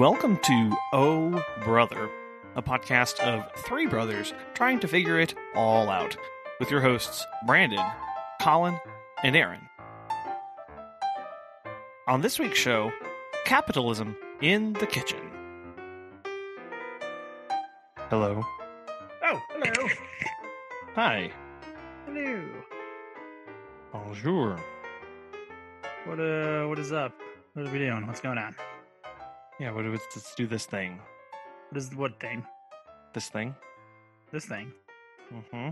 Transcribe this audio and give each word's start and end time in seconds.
Welcome 0.00 0.38
to 0.44 0.76
Oh 0.94 1.44
Brother, 1.62 2.08
a 2.54 2.62
podcast 2.62 3.20
of 3.20 3.44
three 3.66 3.86
brothers 3.86 4.32
trying 4.54 4.80
to 4.80 4.88
figure 4.88 5.20
it 5.20 5.34
all 5.54 5.90
out, 5.90 6.16
with 6.58 6.70
your 6.70 6.80
hosts 6.80 7.26
Brandon, 7.46 7.84
Collin, 8.40 8.80
and 9.22 9.36
Aaron. 9.36 9.60
On 12.08 12.22
this 12.22 12.38
week's 12.38 12.58
show, 12.58 12.90
capitalism 13.44 14.16
in 14.40 14.72
the 14.72 14.86
kitchen. 14.86 15.20
Hello. 18.08 18.42
Oh, 19.22 19.40
hello. 19.50 19.88
Hi. 20.94 21.30
Hello. 22.06 22.42
Bonjour. 23.92 24.58
What 26.06 26.18
uh 26.18 26.64
what 26.68 26.78
is 26.78 26.90
up? 26.90 27.12
What 27.52 27.66
are 27.66 27.70
we 27.70 27.80
doing? 27.80 28.06
What's 28.06 28.22
going 28.22 28.38
on? 28.38 28.56
Yeah, 29.60 29.72
what, 29.72 29.84
let's, 29.84 30.04
let's 30.16 30.34
do 30.34 30.46
this 30.46 30.64
thing. 30.66 30.98
What 31.70 31.78
is 31.78 31.94
what 31.94 32.18
thing? 32.18 32.44
This 33.12 33.28
thing. 33.28 33.54
This 34.32 34.46
thing. 34.46 34.72
Mm-hmm. 35.32 35.70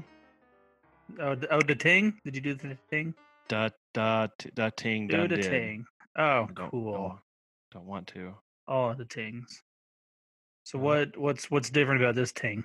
Oh, 1.20 1.34
the, 1.34 1.48
oh, 1.54 1.62
the 1.62 1.74
ting? 1.74 2.18
Did 2.24 2.34
you 2.36 2.42
do 2.42 2.54
the 2.54 2.76
thing? 2.90 3.14
Da 3.48 3.70
da 3.94 4.26
t- 4.38 4.50
da 4.54 4.68
ting 4.76 5.08
da 5.08 5.22
Do 5.22 5.28
the 5.28 5.36
did. 5.42 5.50
ting. 5.50 5.84
Oh, 6.18 6.48
Don't- 6.54 6.70
cool. 6.70 6.92
Don't, 6.92 7.18
don't 7.72 7.86
want 7.86 8.06
to. 8.08 8.34
Oh, 8.66 8.92
the 8.94 9.06
tings. 9.06 9.62
So 10.64 10.78
what 10.78 11.16
what's 11.16 11.50
what's 11.50 11.70
different 11.70 12.02
about 12.02 12.14
this 12.14 12.30
ting? 12.32 12.64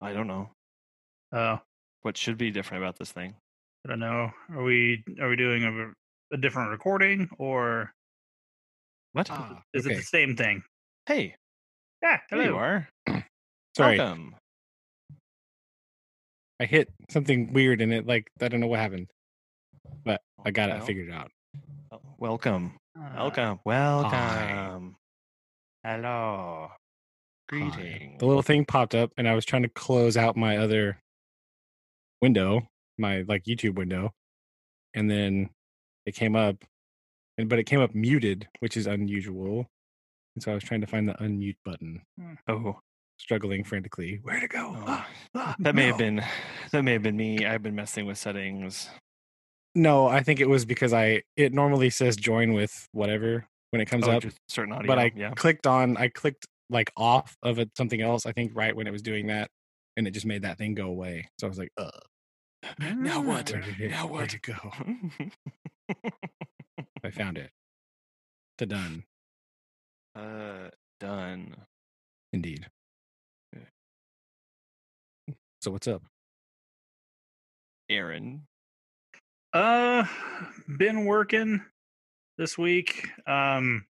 I 0.00 0.12
don't 0.12 0.26
know. 0.26 0.50
Oh, 1.32 1.60
What 2.02 2.16
should 2.16 2.36
be 2.36 2.50
different 2.50 2.82
about 2.82 2.98
this 2.98 3.12
thing? 3.12 3.34
I 3.84 3.88
don't 3.90 4.00
know. 4.00 4.32
Are 4.50 4.62
we 4.64 5.04
are 5.20 5.28
we 5.28 5.36
doing 5.36 5.62
a, 5.64 6.34
a 6.34 6.36
different 6.38 6.70
recording 6.70 7.28
or 7.38 7.92
What? 9.16 9.30
Ah, 9.30 9.62
is 9.72 9.86
it 9.86 9.96
the 9.96 10.02
same 10.02 10.36
thing? 10.36 10.62
hey, 11.06 11.36
Yeah, 12.02 12.18
there 12.30 12.38
you 12.42 12.48
hello. 12.48 12.58
are. 12.58 12.88
Sorry, 13.74 13.96
Welcome. 13.96 14.34
I 16.60 16.66
hit 16.66 16.92
something 17.08 17.54
weird 17.54 17.80
in 17.80 17.92
it. 17.92 18.06
Like 18.06 18.30
I 18.42 18.48
don't 18.48 18.60
know 18.60 18.66
what 18.66 18.78
happened, 18.78 19.06
but 20.04 20.20
I 20.44 20.50
got 20.50 20.68
it. 20.68 20.74
I 20.74 20.80
figured 20.80 21.08
it 21.08 21.14
out. 21.14 21.30
oh, 21.92 22.00
Welcome. 22.18 22.76
Welcome. 22.94 23.60
Welcome. 23.64 24.96
Hello. 25.82 26.68
Hi. 27.50 28.16
The 28.18 28.26
little 28.26 28.42
thing 28.42 28.66
popped 28.66 28.94
up, 28.94 29.12
and 29.16 29.26
I 29.26 29.34
was 29.34 29.46
trying 29.46 29.62
to 29.62 29.70
close 29.70 30.18
out 30.18 30.36
my 30.36 30.58
other 30.58 30.98
window, 32.20 32.68
my 32.98 33.24
like 33.26 33.44
YouTube 33.44 33.76
window, 33.76 34.12
and 34.92 35.10
then 35.10 35.48
it 36.04 36.14
came 36.14 36.36
up, 36.36 36.56
and 37.38 37.48
but 37.48 37.58
it 37.58 37.64
came 37.64 37.80
up 37.80 37.94
muted, 37.94 38.48
which 38.60 38.76
is 38.76 38.86
unusual. 38.86 39.66
And 40.34 40.42
so 40.42 40.50
I 40.52 40.54
was 40.54 40.64
trying 40.64 40.82
to 40.82 40.86
find 40.86 41.08
the 41.08 41.14
unmute 41.14 41.56
button, 41.64 42.02
Oh, 42.46 42.80
struggling 43.18 43.64
frantically. 43.64 44.20
Where 44.22 44.38
to 44.40 44.48
go? 44.48 44.74
Oh. 44.76 44.84
Ah, 44.86 45.08
ah, 45.34 45.56
that 45.60 45.74
may 45.74 45.86
have 45.86 45.96
been 45.98 46.22
that 46.72 46.82
may 46.82 46.92
have 46.92 47.02
been 47.02 47.16
me. 47.16 47.46
I've 47.46 47.62
been 47.62 47.74
messing 47.74 48.04
with 48.06 48.18
settings. 48.18 48.88
No, 49.74 50.06
I 50.06 50.22
think 50.22 50.40
it 50.40 50.48
was 50.48 50.64
because 50.64 50.92
I 50.92 51.22
it 51.36 51.52
normally 51.52 51.90
says 51.90 52.16
join 52.16 52.52
with 52.52 52.86
whatever 52.92 53.46
when 53.70 53.80
it 53.80 53.86
comes 53.86 54.06
Oh, 54.06 54.12
up. 54.12 54.24
certain 54.48 54.72
audio. 54.72 54.86
but 54.86 54.98
I 54.98 55.12
yeah. 55.14 55.30
clicked 55.34 55.66
on 55.66 55.96
I 55.96 56.08
clicked 56.08 56.46
like 56.70 56.90
off 56.96 57.36
of 57.42 57.58
it, 57.58 57.70
something 57.76 58.00
else. 58.02 58.26
I 58.26 58.32
think 58.32 58.52
right 58.54 58.74
when 58.76 58.86
it 58.86 58.90
was 58.90 59.02
doing 59.02 59.26
that, 59.28 59.48
and 59.96 60.06
it 60.06 60.10
just 60.12 60.26
made 60.26 60.42
that 60.42 60.58
thing 60.58 60.74
go 60.74 60.86
away. 60.88 61.28
So 61.40 61.46
I 61.46 61.48
was 61.48 61.58
like, 61.58 61.70
"Uh, 61.78 61.90
now 62.80 63.22
what? 63.22 63.52
Ah. 63.54 63.60
Where 63.78 63.88
Now 63.88 64.06
Where 64.06 64.26
to 64.26 64.40
go?" 64.40 64.72
I 67.06 67.10
found 67.10 67.38
it. 67.38 67.50
The 68.58 68.66
done, 68.66 69.04
uh, 70.16 70.70
done. 70.98 71.54
indeed. 72.32 72.66
So 75.60 75.70
what's 75.70 75.86
up? 75.86 76.02
Aaron. 77.88 78.46
Uh, 79.52 80.04
been 80.78 81.04
working 81.04 81.64
this 82.38 82.58
week. 82.58 83.08
Um, 83.26 83.86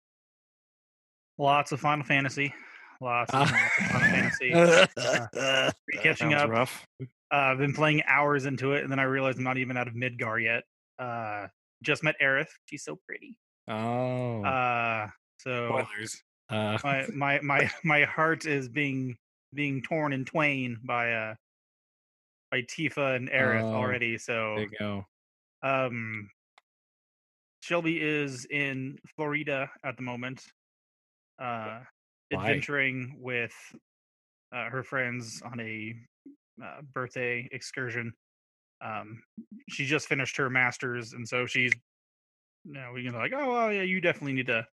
lots 1.37 1.73
of 1.73 1.81
Final 1.81 2.05
Fantasy. 2.05 2.53
Lots, 3.01 3.33
and 3.33 3.41
lots 3.51 3.77
of 3.79 3.85
Final 3.87 3.99
Fantasy. 4.09 4.53
Uh, 4.53 5.71
catching 6.01 6.33
up. 6.33 6.49
rough. 6.49 6.87
Uh, 7.01 7.05
I've 7.31 7.57
been 7.57 7.73
playing 7.73 8.03
hours 8.07 8.45
into 8.45 8.71
it, 8.71 8.83
and 8.83 8.91
then 8.91 8.99
I 8.99 9.03
realized 9.03 9.37
I'm 9.37 9.43
not 9.43 9.57
even 9.57 9.75
out 9.75 9.89
of 9.89 9.95
Midgar 9.95 10.41
yet. 10.41 10.63
Uh, 10.97 11.47
just 11.83 12.03
met 12.03 12.15
Aerith. 12.21 12.49
She's 12.65 12.83
so 12.83 12.97
pretty. 13.07 13.37
oh, 13.67 14.43
Uh, 14.43 15.07
so 15.39 15.67
spoilers. 15.67 16.21
Uh, 16.49 16.77
my 16.83 17.07
my 17.13 17.39
my 17.41 17.71
my 17.83 18.03
heart 18.03 18.45
is 18.45 18.67
being 18.69 19.15
being 19.53 19.81
torn 19.81 20.13
in 20.13 20.25
twain 20.25 20.77
by 20.83 21.11
uh 21.13 21.35
by 22.51 22.61
Tifa 22.63 23.15
and 23.15 23.29
Aerith 23.29 23.63
Oh, 23.63 23.73
already. 23.75 24.17
So 24.17 24.55
there 24.57 24.65
you 24.65 24.77
go. 24.79 25.05
um 25.63 26.29
Shelby 27.61 28.01
is 28.01 28.45
in 28.49 28.97
Florida 29.15 29.69
at 29.85 29.95
the 29.97 30.03
moment. 30.03 30.43
Uh 31.39 31.79
Why? 32.29 32.37
adventuring 32.49 33.15
with 33.19 33.53
uh, 34.53 34.69
her 34.69 34.83
friends 34.83 35.41
on 35.45 35.59
a 35.61 35.95
uh, 36.63 36.81
birthday 36.93 37.47
excursion. 37.53 38.13
Um 38.83 39.21
she 39.69 39.85
just 39.85 40.07
finished 40.07 40.37
her 40.37 40.49
masters 40.49 41.13
and 41.13 41.27
so 41.27 41.45
she's 41.45 41.71
you 42.63 42.73
know, 42.73 42.91
we're 42.93 43.11
like, 43.11 43.33
"Oh, 43.35 43.51
well, 43.51 43.73
yeah, 43.73 43.81
you 43.81 44.01
definitely 44.01 44.33
need 44.33 44.47
to 44.47 44.67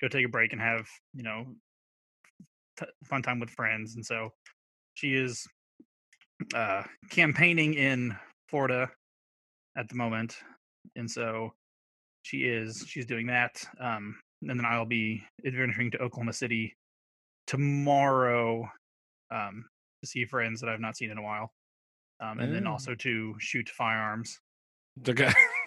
go 0.00 0.06
take 0.06 0.24
a 0.24 0.28
break 0.28 0.52
and 0.52 0.60
have, 0.60 0.86
you 1.12 1.24
know, 1.24 1.46
t- 2.78 2.86
fun 3.04 3.22
time 3.22 3.40
with 3.40 3.50
friends." 3.50 3.96
And 3.96 4.04
so 4.06 4.30
she 4.94 5.14
is 5.14 5.46
uh 6.54 6.82
campaigning 7.10 7.74
in 7.74 8.16
Florida 8.48 8.90
at 9.76 9.88
the 9.88 9.94
moment 9.94 10.36
and 10.96 11.10
so 11.10 11.52
she 12.22 12.44
is 12.44 12.84
she's 12.86 13.06
doing 13.06 13.26
that 13.26 13.62
um 13.80 14.16
and 14.42 14.58
then 14.58 14.64
i'll 14.66 14.84
be 14.84 15.22
adventuring 15.46 15.90
to 15.90 15.98
oklahoma 15.98 16.32
city 16.32 16.74
tomorrow 17.46 18.68
um 19.30 19.64
to 20.02 20.06
see 20.06 20.24
friends 20.24 20.60
that 20.60 20.68
i've 20.68 20.80
not 20.80 20.96
seen 20.96 21.10
in 21.10 21.18
a 21.18 21.22
while 21.22 21.52
um 22.22 22.38
and 22.40 22.54
then 22.54 22.66
Oh. 22.66 22.72
also 22.72 22.94
to 22.94 23.34
shoot 23.38 23.68
firearms 23.68 24.38
guy- 25.02 25.34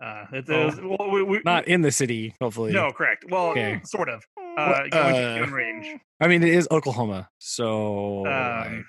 uh 0.00 0.24
it, 0.32 0.44
Oh. 0.48 0.66
was- 0.66 0.80
well, 0.80 1.10
we, 1.10 1.22
we, 1.22 1.40
Not 1.44 1.68
in 1.68 1.82
the 1.82 1.90
city, 1.92 2.34
hopefully. 2.40 2.72
no 2.72 2.90
correct 2.92 3.24
well 3.30 3.48
Okay. 3.50 3.80
sort 3.84 4.08
of 4.08 4.24
uh 4.58 4.84
uh, 4.92 5.46
range 5.50 6.00
I 6.20 6.28
mean 6.28 6.42
it 6.42 6.48
is 6.54 6.66
Oklahoma, 6.70 7.28
so 7.38 8.24
I- 8.26 8.66
um 8.66 8.86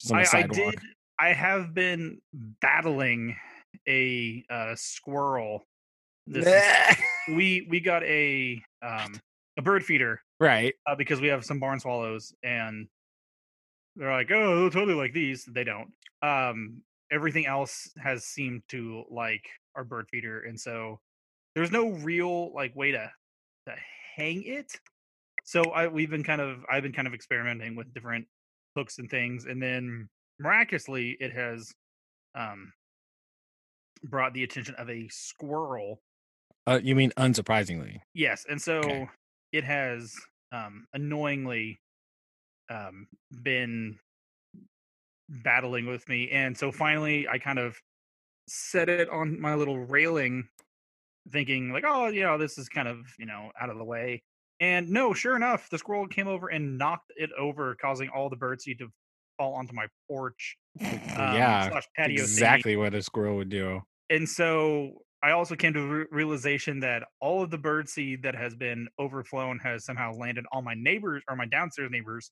just 0.00 0.34
I, 0.34 0.40
I 0.40 0.42
did 0.46 0.74
i 1.18 1.32
have 1.32 1.72
been 1.72 2.18
battling 2.60 3.34
a 3.88 4.44
uh 4.50 4.74
squirrel 4.76 5.64
this 6.26 6.44
we 7.28 7.66
we 7.70 7.80
got 7.80 8.02
a 8.04 8.62
um 8.82 9.18
a 9.58 9.62
bird 9.62 9.82
feeder 9.82 10.20
right. 10.38 10.74
uh, 10.86 10.94
because 10.94 11.18
we 11.22 11.28
have 11.28 11.42
some 11.42 11.58
barn 11.58 11.80
swallows 11.80 12.34
and 12.44 12.86
they're 13.96 14.12
like 14.12 14.30
oh 14.30 14.56
they'll 14.60 14.70
totally 14.70 14.94
like 14.94 15.12
these 15.12 15.44
they 15.46 15.64
don't 15.64 15.92
um 16.22 16.82
everything 17.10 17.46
else 17.46 17.90
has 18.02 18.24
seemed 18.24 18.62
to 18.68 19.04
like 19.10 19.48
our 19.74 19.84
bird 19.84 20.08
feeder 20.10 20.42
and 20.42 20.60
so 20.60 21.00
there's 21.54 21.72
no 21.72 21.90
real 21.90 22.52
like 22.54 22.74
way 22.76 22.92
to 22.92 23.10
to 23.66 23.74
hang 24.16 24.42
it 24.44 24.72
so 25.44 25.62
i 25.72 25.86
we've 25.88 26.10
been 26.10 26.24
kind 26.24 26.40
of 26.40 26.64
i've 26.70 26.82
been 26.82 26.92
kind 26.92 27.08
of 27.08 27.14
experimenting 27.14 27.76
with 27.76 27.92
different 27.94 28.26
hooks 28.76 28.98
and 28.98 29.10
things 29.10 29.46
and 29.46 29.62
then 29.62 30.08
miraculously 30.40 31.16
it 31.20 31.32
has 31.32 31.74
um 32.34 32.72
brought 34.02 34.34
the 34.34 34.44
attention 34.44 34.74
of 34.76 34.88
a 34.90 35.08
squirrel 35.08 36.02
Uh, 36.66 36.80
you 36.82 36.94
mean 36.94 37.12
unsurprisingly? 37.16 38.00
Yes, 38.14 38.44
and 38.48 38.60
so 38.60 38.78
Okay. 38.78 39.08
it 39.52 39.64
has 39.64 40.14
um 40.52 40.86
annoyingly 40.92 41.78
um 42.70 43.06
been 43.42 43.98
battling 45.28 45.86
with 45.86 46.08
me 46.08 46.30
and 46.30 46.56
so 46.56 46.70
finally 46.70 47.26
I 47.28 47.38
kind 47.38 47.58
of 47.58 47.76
set 48.48 48.88
it 48.88 49.08
on 49.10 49.40
my 49.40 49.54
little 49.54 49.78
railing 49.78 50.48
thinking 51.32 51.72
like 51.72 51.84
oh 51.86 52.06
you 52.06 52.22
know 52.22 52.38
this 52.38 52.58
is 52.58 52.68
kind 52.68 52.86
of 52.86 52.98
you 53.18 53.26
know 53.26 53.50
out 53.60 53.70
of 53.70 53.78
the 53.78 53.84
way 53.84 54.22
and 54.60 54.88
no 54.88 55.12
sure 55.12 55.34
enough 55.34 55.68
the 55.70 55.78
squirrel 55.78 56.06
came 56.06 56.28
over 56.28 56.48
and 56.48 56.78
knocked 56.78 57.12
it 57.16 57.30
over 57.38 57.76
causing 57.80 58.08
all 58.08 58.30
the 58.30 58.36
birdseed 58.36 58.78
to 58.78 58.88
fall 59.36 59.54
onto 59.54 59.74
my 59.74 59.86
porch 60.08 60.56
um, 60.80 60.88
yeah, 61.16 61.68
slash 61.68 61.88
patio 61.96 62.16
thingy 62.16 62.22
exactly 62.22 62.76
what 62.76 62.94
a 62.94 63.02
squirrel 63.02 63.36
would 63.36 63.48
do. 63.48 63.80
and 64.10 64.28
so 64.28 64.92
I 65.22 65.32
also 65.32 65.56
came 65.56 65.72
to 65.72 65.80
the 65.80 65.86
re- 65.86 66.06
realization 66.12 66.78
that 66.80 67.02
all 67.20 67.42
of 67.42 67.50
the 67.50 67.58
birdseed 67.58 68.22
that 68.22 68.36
has 68.36 68.54
been 68.54 68.86
overflown 68.98 69.58
has 69.58 69.84
somehow 69.84 70.12
landed 70.12 70.44
on 70.52 70.62
my 70.62 70.74
neighbors 70.74 71.22
or 71.28 71.34
my 71.34 71.46
downstairs 71.46 71.90
neighbors 71.90 72.30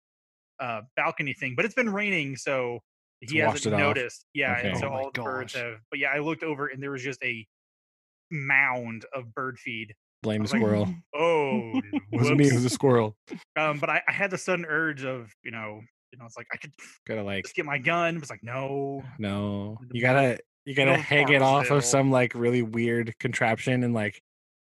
uh 0.60 0.80
balcony 0.96 1.32
thing 1.34 1.54
but 1.56 1.64
it's 1.64 1.74
been 1.74 1.90
raining 1.92 2.36
so 2.36 2.78
he 3.20 3.42
washed 3.42 3.64
hasn't 3.64 3.74
it 3.74 3.76
off. 3.76 3.80
noticed 3.80 4.26
yeah 4.34 4.58
and 4.58 4.76
so 4.78 4.86
Oh 4.86 4.90
my 4.90 4.96
all 4.96 5.10
the 5.14 5.22
birds 5.22 5.54
have 5.54 5.78
but 5.90 5.98
yeah 5.98 6.08
i 6.14 6.18
looked 6.18 6.42
over 6.42 6.66
and 6.68 6.82
there 6.82 6.90
was 6.90 7.02
just 7.02 7.22
a 7.24 7.46
mound 8.30 9.04
of 9.14 9.32
bird 9.34 9.58
feed 9.58 9.94
Blame 10.22 10.40
was 10.40 10.50
the 10.52 10.56
like, 10.56 10.62
squirrel. 10.62 10.94
Oh, 11.14 11.80
wasn't 12.12 12.38
me. 12.38 12.46
It 12.48 12.54
was 12.54 12.64
a 12.64 12.70
squirrel. 12.70 13.14
Um, 13.56 13.78
but 13.78 13.90
I, 13.90 14.00
I 14.08 14.12
had 14.12 14.30
the 14.30 14.38
sudden 14.38 14.64
urge 14.66 15.04
of, 15.04 15.30
you 15.44 15.50
know, 15.50 15.80
you 16.12 16.18
know, 16.18 16.24
it's 16.24 16.36
like 16.36 16.46
I 16.52 16.56
could 16.56 16.72
Gotta 17.06 17.22
like 17.22 17.44
just 17.44 17.54
get 17.54 17.66
my 17.66 17.76
gun. 17.76 18.16
It 18.16 18.20
was 18.20 18.30
like, 18.30 18.42
no, 18.42 19.02
no. 19.18 19.76
You 19.92 20.00
gotta 20.00 20.38
you 20.64 20.74
gotta 20.74 20.92
middle 20.92 21.00
of 21.02 21.06
hang 21.06 21.28
it 21.28 21.42
off 21.42 21.66
Farmsville. 21.66 21.76
of 21.76 21.84
some 21.84 22.10
like 22.10 22.34
really 22.34 22.62
weird 22.62 23.14
contraption 23.20 23.84
and 23.84 23.92
like 23.92 24.18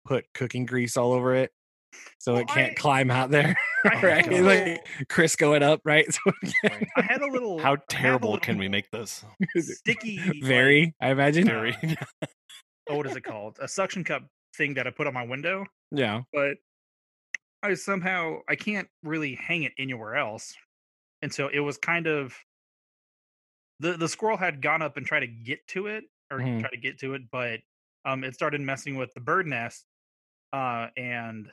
put 0.05 0.25
cooking 0.33 0.65
grease 0.65 0.95
all 0.95 1.11
over 1.11 1.35
it 1.35 1.51
so 2.19 2.33
Well, 2.33 2.41
it 2.41 2.47
can't 2.47 2.71
I- 2.71 2.75
climb 2.75 3.11
out 3.11 3.31
there. 3.31 3.55
I 3.85 4.01
right? 4.01 4.27
a 4.27 4.41
Like 4.41 4.65
little- 4.65 4.83
Crisco 5.09 5.55
it 5.55 5.63
up, 5.63 5.81
right? 5.85 6.05
So 6.11 6.19
it 6.63 6.87
I 6.97 7.01
had 7.01 7.21
a 7.21 7.27
little. 7.27 7.59
How 7.59 7.77
terrible 7.89 8.31
little 8.31 8.41
can 8.43 8.57
we 8.57 8.67
make 8.67 8.89
this? 8.91 9.23
Sticky. 9.57 10.19
like, 10.19 10.43
very, 10.43 10.93
I 11.01 11.09
imagine. 11.09 11.45
Very. 11.45 11.75
oh, 12.89 12.95
what 12.97 13.07
is 13.07 13.15
it 13.15 13.23
called? 13.23 13.57
A 13.61 13.67
suction 13.67 14.03
cup 14.03 14.23
thing 14.55 14.73
that 14.75 14.85
I 14.87 14.91
put 14.91 15.07
on 15.07 15.13
my 15.13 15.25
window, 15.25 15.65
Yeah. 15.91 16.21
but 16.33 16.57
I 17.63 17.73
somehow 17.75 18.39
I 18.49 18.55
can't 18.55 18.87
really 19.03 19.35
hang 19.35 19.63
it 19.63 19.71
anywhere 19.77 20.15
else, 20.15 20.53
and 21.21 21.31
so 21.33 21.47
it 21.47 21.59
was 21.59 21.77
kind 21.77 22.07
of 22.07 22.35
the 23.79 23.93
the 23.93 24.07
squirrel 24.07 24.37
had 24.37 24.61
gone 24.61 24.81
up 24.81 24.97
and 24.97 25.05
tried 25.05 25.21
to 25.21 25.27
get 25.27 25.65
to 25.69 25.87
it 25.87 26.03
or 26.31 26.39
Mhm. 26.39 26.61
try 26.61 26.69
to 26.69 26.77
get 26.77 26.99
to 26.99 27.13
it, 27.13 27.23
but 27.31 27.59
um, 28.05 28.23
it 28.23 28.33
started 28.33 28.61
messing 28.61 28.95
with 28.95 29.13
the 29.13 29.19
bird 29.21 29.45
nest, 29.47 29.85
uh, 30.53 30.87
and 30.97 31.51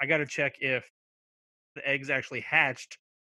I 0.00 0.06
got 0.06 0.18
to 0.18 0.26
check 0.26 0.56
if 0.60 0.88
the 1.76 1.86
eggs 1.88 2.10
actually 2.10 2.40
hatched. 2.40 2.98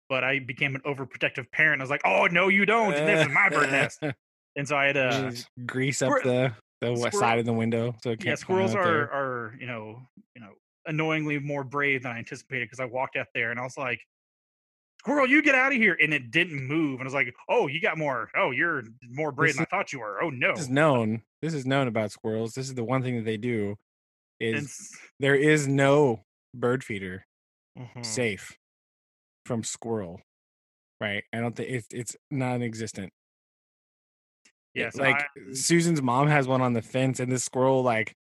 But 0.09 0.25
I 0.25 0.41
became 0.41 0.75
an 0.75 0.81
overprotective 0.83 1.51
parent. 1.53 1.81
I 1.81 1.85
was 1.85 1.91
like, 1.91 2.01
"Oh 2.05 2.27
no, 2.27 2.49
you 2.49 2.67
don't! 2.67 2.91
This 2.91 3.27
is 3.27 3.33
my 3.33 3.49
bird 3.49 3.71
nest." 3.71 4.03
And 4.57 4.67
so 4.67 4.77
I 4.77 4.87
had 4.87 4.97
uh, 4.97 5.31
Just 5.31 5.49
grease 5.65 6.03
up 6.03 6.11
the 6.25 6.53
the 6.81 6.97
squirrel- 6.97 7.11
side 7.21 7.39
of 7.39 7.45
the 7.47 7.53
window 7.53 7.95
so 8.03 8.11
it 8.11 8.17
can't 8.19 8.31
yeah, 8.31 8.35
squirrels 8.35 8.75
are 8.75 8.83
there. 8.83 9.13
are 9.13 9.55
you 9.61 9.67
know 9.69 10.03
you 10.35 10.41
know 10.43 10.51
annoyingly 10.87 11.39
more 11.39 11.63
brave 11.63 12.03
than 12.03 12.11
I 12.11 12.19
anticipated 12.19 12.65
because 12.67 12.81
I 12.81 12.87
walked 12.87 13.15
out 13.15 13.29
there 13.33 13.53
and 13.53 13.61
I 13.61 13.63
was 13.63 13.79
like, 13.79 14.01
"Squirrel, 14.99 15.29
you 15.29 15.41
get 15.41 15.55
out 15.55 15.71
of 15.73 15.79
here!" 15.79 15.97
And 16.03 16.13
it 16.13 16.33
didn't 16.33 16.67
move, 16.67 16.95
and 16.95 17.03
I 17.03 17.05
was 17.05 17.15
like, 17.15 17.33
"Oh, 17.49 17.69
you 17.69 17.81
got 17.81 17.97
more. 17.97 18.29
Oh, 18.37 18.51
you're 18.51 18.83
more 19.09 19.31
brave 19.31 19.51
This 19.51 19.57
than 19.59 19.67
I 19.71 19.77
thought 19.77 19.93
you 19.93 20.01
were. 20.01 20.21
Oh 20.21 20.31
no!" 20.31 20.51
This 20.55 20.63
is 20.63 20.69
known. 20.69 21.23
This 21.41 21.55
is 21.55 21.65
known 21.65 21.87
about 21.87 22.11
squirrels. 22.11 22.53
This 22.55 22.67
is 22.67 22.75
the 22.75 22.83
one 22.85 23.05
thing 23.05 23.15
that 23.17 23.25
they 23.25 23.37
do 23.37 23.77
is 24.41 24.65
s- 24.65 24.91
there 25.21 25.37
is 25.37 25.69
no 25.69 26.25
bird 26.55 26.83
feeder 26.85 27.25
Mhm. 27.79 28.05
safe 28.05 28.57
from 29.47 29.63
squirrel. 29.65 30.21
Right? 31.01 31.25
I 31.33 31.41
don't 31.41 31.57
think 31.57 31.71
it's 31.71 31.89
it's 31.91 32.17
non-existent. 32.31 33.13
yeah, 34.75 34.91
so 34.91 35.03
like 35.03 35.17
I- 35.17 35.53
Susan's 35.55 36.01
mom 36.03 36.29
has 36.29 36.47
one 36.47 36.61
on 36.63 36.73
the 36.75 36.83
fence, 36.83 37.21
and 37.21 37.31
this 37.33 37.45
squirrel 37.45 37.83
like 37.83 38.15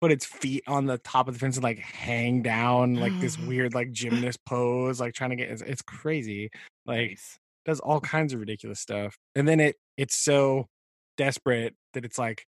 put 0.00 0.10
its 0.12 0.26
feet 0.26 0.62
on 0.66 0.86
the 0.86 0.98
top 0.98 1.28
of 1.28 1.34
the 1.34 1.40
fence 1.40 1.56
and 1.56 1.62
like 1.64 1.78
hang 1.78 2.42
down 2.42 2.94
like 2.96 3.12
this 3.20 3.38
weird 3.38 3.74
like 3.74 3.92
gymnast 3.92 4.38
pose, 4.46 5.00
like 5.00 5.14
trying 5.14 5.30
to 5.30 5.36
get. 5.36 5.50
It's, 5.50 5.62
it's 5.62 5.82
crazy. 5.82 6.50
Like 6.86 7.10
Nice. 7.10 7.38
does 7.66 7.80
all 7.80 8.00
kinds 8.00 8.32
of 8.32 8.40
ridiculous 8.40 8.80
stuff, 8.80 9.16
and 9.34 9.46
then 9.46 9.60
it 9.60 9.76
it's 9.96 10.16
so 10.16 10.66
desperate 11.16 11.74
that 11.92 12.04
it's 12.04 12.18
like 12.18 12.46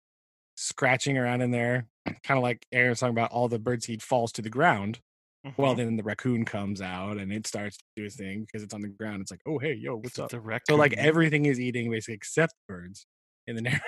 scratching 0.56 1.16
around 1.16 1.40
in 1.40 1.50
there, 1.52 1.86
kind 2.06 2.38
of 2.38 2.42
like 2.42 2.66
Aaron's 2.72 3.00
talking 3.00 3.14
about. 3.14 3.32
All 3.32 3.48
the 3.48 3.60
birdseed 3.60 4.02
falls 4.02 4.32
to 4.32 4.42
the 4.42 4.50
ground. 4.50 5.00
Well, 5.58 5.74
Mhm. 5.74 5.76
then 5.76 5.96
the 5.96 6.04
raccoon 6.04 6.44
comes 6.46 6.82
out 6.82 7.18
and 7.18 7.32
it 7.32 7.46
starts 7.46 7.78
to 7.78 7.84
do 7.96 8.04
its 8.06 8.16
thing 8.16 8.42
because 8.42 8.62
it's 8.64 8.74
on 8.74 8.82
the 8.82 8.88
ground. 8.88 9.22
It's 9.22 9.30
like, 9.32 9.42
oh 9.46 9.58
hey, 9.58 9.74
yo, 9.74 9.96
what's 9.96 10.18
It's 10.18 10.32
up? 10.32 10.34
a 10.34 10.40
raccoon. 10.40 10.64
So 10.68 10.76
like 10.76 10.94
everything 10.94 11.46
is 11.46 11.60
eating 11.60 11.90
basically 11.90 12.14
except 12.14 12.54
birds 12.68 13.06
in 13.46 13.56
the 13.56 13.62
neighborhood. 13.62 13.82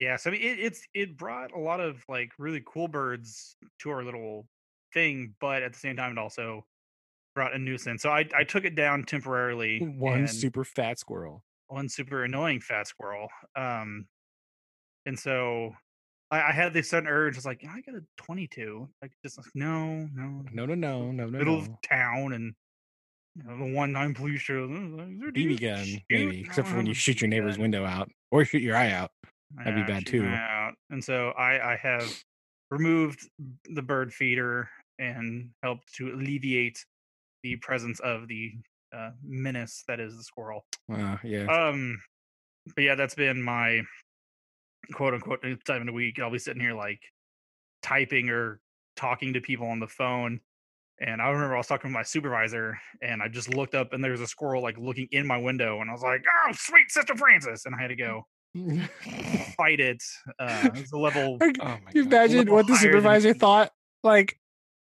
yeah, 0.00 0.16
so 0.16 0.30
I 0.30 0.32
mean, 0.34 0.42
it, 0.42 0.58
it's 0.60 0.82
it 0.94 1.16
brought 1.16 1.52
a 1.52 1.58
lot 1.58 1.80
of 1.80 2.04
like 2.08 2.30
really 2.38 2.62
cool 2.66 2.88
birds 2.88 3.56
to 3.80 3.90
our 3.90 4.04
little 4.04 4.48
thing, 4.92 5.34
but 5.40 5.62
at 5.62 5.72
the 5.72 5.78
same 5.78 5.96
time, 5.96 6.12
it 6.12 6.18
also 6.18 6.66
brought 7.34 7.54
a 7.54 7.58
nuisance. 7.58 8.02
So 8.02 8.10
I 8.10 8.28
I 8.34 8.44
took 8.44 8.64
it 8.64 8.76
down 8.76 9.04
temporarily. 9.04 9.88
one 9.98 10.26
super 10.26 10.64
fat 10.64 10.98
squirrel. 10.98 11.42
one 11.68 11.88
super 11.88 12.24
annoying 12.24 12.60
fat 12.60 12.86
squirrel. 12.86 13.28
Um, 13.54 14.08
and 15.06 15.18
so 15.18 15.72
I, 16.30 16.42
I 16.48 16.52
had 16.52 16.72
this 16.72 16.90
sudden 16.90 17.08
urge. 17.08 17.36
I 17.36 17.38
was 17.38 17.46
like, 17.46 17.64
I 17.68 17.80
got 17.82 17.94
a 17.94 18.02
22. 18.18 18.88
Like, 19.02 19.12
just 19.24 19.38
like, 19.38 19.46
no, 19.54 20.08
no, 20.14 20.42
No, 20.52 20.66
no, 20.66 20.74
no, 20.74 21.10
no, 21.10 21.10
no, 21.12 21.26
middle 21.28 21.56
no. 21.56 21.62
of 21.62 21.68
town, 21.88 22.32
and 22.32 22.52
you 23.36 23.44
know, 23.44 23.58
the 23.58 23.74
one 23.74 23.92
nine 23.92 24.14
police 24.14 24.40
show. 24.40 24.64
"Uh, 24.64 25.04
is 25.10 25.20
there- 25.20 25.30
do 25.30 25.40
you 25.40 25.50
BB 25.56 25.60
gun, 25.60 25.84
shoot?" 25.84 26.02
maybe, 26.10 26.40
except 26.40 26.68
for 26.68 26.76
when 26.76 26.86
you 26.86 26.94
shoot 26.94 27.20
your 27.20 27.28
neighbor's 27.28 27.56
gun." 27.56 27.62
window 27.62 27.84
out 27.84 28.10
or 28.30 28.44
shoot 28.44 28.62
your 28.62 28.76
eye 28.76 28.90
out. 28.92 29.10
that'd 29.58 29.74
be 29.74 29.82
bad 29.92 30.06
too. 30.06 30.22
And 30.90 31.02
so 31.04 31.30
I, 31.30 31.74
I 31.74 31.76
have 31.76 32.10
removed 32.70 33.28
the 33.72 33.82
bird 33.82 34.12
feeder 34.12 34.68
and 34.98 35.50
helped 35.62 35.94
to 35.94 36.08
alleviate 36.12 36.84
the 37.42 37.56
presence 37.56 38.00
of 38.00 38.26
the 38.26 38.52
uh, 38.96 39.10
menace 39.22 39.84
that 39.86 40.00
is 40.00 40.16
the 40.16 40.22
squirrel. 40.24 40.64
Uh, 40.90 41.16
yeah. 41.22 41.44
Um, 41.46 42.00
but 42.74 42.82
yeah, 42.82 42.94
that's 42.96 43.14
been 43.14 43.40
my 43.42 43.82
quote 44.92 45.14
unquote 45.14 45.42
time 45.66 45.80
in 45.80 45.86
the 45.86 45.92
week. 45.92 46.18
I'll 46.18 46.30
be 46.30 46.38
sitting 46.38 46.60
here 46.60 46.74
like 46.74 47.00
typing 47.82 48.28
or 48.30 48.60
talking 48.96 49.32
to 49.34 49.40
people 49.40 49.66
on 49.68 49.80
the 49.80 49.86
phone. 49.86 50.40
And 50.98 51.20
I 51.20 51.28
remember 51.28 51.54
I 51.54 51.58
was 51.58 51.66
talking 51.66 51.90
to 51.90 51.94
my 51.94 52.02
supervisor 52.02 52.78
and 53.02 53.22
I 53.22 53.28
just 53.28 53.52
looked 53.54 53.74
up 53.74 53.92
and 53.92 54.02
there's 54.02 54.20
a 54.22 54.26
squirrel 54.26 54.62
like 54.62 54.78
looking 54.78 55.08
in 55.12 55.26
my 55.26 55.36
window 55.36 55.80
and 55.82 55.90
I 55.90 55.92
was 55.92 56.02
like, 56.02 56.24
oh, 56.48 56.52
sweet 56.54 56.90
Sister 56.90 57.14
Francis. 57.16 57.66
And 57.66 57.74
I 57.74 57.82
had 57.82 57.88
to 57.88 57.96
go 57.96 58.26
fight 59.56 59.80
it. 59.80 60.02
Uh, 60.38 60.70
it's 60.74 60.92
a 60.92 60.96
level. 60.98 61.38
Like, 61.40 61.56
Oh 61.60 61.64
my 61.84 61.90
you 61.94 62.02
imagine 62.02 62.38
level 62.38 62.54
what 62.54 62.66
the 62.66 62.74
higher 62.74 62.82
than- 62.82 62.92
supervisor 62.92 63.34
thought? 63.34 63.72
Like 64.02 64.38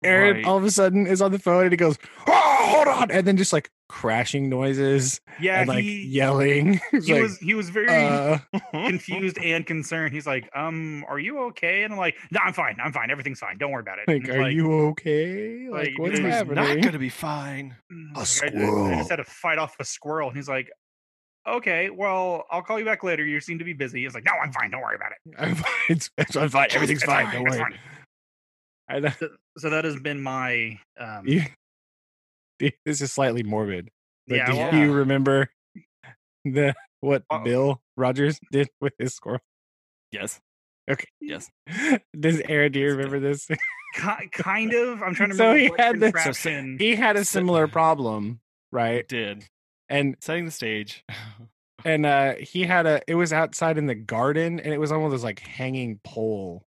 Aaron 0.02 0.36
Right. 0.36 0.44
all 0.46 0.56
of 0.56 0.64
a 0.64 0.70
sudden 0.70 1.06
is 1.06 1.20
on 1.22 1.30
the 1.32 1.38
phone 1.38 1.64
and 1.64 1.72
he 1.72 1.76
goes, 1.76 1.98
"Oh, 2.26 2.56
hold 2.62 2.88
on!" 2.88 3.10
and 3.10 3.26
then 3.26 3.36
just 3.36 3.52
like 3.52 3.70
crashing 3.90 4.48
noises 4.48 5.20
Yeah, 5.40 5.58
and 5.60 5.68
like 5.68 5.82
he, 5.82 6.06
yelling. 6.06 6.80
He 6.92 7.12
like, 7.12 7.22
was 7.22 7.38
he 7.38 7.54
was 7.54 7.70
very 7.70 7.88
uh, 7.88 8.38
confused 8.72 9.36
and 9.38 9.66
concerned. 9.66 10.14
He's 10.14 10.26
like, 10.28 10.48
um, 10.54 11.04
are 11.08 11.18
you 11.18 11.40
okay? 11.48 11.82
And 11.82 11.92
I'm 11.92 11.98
like, 11.98 12.16
no, 12.30 12.38
I'm 12.44 12.52
fine. 12.52 12.76
I'm 12.82 12.92
fine. 12.92 13.10
Everything's 13.10 13.40
fine. 13.40 13.58
Don't 13.58 13.72
worry 13.72 13.80
about 13.82 13.98
it. 13.98 14.06
Like, 14.08 14.28
it's 14.28 14.30
are 14.30 14.48
you 14.50 14.72
okay? 14.90 15.68
Like, 15.68 15.88
like, 15.88 15.98
what's 15.98 16.18
happening? 16.20 16.54
Not 16.54 16.80
gonna 16.82 16.98
be 17.00 17.08
fine. 17.08 17.74
"Mm, 17.92 18.14
A 18.14 18.18
like, 18.20 18.28
I 18.44 18.48
ju- 18.48 18.56
I, 18.56 18.60
squirrel. 18.64 18.96
just 18.96 19.10
had 19.10 19.16
to 19.16 19.24
fight 19.24 19.58
off 19.58 19.74
a 19.80 19.84
squirrel. 19.84 20.28
And 20.28 20.36
he's 20.36 20.48
like, 20.48 20.70
okay, 21.48 21.90
well, 21.90 22.44
I'll 22.50 22.62
call 22.62 22.78
you 22.78 22.84
back 22.84 23.02
later. 23.02 23.24
You 23.24 23.40
seem 23.40 23.58
to 23.58 23.64
be 23.64 23.72
busy. 23.72 24.04
He's 24.04 24.14
like, 24.14 24.24
no, 24.24 24.32
I'm 24.32 24.52
fine. 24.52 24.70
Don't 24.70 24.82
worry 24.82 24.96
about 24.96 25.10
it. 25.12 25.34
I'm 25.38 25.54
fine. 25.56 25.72
It's, 25.88 26.10
it's- 26.16 26.36
I'm 26.36 26.48
fine. 26.48 26.68
Everything's 26.70 27.02
It's 27.02 27.10
fine. 27.10 27.26
fine, 27.26 27.44
Don't 27.44 27.58
worry. 27.58 27.74
I 28.88 29.00
know. 29.00 29.10
So, 29.18 29.28
so 29.58 29.70
that 29.70 29.84
has 29.84 29.98
been 30.00 30.20
my, 30.20 30.78
um, 30.98 31.26
You, 31.26 31.42
this 32.84 33.00
is 33.00 33.12
slightly 33.12 33.42
morbid. 33.42 33.88
But 34.28 34.36
yeah, 34.36 34.46
do 34.50 34.56
well, 34.56 34.74
you 34.74 34.92
remember 34.92 35.50
the 36.44 36.74
what 37.00 37.22
Uh-oh. 37.30 37.44
Bill 37.44 37.80
Rogers 37.96 38.38
did 38.52 38.68
with 38.80 38.92
his 38.98 39.14
squirrel? 39.14 39.40
Yes. 40.12 40.40
Okay. 40.90 41.06
Yes. 41.20 41.48
Does 42.18 42.40
Aaron? 42.48 42.72
Do 42.72 42.80
you 42.80 42.90
remember 42.90 43.20
this? 43.20 43.48
kind 44.32 44.72
of. 44.74 45.02
I'm 45.02 45.14
trying 45.14 45.30
to 45.30 45.36
So 45.36 45.54
he 45.54 45.70
had 45.78 46.00
this- 46.00 46.44
he 46.78 46.94
had 46.96 47.16
a 47.16 47.24
similar 47.24 47.66
problem, 47.68 48.40
right? 48.72 49.06
Did. 49.08 49.44
And 49.88 50.16
Setting 50.20 50.44
the 50.44 50.50
stage. 50.52 51.04
and 51.84 52.04
uh 52.06 52.34
he 52.38 52.62
had 52.64 52.86
a 52.86 53.00
it 53.08 53.14
was 53.14 53.32
outside 53.32 53.78
in 53.78 53.86
the 53.86 53.94
garden 53.94 54.60
and 54.60 54.72
it 54.72 54.78
was 54.78 54.92
on 54.92 54.98
one 54.98 55.06
of 55.06 55.10
those 55.12 55.24
like 55.24 55.40
hanging 55.40 55.98
pole 56.04 56.62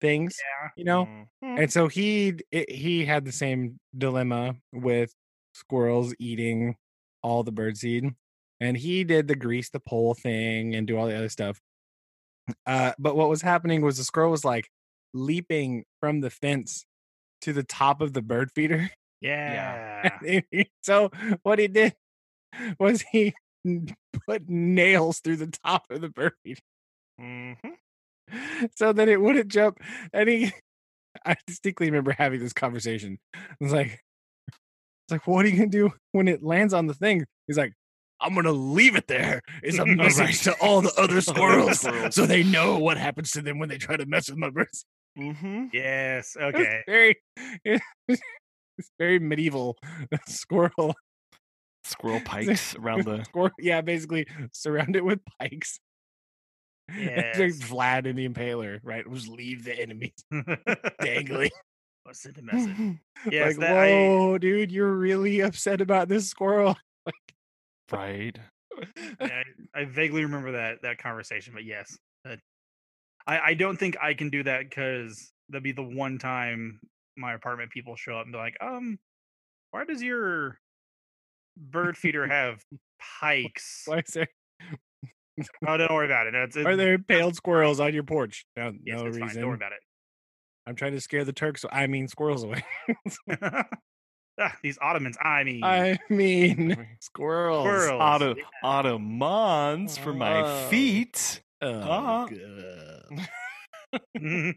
things 0.00 0.36
yeah. 0.38 0.68
you 0.76 0.84
know 0.84 1.06
Mhm. 1.42 1.58
and 1.62 1.72
so 1.72 1.88
he 1.88 2.34
it, 2.50 2.70
he 2.70 3.04
had 3.04 3.24
the 3.24 3.32
same 3.32 3.78
dilemma 3.96 4.54
with 4.72 5.12
squirrels 5.54 6.14
eating 6.18 6.76
all 7.22 7.42
the 7.42 7.52
birdseed 7.52 8.14
and 8.60 8.76
he 8.76 9.04
did 9.04 9.28
the 9.28 9.34
grease 9.36 9.70
the 9.70 9.80
pole 9.80 10.14
thing 10.14 10.74
and 10.74 10.86
do 10.86 10.96
all 10.96 11.06
the 11.06 11.16
other 11.16 11.28
stuff 11.28 11.60
uh 12.66 12.92
but 12.98 13.16
what 13.16 13.28
was 13.28 13.42
happening 13.42 13.82
was 13.82 13.98
the 13.98 14.04
squirrel 14.04 14.30
was 14.30 14.44
like 14.44 14.68
leaping 15.14 15.84
from 16.00 16.20
the 16.20 16.30
fence 16.30 16.84
to 17.40 17.52
the 17.52 17.62
top 17.64 18.00
of 18.00 18.12
the 18.12 18.22
bird 18.22 18.50
feeder 18.54 18.90
Yeah. 19.20 20.10
yeah. 20.22 20.40
so 20.82 21.10
what 21.42 21.58
he 21.58 21.66
did 21.66 21.94
was 22.78 23.02
he 23.10 23.34
put 24.28 24.48
nails 24.48 25.18
through 25.20 25.36
the 25.36 25.52
top 25.64 25.86
of 25.90 26.00
the 26.00 26.08
bird 26.08 26.34
feeder 26.44 26.60
Mhm. 27.20 27.56
so 28.76 28.92
that 28.92 29.08
it 29.08 29.20
wouldn't 29.20 29.48
jump. 29.48 29.78
And 30.12 30.28
he, 30.28 30.52
I 31.24 31.36
distinctly 31.46 31.86
remember 31.86 32.12
having 32.16 32.40
this 32.40 32.52
conversation. 32.52 33.18
It's 33.60 33.72
like, 33.72 34.00
it's 34.48 35.10
like, 35.12 35.26
what 35.26 35.44
are 35.44 35.48
you 35.48 35.56
gonna 35.56 35.68
do 35.70 35.90
when 36.12 36.28
it 36.28 36.42
lands 36.42 36.74
on 36.74 36.86
the 36.86 36.94
thing? 36.94 37.24
He's 37.46 37.56
like, 37.58 37.72
I'm 38.20 38.34
gonna 38.34 38.52
leave 38.52 38.96
it 38.96 39.06
there. 39.06 39.40
It's 39.62 39.78
a 39.78 39.86
message 39.86 40.42
to 40.42 40.52
all 40.60 40.80
the 40.82 40.92
other 40.98 41.20
squirrels, 41.20 41.80
so 42.14 42.26
they 42.26 42.42
know 42.42 42.78
what 42.78 42.98
happens 42.98 43.30
to 43.32 43.42
them 43.42 43.58
when 43.58 43.68
they 43.68 43.78
try 43.78 43.96
to 43.96 44.06
mess 44.06 44.28
with 44.28 44.38
my 44.38 44.50
birds. 44.50 44.84
Mhm. 45.18 45.70
Yes. 45.72 46.36
It's 46.38 46.56
Okay. 46.56 46.82
very, 46.86 47.16
it's 47.64 48.90
very 48.98 49.18
medieval 49.18 49.76
squirrel. 50.26 50.94
Squirrel 51.84 52.20
pikes 52.20 52.76
around 52.76 53.04
the. 53.04 53.24
Squirrel, 53.24 53.50
yeah, 53.58 53.80
basically 53.80 54.26
surrounded 54.52 55.02
with 55.02 55.20
pikes. 55.40 55.80
Like 56.88 56.98
Yes. 56.98 57.36
Vlad 57.58 58.08
and 58.08 58.18
the 58.18 58.28
Impaler, 58.28 58.80
right? 58.82 59.04
Just 59.12 59.28
leave 59.28 59.64
the 59.64 59.78
enemies 59.78 60.14
dangling. 61.00 61.50
What's 62.04 62.22
the 62.22 62.40
message? 62.42 62.74
Yes, 63.30 63.48
like, 63.48 63.56
that 63.58 63.76
I- 63.76 63.90
whoa, 63.90 64.38
dude, 64.38 64.72
you're 64.72 64.94
really 64.94 65.40
upset 65.40 65.80
about 65.80 66.08
this 66.08 66.28
squirrel. 66.28 66.76
Right. 67.90 68.38
Yeah, 69.20 69.42
I, 69.74 69.80
I 69.80 69.84
vaguely 69.86 70.22
remember 70.22 70.52
that 70.52 70.82
that 70.82 70.98
conversation, 70.98 71.54
but 71.54 71.64
yes, 71.64 71.96
that, 72.24 72.38
I 73.26 73.38
I 73.40 73.54
don't 73.54 73.78
think 73.78 73.96
I 74.00 74.12
can 74.12 74.28
do 74.28 74.42
that 74.42 74.68
because 74.68 75.32
that'd 75.48 75.62
be 75.62 75.72
the 75.72 75.82
one 75.82 76.18
time 76.18 76.80
my 77.16 77.32
apartment 77.32 77.70
people 77.70 77.96
show 77.96 78.18
up 78.18 78.24
and 78.24 78.32
be 78.32 78.38
like, 78.38 78.56
um, 78.60 78.98
why 79.70 79.84
does 79.84 80.02
your 80.02 80.58
bird 81.56 81.96
feeder 81.96 82.26
have 82.26 82.62
pikes? 83.20 83.84
Why 83.86 83.98
is 84.06 84.12
there 84.12 84.28
Oh, 85.66 85.76
don't 85.76 85.92
worry 85.92 86.06
about 86.06 86.26
it. 86.26 86.34
It's, 86.34 86.56
are 86.56 86.76
there 86.76 86.94
impaled 86.94 87.36
squirrels 87.36 87.80
on 87.80 87.94
your 87.94 88.02
porch? 88.02 88.44
No, 88.56 88.72
Yes, 88.84 89.00
no 89.00 89.06
it's 89.06 89.16
fine. 89.18 89.26
reason. 89.28 89.40
Don't 89.42 89.48
worry 89.50 89.56
about 89.56 89.72
it. 89.72 89.78
I'm 90.66 90.74
trying 90.76 90.92
to 90.92 91.00
scare 91.00 91.24
the 91.24 91.32
Turks. 91.32 91.64
I 91.70 91.86
mean 91.86 92.08
squirrels 92.08 92.44
away. 92.44 92.62
ah, 93.42 93.64
these 94.62 94.78
Ottomans. 94.82 95.16
I 95.22 95.44
mean, 95.44 95.64
I 95.64 95.98
mean 96.10 96.76
squirrels. 97.00 97.64
Squirrels. 97.64 98.00
Auto 98.02 98.34
yeah. 98.36 98.42
Ottomans 98.62 99.96
for 99.98 100.12
my 100.12 100.42
Oh. 100.42 100.68
feet. 100.68 101.42
Oh, 101.62 101.68
Uh-huh. 101.80 102.26
Mhm. 104.18 104.54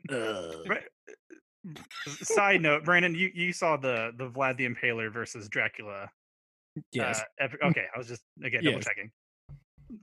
Side 2.08 2.62
note, 2.62 2.84
Brandon, 2.84 3.14
you, 3.16 3.30
you 3.34 3.54
saw 3.54 3.78
the 3.78 4.12
the 4.18 4.30
Vlad 4.30 4.58
the 4.58 4.68
Impaler 4.68 5.14
versus 5.14 5.48
Dracula. 5.48 6.10
Yes. 6.92 7.22
Uh, 7.22 7.44
epi- 7.46 7.58
okay, 7.66 7.86
I 7.94 7.98
was 7.98 8.08
just 8.08 8.24
again 8.44 8.64
double 8.64 8.78
Yes. 8.78 8.86
checking. 8.86 9.12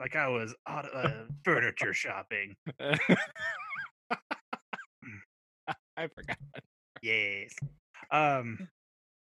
Like 0.01 0.17
I 0.17 0.29
was 0.29 0.55
auto, 0.69 0.89
uh, 0.89 1.25
furniture 1.45 1.93
shopping. 1.95 2.55
I 5.97 6.07
forgot. 6.07 6.39
Yes. 7.03 7.55
Um, 8.11 8.69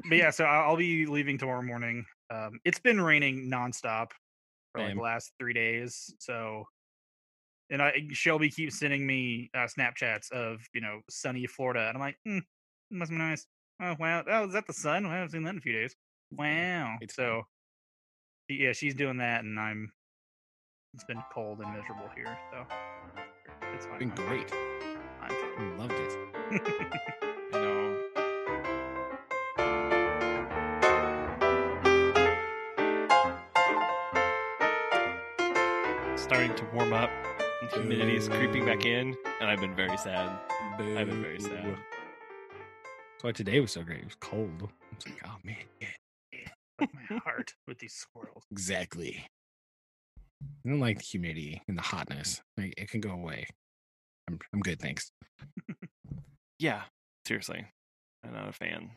but 0.09 0.17
yeah, 0.17 0.31
so 0.31 0.45
I'll, 0.45 0.77
be 0.77 1.07
leaving 1.07 1.39
tomorrow 1.39 1.63
morning. 1.63 2.05
Um, 2.31 2.59
it's 2.65 2.79
been 2.79 3.01
raining 3.01 3.51
nonstop 3.51 4.11
for 4.73 4.81
like 4.81 4.95
the 4.95 5.01
last 5.01 5.33
three 5.39 5.53
days. 5.53 6.15
So, 6.19 6.65
and 7.71 7.81
I 7.81 8.09
Shelby 8.11 8.51
keeps 8.51 8.79
sending 8.79 9.07
me 9.07 9.51
uh, 9.55 9.67
Snapchats 9.67 10.31
of 10.33 10.61
you 10.75 10.81
know 10.81 11.01
sunny 11.09 11.47
Florida, 11.47 11.89
and 11.89 11.97
I'm 11.97 12.01
like, 12.01 12.17
hmm, 12.27 12.39
must 12.91 13.11
be 13.11 13.17
nice. 13.17 13.47
Oh 13.81 13.95
wow, 13.99 14.25
oh 14.29 14.47
is 14.47 14.53
that 14.53 14.67
the 14.67 14.73
sun? 14.73 15.05
Well, 15.05 15.13
I 15.13 15.17
haven't 15.17 15.31
seen 15.31 15.45
that 15.45 15.51
in 15.51 15.59
a 15.59 15.61
few 15.61 15.73
days. 15.73 15.95
Wow. 16.31 16.97
It's 17.01 17.15
so, 17.15 17.43
yeah, 18.49 18.73
she's 18.73 18.95
doing 18.95 19.19
that, 19.19 19.45
and 19.45 19.59
I'm. 19.59 19.93
It's 20.95 21.03
been 21.03 21.21
cold 21.33 21.59
and 21.59 21.73
miserable 21.75 22.09
here, 22.15 22.39
so 22.53 22.65
it's 23.75 23.85
fine. 23.85 23.99
Been 23.99 24.13
I'm 24.13 24.29
great. 24.29 24.53
I'm. 25.21 25.77
Loved 25.77 25.93
it. 25.93 26.17
I 27.53 27.59
know. 27.59 27.99
Starting 36.17 36.55
to 36.55 36.65
warm 36.73 36.93
up, 36.93 37.11
and 37.63 37.71
humidity 37.73 38.15
is 38.15 38.29
creeping 38.29 38.65
back 38.65 38.87
in, 38.87 39.17
and 39.41 39.51
I've 39.51 39.61
been 39.61 39.75
very 39.75 39.97
sad. 39.97 40.31
I've 40.79 41.09
been 41.09 41.21
very 41.21 41.41
sad. 41.41 41.77
That's 41.77 43.23
why 43.23 43.33
today 43.33 43.59
was 43.59 43.73
so 43.73 43.83
great. 43.83 43.99
It 43.99 44.05
was 44.05 44.15
cold. 44.21 44.69
It's 44.93 45.07
like, 45.07 45.21
oh 45.27 45.39
man, 45.43 45.57
yeah, 45.81 45.89
my 46.79 47.19
heart 47.19 47.53
with 47.67 47.81
these 47.81 47.95
squirrels. 47.95 48.45
exactly. 48.53 49.27
I 50.43 50.69
don't 50.69 50.81
like 50.81 50.99
the 50.99 51.05
humidity 51.05 51.63
and 51.69 51.77
the 51.77 51.83
hotness. 51.83 52.43
Like 52.57 52.75
it 52.77 52.91
can 52.91 53.01
go 53.01 53.11
away. 53.11 53.47
I'm 54.29 54.39
I'm 54.53 54.61
good, 54.61 54.81
thanks. 54.81 55.11
Yeah, 56.61 56.83
seriously, 57.27 57.67
I'm 58.25 58.33
not 58.33 58.49
a 58.49 58.53
fan. 58.53 58.93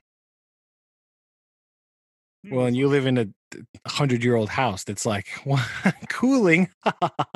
Well, 2.49 2.65
and 2.67 2.77
you 2.77 2.87
live 2.87 3.05
in 3.05 3.17
a 3.17 3.89
hundred 3.89 4.23
year 4.23 4.35
old 4.35 4.49
house 4.49 4.83
that's 4.83 5.05
like 5.05 5.27
cooling. 6.09 6.69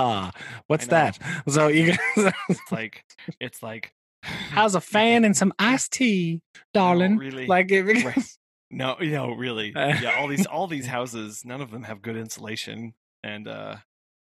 What's 0.68 0.88
that? 0.88 1.18
So 1.50 1.68
you 1.68 1.96
It's 2.16 2.72
like 2.72 3.04
it's 3.40 3.62
like 3.64 3.94
how's 4.24 4.76
a 4.76 4.82
fan 4.82 5.26
and 5.26 5.36
some 5.36 5.54
iced 5.60 5.94
tea, 5.94 6.42
darling? 6.74 7.18
really? 7.18 7.48
Like 7.48 7.72
it, 7.72 7.84
Right. 7.84 8.38
No, 8.70 8.96
no, 9.02 9.34
really. 9.34 9.76
Uh, 9.76 10.00
yeah, 10.02 10.16
all 10.18 10.28
these 10.28 10.46
all 10.46 10.68
these 10.68 10.86
houses, 10.86 11.44
none 11.44 11.60
of 11.62 11.72
them 11.72 11.84
have 11.84 12.02
good 12.02 12.16
insulation, 12.16 12.94
and 13.22 13.48
uh, 13.48 13.78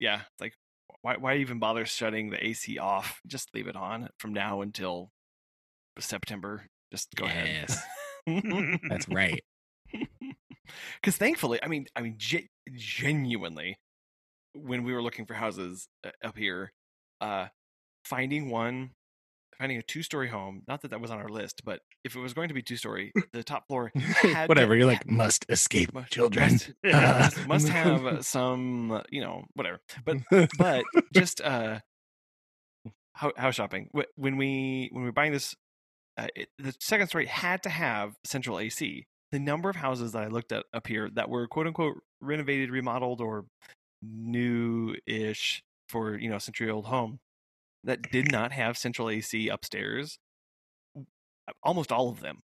yeah, 0.02 0.22
it's 0.32 0.40
like 0.40 0.54
why 1.00 1.16
why 1.16 1.36
even 1.36 1.58
bother 1.60 1.86
shutting 1.86 2.30
the 2.30 2.44
AC 2.44 2.78
off? 2.78 3.20
Just 3.26 3.54
leave 3.54 3.68
it 3.68 3.76
on 3.76 4.08
from 4.18 4.32
now 4.34 4.60
until 4.60 5.10
September. 5.98 6.66
Just 6.92 7.08
go 7.14 7.24
Yes. 7.24 7.82
ahead. 8.26 8.80
that's 8.88 9.08
right. 9.08 9.42
Because 11.00 11.16
thankfully, 11.16 11.58
I 11.62 11.68
mean, 11.68 11.86
I 11.96 12.02
mean, 12.02 12.16
ge- 12.18 12.48
genuinely, 12.74 13.76
when 14.54 14.84
we 14.84 14.92
were 14.92 15.02
looking 15.02 15.26
for 15.26 15.34
houses 15.34 15.86
uh, 16.04 16.10
up 16.24 16.36
here, 16.36 16.72
uh, 17.20 17.46
finding 18.04 18.50
one, 18.50 18.90
finding 19.58 19.78
a 19.78 19.82
two-story 19.82 20.28
home. 20.28 20.62
Not 20.66 20.82
that 20.82 20.90
that 20.90 21.00
was 21.00 21.10
on 21.10 21.18
our 21.18 21.28
list, 21.28 21.62
but 21.64 21.80
if 22.04 22.16
it 22.16 22.20
was 22.20 22.34
going 22.34 22.48
to 22.48 22.54
be 22.54 22.62
two-story, 22.62 23.12
the 23.32 23.42
top 23.44 23.66
floor 23.68 23.92
had 23.96 24.42
to- 24.44 24.46
Whatever. 24.48 24.74
You're 24.76 24.86
like 24.86 25.08
must 25.08 25.46
escape 25.48 25.92
must- 25.94 26.10
children. 26.12 26.50
must, 26.50 26.70
must, 26.84 27.46
must 27.48 27.68
have 27.68 28.06
uh, 28.06 28.22
some, 28.22 28.90
uh, 28.92 29.02
you 29.10 29.20
know, 29.20 29.44
whatever. 29.54 29.80
But 30.04 30.18
but 30.58 30.84
just 31.14 31.40
uh, 31.40 31.80
house, 33.14 33.32
house 33.36 33.54
shopping. 33.54 33.88
When 34.16 34.36
we 34.36 34.88
when 34.92 35.02
we 35.04 35.08
were 35.08 35.12
buying 35.12 35.32
this, 35.32 35.54
uh, 36.18 36.26
it, 36.34 36.48
the 36.58 36.74
second 36.80 37.08
story 37.08 37.26
had 37.26 37.62
to 37.64 37.68
have 37.70 38.14
central 38.24 38.58
AC. 38.58 39.06
The 39.30 39.38
number 39.38 39.70
of 39.70 39.76
houses 39.76 40.12
that 40.12 40.22
I 40.22 40.26
looked 40.28 40.52
at 40.52 40.64
up 40.74 40.86
here 40.86 41.08
that 41.14 41.28
were 41.30 41.46
quote 41.48 41.66
unquote 41.66 41.94
renovated, 42.20 42.70
remodeled, 42.70 43.20
or 43.20 43.46
new-ish 44.02 45.62
for 45.88 46.18
you 46.18 46.28
know 46.28 46.36
a 46.36 46.40
century-old 46.40 46.86
home 46.86 47.18
that 47.84 48.10
did 48.10 48.30
not 48.30 48.52
have 48.52 48.78
central 48.78 49.10
AC 49.10 49.48
upstairs. 49.48 50.18
Almost 51.62 51.90
all 51.92 52.08
of 52.08 52.20
them 52.20 52.40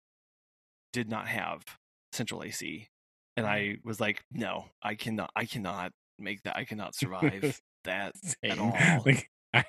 did 0.93 1.09
not 1.09 1.27
have 1.27 1.63
central 2.11 2.43
AC, 2.43 2.87
and 3.35 3.45
mm-hmm. 3.45 3.53
I 3.53 3.77
was 3.83 3.99
like, 3.99 4.23
no, 4.31 4.65
I 4.81 4.95
cannot, 4.95 5.29
I 5.35 5.45
cannot 5.45 5.91
make 6.17 6.41
that. 6.43 6.57
I 6.57 6.65
cannot 6.65 6.95
survive 6.95 7.59
that 7.83 8.13
at 8.43 8.57
all. 8.59 8.73
Like, 9.05 9.29
I, 9.53 9.65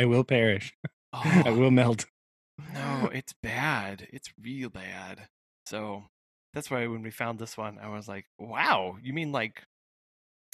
I 0.00 0.04
will 0.06 0.24
perish. 0.24 0.72
I 1.12 1.42
Oh, 1.46 1.54
will 1.56 1.70
melt. 1.70 2.06
no, 2.72 3.10
it's 3.12 3.34
bad. 3.42 4.06
It's 4.12 4.28
real 4.40 4.70
bad. 4.70 5.28
So 5.66 6.04
that's 6.54 6.70
why 6.70 6.86
when 6.86 7.02
we 7.02 7.10
found 7.10 7.38
this 7.38 7.56
one, 7.56 7.78
I 7.80 7.88
was 7.88 8.08
like, 8.08 8.26
wow, 8.38 8.96
you 9.02 9.12
mean 9.12 9.32
like, 9.32 9.64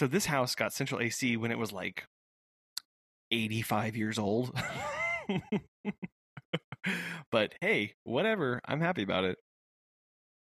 so 0.01 0.07
this 0.07 0.27
house 0.27 0.55
got 0.55 0.73
central 0.73 1.01
AC 1.01 1.37
when 1.37 1.51
it 1.51 1.59
was 1.59 1.73
like 1.73 2.05
85 3.31 3.97
years 3.97 4.19
old? 4.19 4.53
but 7.33 7.53
hey, 7.61 7.95
whatever. 8.05 8.61
I'm 8.65 8.81
happy 8.81 9.03
about 9.03 9.25
it. 9.25 9.39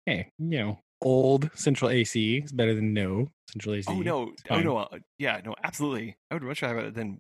Hey, 0.06 0.32
you 0.40 0.60
know, 0.60 0.80
old 1.02 1.50
central 1.56 1.90
AC 1.92 2.38
is 2.38 2.52
better 2.52 2.74
than 2.76 2.94
no 2.94 3.30
central 3.52 3.76
AC. 3.76 3.86
Oh, 3.90 4.00
no. 4.00 4.32
Oh, 4.50 4.60
no. 4.60 4.78
Uh, 4.78 5.00
yeah, 5.18 5.40
no, 5.44 5.56
absolutely. 5.64 6.18
I 6.30 6.36
would 6.36 6.44
much 6.44 6.62
rather 6.62 6.76
have 6.78 6.86
it 6.86 6.96
than, 6.96 7.20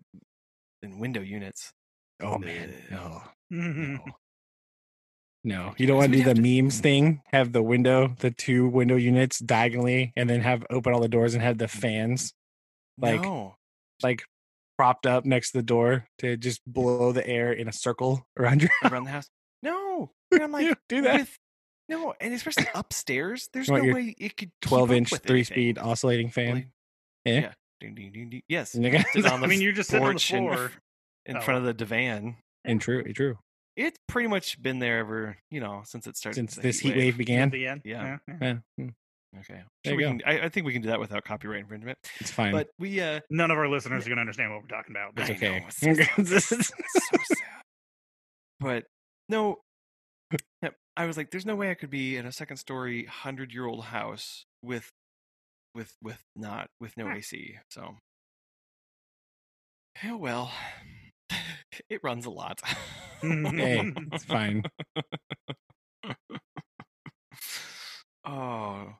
than 0.82 1.00
window 1.00 1.22
units. 1.22 1.72
Oh 2.22 2.38
man, 2.38 2.74
no, 2.92 3.22
no, 3.50 4.00
no. 5.46 5.74
You 5.78 5.88
don't 5.88 5.96
want 5.96 6.12
to 6.12 6.18
do 6.18 6.24
the 6.26 6.34
to- 6.34 6.42
memes 6.62 6.82
thing. 6.82 7.22
Have 7.32 7.54
the 7.54 7.64
window, 7.64 8.14
the 8.20 8.30
two 8.32 8.68
window 8.68 8.98
units 8.98 9.40
diagonally, 9.40 10.12
and 10.18 10.30
then 10.30 10.42
have 10.42 10.66
open 10.70 10.94
all 10.94 11.00
the 11.00 11.08
doors 11.08 11.34
and 11.34 11.42
have 11.42 11.58
the 11.58 11.70
fans 11.70 12.34
Like- 12.98 13.22
no. 13.22 13.56
like 14.04 14.24
propped 14.80 15.06
up 15.06 15.26
next 15.26 15.52
to 15.52 15.58
the 15.58 15.64
door 15.64 16.08
to 16.20 16.38
just 16.38 16.62
blow 16.66 17.12
the 17.12 17.28
air 17.28 17.52
in 17.52 17.68
a 17.68 17.74
circle 17.74 18.26
around 18.40 18.62
your. 18.62 18.72
around 18.86 19.04
the 19.04 19.12
house. 19.12 19.30
No. 19.62 20.12
And 20.32 20.44
I'm 20.44 20.52
like, 20.52 20.66
You 20.68 20.76
do 20.88 21.02
that. 21.02 21.20
with 21.22 21.38
no, 21.90 22.14
and 22.22 22.34
especially 22.36 22.68
upstairs, 22.76 23.50
there's 23.52 23.68
no 23.70 23.82
way 23.82 24.16
it 24.20 24.38
could 24.38 24.52
Twelve 24.62 24.92
inch, 24.92 25.10
three 25.10 25.40
anything. 25.40 25.44
speed 25.56 25.78
oscillating 25.80 26.30
fan. 26.30 26.54
Like, 26.54 26.68
Eh? 27.26 27.40
yeah. 27.42 27.54
Ding, 27.82 27.96
ding, 27.96 28.12
ding, 28.12 28.30
ding. 28.30 28.44
Yes. 28.48 28.76
Nigga. 28.76 29.04
Sit 29.12 29.26
on 29.32 29.42
the 29.42 29.48
I 29.48 29.50
mean, 29.50 29.60
you're 29.60 29.72
just 29.74 29.90
sitting 29.90 30.06
on 30.08 30.14
the 30.14 30.20
floor. 30.20 30.72
in 31.26 31.36
Oh. 31.38 31.42
front 31.42 31.58
of 31.58 31.64
the 31.66 31.74
divan. 31.74 32.36
and 32.64 32.80
true, 32.80 33.04
true. 33.14 33.38
It's 33.76 33.98
pretty 34.08 34.28
much 34.30 34.62
been 34.62 34.78
there 34.80 35.00
ever, 35.00 35.38
you 35.50 35.60
know, 35.62 35.82
since 35.86 36.06
it 36.06 36.16
started. 36.16 36.36
Since 36.36 36.56
this 36.58 36.80
heat 36.80 36.96
wave 36.96 37.14
At 37.16 37.18
began, 37.18 37.50
the 37.50 37.66
end. 37.68 37.82
Yeah. 37.86 38.18
yeah. 38.28 38.36
yeah, 38.42 38.56
mm, 38.80 38.94
Okay. 39.38 39.62
Sure 39.86 39.96
we 39.96 40.04
can, 40.04 40.22
I, 40.26 40.40
I 40.46 40.50
think 40.50 40.66
we 40.66 40.74
can 40.74 40.82
do 40.82 40.90
that 40.90 41.00
without 41.00 41.24
copyright 41.24 41.62
infringement. 41.62 42.00
it's 42.20 42.32
fine. 42.32 42.52
But 42.52 42.70
we, 42.80 43.00
uh, 43.00 43.20
None 43.30 43.52
of 43.52 43.58
our 43.58 43.68
listeners 43.68 44.06
are 44.06 44.10
going 44.10 44.18
to 44.18 44.22
understand 44.22 44.52
what 44.52 44.64
we're 44.64 44.68
talking 44.68 44.96
about. 44.96 45.14
it's 45.18 45.30
okay. 45.30 45.66
so. 45.70 45.90
It's 45.92 46.46
so 46.48 46.58
sad. 46.58 47.38
But 48.60 48.86
no, 49.30 49.58
I 50.98 51.06
was 51.06 51.16
like, 51.16 51.32
there's 51.32 51.46
no 51.46 51.56
way 51.56 51.72
I 51.72 51.76
could 51.76 51.90
be 51.90 52.18
in 52.18 52.26
a 52.26 52.32
second 52.32 52.58
story, 52.58 53.06
hundred 53.06 53.54
year 53.54 53.66
old 53.66 53.86
house 53.86 54.46
with, 54.62 54.90
with, 55.74 55.94
with 56.02 56.22
not 56.36 56.68
with 56.82 56.98
no. 56.98 57.10
AC. 57.10 57.58
So, 57.70 57.96
oh 60.04 60.18
well. 60.18 60.52
it 61.90 62.02
runs 62.04 62.26
a 62.26 62.32
lot. 62.32 62.60
Hey, 63.22 63.94
it's 64.12 64.26
fine. 64.26 64.64
oh, 68.26 68.94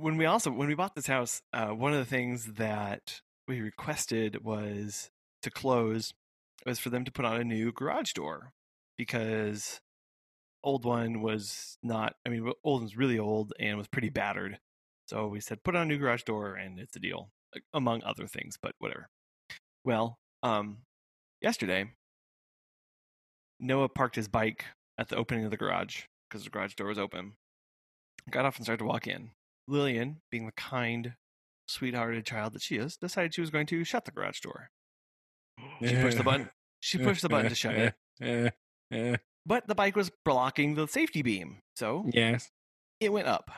when 0.00 0.16
we 0.16 0.24
also 0.26 0.50
when 0.50 0.68
we 0.68 0.74
bought 0.74 0.94
this 0.94 1.06
house, 1.06 1.42
uh, 1.52 1.68
one 1.68 1.92
of 1.92 1.98
the 1.98 2.04
things 2.04 2.54
that 2.54 3.20
we 3.46 3.60
requested 3.60 4.42
was 4.44 5.10
to 5.42 5.50
close 5.50 6.12
was 6.66 6.78
for 6.78 6.90
them 6.90 7.04
to 7.04 7.12
put 7.12 7.24
on 7.24 7.40
a 7.40 7.44
new 7.44 7.72
garage 7.72 8.12
door 8.12 8.52
because 8.96 9.80
old 10.62 10.84
one 10.84 11.20
was 11.20 11.78
not. 11.82 12.14
I 12.26 12.30
mean, 12.30 12.50
old 12.64 12.82
one's 12.82 12.96
really 12.96 13.18
old 13.18 13.52
and 13.58 13.78
was 13.78 13.88
pretty 13.88 14.10
battered. 14.10 14.58
So 15.06 15.26
we 15.28 15.40
said 15.40 15.62
put 15.64 15.76
on 15.76 15.82
a 15.82 15.86
new 15.86 15.98
garage 15.98 16.22
door 16.22 16.54
and 16.54 16.78
it's 16.78 16.96
a 16.96 17.00
deal, 17.00 17.30
among 17.74 18.02
other 18.02 18.26
things. 18.26 18.58
But 18.60 18.74
whatever. 18.78 19.08
Well, 19.84 20.18
um, 20.42 20.78
yesterday 21.40 21.90
Noah 23.58 23.88
parked 23.88 24.16
his 24.16 24.28
bike 24.28 24.64
at 24.98 25.08
the 25.08 25.16
opening 25.16 25.44
of 25.44 25.50
the 25.50 25.56
garage 25.56 26.04
because 26.28 26.44
the 26.44 26.50
garage 26.50 26.74
door 26.74 26.88
was 26.88 26.98
open. 26.98 27.34
Got 28.30 28.44
off 28.44 28.56
and 28.56 28.64
started 28.64 28.80
to 28.80 28.84
walk 28.84 29.06
in. 29.06 29.30
Lillian, 29.70 30.20
being 30.30 30.46
the 30.46 30.52
kind, 30.52 31.14
sweethearted 31.68 32.26
child 32.26 32.52
that 32.54 32.62
she 32.62 32.76
is, 32.76 32.96
decided 32.96 33.34
she 33.34 33.40
was 33.40 33.50
going 33.50 33.66
to 33.66 33.84
shut 33.84 34.04
the 34.04 34.10
garage 34.10 34.40
door. 34.40 34.70
She 35.82 35.94
pushed 35.96 36.18
the 36.18 36.24
button. 36.24 36.50
She 36.80 36.98
pushed 37.06 37.22
the 37.22 37.28
button 37.28 37.48
to 37.50 37.54
shut 37.54 37.94
it, 38.20 39.22
but 39.46 39.66
the 39.66 39.74
bike 39.74 39.96
was 39.96 40.10
blocking 40.24 40.74
the 40.74 40.86
safety 40.88 41.22
beam, 41.22 41.58
so 41.76 42.06
yes. 42.12 42.50
it 43.00 43.12
went 43.12 43.26
up, 43.28 43.50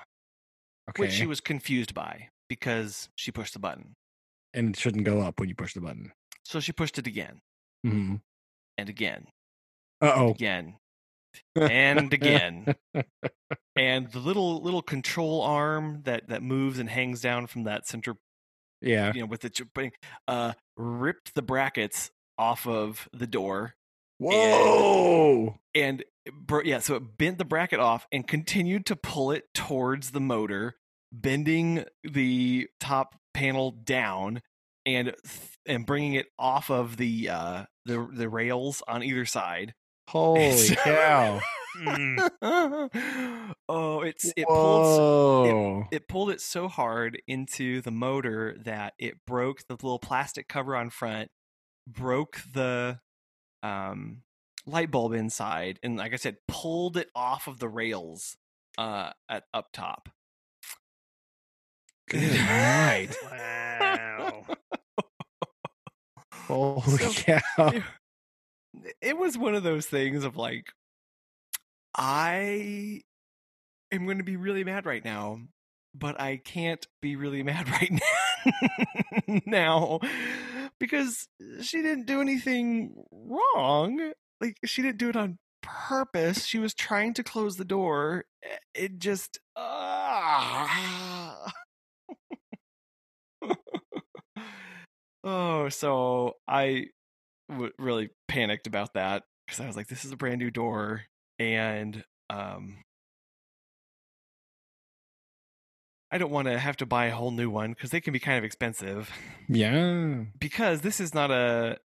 Okay. 0.90 1.02
which 1.04 1.12
she 1.12 1.26
was 1.26 1.40
confused 1.40 1.94
by 1.94 2.28
because 2.48 3.08
she 3.14 3.30
pushed 3.32 3.52
the 3.54 3.58
button. 3.60 3.94
and 4.54 4.70
it 4.70 4.76
shouldn't 4.78 5.04
go 5.04 5.20
up 5.20 5.40
when 5.40 5.48
you 5.48 5.54
push 5.54 5.74
the 5.74 5.80
button. 5.80 6.12
So 6.44 6.60
she 6.60 6.72
pushed 6.72 6.98
it 6.98 7.06
again 7.06 7.40
hmm 7.84 8.16
and 8.78 8.88
again, 8.88 9.26
Uh 10.00 10.12
oh. 10.16 10.30
again, 10.30 10.76
and 11.56 12.12
again. 12.12 12.74
and 13.76 14.10
the 14.12 14.18
little 14.18 14.62
little 14.62 14.82
control 14.82 15.42
arm 15.42 16.00
that 16.04 16.28
that 16.28 16.42
moves 16.42 16.78
and 16.78 16.88
hangs 16.88 17.20
down 17.20 17.46
from 17.46 17.64
that 17.64 17.86
center 17.86 18.14
yeah. 18.80 19.12
you 19.14 19.20
know 19.20 19.26
with 19.26 19.40
the 19.40 19.90
uh 20.28 20.52
ripped 20.76 21.34
the 21.34 21.42
brackets 21.42 22.10
off 22.38 22.66
of 22.66 23.08
the 23.12 23.26
door 23.26 23.74
Whoa. 24.18 25.56
and 25.74 26.04
bro- 26.32 26.62
yeah 26.64 26.78
so 26.78 26.96
it 26.96 27.18
bent 27.18 27.38
the 27.38 27.44
bracket 27.44 27.80
off 27.80 28.06
and 28.12 28.26
continued 28.26 28.86
to 28.86 28.96
pull 28.96 29.30
it 29.30 29.44
towards 29.54 30.10
the 30.10 30.20
motor 30.20 30.76
bending 31.12 31.84
the 32.04 32.68
top 32.80 33.16
panel 33.34 33.70
down 33.70 34.42
and 34.84 35.14
and 35.66 35.86
bringing 35.86 36.14
it 36.14 36.26
off 36.38 36.70
of 36.70 36.96
the 36.96 37.28
uh 37.28 37.64
the 37.86 38.08
the 38.12 38.28
rails 38.28 38.82
on 38.86 39.02
either 39.02 39.24
side 39.24 39.74
Holy 40.08 40.68
cow. 40.76 41.40
Mm. 41.78 42.28
oh 43.68 44.02
it's 44.02 44.26
it 44.36 44.46
pulled 44.46 44.84
Whoa. 45.46 45.84
it 45.90 46.06
pulled 46.06 46.28
it 46.30 46.40
so 46.42 46.68
hard 46.68 47.20
into 47.26 47.80
the 47.80 47.90
motor 47.90 48.56
that 48.64 48.92
it 48.98 49.24
broke 49.26 49.66
the 49.66 49.74
little 49.74 49.98
plastic 49.98 50.48
cover 50.48 50.76
on 50.76 50.90
front, 50.90 51.30
broke 51.88 52.40
the 52.52 53.00
um, 53.62 54.18
light 54.66 54.90
bulb 54.90 55.14
inside, 55.14 55.78
and 55.82 55.96
like 55.96 56.12
I 56.12 56.16
said, 56.16 56.36
pulled 56.46 56.96
it 56.98 57.08
off 57.16 57.46
of 57.48 57.58
the 57.58 57.68
rails 57.70 58.36
uh, 58.76 59.12
at 59.30 59.44
up 59.54 59.68
top. 59.72 60.10
Good 62.10 62.34
night. 62.34 63.16
Wow. 63.30 64.44
Holy 66.46 66.98
So- 66.98 67.12
cow. 67.56 67.72
It, 69.00 69.16
was 69.16 69.36
one 69.38 69.54
of 69.54 69.62
those 69.62 69.86
things 69.86 70.24
of 70.24 70.36
like, 70.36 70.72
I 71.96 73.02
am 73.90 74.04
going 74.06 74.18
to 74.18 74.24
be 74.24 74.36
really 74.36 74.64
mad 74.64 74.86
right 74.86 75.04
now, 75.04 75.40
but 75.94 76.20
I 76.20 76.38
can't 76.38 76.86
be 77.00 77.16
really 77.16 77.42
mad 77.42 77.68
right 77.70 77.90
now, 77.90 79.40
now 79.46 80.00
because 80.78 81.28
she 81.60 81.82
didn't 81.82 82.06
do 82.06 82.20
anything 82.20 83.04
wrong. 83.10 84.12
Like 84.40 84.58
she 84.64 84.82
didn't 84.82 84.98
do 84.98 85.10
it 85.10 85.16
on 85.16 85.38
purpose. 85.62 86.44
She 86.44 86.58
was 86.58 86.74
trying 86.74 87.14
to 87.14 87.22
close 87.22 87.56
the 87.56 87.64
door. 87.64 88.24
It 88.74 88.98
just. 88.98 89.38
ah. 89.56 91.52
oh, 95.24 95.68
so 95.68 96.36
I 96.48 96.86
w- 97.48 97.72
really 97.78 98.10
panicked 98.28 98.66
about 98.66 98.94
that 98.94 99.24
because 99.46 99.60
I 99.60 99.66
was 99.66 99.76
like, 99.76 99.88
"This 99.88 100.04
is 100.04 100.12
a 100.12 100.16
brand 100.16 100.38
new 100.38 100.50
door," 100.50 101.02
and 101.38 102.04
um, 102.30 102.78
I 106.10 106.18
don't 106.18 106.30
want 106.30 106.48
to 106.48 106.58
have 106.58 106.76
to 106.78 106.86
buy 106.86 107.06
a 107.06 107.14
whole 107.14 107.30
new 107.30 107.48
one 107.48 107.72
because 107.72 107.90
they 107.90 108.00
can 108.00 108.12
be 108.12 108.18
kind 108.18 108.36
of 108.38 108.44
expensive. 108.44 109.10
Yeah. 109.48 110.24
Because 110.38 110.82
this 110.82 111.00
is 111.00 111.14
not 111.14 111.30
a, 111.30 111.78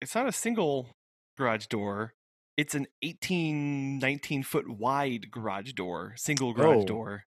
it's 0.00 0.14
not 0.14 0.26
a 0.26 0.32
single 0.32 0.96
garage 1.36 1.66
door. 1.66 2.14
It's 2.56 2.74
an 2.74 2.86
18, 3.02 3.98
19 3.98 4.42
foot 4.42 4.68
wide 4.70 5.30
garage 5.30 5.72
door, 5.72 6.14
single 6.16 6.54
garage 6.54 6.84
Oh. 6.84 6.86
door. 6.86 7.24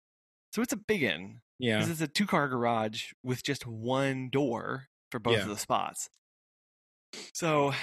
So 0.51 0.61
it's 0.63 0.73
a 0.73 0.77
big 0.77 1.03
one. 1.03 1.41
Yeah. 1.59 1.79
This 1.79 1.89
is 1.89 2.01
a 2.01 2.07
two 2.07 2.25
car 2.25 2.47
garage 2.47 3.11
with 3.23 3.43
just 3.43 3.67
one 3.67 4.29
door 4.31 4.87
for 5.11 5.19
both 5.19 5.35
Yeah. 5.35 5.41
of 5.43 5.49
the 5.49 5.57
spots. 5.57 6.09
So 7.33 7.73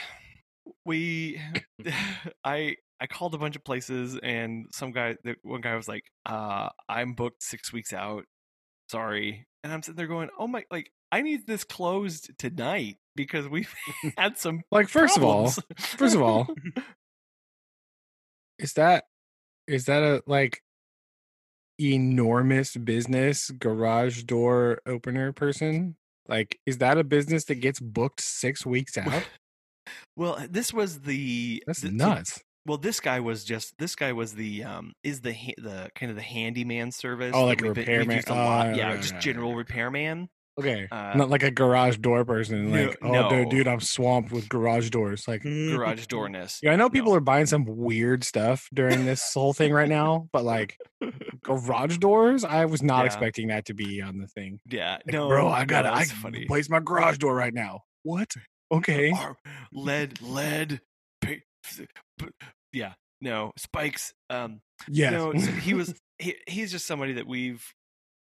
we 0.84 1.40
I 2.44 2.76
I 3.00 3.06
called 3.06 3.34
a 3.34 3.38
bunch 3.38 3.56
of 3.56 3.64
places 3.64 4.18
and 4.22 4.66
some 4.72 4.92
guy 4.92 5.16
the 5.24 5.36
one 5.42 5.60
guy 5.60 5.74
was 5.76 5.88
like, 5.88 6.04
uh, 6.26 6.68
I'm 6.88 7.14
booked 7.14 7.42
six 7.42 7.72
weeks 7.72 7.92
out. 7.92 8.24
Sorry. 8.90 9.46
And 9.62 9.72
I'm 9.72 9.82
sitting 9.82 9.96
there 9.96 10.06
going, 10.06 10.30
Oh 10.38 10.46
my 10.46 10.64
like 10.70 10.90
I 11.12 11.22
need 11.22 11.46
this 11.46 11.64
closed 11.64 12.30
tonight 12.38 12.96
because 13.16 13.48
we've 13.48 13.72
had 14.16 14.38
some 14.38 14.62
Like 14.70 14.88
first 14.88 15.16
of 15.16 15.24
all, 15.24 15.52
first 15.78 16.14
of 16.14 16.22
all, 16.22 16.48
is 18.58 18.72
that 18.74 19.04
is 19.66 19.86
that 19.86 20.02
a 20.02 20.22
like 20.26 20.62
enormous 21.78 22.76
business 22.76 23.50
garage 23.50 24.22
door 24.24 24.80
opener 24.86 25.32
person? 25.32 25.96
Like, 26.28 26.58
is 26.66 26.78
that 26.78 26.98
a 26.98 27.04
business 27.04 27.44
that 27.44 27.56
gets 27.56 27.80
booked 27.80 28.20
six 28.20 28.64
weeks 28.64 28.96
out? 28.96 29.24
well, 30.16 30.44
this 30.48 30.72
was 30.72 31.00
the 31.00 31.62
That's 31.66 31.80
th- 31.80 31.92
so- 31.92 31.96
nuts. 31.96 32.40
Well, 32.66 32.78
this 32.78 32.98
guy 32.98 33.20
was 33.20 33.44
just 33.44 33.74
this 33.78 33.94
guy 33.94 34.12
was 34.12 34.34
the 34.34 34.64
um 34.64 34.94
is 35.02 35.20
the 35.20 35.34
the 35.58 35.90
kind 35.94 36.08
of 36.08 36.16
the 36.16 36.22
handyman 36.22 36.92
service. 36.92 37.32
Oh, 37.34 37.44
like 37.44 37.60
a 37.60 37.68
repairman. 37.68 38.22
Oh, 38.26 38.32
yeah, 38.34 38.86
right, 38.88 39.00
just 39.02 39.12
right, 39.12 39.20
general 39.20 39.50
right. 39.50 39.58
repairman. 39.58 40.30
Okay, 40.56 40.86
uh, 40.92 41.14
not 41.16 41.30
like 41.30 41.42
a 41.42 41.50
garage 41.50 41.96
door 41.98 42.24
person. 42.24 42.70
no- 42.70 42.86
Like, 42.86 42.98
oh, 43.02 43.28
dude, 43.28 43.44
no. 43.44 43.50
dude, 43.50 43.66
I'm 43.68 43.80
swamped 43.80 44.30
with 44.30 44.48
garage 44.48 44.88
doors. 44.90 45.26
Like, 45.26 45.42
garage 45.42 46.06
doorness. 46.08 46.60
yeah, 46.62 46.72
I 46.72 46.76
know 46.76 46.88
people 46.88 47.10
No. 47.10 47.16
are 47.16 47.20
buying 47.20 47.46
some 47.46 47.64
weird 47.64 48.22
stuff 48.22 48.68
during 48.72 49.04
this 49.04 49.32
whole 49.34 49.52
thing 49.52 49.72
right 49.72 49.88
now, 49.88 50.28
but 50.32 50.44
like 50.44 50.78
garage 51.42 51.98
doors, 51.98 52.44
I 52.44 52.66
was 52.66 52.82
not 52.84 53.00
Yeah. 53.00 53.06
expecting 53.06 53.48
that 53.48 53.64
to 53.66 53.74
be 53.74 54.00
on 54.00 54.18
the 54.18 54.28
thing. 54.28 54.60
Yeah, 54.70 54.92
Like, 55.04 55.06
no, 55.12 55.28
bro, 55.28 55.48
I 55.48 55.64
gotta, 55.64 55.92
I 55.92 55.98
that's 55.98 56.12
can 56.12 56.20
funny. 56.20 56.42
replace 56.42 56.70
my 56.70 56.78
garage 56.78 57.18
door 57.18 57.34
right 57.34 57.52
now. 57.52 57.80
What? 58.04 58.30
Okay. 58.70 59.12
Lead, 59.72 60.20
lead, 60.22 60.80
yeah, 62.72 62.94
no 63.20 63.52
spikes. 63.56 64.12
Um, 64.30 64.60
Yes. 64.88 65.12
no, 65.12 65.32
so 65.38 65.50
he 65.52 65.74
was 65.74 65.94
he, 66.18 66.34
he's 66.46 66.70
just 66.70 66.86
somebody 66.86 67.14
that 67.14 67.26
we've 67.26 67.64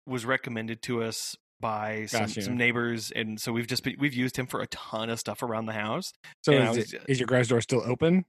was 0.06 0.24
recommended 0.26 0.82
to 0.82 1.02
us 1.02 1.36
by 1.62 2.04
some, 2.06 2.26
Gotcha. 2.26 2.42
some 2.42 2.58
neighbors, 2.58 3.10
and 3.12 3.40
so 3.40 3.52
we've 3.52 3.66
just 3.66 3.82
been, 3.84 3.96
we've 3.98 4.12
used 4.12 4.36
him 4.36 4.46
for 4.46 4.60
a 4.60 4.66
ton 4.66 5.08
of 5.08 5.18
stuff 5.18 5.42
around 5.42 5.64
the 5.64 5.72
house. 5.72 6.12
so 6.44 6.52
is, 6.52 6.76
was 6.76 6.92
it, 6.92 7.02
is 7.08 7.18
your 7.20 7.26
garage 7.26 7.48
door 7.48 7.62
still 7.62 7.82
open, 7.86 8.26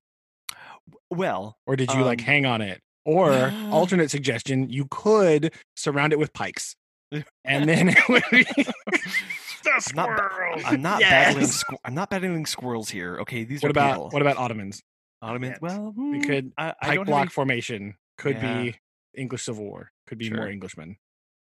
Well, 1.09 1.57
or 1.67 1.75
did 1.75 1.91
you 1.93 2.03
like 2.03 2.19
Um, 2.21 2.25
hang 2.25 2.45
on 2.45 2.61
it? 2.61 2.79
Or 3.05 3.53
alternate 3.71 4.09
suggestion, 4.11 4.69
you 4.69 4.85
could 4.89 5.53
surround 5.75 6.13
it 6.13 6.19
with 6.19 6.31
pikes, 6.33 6.75
and 7.11 7.23
then 7.69 7.89
it 7.97 8.09
would 8.09 8.23
be 8.31 8.43
The 8.43 8.63
I'm 9.65 9.95
not 9.95 10.19
squirrels. 10.31 10.63
I'm 10.65 10.81
not 10.81 10.99
Yes. 11.01 11.11
battling. 11.11 11.45
Squ- 11.47 11.77
I'm 11.85 11.93
not 11.95 12.09
battling 12.09 12.45
squirrels 12.45 12.89
here. 12.89 13.17
Okay, 13.21 13.43
these 13.43 13.61
what 13.61 13.67
are 13.69 13.71
about 13.71 13.91
people. 13.93 14.09
what 14.11 14.21
about 14.21 14.37
ottomans? 14.37 14.81
Ottomans? 15.21 15.57
Well, 15.61 15.93
We 15.95 16.17
hmm, 16.17 16.21
could 16.21 16.53
I, 16.57 16.73
I 16.81 16.97
pike 16.97 17.05
block 17.05 17.21
any, 17.21 17.29
formation 17.29 17.95
could 18.17 18.35
Yeah. 18.37 18.61
be 18.63 18.75
English 19.15 19.43
Civil 19.43 19.63
War, 19.65 19.91
could 20.07 20.17
be 20.17 20.29
more 20.29 20.47
Englishmen. 20.47 20.97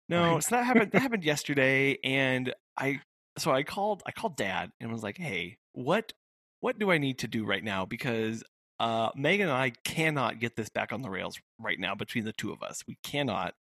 No, 0.10 0.38
it's 0.38 0.52
not 0.52 0.66
happened. 0.66 0.92
That 0.92 1.02
happened 1.02 1.24
yesterday, 1.24 1.98
and 2.04 2.54
I 2.78 3.02
so 3.38 3.52
I 3.52 3.64
called. 3.64 4.04
I 4.06 4.12
called 4.12 4.38
Dad 4.38 4.72
and 4.80 4.92
was 4.92 5.04
like, 5.04 5.18
"Hey, 5.18 5.58
what 5.74 6.14
what 6.62 6.78
do 6.80 6.92
I 6.92 6.98
need 6.98 7.20
to 7.20 7.28
do 7.28 7.46
right 7.46 7.64
now? 7.64 7.86
Because 7.86 8.44
uh, 8.80 9.10
Megan 9.16 9.48
and 9.50 9.58
I 9.58 9.72
cannot 9.84 10.40
get 10.40 10.56
this 10.56 10.70
back 10.70 10.92
on 10.94 11.02
the 11.02 11.10
rails 11.10 11.40
right 11.60 11.80
now 11.80 11.96
between 11.96 12.26
the 12.26 12.34
two 12.34 12.52
of 12.52 12.62
us. 12.62 12.84
We 12.88 12.98
cannot. 13.04 13.54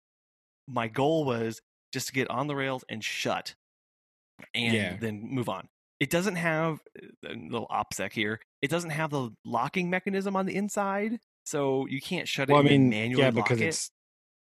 My 0.68 0.88
goal 0.88 1.24
was 1.26 1.62
just 1.94 2.08
to 2.08 2.14
get 2.14 2.30
on 2.30 2.48
the 2.48 2.56
rails 2.56 2.84
and 2.90 3.04
shut, 3.04 3.56
and 4.54 4.74
Yeah. 4.74 4.98
then 5.00 5.22
move 5.30 5.48
on. 5.50 5.68
It 6.00 6.10
doesn't 6.10 6.36
have 6.36 6.80
uh, 7.02 7.30
a 7.30 7.34
little 7.36 7.68
opsec 7.68 8.12
here. 8.14 8.40
it 8.62 8.70
doesn't 8.70 8.90
have 8.90 9.12
the 9.12 9.30
locking 9.46 9.90
mechanism 9.90 10.36
on 10.36 10.46
the 10.46 10.56
inside, 10.56 11.20
so 11.46 11.86
you 11.88 12.02
can't 12.02 12.28
shut 12.28 12.50
Well, 12.50 12.58
I 12.58 12.62
it 12.62 12.72
and 12.72 12.84
mean, 12.86 12.90
manually 12.90 13.24
yeah, 13.24 13.32
because 13.32 13.62
it. 13.62 13.68
it's 13.68 13.92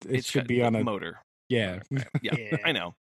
it 0.08 0.16
It's 0.18 0.30
should 0.30 0.48
be 0.48 0.62
on 0.62 0.76
a 0.76 0.84
motor. 0.84 1.20
Yeah. 1.52 1.80
Yeah, 2.22 2.36
Yeah. 2.38 2.58
I 2.66 2.72
know. 2.72 2.96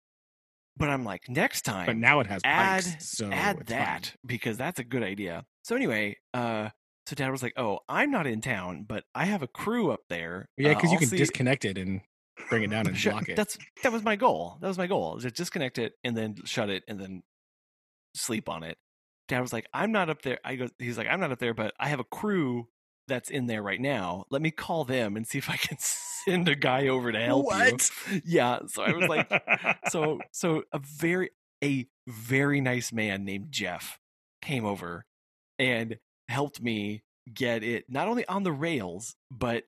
But 0.79 0.91
I'm 0.91 1.05
like, 1.05 1.29
next 1.29 1.63
time, 1.63 1.87
But 1.87 1.97
now 1.97 2.21
it 2.21 2.27
has 2.27 2.43
add 2.45 2.85
pikes, 2.85 3.09
so 3.09 3.31
add 3.31 3.61
it's 3.61 3.71
fine. 3.71 3.79
that 3.79 4.15
because 4.27 4.57
that's 4.59 4.79
a 4.79 4.85
good 4.85 5.03
idea. 5.03 5.45
So 5.65 5.75
anyway, 5.75 6.17
uh, 6.35 6.69
so 7.07 7.15
Dad 7.17 7.31
was 7.31 7.43
like, 7.43 7.55
"Oh, 7.57 7.79
I'm 7.89 8.11
not 8.11 8.27
in 8.27 8.41
town, 8.43 8.85
but 8.87 9.05
I 9.15 9.25
have 9.27 9.43
a 9.43 9.47
crew 9.47 9.91
up 9.91 10.01
there. 10.11 10.49
Yeah, 10.59 10.73
Uh, 10.73 10.75
because 10.75 10.93
you 10.93 10.99
can 10.99 11.09
see- 11.09 11.17
disconnect 11.17 11.65
it 11.65 11.79
and 11.79 12.03
bring 12.51 12.63
it 12.65 12.71
down 12.71 12.87
and 12.87 12.97
Sure, 12.99 13.13
block 13.13 13.29
it. 13.31 13.37
That's 13.37 13.57
that 13.83 13.91
was 13.93 14.03
my 14.03 14.17
goal. 14.17 14.59
That 14.61 14.69
was 14.69 14.77
my 14.77 14.87
goal. 14.87 15.17
Is 15.17 15.23
to 15.23 15.31
disconnect 15.31 15.79
it 15.79 15.95
and 16.05 16.15
then 16.17 16.35
shut 16.45 16.69
it 16.69 16.83
and 16.89 17.01
then 17.01 17.23
sleep 18.15 18.49
on 18.49 18.63
it. 18.63 18.77
Dad 19.29 19.41
was 19.41 19.53
like, 19.55 19.67
"I'm 19.73 19.93
not 19.93 20.11
up 20.11 20.21
there." 20.23 20.39
I 20.45 20.57
go. 20.57 20.69
He's 20.79 20.99
like, 20.99 21.07
"I'm 21.09 21.21
not 21.21 21.33
up 21.33 21.39
there, 21.39 21.55
but 21.55 21.73
I 21.81 21.89
have 21.89 22.01
a 22.01 22.05
crew 22.05 22.69
that's 23.09 23.31
in 23.31 23.47
there 23.47 23.63
right 23.63 23.81
now. 23.81 24.25
Let 24.31 24.43
me 24.43 24.51
call 24.51 24.85
them 24.85 25.17
and 25.17 25.27
see 25.27 25.39
if 25.39 25.49
I 25.49 25.57
can 25.57 25.79
send 26.27 26.49
a 26.49 26.55
guy 26.55 26.89
over 26.89 27.13
to 27.13 27.19
help 27.21 27.47
What? 27.47 27.91
you." 28.11 28.21
Yeah. 28.25 28.61
So 28.69 28.83
I 28.83 28.93
was 28.93 29.09
like, 29.09 29.31
so 29.91 30.21
so 30.33 30.63
a 30.73 30.79
very 30.79 31.31
a 31.63 31.87
very 32.07 32.61
nice 32.61 32.93
man 32.93 33.25
named 33.25 33.49
Jeff 33.51 33.99
came 34.43 34.65
over 34.65 35.05
and 35.59 35.99
helped 36.29 36.61
me 36.61 37.03
get 37.33 37.63
it 37.65 37.85
not 37.89 38.07
only 38.09 38.27
on 38.29 38.45
the 38.45 38.53
rails 38.53 39.17
but 39.31 39.65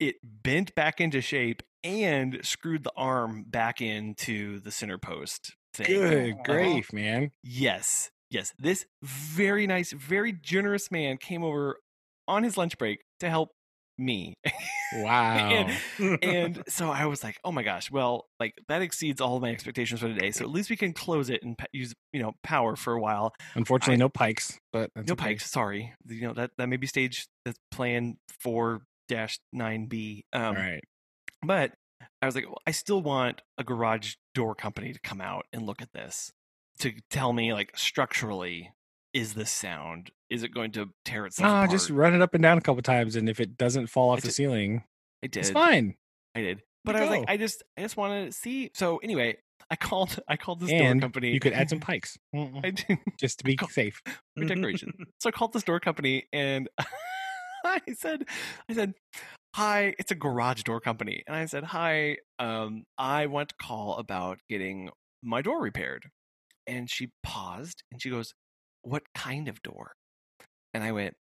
it 0.00 0.16
bent 0.22 0.74
back 0.74 1.00
into 1.00 1.20
shape 1.20 1.62
and 1.82 2.40
screwed 2.42 2.84
the 2.84 2.92
arm 2.96 3.44
back 3.46 3.80
into 3.80 4.58
the 4.60 4.70
center 4.70 4.98
post 4.98 5.54
thing. 5.74 5.86
Good 5.86 6.34
Aw. 6.38 6.42
grief, 6.42 6.92
man. 6.92 7.30
Yes. 7.42 8.10
Yes. 8.30 8.54
This 8.58 8.86
very 9.02 9.66
nice, 9.66 9.92
very 9.92 10.32
generous 10.32 10.90
man 10.90 11.18
came 11.18 11.44
over 11.44 11.76
on 12.26 12.42
his 12.42 12.56
lunch 12.56 12.78
break 12.78 13.04
to 13.20 13.28
help 13.28 13.50
me. 13.98 14.34
Wow. 14.96 15.66
and, 15.98 16.18
and 16.22 16.62
so 16.68 16.88
I 16.88 17.06
was 17.06 17.24
like, 17.24 17.40
"Oh 17.42 17.50
my 17.50 17.64
gosh! 17.64 17.90
Well, 17.90 18.26
like 18.38 18.54
that 18.68 18.80
exceeds 18.80 19.20
all 19.20 19.40
my 19.40 19.50
expectations 19.50 19.98
for 20.00 20.06
today. 20.06 20.30
So 20.30 20.44
at 20.44 20.50
least 20.50 20.70
we 20.70 20.76
can 20.76 20.92
close 20.92 21.30
it 21.30 21.42
and 21.42 21.56
use, 21.72 21.94
you 22.12 22.22
know, 22.22 22.32
power 22.44 22.76
for 22.76 22.92
a 22.92 23.00
while. 23.00 23.34
Unfortunately, 23.56 23.94
I- 23.94 23.96
no 23.96 24.08
pikes, 24.08 24.56
but 24.72 24.90
that's 24.94 25.08
no 25.08 25.14
okay. 25.14 25.24
pikes. 25.24 25.50
Sorry, 25.50 25.92
you 26.06 26.20
know 26.20 26.34
that 26.34 26.52
that 26.58 26.68
may 26.68 26.76
be 26.76 26.86
stage 26.86 27.26
that's 27.44 27.58
plan 27.72 28.18
four 28.38 28.82
dash 29.08 29.40
nine 29.52 29.86
B. 29.86 30.26
Um, 30.32 30.54
right. 30.54 30.84
but 31.42 31.72
I 32.22 32.26
was 32.26 32.36
like, 32.36 32.46
well, 32.46 32.60
I 32.66 32.70
still 32.70 33.02
want 33.02 33.42
a 33.58 33.64
garage 33.64 34.14
door 34.32 34.54
company 34.54 34.92
to 34.92 35.00
come 35.00 35.20
out 35.20 35.46
and 35.52 35.66
look 35.66 35.82
at 35.82 35.92
this 35.92 36.30
to 36.80 36.92
tell 37.10 37.32
me 37.32 37.52
like 37.52 37.76
structurally, 37.76 38.70
is 39.14 39.32
this 39.34 39.50
sound? 39.50 40.10
Is 40.28 40.42
it 40.42 40.52
going 40.52 40.72
to 40.72 40.90
tear 41.04 41.24
itself 41.26 41.46
No, 41.46 41.54
apart? 41.54 41.70
just 41.70 41.88
run 41.90 42.14
it 42.14 42.20
up 42.20 42.34
and 42.34 42.42
down 42.42 42.58
a 42.58 42.60
couple 42.60 42.82
times, 42.82 43.16
and 43.16 43.28
if 43.28 43.40
it 43.40 43.56
doesn't 43.56 43.86
fall 43.86 44.10
off 44.10 44.18
I 44.18 44.20
the 44.22 44.26
ju- 44.28 44.32
ceiling, 44.32 44.84
I 45.22 45.28
did. 45.28 45.40
it's 45.40 45.50
fine. 45.50 45.94
I 46.34 46.40
did. 46.42 46.60
But 46.84 46.96
I 46.96 47.00
was 47.00 47.10
like. 47.10 47.24
I 47.28 47.36
just, 47.38 47.62
I 47.78 47.82
just 47.82 47.96
want 47.96 48.26
to 48.26 48.32
see. 48.36 48.70
So 48.74 48.98
anyway, 48.98 49.36
I 49.70 49.76
called, 49.76 50.18
I 50.28 50.36
called 50.36 50.60
this 50.60 50.68
door 50.70 50.94
company. 51.00 51.30
you 51.32 51.40
could 51.40 51.54
add 51.54 51.70
some 51.70 51.80
pikes 51.88 52.18
I 52.34 52.70
did 52.70 52.98
just 53.18 53.38
to 53.38 53.44
be 53.44 53.56
Cool. 53.56 53.68
safe. 53.68 54.02
for 54.36 54.44
decoration. 54.44 54.92
so 55.20 55.28
I 55.28 55.32
called 55.32 55.52
this 55.54 55.62
door 55.62 55.80
company 55.80 56.24
and 56.32 56.68
I 57.64 57.80
said, 57.94 58.24
I 58.68 58.74
said, 58.74 58.92
hi, 59.54 59.94
it's 59.98 60.10
a 60.10 60.14
garage 60.14 60.64
door 60.64 60.80
company. 60.80 61.22
And 61.26 61.34
I 61.34 61.46
said, 61.46 61.64
hi, 61.64 62.18
um, 62.38 62.84
I 62.98 63.26
want 63.26 63.48
to 63.50 63.54
call 63.62 63.96
about 63.96 64.38
getting 64.50 64.90
my 65.22 65.40
door 65.40 65.62
repaired. 65.62 66.10
And 66.66 66.90
she 66.90 67.08
paused 67.22 67.82
and 67.90 68.02
she 68.02 68.10
goes, 68.10 68.34
what 68.84 69.02
kind 69.14 69.48
of 69.48 69.62
door? 69.62 69.92
And 70.72 70.82
I 70.82 70.90
went, 70.92 71.14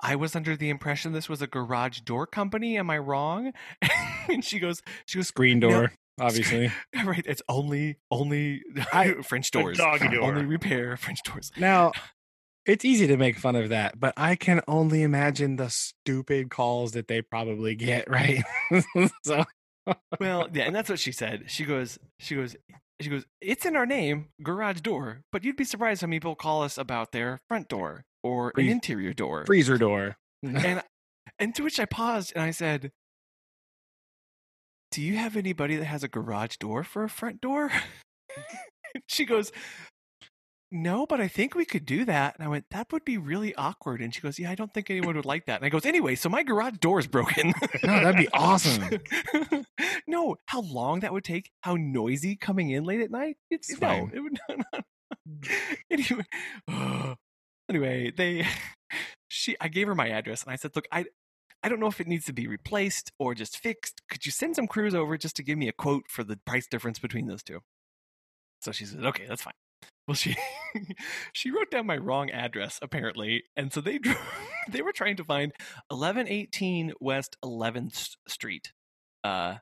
I 0.00 0.16
was 0.16 0.34
under 0.34 0.56
the 0.56 0.68
impression 0.68 1.12
this 1.12 1.28
was 1.28 1.40
a 1.40 1.46
garage 1.46 2.00
door 2.00 2.26
company. 2.26 2.76
Am 2.76 2.90
I 2.90 2.98
wrong? 2.98 3.52
and 4.28 4.44
she 4.44 4.58
goes, 4.58 4.82
she 5.06 5.18
goes, 5.18 5.28
Screen 5.28 5.60
No. 5.60 5.70
door, 5.70 5.92
obviously. 6.20 6.72
right. 7.04 7.24
It's 7.24 7.42
only, 7.48 7.98
only 8.10 8.62
I- 8.92 9.14
French 9.22 9.50
doors. 9.52 9.78
doggy 9.78 10.08
door. 10.08 10.24
Only 10.24 10.44
repair 10.44 10.96
French 10.96 11.20
doors. 11.22 11.52
Now, 11.56 11.92
it's 12.66 12.84
easy 12.84 13.06
to 13.06 13.16
make 13.16 13.38
fun 13.38 13.54
of 13.54 13.68
that, 13.68 14.00
but 14.00 14.12
I 14.16 14.34
can 14.34 14.60
only 14.66 15.02
imagine 15.04 15.54
the 15.54 15.70
stupid 15.70 16.50
calls 16.50 16.92
that 16.92 17.06
they 17.06 17.22
probably 17.22 17.76
get, 17.76 18.10
right? 18.10 18.42
so, 19.22 19.44
well, 20.18 20.48
yeah, 20.52 20.64
and 20.64 20.74
that's 20.74 20.90
what 20.90 20.98
she 20.98 21.12
said. 21.12 21.44
She 21.46 21.64
goes, 21.64 21.96
she 22.18 22.34
goes, 22.34 22.56
she 23.00 23.10
goes. 23.10 23.24
It's 23.40 23.66
in 23.66 23.76
our 23.76 23.86
name, 23.86 24.28
garage 24.42 24.80
door. 24.80 25.22
But 25.32 25.44
you'd 25.44 25.56
be 25.56 25.64
surprised 25.64 26.00
how 26.00 26.06
many 26.06 26.20
people 26.20 26.34
call 26.34 26.62
us 26.62 26.78
about 26.78 27.12
their 27.12 27.38
front 27.48 27.68
door 27.68 28.04
or 28.22 28.52
an 28.56 28.68
interior 28.68 29.12
door. 29.12 29.44
freezer 29.46 29.78
door. 29.78 30.16
Mm-hmm. 30.44 30.64
And 30.64 30.82
and 31.38 31.54
to 31.54 31.62
which 31.62 31.78
I 31.78 31.84
paused 31.84 32.32
and 32.34 32.42
I 32.42 32.50
said, 32.50 32.92
"Do 34.90 35.02
you 35.02 35.16
have 35.16 35.36
anybody 35.36 35.76
that 35.76 35.84
has 35.84 36.02
a 36.02 36.08
garage 36.08 36.56
door 36.56 36.84
for 36.84 37.04
a 37.04 37.08
front 37.08 37.40
door?" 37.40 37.70
she 39.06 39.24
goes, 39.24 39.52
"No, 40.72 41.06
but 41.06 41.20
I 41.20 41.28
think 41.28 41.54
we 41.54 41.64
could 41.64 41.86
do 41.86 42.04
that." 42.04 42.34
And 42.36 42.44
I 42.44 42.48
went, 42.48 42.66
"That 42.70 42.90
would 42.92 43.04
be 43.04 43.18
really 43.18 43.54
awkward." 43.54 44.00
And 44.00 44.14
she 44.14 44.20
goes, 44.20 44.38
"Yeah, 44.38 44.50
I 44.50 44.54
don't 44.54 44.72
think 44.74 44.90
anyone 44.90 45.16
would 45.16 45.24
like 45.24 45.46
that." 45.46 45.56
And 45.60 45.64
I 45.64 45.68
goes, 45.68 45.86
"Anyway, 45.86 46.14
so 46.16 46.28
my 46.28 46.42
garage 46.42 46.78
door 46.78 46.98
is 46.98 47.06
broken." 47.06 47.52
No, 47.84 48.00
that'd 48.00 48.16
be 48.16 48.28
awesome. 48.32 49.00
no, 50.06 50.36
how 50.46 50.60
long 50.62 51.00
that 51.00 51.12
would 51.12 51.24
take? 51.24 51.50
How 51.62 51.76
noisy 51.76 52.36
coming 52.36 52.70
in 52.70 52.84
late 52.84 53.00
at 53.00 53.10
night? 53.10 53.36
It's, 53.50 53.70
It's 53.70 53.80
no, 53.80 53.88
fine. 53.88 54.10
it 54.14 54.20
would 54.20 54.38
not. 54.48 54.84
anyway, 55.90 56.24
anyway, 57.68 58.10
they 58.16 58.46
she 59.28 59.56
I 59.60 59.68
gave 59.68 59.86
her 59.86 59.94
my 59.94 60.08
address 60.08 60.42
and 60.42 60.52
I 60.52 60.56
said, 60.56 60.72
"Look, 60.74 60.86
I 60.90 61.04
I 61.62 61.68
don't 61.68 61.80
know 61.80 61.86
if 61.88 62.00
it 62.00 62.06
needs 62.06 62.24
to 62.26 62.32
be 62.32 62.46
replaced 62.46 63.12
or 63.18 63.34
just 63.34 63.58
fixed. 63.58 64.02
Could 64.10 64.26
you 64.26 64.32
send 64.32 64.56
some 64.56 64.66
crews 64.66 64.94
over 64.94 65.16
just 65.16 65.36
to 65.36 65.42
give 65.42 65.58
me 65.58 65.68
a 65.68 65.72
quote 65.72 66.04
for 66.08 66.22
the 66.24 66.36
price 66.36 66.66
difference 66.66 66.98
between 66.98 67.26
those 67.26 67.42
two? 67.42 67.60
So 68.62 68.72
she 68.72 68.84
said, 68.84 69.04
"Okay, 69.04 69.26
that's 69.28 69.42
fine." 69.42 69.54
Well, 70.06 70.14
she 70.14 70.36
she 71.32 71.50
wrote 71.50 71.70
down 71.70 71.86
my 71.86 71.96
wrong 71.96 72.30
address 72.30 72.78
apparently, 72.82 73.44
and 73.56 73.72
so 73.72 73.80
they 73.80 73.98
they 74.70 74.82
were 74.82 74.92
trying 74.92 75.16
to 75.16 75.24
find 75.24 75.52
1118 75.88 76.92
West 77.00 77.36
11th 77.44 78.16
Street, 78.28 78.72
uh, 79.24 79.56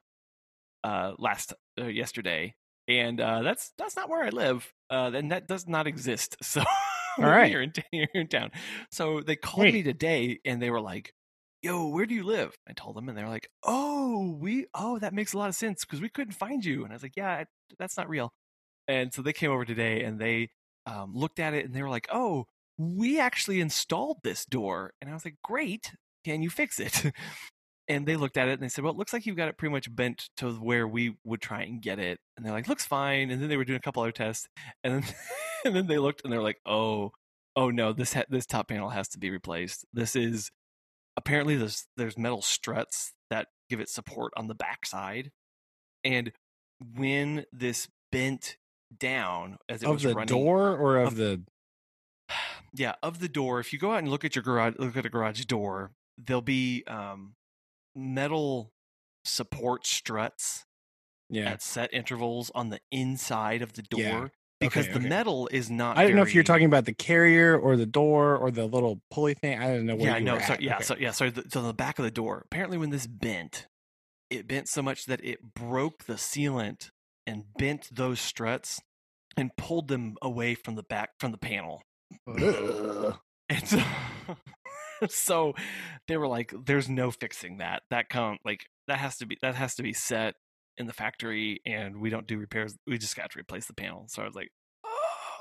uh, 0.82 1.14
last 1.18 1.54
uh, 1.80 1.86
yesterday, 1.86 2.54
and 2.88 3.20
uh, 3.20 3.42
that's 3.42 3.72
that's 3.78 3.96
not 3.96 4.08
where 4.08 4.24
I 4.24 4.30
live, 4.30 4.72
uh, 4.90 5.10
and 5.14 5.32
that 5.32 5.48
does 5.48 5.66
not 5.66 5.86
exist. 5.86 6.36
So, 6.44 6.62
All 7.18 7.28
right. 7.28 7.48
here 7.48 7.62
in, 7.62 7.72
here 7.92 8.08
in 8.14 8.26
town. 8.28 8.50
So 8.90 9.20
they 9.20 9.36
called 9.36 9.60
Wait. 9.60 9.74
me 9.74 9.82
today, 9.84 10.40
and 10.44 10.60
they 10.60 10.70
were 10.70 10.80
like, 10.80 11.12
"Yo, 11.62 11.88
where 11.88 12.06
do 12.06 12.14
you 12.14 12.24
live?" 12.24 12.54
I 12.68 12.72
told 12.72 12.96
them, 12.96 13.08
and 13.08 13.16
they 13.16 13.22
were 13.22 13.28
like, 13.28 13.48
"Oh, 13.62 14.36
we 14.38 14.66
oh 14.74 14.98
that 14.98 15.14
makes 15.14 15.32
a 15.32 15.38
lot 15.38 15.48
of 15.48 15.54
sense 15.54 15.84
because 15.84 16.00
we 16.00 16.08
couldn't 16.08 16.34
find 16.34 16.64
you." 16.64 16.82
And 16.84 16.92
I 16.92 16.96
was 16.96 17.02
like, 17.02 17.16
"Yeah, 17.16 17.44
that's 17.78 17.96
not 17.96 18.08
real." 18.08 18.32
And 18.88 19.12
so 19.12 19.22
they 19.22 19.32
came 19.32 19.50
over 19.50 19.64
today, 19.64 20.02
and 20.04 20.18
they 20.18 20.50
um, 20.86 21.12
looked 21.14 21.40
at 21.40 21.54
it, 21.54 21.64
and 21.64 21.74
they 21.74 21.82
were 21.82 21.90
like, 21.90 22.08
"Oh." 22.12 22.46
We 22.76 23.20
actually 23.20 23.60
installed 23.60 24.18
this 24.24 24.44
door, 24.44 24.94
and 25.00 25.08
I 25.08 25.12
was 25.14 25.24
like, 25.24 25.36
"Great! 25.44 25.92
Can 26.24 26.42
you 26.42 26.50
fix 26.50 26.80
it?" 26.80 27.12
and 27.88 28.06
they 28.06 28.16
looked 28.16 28.36
at 28.36 28.48
it 28.48 28.52
and 28.52 28.62
they 28.62 28.68
said, 28.68 28.82
"Well, 28.82 28.92
it 28.92 28.96
looks 28.96 29.12
like 29.12 29.26
you've 29.26 29.36
got 29.36 29.48
it 29.48 29.58
pretty 29.58 29.72
much 29.72 29.94
bent 29.94 30.30
to 30.38 30.52
where 30.52 30.88
we 30.88 31.16
would 31.24 31.40
try 31.40 31.62
and 31.62 31.82
get 31.82 31.98
it." 31.98 32.18
And 32.36 32.44
they're 32.44 32.52
like, 32.52 32.68
"Looks 32.68 32.86
fine." 32.86 33.30
And 33.30 33.40
then 33.40 33.48
they 33.48 33.56
were 33.56 33.64
doing 33.64 33.76
a 33.76 33.82
couple 33.82 34.02
other 34.02 34.12
tests, 34.12 34.48
and 34.82 34.94
then 34.94 35.14
and 35.64 35.76
then 35.76 35.86
they 35.86 35.98
looked 35.98 36.22
and 36.24 36.32
they're 36.32 36.42
like, 36.42 36.60
"Oh, 36.66 37.12
oh 37.56 37.70
no, 37.70 37.92
this 37.92 38.14
ha- 38.14 38.24
this 38.28 38.46
top 38.46 38.68
panel 38.68 38.90
has 38.90 39.08
to 39.08 39.18
be 39.18 39.30
replaced. 39.30 39.84
This 39.92 40.16
is 40.16 40.50
apparently 41.16 41.56
there's 41.56 41.86
there's 41.96 42.18
metal 42.18 42.42
struts 42.42 43.12
that 43.30 43.48
give 43.70 43.80
it 43.80 43.88
support 43.88 44.32
on 44.36 44.48
the 44.48 44.54
backside, 44.54 45.30
and 46.02 46.32
when 46.96 47.44
this 47.52 47.88
bent 48.10 48.56
down 48.98 49.56
as 49.68 49.82
it 49.82 49.86
of 49.86 49.94
was 49.94 50.02
the 50.04 50.14
running, 50.14 50.26
door 50.26 50.76
or 50.76 50.98
of 50.98 51.08
of- 51.08 51.16
the 51.16 51.42
yeah 52.74 52.94
of 53.02 53.18
the 53.20 53.28
door 53.28 53.60
if 53.60 53.72
you 53.72 53.78
go 53.78 53.92
out 53.92 53.98
and 53.98 54.08
look 54.08 54.24
at 54.24 54.34
your 54.36 54.42
garage 54.42 54.74
look 54.78 54.96
at 54.96 55.06
a 55.06 55.10
garage 55.10 55.44
door 55.44 55.92
there'll 56.18 56.42
be 56.42 56.84
um 56.86 57.34
metal 57.96 58.70
support 59.24 59.86
struts 59.86 60.64
yeah. 61.30 61.50
at 61.50 61.62
set 61.62 61.92
intervals 61.94 62.50
on 62.54 62.70
the 62.70 62.80
inside 62.92 63.62
of 63.62 63.72
the 63.74 63.82
door 63.82 64.00
Yeah. 64.00 64.28
because 64.60 64.84
Okay, 64.86 64.92
the 64.94 64.98
okay. 65.00 65.08
metal 65.08 65.48
is 65.52 65.70
not 65.70 65.96
I 65.96 66.06
don't 66.06 66.16
know 66.16 66.22
if 66.22 66.34
you're 66.34 66.44
talking 66.44 66.66
about 66.66 66.84
the 66.84 66.92
carrier 66.94 67.58
or 67.58 67.76
the 67.76 67.86
door 67.86 68.36
or 68.36 68.50
the 68.50 68.66
little 68.66 69.00
pulley 69.10 69.34
thing. 69.34 69.58
I 69.58 69.68
don't 69.68 69.86
know 69.86 69.96
where 69.96 70.10
yeah 70.10 70.18
no 70.18 70.38
so 70.40 70.56
yeah 70.60 70.74
Okay. 70.76 70.84
so 70.84 70.96
yeah 70.98 71.10
so 71.12 71.30
the, 71.30 71.44
so 71.48 71.62
the 71.62 71.72
back 71.74 71.98
of 71.98 72.04
the 72.04 72.10
door 72.10 72.42
apparently 72.46 72.76
when 72.78 72.90
this 72.90 73.06
bent 73.06 73.66
it 74.30 74.46
bent 74.48 74.68
so 74.68 74.82
much 74.82 75.06
that 75.06 75.24
it 75.24 75.54
broke 75.54 76.04
the 76.04 76.14
sealant 76.14 76.90
and 77.26 77.44
bent 77.58 77.88
those 77.94 78.20
struts 78.20 78.80
and 79.36 79.56
pulled 79.56 79.88
them 79.88 80.16
away 80.22 80.54
from 80.54 80.74
the 80.74 80.82
back 80.82 81.10
from 81.18 81.32
the 81.32 81.38
panel 81.38 81.82
And 83.48 83.68
so, 83.68 83.78
so 85.08 85.54
they 86.08 86.16
were 86.16 86.26
like, 86.26 86.54
"There's 86.64 86.88
no 86.88 87.10
fixing 87.10 87.58
that. 87.58 87.82
That 87.90 88.08
count 88.08 88.40
like 88.44 88.66
that 88.88 88.98
has 88.98 89.18
to 89.18 89.26
be 89.26 89.36
that 89.42 89.54
has 89.54 89.74
to 89.74 89.82
be 89.82 89.92
set 89.92 90.34
in 90.78 90.86
the 90.86 90.92
factory, 90.92 91.60
and 91.66 92.00
we 92.00 92.10
don't 92.10 92.26
do 92.26 92.38
repairs. 92.38 92.74
We 92.86 92.98
just 92.98 93.16
got 93.16 93.30
to 93.32 93.38
replace 93.38 93.66
the 93.66 93.74
panel." 93.74 94.06
So 94.08 94.22
I 94.22 94.26
was 94.26 94.34
like, 94.34 94.50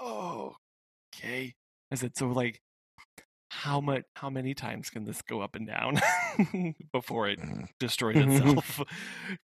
"Oh, 0.01 0.55
okay." 1.15 1.53
I 1.91 1.95
said, 1.95 2.17
"So 2.17 2.27
like, 2.27 2.59
how 3.61 3.79
much 3.79 4.03
how 4.15 4.29
many 4.29 4.53
times 4.53 4.89
can 4.89 5.05
this 5.05 5.21
go 5.21 5.41
up 5.41 5.55
and 5.55 5.67
down 5.67 5.99
before 6.91 7.29
it 7.29 7.39
destroys 7.79 8.15
Mm-hmm. 8.15 8.57
itself 8.57 8.81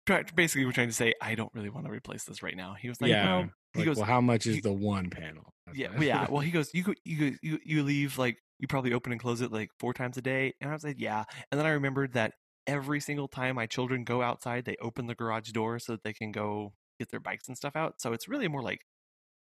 basically 0.36 0.66
we're 0.66 0.72
trying 0.72 0.88
to 0.88 0.94
say 0.94 1.14
i 1.22 1.36
don't 1.36 1.52
really 1.54 1.70
want 1.70 1.86
to 1.86 1.92
replace 1.92 2.24
this 2.24 2.42
right 2.42 2.56
now 2.58 2.76
he 2.80 2.90
was 2.90 3.00
like 3.02 3.10
yeah. 3.12 3.26
well 3.26 3.50
he 3.74 3.80
Like, 3.80 3.86
goes 3.86 3.98
well, 3.98 4.06
how 4.06 4.22
much 4.22 4.48
is 4.48 4.62
the 4.62 4.74
one 4.74 5.10
panel? 5.12 5.54
Yeah 5.74 5.90
well, 5.94 6.04
yeah 6.04 6.28
well 6.30 6.40
he 6.42 6.50
goes 6.52 6.72
you 6.74 6.84
go 6.84 6.94
you 7.06 7.38
you, 7.44 7.60
you 7.64 7.84
leave 7.84 8.18
like 8.18 8.38
you 8.58 8.68
probably 8.68 8.94
open 8.94 9.12
and 9.12 9.22
close 9.22 9.42
it 9.42 9.52
like 9.52 9.70
four 9.80 9.94
times 9.94 10.18
a 10.18 10.22
day 10.22 10.54
and 10.60 10.70
i 10.70 10.74
was 10.74 10.84
like 10.84 11.00
yeah 11.00 11.24
and 11.52 11.60
then 11.60 11.66
i 11.68 11.70
remembered 11.72 12.14
that 12.14 12.34
every 12.68 13.00
single 13.00 13.28
time 13.28 13.56
my 13.56 13.66
children 13.68 14.04
go 14.04 14.22
outside 14.22 14.66
they 14.66 14.76
open 14.82 15.06
the 15.08 15.16
garage 15.16 15.52
door 15.52 15.78
so 15.80 15.92
that 15.94 16.04
they 16.04 16.14
can 16.14 16.32
go 16.32 16.74
get 17.00 17.10
their 17.12 17.20
bikes 17.20 17.48
and 17.48 17.56
stuff 17.58 17.76
out 17.76 18.02
so 18.02 18.12
it's 18.14 18.28
really 18.28 18.48
more 18.48 18.64
like 18.64 18.82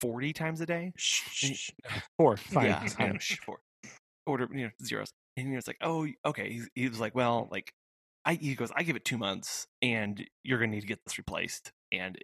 40 0.01 0.33
times 0.33 0.61
a 0.61 0.67
day 0.67 0.93
Shh, 0.97 1.23
shh. 1.31 1.71
Four. 2.17 2.37
Fine. 2.37 2.67
yeah, 2.67 2.89
I 2.99 3.07
know, 3.09 3.19
shh, 3.19 3.37
four. 3.45 3.59
Order, 4.31 4.49
you 4.53 4.65
know, 4.65 4.71
zeros. 4.85 5.13
And 5.37 5.49
he 5.49 5.55
was 5.55 5.67
like, 5.67 5.79
"Oh, 5.81 6.07
okay." 6.27 6.53
He, 6.53 6.63
he 6.75 6.89
was 6.89 7.01
like, 7.01 7.15
"Well, 7.15 7.49
like, 7.51 7.73
I." 8.25 8.35
He 8.35 8.55
goes, 8.55 8.71
"I 8.75 8.83
give 8.83 8.97
it 8.97 9.05
two 9.05 9.19
months, 9.19 9.67
and 9.83 10.25
you're 10.43 10.59
gonna 10.59 10.73
need 10.73 10.81
to 10.83 10.87
get 10.87 11.01
this 11.05 11.19
replaced, 11.19 11.73
and 11.93 12.19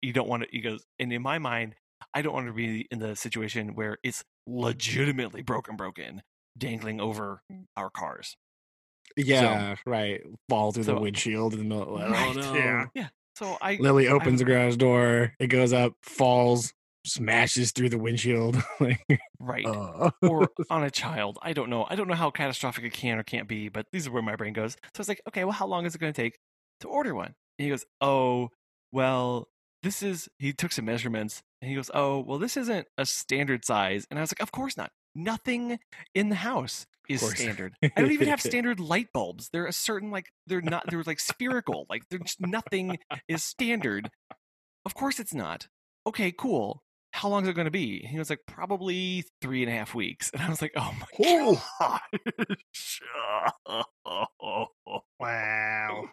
you 0.00 0.12
don't 0.12 0.28
want 0.28 0.44
to." 0.44 0.48
He 0.50 0.60
goes, 0.60 0.84
"And 0.98 1.12
in 1.12 1.22
my 1.22 1.38
mind, 1.38 1.74
I 2.14 2.22
don't 2.22 2.34
want 2.34 2.46
to 2.46 2.52
be 2.52 2.86
in 2.90 2.98
the 2.98 3.16
situation 3.16 3.74
where 3.74 3.98
it's 4.02 4.24
legitimately 4.46 5.42
broken, 5.42 5.76
broken, 5.76 6.22
dangling 6.56 7.00
over 7.00 7.42
mm. 7.50 7.64
our 7.76 7.90
cars." 7.90 8.36
Yeah, 9.16 9.76
right. 9.86 10.22
Fall 10.48 10.72
through 10.72 10.84
So- 10.84 10.94
the 10.94 11.00
windshield 11.00 11.54
in 11.54 11.58
the 11.58 11.64
middle. 11.64 11.98
Right, 11.98 12.36
oh 12.36 12.40
no. 12.40 12.86
yeah. 12.94 13.08
So 13.36 13.56
I, 13.60 13.76
Lily 13.76 14.08
opens 14.08 14.32
was- 14.32 14.38
the 14.40 14.44
garage 14.44 14.76
door. 14.76 15.34
It 15.38 15.48
goes 15.48 15.72
up, 15.72 15.94
falls, 16.02 16.72
smashes 17.04 17.72
through 17.72 17.88
the 17.88 17.98
windshield. 17.98 18.62
like, 18.80 19.04
right. 19.38 19.66
uh. 19.66 20.10
or 20.22 20.48
on 20.70 20.84
a 20.84 20.90
child. 20.90 21.38
I 21.42 21.52
don't 21.52 21.70
know. 21.70 21.86
I 21.88 21.96
don't 21.96 22.08
know 22.08 22.14
how 22.14 22.30
catastrophic 22.30 22.84
it 22.84 22.92
can 22.92 23.18
or 23.18 23.22
can't 23.22 23.48
be, 23.48 23.68
but 23.68 23.86
these 23.92 24.06
are 24.06 24.10
where 24.10 24.22
my 24.22 24.36
brain 24.36 24.52
goes. 24.52 24.72
So 24.72 24.98
I 24.98 25.00
was 25.00 25.08
like, 25.08 25.22
okay, 25.28 25.44
well, 25.44 25.52
how 25.52 25.66
long 25.66 25.86
is 25.86 25.94
it 25.94 26.00
going 26.00 26.12
to 26.12 26.22
take 26.22 26.38
to 26.80 26.88
order 26.88 27.14
one? 27.14 27.34
And 27.58 27.64
he 27.64 27.70
goes, 27.70 27.84
oh, 28.00 28.50
well, 28.92 29.48
this 29.82 30.02
is. 30.02 30.28
He 30.38 30.52
took 30.52 30.72
some 30.72 30.84
measurements 30.84 31.42
and 31.60 31.68
he 31.68 31.76
goes, 31.76 31.90
oh, 31.94 32.20
well, 32.20 32.38
this 32.38 32.56
isn't 32.56 32.86
a 32.98 33.06
standard 33.06 33.64
size. 33.64 34.06
And 34.10 34.18
I 34.18 34.22
was 34.22 34.32
like, 34.32 34.42
of 34.42 34.52
course 34.52 34.76
not. 34.76 34.90
Nothing 35.14 35.78
in 36.14 36.30
the 36.30 36.36
house 36.36 36.86
is 37.08 37.20
standard. 37.20 37.74
I 37.82 37.90
don't 37.96 38.12
even 38.12 38.28
have 38.28 38.40
standard 38.40 38.80
light 38.80 39.08
bulbs. 39.12 39.50
They're 39.52 39.66
a 39.66 39.72
certain 39.72 40.10
like 40.10 40.30
they're 40.46 40.62
not. 40.62 40.84
They're 40.88 41.02
like 41.02 41.20
spherical. 41.20 41.86
Like 41.90 42.02
they're 42.10 42.20
nothing 42.40 42.98
is 43.28 43.44
standard. 43.44 44.10
Of 44.86 44.94
course 44.94 45.20
it's 45.20 45.34
not. 45.34 45.68
Okay, 46.06 46.32
cool. 46.32 46.82
How 47.12 47.28
long 47.28 47.42
is 47.42 47.48
it 47.48 47.52
going 47.54 47.66
to 47.66 47.70
be? 47.70 48.00
And 48.02 48.10
he 48.10 48.18
was 48.18 48.30
like, 48.30 48.40
probably 48.46 49.24
three 49.40 49.62
and 49.62 49.70
a 49.70 49.74
half 49.74 49.94
weeks. 49.94 50.30
And 50.34 50.42
I 50.42 50.48
was 50.48 50.62
like, 50.62 50.72
oh 50.76 50.92
my 50.98 51.06
gosh. 51.78 53.00
Wow. 55.20 56.08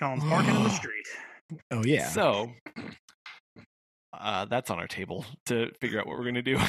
Collin's 0.00 0.24
parking 0.24 0.56
in 0.56 0.62
the 0.64 0.68
street. 0.80 1.06
oh 1.70 1.84
yeah. 1.84 2.08
So 2.08 2.50
uh, 4.12 4.44
that's 4.46 4.70
on 4.70 4.78
our 4.78 4.88
table 4.88 5.24
to 5.46 5.70
figure 5.80 6.00
out 6.00 6.06
what 6.06 6.16
we're 6.16 6.24
going 6.24 6.34
to 6.34 6.42
do. 6.42 6.58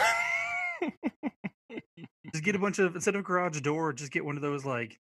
Just 2.34 2.44
get 2.44 2.56
a 2.56 2.60
bunch 2.60 2.80
of 2.80 2.96
instead 2.96 3.16
of 3.16 3.24
garage 3.24 3.60
door, 3.62 3.94
just 3.94 4.12
get 4.12 4.26
one 4.26 4.36
of 4.36 4.42
those 4.42 4.66
like 4.66 5.00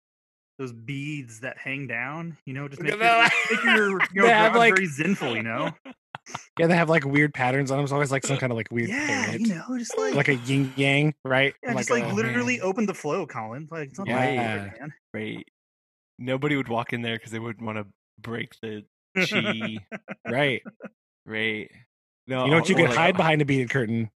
those 0.57 0.71
beads 0.71 1.41
that 1.41 1.57
hang 1.57 1.87
down. 1.87 2.37
You 2.45 2.53
know, 2.53 2.67
just 2.67 2.81
make, 2.81 2.93
your, 2.95 3.23
make 3.51 3.63
your, 3.63 3.99
your 4.13 4.27
have, 4.27 4.55
like- 4.55 4.75
very 4.75 4.87
zenful. 4.87 5.35
You 5.35 5.43
know, 5.43 5.71
yeah, 6.59 6.67
they 6.67 6.75
have 6.75 6.89
like 6.89 7.05
weird 7.05 7.33
patterns 7.33 7.71
on 7.71 7.77
them. 7.77 7.83
It's 7.83 7.93
always 7.93 8.11
like 8.11 8.25
some 8.25 8.37
kind 8.37 8.51
of 8.51 8.57
like 8.57 8.67
weird 8.71 8.89
yeah, 8.89 9.33
you 9.33 9.47
know, 9.47 9.63
just 9.77 9.97
like 9.97 10.15
like 10.15 10.27
a 10.29 10.35
yin 10.35 10.73
yang, 10.75 11.13
right? 11.23 11.53
yeah, 11.63 11.73
just 11.73 11.89
like 11.89 12.03
a- 12.05 12.13
literally 12.13 12.57
man. 12.57 12.65
open 12.65 12.85
the 12.85 12.93
flow, 12.93 13.25
Collin. 13.25 13.67
Like 13.71 13.89
it's 13.89 13.99
not 13.99 14.07
Yeah. 14.07 14.57
hard, 14.59 14.73
man. 14.79 14.93
right. 15.13 15.47
Nobody 16.17 16.55
would 16.55 16.69
walk 16.69 16.93
in 16.93 17.01
there 17.01 17.17
because 17.17 17.31
they 17.31 17.39
wouldn't 17.39 17.65
want 17.65 17.77
to 17.77 17.85
break 18.21 18.53
the 18.61 18.83
chi. 19.17 19.77
right. 20.29 20.61
right. 21.25 21.69
No, 22.27 22.45
You 22.45 22.51
know 22.51 22.57
what 22.57 22.69
you 22.69 22.75
can 22.75 22.85
like, 22.85 22.95
hide 22.95 23.15
uh, 23.15 23.17
behind 23.17 23.41
a 23.41 23.45
beaded 23.45 23.69
curtain? 23.69 24.09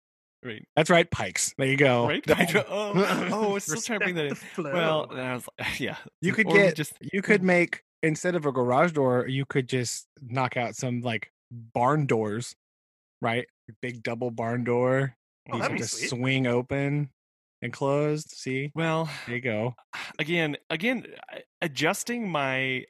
Right. 0.44 0.64
That's 0.76 0.88
right, 0.90 1.10
pikes. 1.10 1.52
There 1.58 1.66
you 1.66 1.76
go. 1.76 2.06
Right. 2.06 2.24
The- 2.26 2.64
oh, 2.68 2.92
oh, 3.32 3.56
it's 3.56 3.66
still 3.66 3.80
trying 3.80 4.00
to 4.00 4.04
bring 4.04 4.14
that 4.16 4.26
in. 4.26 4.30
Respect 4.56 4.74
Well, 4.74 5.08
I 5.10 5.34
was 5.34 5.48
like, 5.58 5.80
yeah. 5.80 5.96
You 6.20 6.32
could 6.32 6.46
or 6.46 6.54
get 6.54 6.76
just 6.76 6.92
you 7.12 7.22
could 7.22 7.42
make 7.42 7.82
instead 8.02 8.34
of 8.34 8.46
a 8.46 8.52
garage 8.52 8.92
door, 8.92 9.26
you 9.26 9.44
could 9.44 9.68
just 9.68 10.06
knock 10.22 10.56
out 10.56 10.76
some 10.76 11.00
like 11.00 11.30
barn 11.50 12.06
doors, 12.06 12.54
right? 13.20 13.46
Big 13.82 14.02
double 14.02 14.30
barn 14.30 14.64
door. 14.64 15.14
Oh, 15.50 15.54
These 15.54 15.60
that'd 15.62 15.76
be 15.76 15.82
just 15.82 15.96
sweet. 15.96 16.10
swing 16.10 16.46
open 16.46 17.10
and 17.62 17.72
closed. 17.72 18.30
See, 18.30 18.70
well, 18.74 19.08
there 19.26 19.36
you 19.36 19.42
go. 19.42 19.74
again, 20.18 20.56
again, 20.70 21.06
adjusting 21.60 22.28
my 22.28 22.84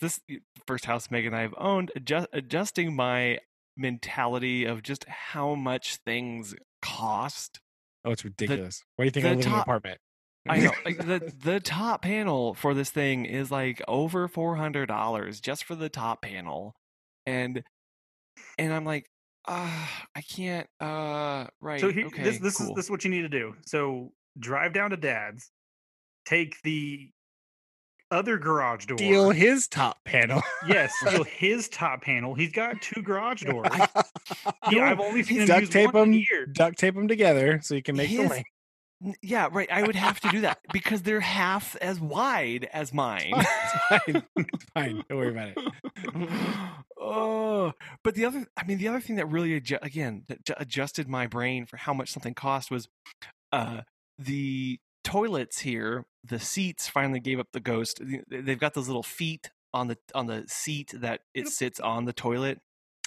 this 0.00 0.20
first 0.66 0.86
house 0.86 1.10
Megan 1.10 1.34
and 1.34 1.36
I 1.36 1.42
have 1.42 1.54
owned, 1.58 1.92
adjust, 1.94 2.28
adjusting 2.32 2.96
my 2.96 3.38
mentality 3.76 4.64
of 4.64 4.82
just 4.82 5.04
how 5.06 5.54
much 5.54 5.96
things 6.04 6.54
cost. 6.82 7.60
Oh, 8.04 8.10
it's 8.10 8.24
ridiculous. 8.24 8.84
Why 8.96 9.04
do 9.04 9.06
you 9.06 9.10
think 9.10 9.24
the 9.24 9.30
I 9.30 9.34
live 9.34 9.46
in 9.46 9.52
an 9.52 9.58
apartment? 9.60 9.98
I 10.48 10.58
know, 10.60 10.72
like 10.84 10.98
the 10.98 11.32
the 11.42 11.60
top 11.60 12.02
panel 12.02 12.54
for 12.54 12.74
this 12.74 12.90
thing 12.90 13.24
is 13.26 13.50
like 13.50 13.82
over 13.86 14.28
four 14.28 14.56
hundred 14.56 14.86
dollars 14.86 15.40
just 15.40 15.64
for 15.64 15.74
the 15.74 15.88
top 15.88 16.22
panel, 16.22 16.74
and 17.26 17.62
and 18.58 18.72
I'm 18.72 18.84
like, 18.84 19.10
ah, 19.46 20.06
I 20.14 20.22
can't. 20.22 20.66
Uh, 20.80 21.46
right. 21.60 21.80
So 21.80 21.90
here, 21.90 22.06
okay, 22.06 22.22
this 22.22 22.38
this 22.38 22.56
cool. 22.56 22.70
is 22.70 22.74
this 22.74 22.84
is 22.86 22.90
what 22.90 23.04
you 23.04 23.10
need 23.10 23.22
to 23.22 23.28
do. 23.28 23.54
So 23.66 24.12
drive 24.38 24.72
down 24.72 24.90
to 24.90 24.96
Dad's, 24.96 25.50
take 26.24 26.56
the 26.62 27.10
other 28.10 28.38
garage 28.38 28.86
door. 28.86 28.98
Steal 28.98 29.30
his 29.30 29.68
top 29.68 30.02
panel. 30.04 30.42
yes, 30.68 30.92
steal 31.00 31.24
his 31.24 31.68
top 31.68 32.02
panel. 32.02 32.34
He's 32.34 32.52
got 32.52 32.80
two 32.82 33.02
garage 33.02 33.42
doors. 33.42 33.68
Yeah, 34.70 34.90
I've 34.90 35.00
only 35.00 35.22
seen 35.22 35.40
him 35.40 35.46
duct 35.46 35.60
use 35.62 35.70
tape 35.70 35.92
one 35.92 36.10
them, 36.10 36.20
year. 36.30 36.46
duct 36.46 36.78
tape 36.78 36.94
them 36.94 37.08
together 37.08 37.60
so 37.62 37.74
you 37.74 37.82
can 37.82 37.96
make 37.96 38.10
the 38.10 38.28
link. 38.28 38.46
Yeah, 39.22 39.48
right. 39.50 39.70
I 39.72 39.82
would 39.82 39.96
have 39.96 40.20
to 40.20 40.28
do 40.28 40.42
that 40.42 40.58
because 40.74 41.02
they're 41.02 41.20
half 41.20 41.74
as 41.76 41.98
wide 42.00 42.68
as 42.72 42.92
mine. 42.92 43.32
It's 43.62 44.04
fine. 44.04 44.22
It's 44.36 44.64
fine. 44.74 45.04
Don't 45.08 45.18
worry 45.18 45.30
about 45.30 45.48
it. 45.48 45.58
oh, 47.00 47.72
but 48.04 48.14
the 48.14 48.24
other, 48.24 48.46
I 48.56 48.64
mean, 48.64 48.78
the 48.78 48.88
other 48.88 49.00
thing 49.00 49.16
that 49.16 49.26
really, 49.26 49.54
again, 49.54 50.24
that 50.28 50.38
adjusted 50.58 51.08
my 51.08 51.26
brain 51.26 51.66
for 51.66 51.76
how 51.76 51.94
much 51.94 52.10
something 52.10 52.34
cost 52.34 52.70
was 52.70 52.88
uh, 53.52 53.82
the 54.18 54.78
toilets 55.04 55.60
here. 55.60 56.04
The 56.24 56.38
seats 56.38 56.88
finally 56.88 57.20
gave 57.20 57.38
up 57.40 57.48
the 57.52 57.60
ghost. 57.60 58.00
They've 58.28 58.58
got 58.58 58.74
those 58.74 58.88
little 58.88 59.02
feet 59.02 59.50
on 59.72 59.88
the 59.88 59.96
on 60.14 60.26
the 60.26 60.44
seat 60.48 60.92
that 60.96 61.20
it 61.34 61.48
sits 61.48 61.80
on 61.80 62.04
the 62.04 62.12
toilet. 62.12 62.58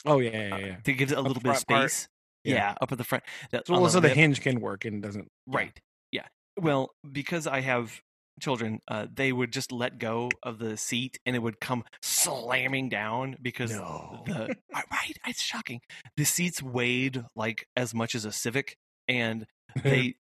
Oh 0.06 0.20
yeah, 0.20 0.48
yeah, 0.50 0.56
Uh, 0.56 0.58
yeah. 0.60 0.76
to 0.84 0.94
give 0.94 1.12
it 1.12 1.14
a 1.14 1.16
the 1.16 1.22
little 1.24 1.42
bit 1.44 1.52
of 1.52 1.58
space. 1.58 2.08
Yeah. 2.44 2.56
Yeah. 2.56 2.76
up 2.82 2.92
at 2.92 2.98
the 2.98 3.04
front. 3.06 3.24
That, 3.52 3.68
So 3.68 3.76
also 3.76 4.00
the 4.02 4.10
lip. 4.10 4.18
hinge 4.18 4.42
can 4.42 4.60
work 4.60 4.84
and 4.86 5.02
doesn't. 5.02 5.30
Right. 5.48 5.80
Yeah. 6.12 6.28
Well, 6.60 6.92
because 7.10 7.48
I 7.48 7.62
have 7.62 8.02
children, 8.42 8.80
uh, 8.90 9.08
they 9.14 9.32
would 9.32 9.54
just 9.54 9.72
let 9.72 9.98
go 10.00 10.30
of 10.42 10.60
the 10.60 10.76
seat 10.76 11.20
and 11.26 11.36
it 11.38 11.40
would 11.40 11.62
come 11.62 11.84
slamming 12.02 12.90
down 12.90 13.38
because 13.42 13.72
No. 13.72 14.24
the 14.26 14.56
right. 14.74 15.18
It's 15.28 15.42
shocking. 15.42 15.80
The 16.18 16.26
seats 16.26 16.62
weighed 16.62 17.24
like 17.36 17.66
as 17.78 17.94
much 17.94 18.14
as 18.16 18.26
a 18.26 18.32
Civic, 18.32 18.76
and 19.08 19.46
they 19.84 20.16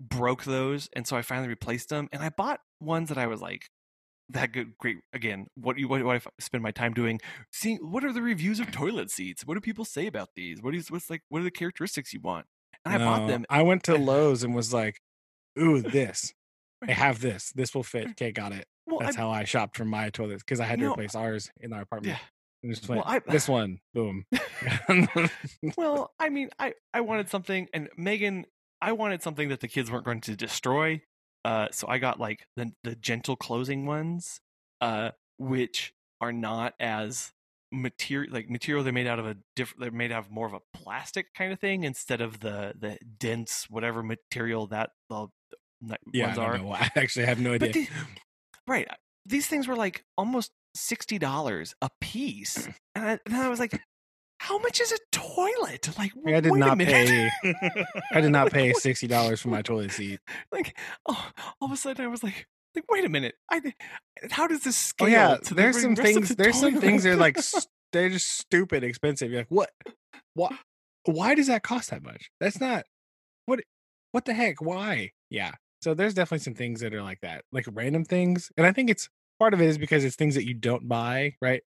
broke 0.00 0.44
those, 0.44 0.88
and 0.94 1.06
so 1.06 1.16
I 1.16 1.22
finally 1.22 1.48
replaced 1.48 1.88
them. 1.90 2.08
And 2.12 2.22
I 2.22 2.30
bought 2.30 2.60
ones 2.80 3.08
that 3.10 3.18
I 3.18 3.26
was 3.26 3.40
like. 3.40 3.66
That 4.32 4.52
good, 4.52 4.78
great. 4.78 4.98
Again, 5.12 5.48
what 5.56 5.76
you 5.76 5.88
what, 5.88 6.04
what 6.04 6.14
I 6.24 6.30
spend 6.38 6.62
my 6.62 6.70
time 6.70 6.94
doing? 6.94 7.18
Seeing 7.52 7.78
what 7.78 8.04
are 8.04 8.12
the 8.12 8.22
reviews 8.22 8.60
of 8.60 8.70
toilet 8.70 9.10
seats? 9.10 9.44
What 9.44 9.54
do 9.54 9.60
people 9.60 9.84
say 9.84 10.06
about 10.06 10.28
these? 10.36 10.62
What 10.62 10.72
is 10.72 10.88
what's 10.88 11.10
like? 11.10 11.22
What 11.30 11.40
are 11.40 11.42
the 11.44 11.50
characteristics 11.50 12.12
you 12.12 12.20
want? 12.20 12.46
And 12.84 12.94
I 12.94 12.98
bought 13.04 13.26
them. 13.26 13.44
I 13.50 13.62
went 13.62 13.82
to 13.84 13.96
Lowe's 13.98 14.44
and 14.44 14.54
was 14.54 14.72
like, 14.72 15.00
"Ooh, 15.58 15.82
this. 15.82 16.32
I 16.88 16.92
have 16.92 17.20
this. 17.20 17.50
This 17.56 17.74
will 17.74 17.82
fit." 17.82 18.06
Okay, 18.10 18.30
got 18.30 18.52
it. 18.52 18.66
Well, 18.86 19.00
That's 19.00 19.16
I, 19.16 19.20
how 19.20 19.30
I 19.30 19.42
shopped 19.42 19.76
for 19.76 19.84
my 19.84 20.10
toilets 20.10 20.44
because 20.44 20.60
I 20.60 20.64
had 20.64 20.78
to 20.78 20.84
No. 20.84 20.92
replace 20.92 21.16
ours 21.16 21.50
in 21.60 21.72
our 21.72 21.80
apartment. 21.80 22.16
yeah. 22.16 22.22
And 22.62 22.72
just 22.72 22.88
Well, 22.88 23.02
I- 23.04 23.18
this 23.26 23.48
one, 23.48 23.80
boom. 23.94 24.26
well, 25.76 26.12
I 26.20 26.28
mean, 26.28 26.50
I 26.58 26.74
I 26.94 27.00
wanted 27.00 27.30
something, 27.30 27.66
and 27.74 27.88
Megan, 27.96 28.46
I 28.82 28.92
wanted 28.92 29.22
something 29.22 29.48
that 29.50 29.60
the 29.60 29.68
kids 29.68 29.90
weren't 29.90 30.04
going 30.04 30.20
to 30.22 30.36
destroy. 30.36 31.02
Uh, 31.44 31.68
so 31.72 31.88
I 31.88 31.98
got 31.98 32.20
like 32.20 32.46
the 32.56 32.72
the 32.84 32.94
gentle 32.94 33.36
closing 33.36 33.86
ones, 33.86 34.40
uh, 34.80 35.10
which 35.38 35.94
are 36.20 36.32
not 36.32 36.74
as 36.78 37.32
material 37.72 38.32
like 38.34 38.50
material 38.50 38.82
they're 38.82 38.92
made 38.92 39.06
out 39.06 39.18
of 39.18 39.26
a 39.26 39.36
different 39.54 39.80
they're 39.80 39.90
made 39.90 40.10
out 40.10 40.24
of 40.24 40.30
more 40.30 40.46
of 40.46 40.52
a 40.52 40.60
plastic 40.74 41.32
kind 41.34 41.52
of 41.52 41.60
thing 41.60 41.84
instead 41.84 42.20
of 42.20 42.40
the 42.40 42.74
the 42.78 42.98
dense 43.18 43.66
whatever 43.70 44.02
material 44.02 44.66
that 44.66 44.90
the, 45.08 45.28
the 45.80 45.96
yeah, 46.12 46.24
I 46.24 46.26
ones 46.28 46.38
are 46.38 46.58
know. 46.58 46.72
I 46.72 46.90
actually 46.96 47.26
have 47.26 47.40
no 47.40 47.52
idea. 47.52 47.72
the, 47.72 47.88
right 48.66 48.88
these 49.24 49.46
things 49.46 49.68
were 49.68 49.76
like 49.76 50.04
almost 50.18 50.50
$60 50.76 51.74
a 51.82 51.90
piece 52.00 52.66
and 52.94 53.04
I, 53.04 53.18
and 53.26 53.36
I 53.36 53.48
was 53.48 53.60
like 53.60 53.80
how 54.50 54.58
much 54.58 54.80
is 54.80 54.90
a 54.92 54.98
toilet? 55.12 55.88
Like, 55.96 56.12
Like, 56.24 56.34
I 56.34 56.40
did 56.40 56.54
not 56.54 56.76
pay. 56.78 57.30
I 58.12 58.20
did 58.20 58.32
not 58.32 58.50
pay 58.50 58.72
sixty 58.72 59.06
dollars 59.06 59.40
for 59.40 59.48
my 59.48 59.62
toilet 59.62 59.92
seat. 59.92 60.18
like, 60.50 60.76
oh, 61.08 61.30
all 61.60 61.66
of 61.66 61.72
a 61.72 61.76
sudden 61.76 62.04
I 62.04 62.08
was 62.08 62.22
like, 62.24 62.46
like, 62.74 62.84
wait 62.90 63.04
a 63.04 63.08
minute. 63.08 63.34
I, 63.50 63.60
how 64.30 64.46
does 64.48 64.60
this 64.64 64.76
Oh 64.76 65.06
scale? 65.06 65.08
yeah, 65.08 65.36
to 65.36 65.48
the 65.50 65.54
there's 65.54 65.76
re- 65.76 65.82
some 65.82 65.96
things. 65.96 66.28
the 66.30 66.34
There's 66.34 66.58
some 66.58 66.80
things 66.80 67.04
that 67.04 67.10
are 67.12 67.16
like 67.16 67.38
they're 67.92 68.08
just 68.10 68.28
stupid 68.38 68.82
expensive. 68.84 69.30
You're 69.30 69.40
like, 69.40 69.50
what? 69.50 69.70
What? 70.34 70.52
Why 71.04 71.34
does 71.34 71.46
that 71.46 71.62
cost 71.62 71.90
that 71.90 72.02
much? 72.02 72.30
That's 72.40 72.60
not 72.60 72.84
what. 73.46 73.60
What 74.12 74.24
the 74.24 74.34
heck? 74.34 74.60
Why? 74.60 75.12
Yeah. 75.30 75.52
So 75.82 75.94
there's 75.94 76.14
definitely 76.14 76.42
some 76.42 76.54
things 76.54 76.80
that 76.80 76.92
are 76.94 77.02
like 77.02 77.20
that, 77.22 77.44
like 77.52 77.66
random 77.72 78.04
things, 78.04 78.50
and 78.56 78.66
I 78.66 78.72
think 78.72 78.90
it's 78.90 79.08
part 79.38 79.54
of 79.54 79.60
it 79.62 79.68
is 79.68 79.78
because 79.78 80.04
it's 80.04 80.16
things 80.16 80.34
that 80.34 80.44
you 80.46 80.54
don't 80.54 80.88
buy, 80.88 81.36
right? 81.40 81.62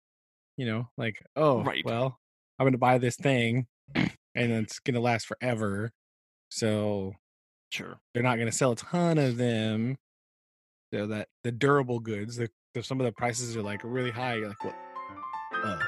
You 0.57 0.67
know, 0.67 0.89
like 0.99 1.23
oh, 1.37 1.63
Right. 1.63 1.85
well, 1.85 2.19
I'm 2.61 2.65
going 2.65 2.73
to 2.73 2.79
buy 2.79 2.99
this 2.99 3.17
thing, 3.17 3.67
and 3.95 4.13
it's 4.35 4.81
going 4.81 4.93
to 4.93 5.01
last 5.01 5.27
forever, 5.27 5.93
so 6.51 7.15
sure. 7.71 7.99
they're 8.13 8.23
not 8.23 8.37
going 8.37 8.51
to 8.51 8.55
sell 8.55 8.73
a 8.73 8.77
ton 8.77 9.17
of 9.17 9.39
them. 9.39 9.97
So 10.93 11.07
that 11.07 11.29
the 11.43 11.53
durable 11.53 12.01
goods, 12.01 12.37
the, 12.37 12.51
the 12.75 12.83
some 12.83 13.01
of 13.01 13.07
the 13.07 13.13
prices 13.13 13.57
are 13.57 13.63
like 13.63 13.81
really 13.83 14.11
high. 14.11 14.35
You're 14.35 14.49
like, 14.49 14.63
what? 14.63 14.75
Uh, 15.55 15.79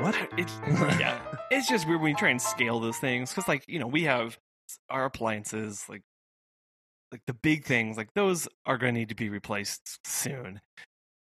what? 0.00 0.16
It's 0.36 0.58
yeah. 0.98 1.20
It's 1.52 1.68
just 1.68 1.86
weird 1.86 2.00
when 2.00 2.10
you 2.10 2.16
try 2.16 2.30
and 2.30 2.42
scale 2.42 2.80
those 2.80 2.96
things 2.96 3.30
because, 3.30 3.46
like, 3.46 3.62
you 3.68 3.78
know, 3.78 3.86
we 3.86 4.02
have 4.02 4.36
our 4.90 5.04
appliances, 5.04 5.84
like, 5.88 6.02
like 7.14 7.22
the 7.26 7.32
big 7.32 7.64
things, 7.64 7.96
like 7.96 8.12
those 8.14 8.48
are 8.66 8.76
going 8.76 8.92
to 8.92 8.98
need 8.98 9.08
to 9.10 9.14
be 9.14 9.28
replaced 9.28 10.00
soon. 10.04 10.60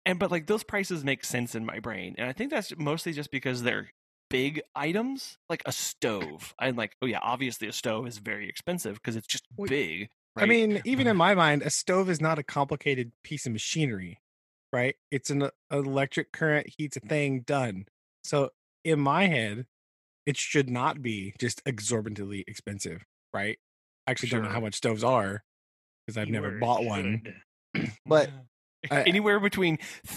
And 0.05 0.19
but 0.19 0.33
like 0.33 0.49
those 0.49 0.65
prices 0.65 1.05
make 1.05 1.25
sense 1.25 1.55
in 1.55 1.65
my 1.65 1.79
brain, 1.79 2.17
and 2.19 2.29
I 2.29 2.33
think 2.33 2.51
that's 2.51 2.77
mostly 2.77 3.13
just 3.13 3.31
because 3.31 3.63
they're 3.63 3.91
big 4.29 4.61
items, 4.75 5.39
like 5.49 5.63
a 5.67 5.73
stove. 5.73 6.53
I'm 6.59 6.75
like, 6.75 6.97
oh 7.01 7.07
yeah, 7.07 7.21
obviously 7.23 7.69
a 7.69 7.73
stove 7.73 8.09
is 8.09 8.19
very 8.19 8.49
expensive 8.49 8.95
because 8.95 9.15
it's 9.15 9.27
just 9.29 9.45
big. 9.67 10.09
I 10.37 10.47
mean, 10.47 10.81
even 10.85 11.07
in 11.07 11.13
mm-hmm. 11.13 11.19
my 11.19 11.35
mind, 11.35 11.63
a 11.63 11.71
stove 11.71 12.11
is 12.11 12.21
not 12.21 12.41
a 12.41 12.43
complicated 12.43 13.13
piece 13.23 13.47
of 13.47 13.53
machinery, 13.53 14.19
right? 14.73 14.97
It's 15.13 15.31
an, 15.31 15.51
electric 15.71 16.33
current 16.33 16.69
heats 16.77 16.97
a 16.97 17.01
thing 17.01 17.41
done. 17.41 17.87
So 18.25 18.51
in 18.85 18.99
my 18.99 19.27
head, 19.27 19.67
it 20.27 20.37
should 20.37 20.71
not 20.71 21.03
be 21.03 21.35
just 21.39 21.63
exorbitantly 21.67 22.45
expensive, 22.49 23.05
right? 23.33 23.59
I 24.07 24.11
actually 24.11 24.31
don't 24.31 24.43
know 24.43 24.51
how 24.51 24.61
much 24.61 24.75
stoves 24.75 25.05
are 25.05 25.45
because 26.09 26.17
I've 26.17 26.29
never 26.31 26.47
Keyword 26.49 26.61
bought 26.61 26.85
one. 26.87 27.23
but 28.07 28.31
I- 28.91 29.03
anywhere 29.03 29.39
between 29.41 29.77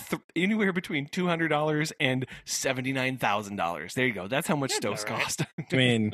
th- 0.10 0.22
anywhere 0.38 0.72
between 0.72 1.08
two 1.08 1.28
hundred 1.28 1.50
dollars 1.50 1.92
and 2.00 2.26
seventy 2.46 2.94
nine 2.94 3.18
thousand 3.18 3.58
dollars. 3.58 3.94
There 3.94 4.06
you 4.08 4.14
go. 4.14 4.28
That's 4.30 4.48
how 4.48 4.56
much 4.56 4.72
stoves 4.72 5.04
right. 5.10 5.20
cost. 5.22 5.42
I 5.72 5.76
mean, 5.76 6.14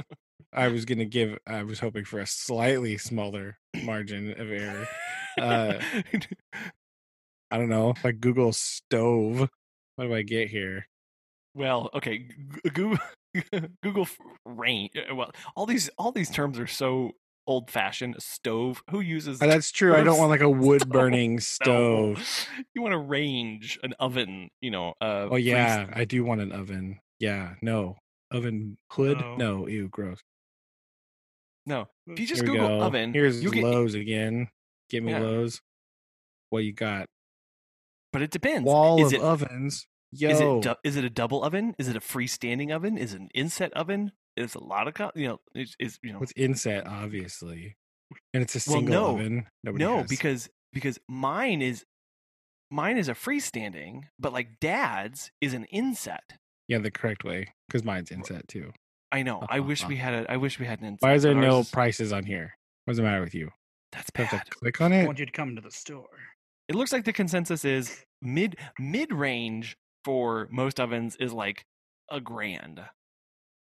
I 0.52 0.70
was 0.70 0.86
gonna 0.86 1.06
give. 1.06 1.38
I 1.46 1.62
was 1.62 1.80
hoping 1.80 2.06
for 2.06 2.20
a 2.20 2.26
slightly 2.26 2.98
smaller 2.98 3.60
margin 3.84 4.32
of 4.32 4.52
error. 4.52 4.88
Uh, 5.40 5.80
I 7.52 7.58
don't 7.58 7.70
know, 7.70 7.94
like 8.04 8.20
Google 8.20 8.52
stove. 8.54 9.48
What 9.96 10.06
do 10.06 10.13
I 10.16 10.24
get 10.24 10.50
here? 10.50 10.88
well, 11.54 11.90
okay, 11.94 12.30
Google 12.74 12.98
Google 13.84 14.08
rain. 14.46 14.90
uh, 14.96 15.13
Well, 15.16 15.32
all 15.56 15.66
these 15.68 15.90
all 15.98 16.12
these 16.12 16.30
terms 16.32 16.58
are 16.60 16.68
so 16.68 17.12
old 17.47 17.71
fashioned. 17.71 18.15
Stove. 18.19 18.83
Who 18.91 18.99
uses? 18.99 19.41
Oh, 19.41 19.47
that's 19.47 19.71
true. 19.71 19.95
I 19.95 20.03
don't 20.03 20.17
want 20.17 20.29
like 20.36 20.41
a 20.41 20.49
wood 20.49 20.81
Stove. 20.81 20.91
burning 20.91 21.33
No. 21.36 21.39
stove. 21.39 22.47
You 22.75 22.81
want 22.81 22.93
a 22.93 22.97
range, 22.99 23.79
an 23.83 23.93
oven. 23.99 24.49
You 24.62 24.71
know. 24.71 24.93
Uh, 25.01 25.27
Oh 25.31 25.36
yeah, 25.38 25.86
freeze- 25.86 25.97
I 25.97 26.05
do 26.05 26.23
want 26.23 26.41
an 26.41 26.51
oven. 26.51 26.99
Yeah, 27.19 27.55
no 27.62 27.97
oven 28.29 28.77
hood. 28.91 29.19
No. 29.19 29.36
No, 29.38 29.67
ew, 29.67 29.88
gross. 29.88 30.19
No. 31.65 31.88
If 32.07 32.19
you 32.19 32.27
just 32.27 32.41
Here 32.43 32.51
Google 32.51 32.67
go. 32.79 32.81
oven, 32.81 33.13
Here's 33.13 33.43
you 33.43 33.51
get. 33.51 33.63
Lowe's 33.63 33.93
again. 33.95 34.49
Give 34.89 35.03
me 35.03 35.12
Yeah. 35.12 35.19
Lowe's. 35.19 35.62
What 36.49 36.63
you 36.63 36.71
got? 36.73 37.07
But 38.13 38.21
it 38.21 38.31
depends. 38.31 38.65
Wall 38.65 38.99
is 39.05 39.07
of 39.07 39.13
it 39.13 39.21
ovens. 39.21 39.88
Yo, 40.13 40.29
Is 40.29 40.39
it 40.39 40.62
du- 40.62 40.77
is 40.86 40.95
it 40.95 41.03
a 41.03 41.10
double 41.10 41.43
oven? 41.43 41.75
Is 41.77 41.89
it 41.89 41.97
a 41.97 41.99
freestanding 41.99 42.73
oven? 42.73 42.97
Is 42.97 43.13
it 43.13 43.19
an 43.19 43.29
inset 43.33 43.73
oven? 43.73 44.13
Is 44.38 44.56
a 44.56 44.63
lot 44.63 44.88
of 44.88 44.93
co- 44.93 45.12
you 45.15 45.28
know 45.28 45.39
is, 45.56 45.76
is 45.80 46.00
you 46.04 46.13
know 46.13 46.19
it's 46.21 46.34
inset? 46.36 46.86
Obviously, 46.88 47.76
and 48.34 48.43
it's 48.43 48.56
a 48.56 48.69
Well, 48.69 48.80
single 48.80 48.93
no. 48.93 49.08
oven. 49.15 49.45
Nobody 49.63 49.84
no 49.84 49.97
has. 50.00 50.08
because 50.10 50.50
because 50.73 51.00
mine 51.10 51.62
is 51.62 51.86
mine 52.71 52.97
is 52.97 53.10
a 53.10 53.13
freestanding, 53.13 54.04
but 54.19 54.34
like 54.34 54.60
dad's 54.60 55.32
is 55.41 55.54
an 55.54 55.63
inset. 55.65 56.23
yeah, 56.67 56.78
the 56.80 56.91
correct 56.91 57.23
way 57.23 57.47
because 57.67 57.84
mine's 57.84 58.12
inset 58.12 58.47
too. 58.47 58.71
I 59.12 59.23
know. 59.23 59.45
I 59.50 59.60
wish 59.62 59.82
Uh-huh. 59.82 59.89
we 59.89 59.95
had 59.97 60.13
a. 60.13 60.32
I 60.32 60.38
wish 60.38 60.60
we 60.60 60.65
had 60.65 60.80
an 60.82 60.86
inset. 60.88 61.02
Why 61.08 61.13
is 61.15 61.23
there 61.23 61.36
ours 61.36 61.45
no 61.45 61.60
is- 61.62 61.71
prices 61.71 62.13
on 62.13 62.23
here? 62.26 62.56
What's 62.86 62.97
the 62.97 63.04
matter 63.04 63.21
with 63.21 63.34
you? 63.36 63.50
That's 63.91 64.10
Do 64.13 64.21
I 64.23 64.26
have 64.26 64.43
to 64.43 64.52
click 64.52 64.82
on 64.82 64.91
it. 64.93 65.04
I 65.04 65.06
want 65.06 65.19
you 65.19 65.26
to 65.26 65.32
come 65.32 65.56
to 65.56 65.62
the 65.62 65.71
store. 65.71 66.06
It 66.67 66.76
looks 66.76 66.91
like 66.91 67.06
the 67.06 67.13
consensus 67.13 67.63
is 67.65 68.04
mid 68.21 68.58
mid 68.78 69.12
range 69.13 69.78
for 70.04 70.47
most 70.52 70.80
ovens 70.80 71.15
is 71.17 71.32
like 71.34 71.65
a 72.12 72.19
grand. 72.21 72.82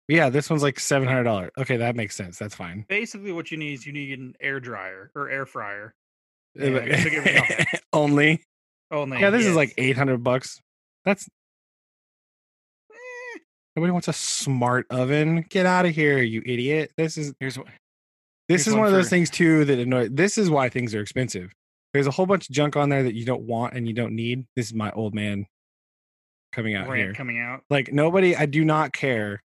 Yeah, 0.07 0.29
this 0.29 0.49
one's 0.49 0.61
like 0.61 0.79
seven 0.79 1.07
hundred 1.07 1.23
dollars. 1.23 1.51
Okay, 1.57 1.77
that 1.77 1.95
makes 1.95 2.15
sense. 2.15 2.37
That's 2.37 2.53
fine. 2.53 2.85
Basically, 2.87 3.31
what 3.31 3.51
you 3.51 3.57
need 3.57 3.73
is 3.73 3.87
you 3.87 3.93
need 3.93 4.17
an 4.17 4.35
air 4.39 4.59
dryer 4.59 5.11
or 5.15 5.29
air 5.29 5.45
fryer. 5.45 5.95
And 6.57 6.75
to 6.75 7.09
give 7.09 7.25
it 7.25 7.35
nothing. 7.35 7.65
Only. 7.93 8.43
Only 8.91 9.19
Yeah, 9.19 9.29
this 9.29 9.45
is 9.45 9.55
like 9.55 9.73
eight 9.77 9.97
hundred 9.97 10.23
bucks. 10.23 10.61
That's 11.05 11.27
Eh, 12.91 13.39
nobody 13.75 13.91
wants 13.91 14.07
a 14.07 14.13
smart 14.13 14.85
oven. 14.89 15.45
Get 15.49 15.65
out 15.65 15.85
of 15.85 15.95
here, 15.95 16.19
you 16.21 16.43
idiot. 16.45 16.91
This 16.97 17.17
is 17.17 17.33
Here's 17.39 17.57
what 17.57 17.67
this 18.47 18.65
Here's 18.65 18.67
is 18.67 18.73
one 18.73 18.81
one 18.81 18.87
of 18.87 18.93
those 18.93 19.09
things 19.09 19.29
too 19.31 19.65
that 19.65 19.79
annoy. 19.79 20.09
This 20.09 20.37
is 20.37 20.49
why 20.49 20.69
things 20.69 20.93
are 20.93 21.01
expensive. 21.01 21.51
There's 21.93 22.07
a 22.07 22.11
whole 22.11 22.25
bunch 22.27 22.49
of 22.49 22.53
junk 22.53 22.75
on 22.75 22.89
there 22.89 23.03
that 23.03 23.15
you 23.15 23.25
don't 23.25 23.43
want 23.43 23.73
and 23.73 23.87
you 23.87 23.93
don't 23.93 24.15
need. 24.15 24.45
This 24.55 24.67
is 24.67 24.73
my 24.73 24.91
old 24.91 25.15
man 25.15 25.47
coming 26.51 26.75
out 26.75 26.87
rant 26.87 27.01
here. 27.01 27.13
coming 27.13 27.39
out. 27.39 27.63
Like 27.69 27.91
nobody, 27.91 28.35
I 28.35 28.45
do 28.45 28.63
not 28.63 28.93
care 28.93 29.41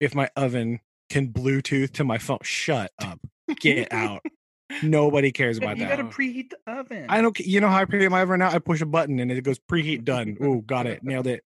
if 0.00 0.14
my 0.14 0.30
oven 0.36 0.80
can 1.10 1.28
Bluetooth 1.28 1.92
to 1.94 2.04
my 2.04 2.18
phone. 2.18 2.38
Shut 2.42 2.92
up. 3.00 3.20
Get 3.60 3.92
out. 3.92 4.22
Nobody 4.82 5.32
cares 5.32 5.56
about 5.56 5.78
you 5.78 5.86
that. 5.86 5.98
You 5.98 6.02
got 6.04 6.10
to 6.10 6.16
preheat 6.16 6.50
the 6.50 6.70
oven. 6.70 7.06
I 7.08 7.22
don't. 7.22 7.38
You 7.40 7.60
know 7.60 7.68
how 7.68 7.78
I 7.78 7.84
preheat 7.86 8.10
my 8.10 8.20
oven 8.22 8.40
now? 8.40 8.50
I 8.50 8.58
push 8.58 8.80
a 8.82 8.86
button 8.86 9.18
and 9.18 9.32
it 9.32 9.42
goes 9.42 9.58
preheat 9.58 10.04
done. 10.04 10.36
Ooh, 10.42 10.62
got 10.62 10.86
it. 10.86 11.02
Nailed 11.02 11.26
it. 11.26 11.42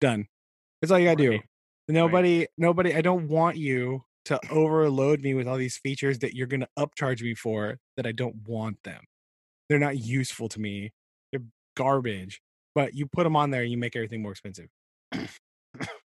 Done. 0.00 0.26
That's 0.82 0.90
all 0.90 0.98
you 0.98 1.06
gotta 1.06 1.16
do. 1.16 1.30
Right. 1.30 1.42
Nobody. 1.88 2.46
Nobody. 2.58 2.94
I 2.94 3.00
don't 3.00 3.28
want 3.28 3.56
you 3.56 4.02
to 4.24 4.40
overload 4.50 5.20
me 5.20 5.34
with 5.34 5.46
all 5.46 5.56
these 5.56 5.76
features 5.76 6.18
that 6.20 6.34
you're 6.34 6.46
gonna 6.48 6.68
upcharge 6.78 7.22
me 7.22 7.34
for 7.34 7.78
that 7.96 8.06
I 8.06 8.12
don't 8.12 8.36
want 8.46 8.78
them. 8.82 9.02
They're 9.68 9.78
not 9.78 9.96
useful 9.98 10.48
to 10.50 10.60
me. 10.60 10.92
They're 11.30 11.42
garbage. 11.76 12.40
But 12.74 12.94
you 12.94 13.06
put 13.06 13.22
them 13.22 13.36
on 13.36 13.50
there, 13.50 13.62
and 13.62 13.70
you 13.70 13.78
make 13.78 13.94
everything 13.94 14.20
more 14.20 14.32
expensive. 14.32 14.68
but 15.12 15.28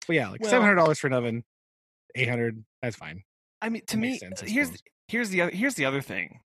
yeah, 0.08 0.28
like 0.30 0.40
Well- 0.40 0.50
seven 0.50 0.64
hundred 0.64 0.76
dollars 0.76 0.98
for 0.98 1.06
an 1.06 1.12
oven, 1.12 1.44
eight 2.14 2.28
hundred. 2.28 2.64
That's 2.82 2.96
fine. 2.96 3.22
I 3.60 3.68
mean, 3.68 3.82
to 3.86 3.96
That 3.96 4.00
me, 4.00 4.18
sense, 4.18 4.40
here's 4.40 4.68
suppose. 4.68 4.82
here's 5.08 5.30
the 5.30 5.42
other 5.42 5.52
here's 5.54 5.74
the 5.74 5.84
other 5.84 6.00
thing. 6.00 6.40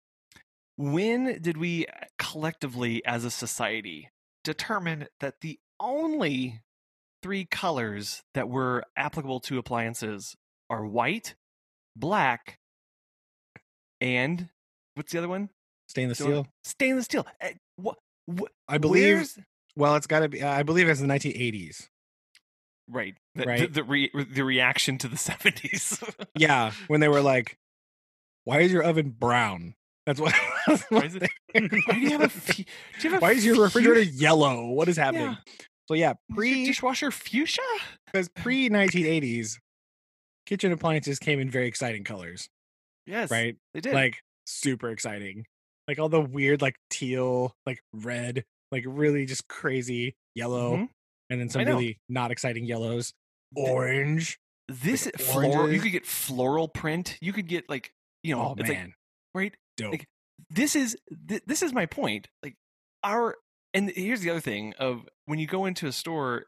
When 0.76 1.40
did 1.42 1.56
we 1.56 1.86
uh, 1.86 1.90
collectively, 2.18 3.04
as 3.04 3.24
a 3.24 3.30
society, 3.30 4.08
determine 4.44 5.08
that 5.20 5.34
the 5.42 5.58
only 5.78 6.60
three 7.22 7.44
colors 7.44 8.22
that 8.34 8.48
were 8.48 8.84
applicable 8.96 9.40
to 9.40 9.58
appliances 9.58 10.34
are 10.70 10.86
white, 10.86 11.34
black, 11.96 12.58
and 14.00 14.48
what's 14.94 15.12
the 15.12 15.18
other 15.18 15.28
one? 15.28 15.50
Stainless 15.88 16.18
Do 16.18 16.24
you 16.24 16.30
wanna- 16.30 16.44
steel. 16.44 16.52
Stainless 16.64 17.04
steel. 17.06 17.26
Eh, 17.40 17.52
What? 17.76 17.98
what 18.26 18.52
I 18.68 18.78
believe. 18.78 19.36
Well, 19.76 19.96
it's 19.96 20.06
got 20.06 20.20
to 20.20 20.28
be. 20.28 20.42
I 20.42 20.62
believe 20.62 20.88
it's 20.88 21.00
the 21.00 21.06
nineteen 21.06 21.32
eighties. 21.36 21.89
Right. 22.90 23.14
The, 23.34 23.44
Right. 23.44 23.60
The, 23.60 23.66
the, 23.68 23.84
re, 23.84 24.10
the 24.14 24.42
reaction 24.44 24.98
to 24.98 25.08
the 25.08 25.16
seventies. 25.30 26.02
Yeah, 26.36 26.72
when 26.88 27.00
they 27.00 27.08
were 27.08 27.20
like, 27.22 27.56
"Why 28.44 28.60
is 28.60 28.72
your 28.72 28.82
oven 28.82 29.10
brown?" 29.10 29.74
That's 30.06 30.20
what. 30.20 30.34
that's 30.66 30.82
Why 30.90 31.00
is 31.04 31.14
it- 31.16 31.30
Why 31.54 31.94
do 31.94 32.00
you 32.00 32.10
have 32.18 32.22
a? 32.22 32.52
Do 32.52 32.64
you 33.02 33.10
have 33.10 33.14
a 33.14 33.18
Why 33.20 33.32
is 33.32 33.44
your 33.44 33.60
refrigerator 33.62 34.02
yellow? 34.02 34.66
What 34.66 34.88
is 34.88 34.96
happening? 34.96 35.22
Yeah. 35.22 35.34
So 35.88 35.94
yeah, 35.94 36.14
pre 36.34 36.66
dishwasher 36.66 37.10
fuchsia? 37.10 37.62
because 38.06 38.28
pre 38.28 38.68
nineteen 38.68 39.06
eighties, 39.06 39.58
kitchen 40.46 40.72
appliances 40.72 41.18
came 41.18 41.40
in 41.40 41.50
very 41.50 41.66
exciting 41.66 42.04
colors, 42.04 42.48
Yes, 43.06 43.30
right? 43.30 43.56
They 43.74 43.80
did. 43.80 43.94
Like 43.94 44.16
super 44.46 44.90
exciting, 44.90 45.44
like 45.88 45.98
all 45.98 46.08
the 46.08 46.20
weird 46.20 46.62
like 46.62 46.76
teal, 46.90 47.54
like 47.66 47.80
red, 47.92 48.44
like 48.72 48.84
really 48.86 49.26
just 49.26 49.48
crazy 49.48 50.14
yellow, 50.34 50.76
Mhm. 50.76 50.88
And 51.30 51.40
then 51.40 51.48
some 51.48 51.64
really 51.64 51.98
not 52.08 52.30
exciting 52.30 52.64
yellows, 52.66 53.14
orange. 53.56 54.38
this 54.68 55.06
like 55.06 55.18
floral. 55.18 55.72
You 55.72 55.80
could 55.80 55.92
get 55.92 56.06
floral 56.06 56.68
print. 56.68 57.16
You 57.20 57.32
could 57.32 57.46
get 57.46 57.68
like 57.70 57.92
you 58.22 58.34
know. 58.34 58.42
Oh 58.42 58.54
it's 58.58 58.68
man, 58.68 58.86
like 58.86 58.94
right. 59.34 59.54
dope. 59.76 59.92
like, 59.92 60.06
This 60.50 60.76
is 60.76 60.96
th- 61.28 61.42
this 61.46 61.62
is 61.62 61.72
my 61.72 61.86
point. 61.86 62.28
Like 62.42 62.56
our 63.02 63.36
and 63.72 63.90
here's 63.90 64.20
the 64.20 64.30
other 64.30 64.40
thing 64.40 64.74
of 64.78 65.06
when 65.26 65.38
you 65.38 65.46
go 65.46 65.64
into 65.64 65.86
a 65.86 65.92
store 65.92 66.46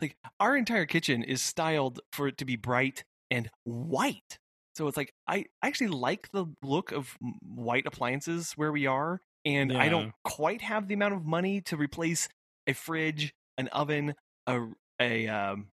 like 0.00 0.16
our 0.40 0.56
entire 0.56 0.86
kitchen 0.86 1.22
is 1.22 1.42
styled 1.42 2.00
for 2.12 2.28
it 2.28 2.38
to 2.38 2.44
be 2.44 2.56
bright 2.56 3.04
and 3.30 3.50
white 3.64 4.38
so 4.74 4.86
it's 4.88 4.96
like 4.96 5.12
i 5.28 5.44
actually 5.62 5.86
like 5.88 6.28
the 6.32 6.46
look 6.62 6.92
of 6.92 7.16
white 7.42 7.86
appliances 7.86 8.52
where 8.56 8.72
we 8.72 8.86
are 8.86 9.20
and 9.44 9.72
i 9.72 9.88
don't 9.88 10.12
quite 10.24 10.60
have 10.60 10.88
the 10.88 10.94
amount 10.94 11.14
of 11.14 11.24
money 11.24 11.60
to 11.60 11.76
replace 11.76 12.28
a 12.66 12.72
fridge 12.72 13.32
an 13.58 13.68
oven 13.68 14.14
a 14.46 14.62
a 15.00 15.28
um 15.28 15.66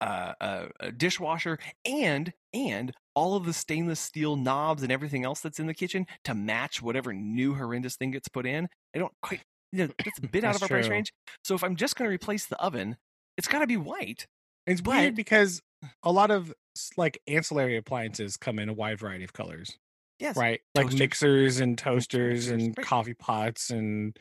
a, 0.00 0.68
a 0.80 0.92
dishwasher 0.92 1.58
and 1.84 2.32
and 2.52 2.92
all 3.14 3.36
of 3.36 3.46
the 3.46 3.52
stainless 3.52 4.00
steel 4.00 4.36
knobs 4.36 4.82
and 4.82 4.92
everything 4.92 5.24
else 5.24 5.40
that's 5.40 5.58
in 5.58 5.66
the 5.66 5.72
kitchen 5.74 6.06
to 6.24 6.34
match 6.34 6.82
whatever 6.82 7.12
new 7.12 7.54
horrendous 7.54 7.96
thing 7.96 8.10
gets 8.10 8.28
put 8.28 8.44
in. 8.46 8.68
I 8.94 8.98
don't 8.98 9.12
quite 9.22 9.40
you 9.72 9.86
know 9.86 9.92
that's 10.04 10.18
a 10.18 10.22
bit 10.28 10.44
out 10.44 10.54
of 10.54 10.60
That's 10.60 10.70
our 10.70 10.78
price 10.78 10.88
range. 10.88 11.12
So 11.44 11.54
if 11.54 11.64
I'm 11.64 11.76
just 11.76 11.96
going 11.96 12.08
to 12.08 12.14
replace 12.14 12.46
the 12.46 12.56
oven, 12.60 12.96
it's 13.38 13.48
got 13.48 13.60
to 13.60 13.66
be 13.66 13.76
white. 13.76 14.26
It's 14.66 14.80
But- 14.80 14.96
weird 14.96 15.14
because 15.16 15.62
a 16.02 16.12
lot 16.12 16.30
of 16.30 16.52
like 16.96 17.18
ancillary 17.26 17.76
appliances 17.76 18.36
come 18.36 18.58
in 18.58 18.68
a 18.68 18.72
wide 18.72 18.98
variety 18.98 19.24
of 19.24 19.32
colors, 19.32 19.76
Yes, 20.18 20.36
right? 20.36 20.60
Like 20.74 20.86
Toasters. 20.86 20.98
mixers 21.00 21.60
and 21.60 21.78
toasters 21.78 22.48
and 22.48 22.74
right. 22.76 22.86
coffee 22.86 23.14
pots 23.14 23.70
and 23.70 24.18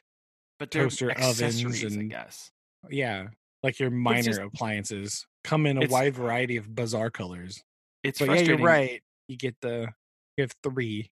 but 0.59 0.69
toaster 0.71 1.11
ovens 1.11 1.41
accessories, 1.41 1.83
I 1.97 1.99
and- 1.99 2.09
guess. 2.09 2.51
Yeah, 2.89 3.27
like 3.63 3.79
your 3.79 3.89
minor 3.89 4.21
just- 4.23 4.41
appliances 4.41 5.25
come 5.43 5.65
in 5.65 5.81
a 5.83 5.87
wide 5.87 6.15
variety 6.15 6.57
of 6.57 6.73
bizarre 6.73 7.09
colors. 7.11 7.61
It's 8.03 8.19
But 8.19 8.29
yeah, 8.29 8.35
you're 8.41 8.57
right. 8.57 9.01
You 9.27 9.37
get 9.37 9.55
the 9.61 9.89
you 10.37 10.41
have 10.41 10.51
three. 10.63 11.09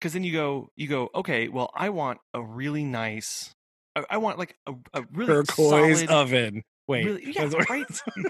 because 0.00 0.12
then 0.14 0.24
you 0.24 0.32
go 0.32 0.68
you 0.76 0.88
go 0.88 1.10
okay 1.14 1.48
well 1.48 1.70
i 1.74 1.88
want 1.90 2.18
a 2.32 2.42
really 2.42 2.82
nice 2.84 3.52
i, 3.94 4.02
I 4.10 4.16
want 4.18 4.38
like 4.38 4.56
a, 4.66 4.72
a 4.94 5.04
really 5.12 5.32
Turquoise 5.44 5.98
solid, 6.00 6.10
oven. 6.10 6.62
Wait, 6.88 7.04
really- 7.04 7.32
yeah, 7.34 7.50
right? 7.68 7.86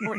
or, 0.09 0.19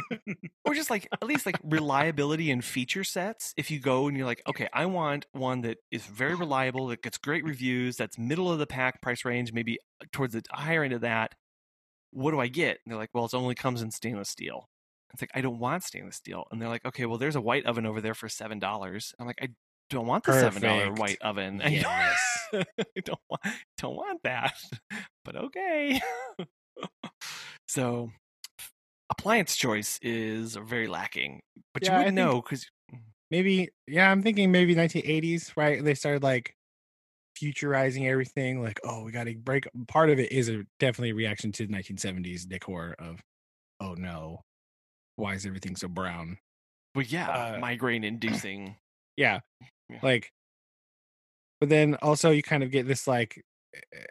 or 0.66 0.74
just 0.74 0.90
like 0.90 1.08
at 1.14 1.24
least 1.24 1.46
like 1.46 1.58
reliability 1.64 2.50
and 2.52 2.64
feature 2.64 3.04
sets 3.04 3.54
if 3.58 3.70
you 3.72 3.80
go 3.80 4.08
and 4.08 4.16
you're 4.18 4.26
like 4.26 4.42
okay 4.48 4.68
i 4.74 4.86
want 4.86 5.26
one 5.34 5.62
that 5.62 5.78
is 5.92 6.06
very 6.06 6.34
reliable 6.36 6.88
that 6.88 7.02
gets 7.04 7.18
great 7.18 7.44
reviews 7.44 7.96
that's 7.98 8.18
middle 8.18 8.50
of 8.52 8.58
the 8.60 8.68
pack 8.68 9.02
price 9.02 9.24
range 9.26 9.52
maybe 9.54 9.78
uh, 10.02 10.06
towards 10.12 10.34
the 10.34 10.44
higher 10.52 10.84
end 10.84 10.94
of 10.94 11.02
that 11.02 11.34
what 12.16 12.32
do 12.32 12.40
i 12.40 12.48
get? 12.48 12.80
And 12.84 12.92
they're 12.92 12.98
like 12.98 13.10
well 13.14 13.26
it 13.26 13.34
only 13.34 13.56
comes 13.56 13.82
in 13.82 13.92
stainless 13.92 14.30
steel. 14.30 14.68
It's 15.14 15.22
like 15.22 15.32
i 15.36 15.42
don't 15.42 15.60
want 15.60 15.84
stainless 15.84 16.16
steel. 16.16 16.46
And 16.52 16.62
they're 16.62 16.70
like 16.70 16.86
okay 16.86 17.06
well 17.06 17.18
there's 17.18 17.36
a 17.36 17.42
white 17.42 17.66
oven 17.66 17.86
over 17.86 18.02
there 18.02 18.14
for 18.16 18.30
seven 18.30 18.60
dollars. 18.60 19.14
I'm 19.20 19.28
like 19.28 19.40
i 19.42 19.50
don't 19.90 20.08
want 20.08 20.24
the 20.24 20.34
seven 20.34 20.62
dollar 20.62 20.92
white 20.94 21.22
oven. 21.22 21.62
I 21.62 21.68
Yes. 21.68 22.20
don't, 22.52 22.68
I 22.80 23.00
don't 23.06 23.20
want 23.30 23.42
don't 23.78 23.96
want 23.96 24.24
that 24.24 24.54
but 25.26 25.36
okay. 25.36 26.02
So 27.68 28.12
appliance 29.10 29.56
choice 29.56 30.00
is 30.02 30.56
very 30.56 30.88
lacking 30.88 31.42
but 31.74 31.84
Yeah, 31.84 31.92
you 31.92 31.98
wouldn't 32.00 32.16
know 32.16 32.42
because 32.42 32.66
mm. 32.94 33.00
maybe 33.30 33.70
yeah 33.88 34.10
i'm 34.10 34.24
thinking 34.24 34.52
maybe 34.52 34.76
1980s 34.76 35.52
right 35.56 35.84
they 35.84 35.94
started 35.94 36.24
like 36.24 36.55
futurizing 37.42 38.10
everything 38.10 38.62
like 38.62 38.80
oh 38.84 39.04
we 39.04 39.12
gotta 39.12 39.34
break 39.36 39.68
part 39.88 40.10
of 40.10 40.20
it 40.20 40.32
is 40.32 40.50
a 40.50 40.64
definitely 40.80 41.12
a 41.12 41.16
reaction 41.16 41.52
to 41.52 41.68
the 41.68 41.74
1970s 41.74 42.48
decor 42.48 42.96
of 43.00 43.20
oh 43.82 43.94
no. 43.94 44.42
Why 45.18 45.34
is 45.36 45.46
everything 45.46 45.76
so 45.76 45.88
brown? 45.88 46.38
Well 46.94 47.06
yeah 47.08 47.30
uh, 47.30 47.60
migraine 47.60 48.04
inducing. 48.12 48.76
yeah 49.18 49.40
Yeah. 49.90 50.00
like 50.02 50.32
but 51.60 51.70
then 51.70 51.96
also 51.96 52.32
you 52.32 52.44
kind 52.44 52.64
of 52.64 52.72
get 52.72 52.88
this 52.88 53.08
like 53.08 53.44
eh, 53.76 54.06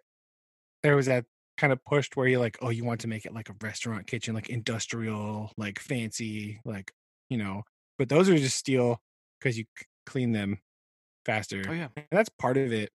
there 0.82 0.96
was 0.96 1.06
that 1.06 1.24
kind 1.56 1.72
of 1.72 1.84
pushed 1.84 2.16
where 2.16 2.26
you're 2.26 2.40
like 2.40 2.58
oh 2.62 2.70
you 2.70 2.84
want 2.84 3.00
to 3.02 3.08
make 3.08 3.24
it 3.26 3.32
like 3.34 3.48
a 3.48 3.54
restaurant 3.62 4.06
kitchen 4.06 4.34
like 4.34 4.48
industrial 4.50 5.52
like 5.56 5.78
fancy 5.78 6.60
like 6.64 6.90
you 7.30 7.38
know 7.38 7.62
but 7.98 8.08
those 8.08 8.28
are 8.28 8.36
just 8.36 8.56
steel 8.56 8.98
because 9.38 9.56
you 9.56 9.64
c- 9.78 9.86
clean 10.04 10.32
them 10.32 10.58
faster. 11.24 11.62
oh 11.68 11.72
yeah. 11.72 11.88
And 11.96 12.06
that's 12.10 12.28
part 12.38 12.56
of 12.56 12.72
it. 12.72 12.90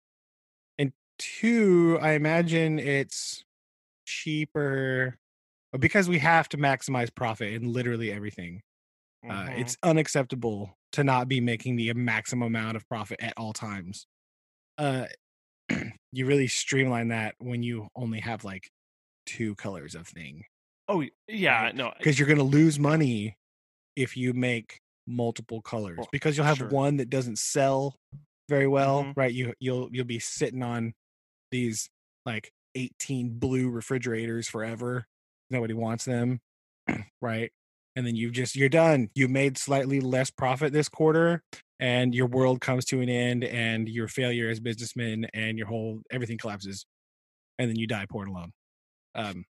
Two, 1.19 1.99
I 2.01 2.11
imagine 2.13 2.79
it's 2.79 3.43
cheaper 4.05 5.17
because 5.77 6.09
we 6.09 6.17
have 6.19 6.49
to 6.49 6.57
maximize 6.57 7.13
profit 7.13 7.53
in 7.53 7.71
literally 7.71 8.11
everything. 8.11 8.61
Uh, 9.29 9.47
Mhm. 9.49 9.59
it's 9.59 9.77
unacceptable 9.83 10.77
to 10.93 11.03
not 11.03 11.27
be 11.27 11.41
making 11.41 11.75
the 11.75 11.93
maximum 11.93 12.47
amount 12.47 12.77
of 12.77 12.87
profit 12.87 13.19
at 13.21 13.33
all 13.37 13.53
times. 13.53 14.07
Uh, 14.77 15.07
you 16.13 16.25
really 16.25 16.47
streamline 16.47 17.09
that 17.09 17.35
when 17.39 17.61
you 17.61 17.89
only 17.95 18.21
have 18.21 18.43
like 18.43 18.69
two 19.25 19.53
colors 19.55 19.93
of 19.93 20.07
thing 20.07 20.43
oh 20.87 21.03
yeah 21.27 21.63
right? 21.65 21.75
no 21.75 21.93
because 21.99 22.17
you're 22.17 22.27
going 22.27 22.39
to 22.39 22.43
lose 22.43 22.79
money 22.79 23.35
if 23.95 24.17
you 24.17 24.33
make 24.33 24.79
multiple 25.05 25.61
colors 25.61 25.97
Well, 25.99 26.09
because 26.11 26.35
you'll 26.35 26.47
have 26.47 26.57
sure. 26.57 26.69
one 26.69 26.97
that 26.97 27.11
doesn't 27.11 27.37
sell 27.37 27.95
very 28.47 28.67
well 28.67 29.03
Mhm. 29.03 29.13
right 29.17 29.31
you 29.31 29.53
you'll 29.59 29.89
you'll 29.91 30.05
be 30.05 30.17
sitting 30.17 30.63
on 30.63 30.95
these 31.51 31.89
like 32.25 32.51
18 32.75 33.39
blue 33.39 33.69
refrigerators 33.69 34.47
forever 34.47 35.05
nobody 35.49 35.73
wants 35.73 36.05
them 36.05 36.39
right? 37.21 37.51
And 37.95 38.05
then 38.05 38.15
you 38.15 38.31
just 38.31 38.55
you're 38.55 38.69
done. 38.69 39.09
You 39.15 39.27
made 39.27 39.57
slightly 39.57 39.99
less 39.99 40.29
profit 40.29 40.71
this 40.71 40.87
quarter 40.87 41.43
and 41.79 42.13
your 42.15 42.27
world 42.27 42.61
comes 42.61 42.85
to 42.85 43.01
an 43.01 43.09
end 43.09 43.43
and 43.43 43.89
your 43.89 44.07
failure 44.07 44.49
as 44.49 44.59
businessman 44.59 45.25
and 45.33 45.57
your 45.57 45.67
whole 45.67 46.01
everything 46.11 46.37
collapses 46.37 46.85
and 47.57 47.69
then 47.69 47.75
you 47.77 47.87
die 47.87 48.05
poor 48.09 48.25
and 48.25 48.35
alone. 48.35 48.51
Um 49.15 49.45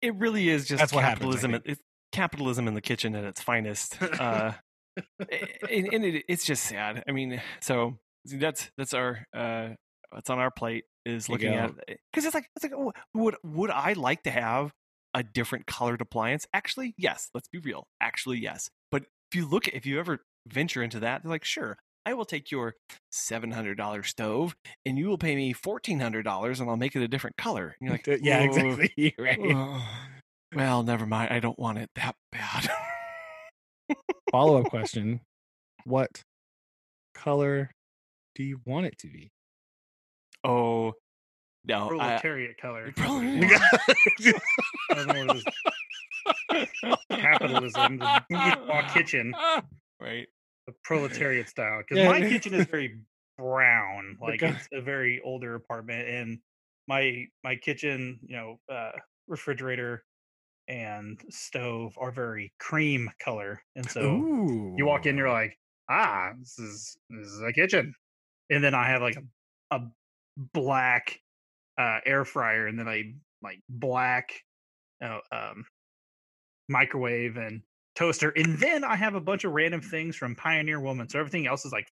it- 0.00 0.14
really 0.16 0.48
is 0.48 0.66
just 0.66 0.80
That's 0.80 0.92
what 0.92 1.04
happens, 1.04 1.34
capitalism 1.40 1.62
it's 1.64 1.80
capitalism 2.12 2.68
in 2.68 2.74
the 2.74 2.80
kitchen 2.80 3.14
at 3.14 3.24
its 3.24 3.40
finest 3.42 4.00
uh 4.02 4.52
and, 5.30 5.88
and 5.92 6.04
it, 6.04 6.24
it's 6.28 6.44
just 6.44 6.64
sad. 6.64 7.02
I 7.08 7.12
mean 7.12 7.40
so 7.60 7.98
that's 8.24 8.70
that's 8.78 8.94
our 8.94 9.26
uh 9.36 9.70
what's 10.10 10.30
on 10.30 10.38
our 10.38 10.50
plate 10.50 10.84
is 11.04 11.28
looking 11.28 11.54
at 11.54 11.72
because 12.12 12.24
it's 12.24 12.34
like 12.34 12.48
it's 12.56 12.64
like 12.64 12.72
oh, 12.76 12.92
would 13.14 13.36
would 13.42 13.70
i 13.70 13.92
like 13.94 14.22
to 14.22 14.30
have 14.30 14.72
a 15.14 15.22
different 15.22 15.66
colored 15.66 16.00
appliance 16.00 16.46
actually 16.52 16.94
yes 16.96 17.30
let's 17.34 17.48
be 17.48 17.58
real 17.58 17.86
actually 18.00 18.38
yes 18.38 18.68
but 18.90 19.02
if 19.30 19.36
you 19.36 19.48
look 19.48 19.66
at 19.66 19.74
if 19.74 19.86
you 19.86 19.98
ever 19.98 20.20
venture 20.46 20.82
into 20.82 21.00
that 21.00 21.22
they're 21.22 21.30
like 21.30 21.44
sure 21.44 21.76
I 22.06 22.14
will 22.14 22.24
take 22.24 22.50
your 22.50 22.74
$700 23.12 24.06
stove 24.06 24.56
and 24.86 24.98
you 24.98 25.06
will 25.06 25.18
pay 25.18 25.36
me 25.36 25.52
$1,400 25.52 26.60
and 26.60 26.70
I'll 26.70 26.76
make 26.76 26.96
it 26.96 27.02
a 27.02 27.08
different 27.08 27.36
color. 27.36 27.76
And 27.78 27.88
you're 27.88 27.92
like, 27.92 28.06
yeah 28.22 28.40
exactly 28.40 29.14
right 29.18 29.38
Ugh. 29.38 29.82
well, 30.54 30.82
never 30.82 31.06
mind. 31.06 31.32
I 31.32 31.40
don't 31.40 31.58
want 31.58 31.78
it 31.78 31.90
that 31.96 32.16
bad. 32.32 32.70
follow-up 34.30 34.66
question 34.70 35.20
what 35.84 36.22
color 37.14 37.70
do 38.34 38.42
you 38.42 38.60
want 38.64 38.86
it 38.86 38.96
to 38.98 39.08
be 39.08 39.30
oh 40.44 40.92
no, 41.64 41.84
I, 41.84 41.88
Proletariat 41.88 42.56
color. 42.58 42.92
Probably- 42.96 43.44
I 44.90 44.94
don't 44.94 45.06
know 45.08 45.18
what 45.18 45.28
it 45.28 45.36
is. 45.36 45.46
Capitalism, 47.10 47.98
the 47.98 48.24
bourgeois 48.28 48.92
kitchen, 48.92 49.34
right? 50.00 50.26
the 50.66 50.74
proletariat 50.84 51.48
style. 51.48 51.78
Because 51.78 51.98
Yeah. 51.98 52.10
my 52.10 52.20
kitchen 52.20 52.54
is 52.54 52.66
very 52.66 52.98
brown, 53.38 54.16
like 54.20 54.42
Okay. 54.42 54.52
it's 54.54 54.68
a 54.72 54.80
very 54.80 55.20
older 55.24 55.54
apartment, 55.54 56.08
and 56.08 56.38
my 56.88 57.26
my 57.44 57.56
kitchen, 57.56 58.20
you 58.22 58.36
know, 58.36 58.60
uh, 58.68 58.92
refrigerator 59.28 60.04
and 60.68 61.20
stove 61.30 61.94
are 61.98 62.10
very 62.12 62.52
cream 62.58 63.10
color, 63.18 63.62
and 63.76 63.88
so 63.90 64.02
Ooh. 64.02 64.74
you 64.76 64.84
walk 64.86 65.06
in, 65.06 65.16
you're 65.16 65.30
like, 65.30 65.58
ah, 65.88 66.32
this 66.38 66.58
is 66.58 66.96
this 67.08 67.26
is 67.28 67.42
a 67.42 67.52
kitchen, 67.52 67.94
and 68.50 68.62
then 68.62 68.74
I 68.74 68.86
have 68.88 69.02
like 69.02 69.16
a, 69.16 69.76
a 69.76 69.80
black 70.54 71.18
uh, 71.78 71.98
air 72.06 72.24
fryer, 72.24 72.66
and 72.66 72.78
then 72.78 72.88
a 72.88 73.14
like 73.42 73.60
black, 73.68 74.32
you 75.00 75.08
know, 75.08 75.20
um, 75.32 75.64
microwave 76.68 77.36
and 77.36 77.62
toaster, 77.96 78.30
and 78.30 78.58
then 78.58 78.84
I 78.84 78.96
have 78.96 79.14
a 79.14 79.20
bunch 79.20 79.44
of 79.44 79.52
random 79.52 79.80
things 79.80 80.16
from 80.16 80.34
Pioneer 80.36 80.80
Woman. 80.80 81.08
So 81.08 81.18
everything 81.18 81.46
else 81.46 81.64
is 81.64 81.72
like 81.72 81.86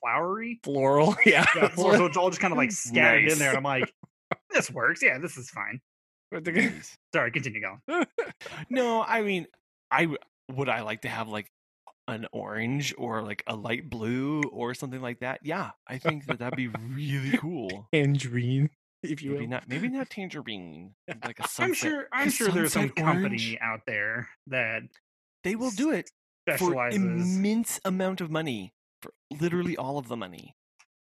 flowery. 0.00 0.60
floral 0.64 1.14
yeah, 1.26 1.44
Yeah, 1.54 1.68
floor- 1.68 1.96
so 1.96 2.06
it's 2.06 2.16
all 2.16 2.30
just 2.30 2.40
kind 2.40 2.52
of 2.52 2.58
like 2.58 2.72
scattered 2.72 3.24
Nice. 3.24 3.32
in 3.34 3.38
there, 3.38 3.48
and 3.50 3.58
I'm 3.58 3.64
like, 3.64 3.92
this 4.50 4.70
works. 4.70 5.02
Yeah, 5.02 5.18
this 5.18 5.36
is 5.36 5.50
fine. 5.50 5.80
Sorry, 7.14 7.30
continue 7.30 7.60
going. 7.60 8.06
No, 8.70 9.02
I 9.02 9.22
mean, 9.22 9.46
I 9.90 10.08
would 10.50 10.68
I 10.68 10.80
like 10.82 11.02
to 11.02 11.08
have 11.08 11.28
like 11.28 11.46
an 12.08 12.26
orange 12.32 12.94
or 12.98 13.22
like 13.22 13.42
a 13.46 13.56
light 13.56 13.88
blue 13.88 14.42
or 14.52 14.74
something 14.74 15.00
like 15.00 15.20
that. 15.20 15.40
Yeah, 15.42 15.70
I 15.86 15.98
think 15.98 16.26
that 16.26 16.38
that'd 16.38 16.56
be 16.56 16.68
really 16.68 17.36
cool. 17.38 17.88
tangerine 17.92 18.70
if 19.02 19.22
you 19.22 19.32
Maybe 19.32 19.42
will 19.42 19.50
not, 19.50 19.68
maybe 19.68 19.88
not 19.88 20.10
tangerine, 20.10 20.94
like 21.24 21.40
a 21.40 21.48
sunset. 21.48 21.66
I'm 21.66 21.74
sure. 21.74 22.08
I'm 22.12 22.30
sure 22.30 22.48
there's 22.48 22.72
some 22.72 22.88
sunset 22.88 23.04
company 23.04 23.58
out 23.60 23.80
there 23.86 24.28
that 24.46 24.82
They 25.44 25.56
will 25.56 25.70
do 25.70 25.90
it 25.90 26.10
for 26.56 26.88
immense 26.88 27.80
amount 27.84 28.20
of 28.20 28.30
money, 28.30 28.74
for 29.00 29.12
literally 29.40 29.76
all 29.76 29.98
of 29.98 30.08
the 30.08 30.16
money. 30.16 30.54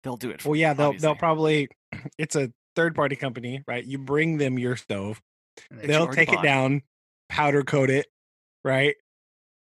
They'll 0.03 0.17
do 0.17 0.31
it. 0.31 0.41
For 0.43 0.51
well 0.51 0.57
yeah 0.57 0.73
they'll 0.73 0.89
obviously. 0.89 1.07
they'll 1.07 1.17
probably 1.17 1.69
it's 2.19 2.37
a 2.37 2.53
third 2.77 2.95
party 2.95 3.17
company, 3.17 3.63
right? 3.67 3.85
You 3.85 3.99
bring 3.99 4.39
them 4.39 4.59
your 4.59 4.77
stove, 4.77 5.21
they 5.71 5.89
they'll 5.89 6.09
take 6.09 6.33
it 6.33 6.43
down, 6.43 6.83
powder 7.29 7.63
coat 7.63 7.91
it, 7.91 8.07
right? 8.65 8.95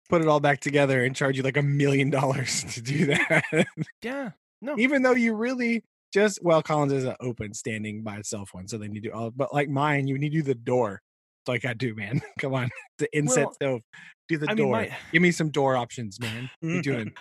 Put 0.08 0.22
it 0.22 0.28
all 0.28 0.40
back 0.40 0.60
together 0.60 1.04
and 1.04 1.14
charge 1.16 1.36
you 1.36 1.42
like 1.42 1.56
a 1.56 1.62
million 1.62 2.10
dollars 2.10 2.64
to 2.74 2.80
do 2.80 3.06
that. 3.06 3.66
Yeah. 4.02 4.30
No. 4.62 4.74
Even 4.78 5.02
though 5.02 5.12
you 5.14 5.34
really 5.34 5.84
just 6.14 6.42
well, 6.42 6.62
Collin's 6.62 6.94
is 6.94 7.04
an 7.04 7.14
open 7.20 7.52
standing 7.52 8.02
by 8.02 8.16
itself 8.16 8.54
one, 8.54 8.66
so 8.66 8.78
they 8.78 8.88
need 8.88 9.02
to 9.02 9.10
all 9.10 9.30
but 9.30 9.52
like 9.52 9.68
mine, 9.68 10.06
you 10.08 10.16
need 10.16 10.30
to 10.30 10.38
do 10.38 10.42
the 10.42 10.54
door. 10.54 11.02
All 11.46 11.54
I 11.62 11.74
do, 11.74 11.94
man. 11.94 12.22
Come 12.40 12.54
on. 12.54 12.70
The 12.98 13.14
inset 13.14 13.44
Well, 13.44 13.52
stove. 13.52 13.80
Do 14.28 14.38
the 14.38 14.46
I 14.48 14.54
mean, 14.54 14.64
door. 14.68 14.72
my- 14.72 14.96
Give 15.12 15.20
me 15.20 15.30
some 15.30 15.50
door 15.50 15.76
options, 15.76 16.18
man. 16.18 16.48
You 16.62 16.80
doing? 16.80 17.12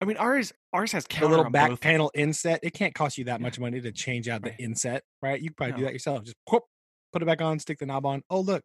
I 0.00 0.04
mean, 0.04 0.16
ours 0.16 0.52
ours 0.72 0.90
has 0.90 1.06
counter 1.06 1.28
little 1.28 1.44
on 1.46 1.52
back 1.52 1.78
panel 1.80 2.10
inset. 2.12 2.58
It 2.64 2.72
can't 2.74 2.92
cost 2.92 3.18
you 3.18 3.24
that 3.26 3.40
much 3.40 3.60
money 3.60 3.80
to 3.80 3.92
change 3.92 4.28
out 4.28 4.42
the 4.42 4.54
inset, 4.58 5.04
right? 5.22 5.40
You 5.40 5.50
could 5.50 5.56
probably 5.56 5.76
do 5.76 5.84
that 5.84 5.92
yourself. 5.92 6.24
Just 6.24 6.36
whoop, 6.50 6.64
put 7.12 7.22
it 7.22 7.26
back 7.26 7.40
on, 7.40 7.60
stick 7.60 7.78
the 7.78 7.86
knob 7.86 8.04
on. 8.04 8.22
Oh, 8.28 8.40
look, 8.40 8.62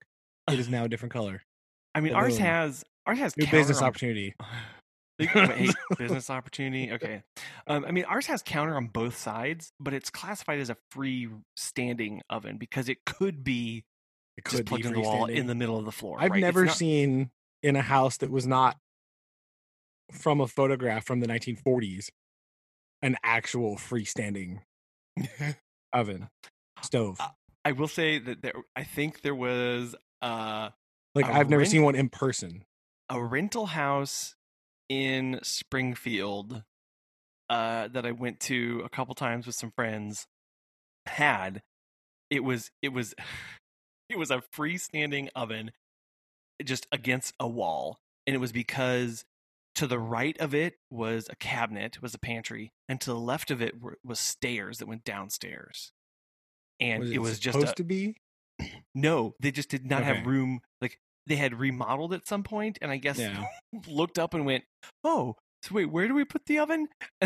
it 0.52 0.58
is 0.60 0.68
now 0.68 0.86
a 0.86 0.90
different 0.90 1.14
color. 1.14 1.44
I 1.94 2.02
mean, 2.02 2.14
ours 2.16 2.40
has 2.40 2.84
ours 3.10 3.20
has 3.20 3.38
New 3.38 3.48
business 3.48 3.80
on- 3.82 3.88
opportunity. 3.88 4.34
Wait, 5.36 5.76
business 5.98 6.30
opportunity. 6.30 6.94
Okay. 6.94 7.24
Um, 7.68 7.84
I 7.86 7.92
mean, 7.92 8.06
ours 8.06 8.28
has 8.28 8.42
counter 8.42 8.76
on 8.78 8.88
both 8.88 9.18
sides, 9.18 9.74
but 9.78 9.94
it's 9.94 10.10
classified 10.10 10.60
as 10.60 10.70
a 10.70 10.78
freestanding 10.94 12.22
oven 12.30 12.58
because 12.58 12.88
it 12.88 13.00
could 13.06 13.44
be 13.44 13.84
It 14.38 14.46
could 14.46 14.60
be 14.60 14.64
plugged 14.64 14.86
into 14.86 14.96
the 14.96 15.02
wall 15.02 15.26
in 15.26 15.48
the 15.48 15.56
middle 15.56 15.78
of 15.78 15.84
the 15.84 15.92
floor. 15.92 16.18
I've 16.22 16.32
right? 16.32 16.40
Never 16.40 16.66
not- 16.66 16.78
seen 16.78 17.32
in 17.62 17.76
a 17.76 17.82
house 17.82 18.16
that 18.18 18.32
was 18.32 18.48
not 18.48 18.78
from 20.14 20.40
a 20.40 20.48
photograph 20.48 21.06
from 21.06 21.20
the 21.20 21.28
1940s 21.28 22.10
an 23.02 23.18
actual 23.24 23.76
freestanding 23.76 24.60
oven 25.94 26.30
stove. 26.82 27.18
Uh, 27.20 27.28
I 27.66 27.74
will 27.74 27.88
say 27.90 28.20
that 28.20 28.42
there. 28.42 28.54
I 28.76 28.84
think 28.86 29.22
there 29.22 29.36
was 29.36 29.96
uh, 30.22 30.70
Like 31.14 31.26
I've 31.26 31.50
never 31.50 31.66
seen 31.66 31.84
one 31.84 31.96
in 31.96 32.08
person. 32.10 32.64
A 33.10 33.22
rental 33.22 33.68
house 33.68 34.36
in 34.88 35.40
Springfield 35.44 36.64
uh, 37.50 37.88
that 37.88 38.06
I 38.06 38.12
went 38.12 38.40
to 38.42 38.82
a 38.86 38.90
couple 38.90 39.16
times 39.16 39.46
with 39.46 39.56
some 39.56 39.72
friends 39.72 40.28
had 41.06 41.62
it 42.30 42.44
was 42.44 42.72
it 42.82 42.90
was 42.90 43.14
it 44.10 44.18
was 44.18 44.32
a 44.32 44.42
freestanding 44.56 45.30
oven 45.36 45.72
just 46.64 46.88
against 46.92 47.34
a 47.40 47.48
wall 47.48 48.00
and 48.28 48.36
it 48.36 48.40
was 48.40 48.52
because 48.52 49.26
to 49.76 49.88
the 49.88 50.00
right 50.00 50.38
of 50.40 50.54
it 50.54 50.76
was 50.92 51.28
a 51.30 51.36
cabinet 51.36 52.02
was 52.02 52.14
a 52.14 52.20
pantry 52.20 52.74
and 52.88 53.00
to 53.00 53.12
the 53.12 53.20
left 53.20 53.50
of 53.50 53.62
it 53.62 53.82
were, 53.82 53.98
was 54.04 54.20
stairs 54.20 54.80
that 54.80 54.88
went 54.88 55.04
downstairs 55.04 55.92
and 56.80 57.02
was 57.02 57.12
it, 57.12 57.20
was 57.20 57.40
just 57.40 57.56
supposed 57.56 57.74
a, 57.74 57.76
to 57.76 57.84
be. 57.84 58.16
no 58.96 59.36
they 59.40 59.52
just 59.52 59.70
did 59.70 59.90
not 59.90 60.04
Okay. 60.04 60.16
have 60.16 60.28
room 60.28 60.62
like 60.82 61.00
they 61.30 61.38
had 61.38 61.58
remodeled 61.58 62.14
at 62.14 62.28
some 62.28 62.44
point 62.44 62.78
and 62.82 62.92
i 62.92 62.98
guess 62.98 63.18
Yeah. 63.18 63.46
looked 63.88 64.20
up 64.20 64.34
and 64.34 64.46
went 64.46 64.66
oh 65.06 65.36
so 65.64 65.76
wait 65.76 65.86
where 65.86 66.08
do 66.08 66.14
we 66.14 66.26
put 66.26 66.46
the 66.48 66.60
oven 66.60 66.88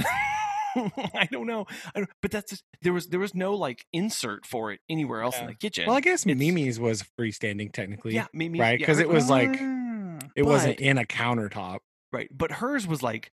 i 0.76 1.28
don't 1.32 1.46
know 1.48 1.66
I 1.94 2.00
don't, 2.00 2.10
but 2.22 2.32
that's 2.32 2.50
just 2.50 2.64
there 2.82 2.94
was 2.94 3.08
there 3.08 3.20
was 3.20 3.36
no 3.36 3.54
like 3.54 3.86
insert 3.94 4.46
for 4.46 4.72
it 4.72 4.80
anywhere 4.90 5.22
else 5.22 5.40
in 5.40 5.46
the 5.48 5.54
kitchen 5.54 5.86
Well, 5.88 5.96
I 5.96 6.02
guess 6.02 6.26
It's- 6.26 6.38
Mimi's 6.38 6.80
was 6.80 7.04
freestanding 7.20 7.72
technically, 7.72 8.14
yeah 8.16 8.26
maybe 8.34 8.60
right? 8.60 8.78
Because 8.80 8.98
hers 8.98 9.04
it 9.04 9.10
was 9.10 9.30
like 9.30 9.58
Ah. 9.60 10.20
it 10.36 10.44
wasn't 10.44 10.80
in 10.80 10.98
a 10.98 11.06
countertop. 11.06 11.80
right 12.12 12.30
but 12.36 12.52
hers 12.54 12.88
was 12.88 13.04
like 13.04 13.30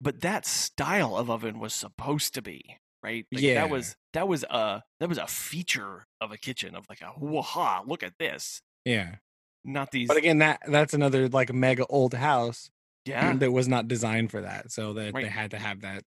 but 0.00 0.20
that 0.20 0.44
style 0.46 1.16
of 1.16 1.30
oven 1.30 1.58
was 1.58 1.72
supposed 1.72 2.34
to 2.34 2.42
be 2.42 2.60
right 3.02 3.24
like, 3.32 3.42
Yeah. 3.42 3.54
that 3.54 3.70
was 3.70 3.96
that 4.12 4.28
was 4.28 4.44
a 4.44 4.82
that 5.00 5.08
was 5.08 5.16
a 5.18 5.26
feature 5.26 6.04
of 6.20 6.32
a 6.32 6.36
kitchen 6.36 6.74
of 6.74 6.84
like 6.90 7.00
a 7.00 7.12
waha 7.18 7.82
look 7.86 8.02
at 8.02 8.12
this 8.18 8.60
Yeah. 8.84 9.16
Not 9.64 9.90
these 9.90 10.08
But 10.08 10.16
again, 10.16 10.38
that 10.38 10.60
that's 10.66 10.94
another 10.94 11.28
like 11.28 11.52
mega 11.52 11.86
old 11.86 12.14
house 12.14 12.70
yeah 13.04 13.34
that 13.34 13.52
was 13.52 13.68
not 13.68 13.88
designed 13.88 14.30
for 14.30 14.42
that. 14.42 14.70
So 14.70 14.92
that 14.94 15.14
they 15.14 15.26
had 15.26 15.52
to 15.52 15.58
have 15.58 15.82
that. 15.82 16.02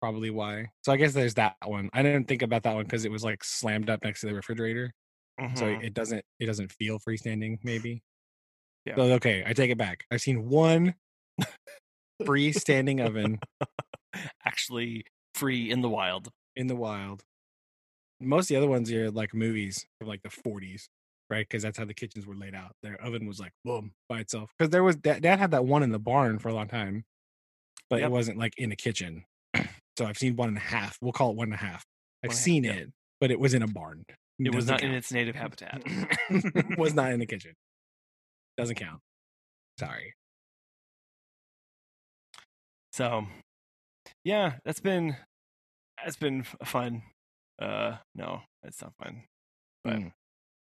Probably 0.00 0.30
why. 0.30 0.70
So 0.82 0.92
I 0.92 0.96
guess 0.96 1.14
there's 1.14 1.34
that 1.34 1.56
one. 1.64 1.88
I 1.92 2.02
didn't 2.02 2.28
think 2.28 2.42
about 2.42 2.64
that 2.64 2.74
one 2.74 2.84
because 2.84 3.04
it 3.04 3.10
was 3.10 3.24
like 3.24 3.42
slammed 3.42 3.88
up 3.88 4.04
next 4.04 4.20
to 4.20 4.26
the 4.26 4.34
refrigerator. 4.34 4.92
So 5.54 5.64
mhm. 5.66 5.84
it 5.84 5.92
doesn't 5.92 6.24
it 6.40 6.46
doesn't 6.46 6.72
feel 6.72 6.98
freestanding, 6.98 7.58
maybe. 7.62 8.02
Yeah. 8.84 8.96
So 8.96 9.02
okay, 9.14 9.42
I 9.46 9.52
take 9.52 9.70
it 9.70 9.78
back. 9.78 10.04
I've 10.10 10.20
seen 10.20 10.48
one 10.48 10.94
freestanding 12.22 13.04
oven 13.04 13.38
actually 14.46 15.04
free 15.34 15.70
in 15.70 15.82
the 15.82 15.88
wild 15.88 16.30
in 16.54 16.66
the 16.66 16.76
wild. 16.76 17.22
Most 18.20 18.44
of 18.44 18.48
the 18.48 18.56
other 18.56 18.68
ones 18.68 18.90
are 18.92 19.10
like 19.10 19.34
movies 19.34 19.86
from 19.98 20.08
like 20.08 20.22
the 20.22 20.30
40s, 20.30 20.88
right? 21.30 21.46
Because 21.48 21.62
that's 21.62 21.78
how 21.78 21.84
the 21.84 21.94
kitchens 21.94 22.26
were 22.26 22.34
laid 22.36 22.54
out. 22.54 22.72
Their 22.82 23.00
oven 23.02 23.26
was 23.26 23.38
like 23.40 23.52
boom 23.64 23.92
by 24.08 24.20
itself. 24.20 24.50
Because 24.58 24.70
there 24.70 24.84
was 24.84 24.96
dad, 24.96 25.22
dad 25.22 25.38
had 25.38 25.50
that 25.52 25.64
one 25.64 25.82
in 25.82 25.90
the 25.92 25.98
barn 25.98 26.38
for 26.38 26.48
a 26.48 26.54
long 26.54 26.68
time, 26.68 27.04
but 27.90 28.00
Yep. 28.00 28.06
it 28.06 28.10
wasn't 28.12 28.38
like 28.38 28.54
in 28.58 28.72
a 28.72 28.76
kitchen. 28.76 29.24
so 29.98 30.04
I've 30.06 30.18
seen 30.18 30.36
one 30.36 30.48
and 30.48 30.56
a 30.56 30.60
half. 30.60 30.96
We'll 31.00 31.12
call 31.12 31.30
it 31.30 31.36
one 31.36 31.46
and 31.48 31.54
a 31.54 31.58
half. 31.58 31.84
I've 32.24 32.28
One 32.28 32.36
half, 32.36 32.42
seen 32.44 32.64
yeah. 32.64 32.72
it, 32.72 32.92
but 33.20 33.30
it 33.30 33.38
was 33.40 33.54
in 33.54 33.62
a 33.62 33.66
barn. 33.68 34.04
it 34.38 34.54
was 34.54 34.66
Doesn't 34.66 34.74
not 34.74 34.82
in 34.82 34.92
its 34.92 35.12
native 35.12 35.34
habitat 35.42 35.82
was 36.78 36.94
not 36.94 37.12
in 37.12 37.20
the 37.20 37.26
kitchen. 37.26 37.52
Doesn't 38.56 38.76
count. 38.76 39.00
Sorry. 39.78 40.14
So, 42.92 43.26
yeah, 44.24 44.54
that's 44.64 44.80
been 44.80 45.16
that's 46.02 46.16
been 46.16 46.44
fun. 46.64 47.02
Uh, 47.60 47.96
no, 48.14 48.40
it's 48.62 48.80
not 48.82 48.92
fun. 49.02 49.22
But 49.84 49.94
Mm. 49.96 50.12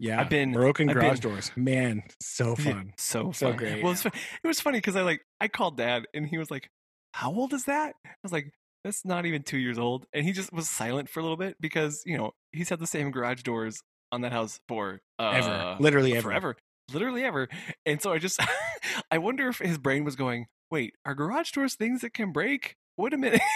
Yeah, 0.03 0.21
I've 0.21 0.29
been- 0.29 0.53
broken 0.53 0.89
I've 0.91 0.95
garage 0.97 1.21
been- 1.21 1.31
doors. 1.31 1.51
Man, 1.57 2.03
so 2.21 2.55
Yeah, 2.59 2.65
fun. 2.73 2.93
so 2.99 3.31
So 3.33 3.49
fun. 3.49 3.57
great. 3.57 3.83
Well, 3.85 3.93
it 4.05 4.47
was 4.47 4.61
funny 4.61 4.79
because 4.79 4.97
I 4.97 5.03
like 5.03 5.21
I 5.41 5.49
called 5.49 5.77
dad 5.77 6.07
and 6.13 6.27
he 6.27 6.39
was 6.39 6.51
like, 6.51 6.69
"How 7.15 7.33
old 7.33 7.53
is 7.55 7.65
that?" 7.67 7.95
I 8.05 8.11
was 8.23 8.33
like, 8.33 8.53
"That's 8.85 9.05
not 9.05 9.27
even 9.27 9.43
two 9.45 9.59
years 9.59 9.79
old," 9.79 10.07
and 10.13 10.25
he 10.27 10.33
just 10.33 10.53
was 10.53 10.69
silent 10.69 11.09
for 11.09 11.21
a 11.21 11.23
little 11.23 11.37
bit 11.37 11.57
because 11.61 12.03
you 12.05 12.19
know 12.19 12.33
he's 12.53 12.69
had 12.69 12.81
the 12.81 12.87
same 12.87 13.11
garage 13.13 13.43
doors 13.43 13.81
on 14.11 14.23
that 14.23 14.33
house 14.33 14.59
for 14.69 15.01
uh, 15.21 15.31
ever, 15.37 15.77
literally 15.81 16.13
ever. 16.17 16.23
forever, 16.23 16.57
literally 16.93 17.23
ever. 17.25 17.49
And 17.87 18.03
so 18.03 18.13
I 18.13 18.19
just, 18.19 18.41
I 19.11 19.19
wonder 19.19 19.49
if 19.49 19.59
his 19.59 19.79
brain 19.79 20.05
was 20.05 20.17
going, 20.17 20.47
"Wait, 20.71 20.95
are 21.07 21.15
garage 21.15 21.53
doors 21.53 21.77
things 21.77 22.01
that 22.01 22.13
can 22.13 22.33
break?" 22.33 22.75
Wait 22.99 23.15
a 23.15 23.17
minute. 23.17 23.41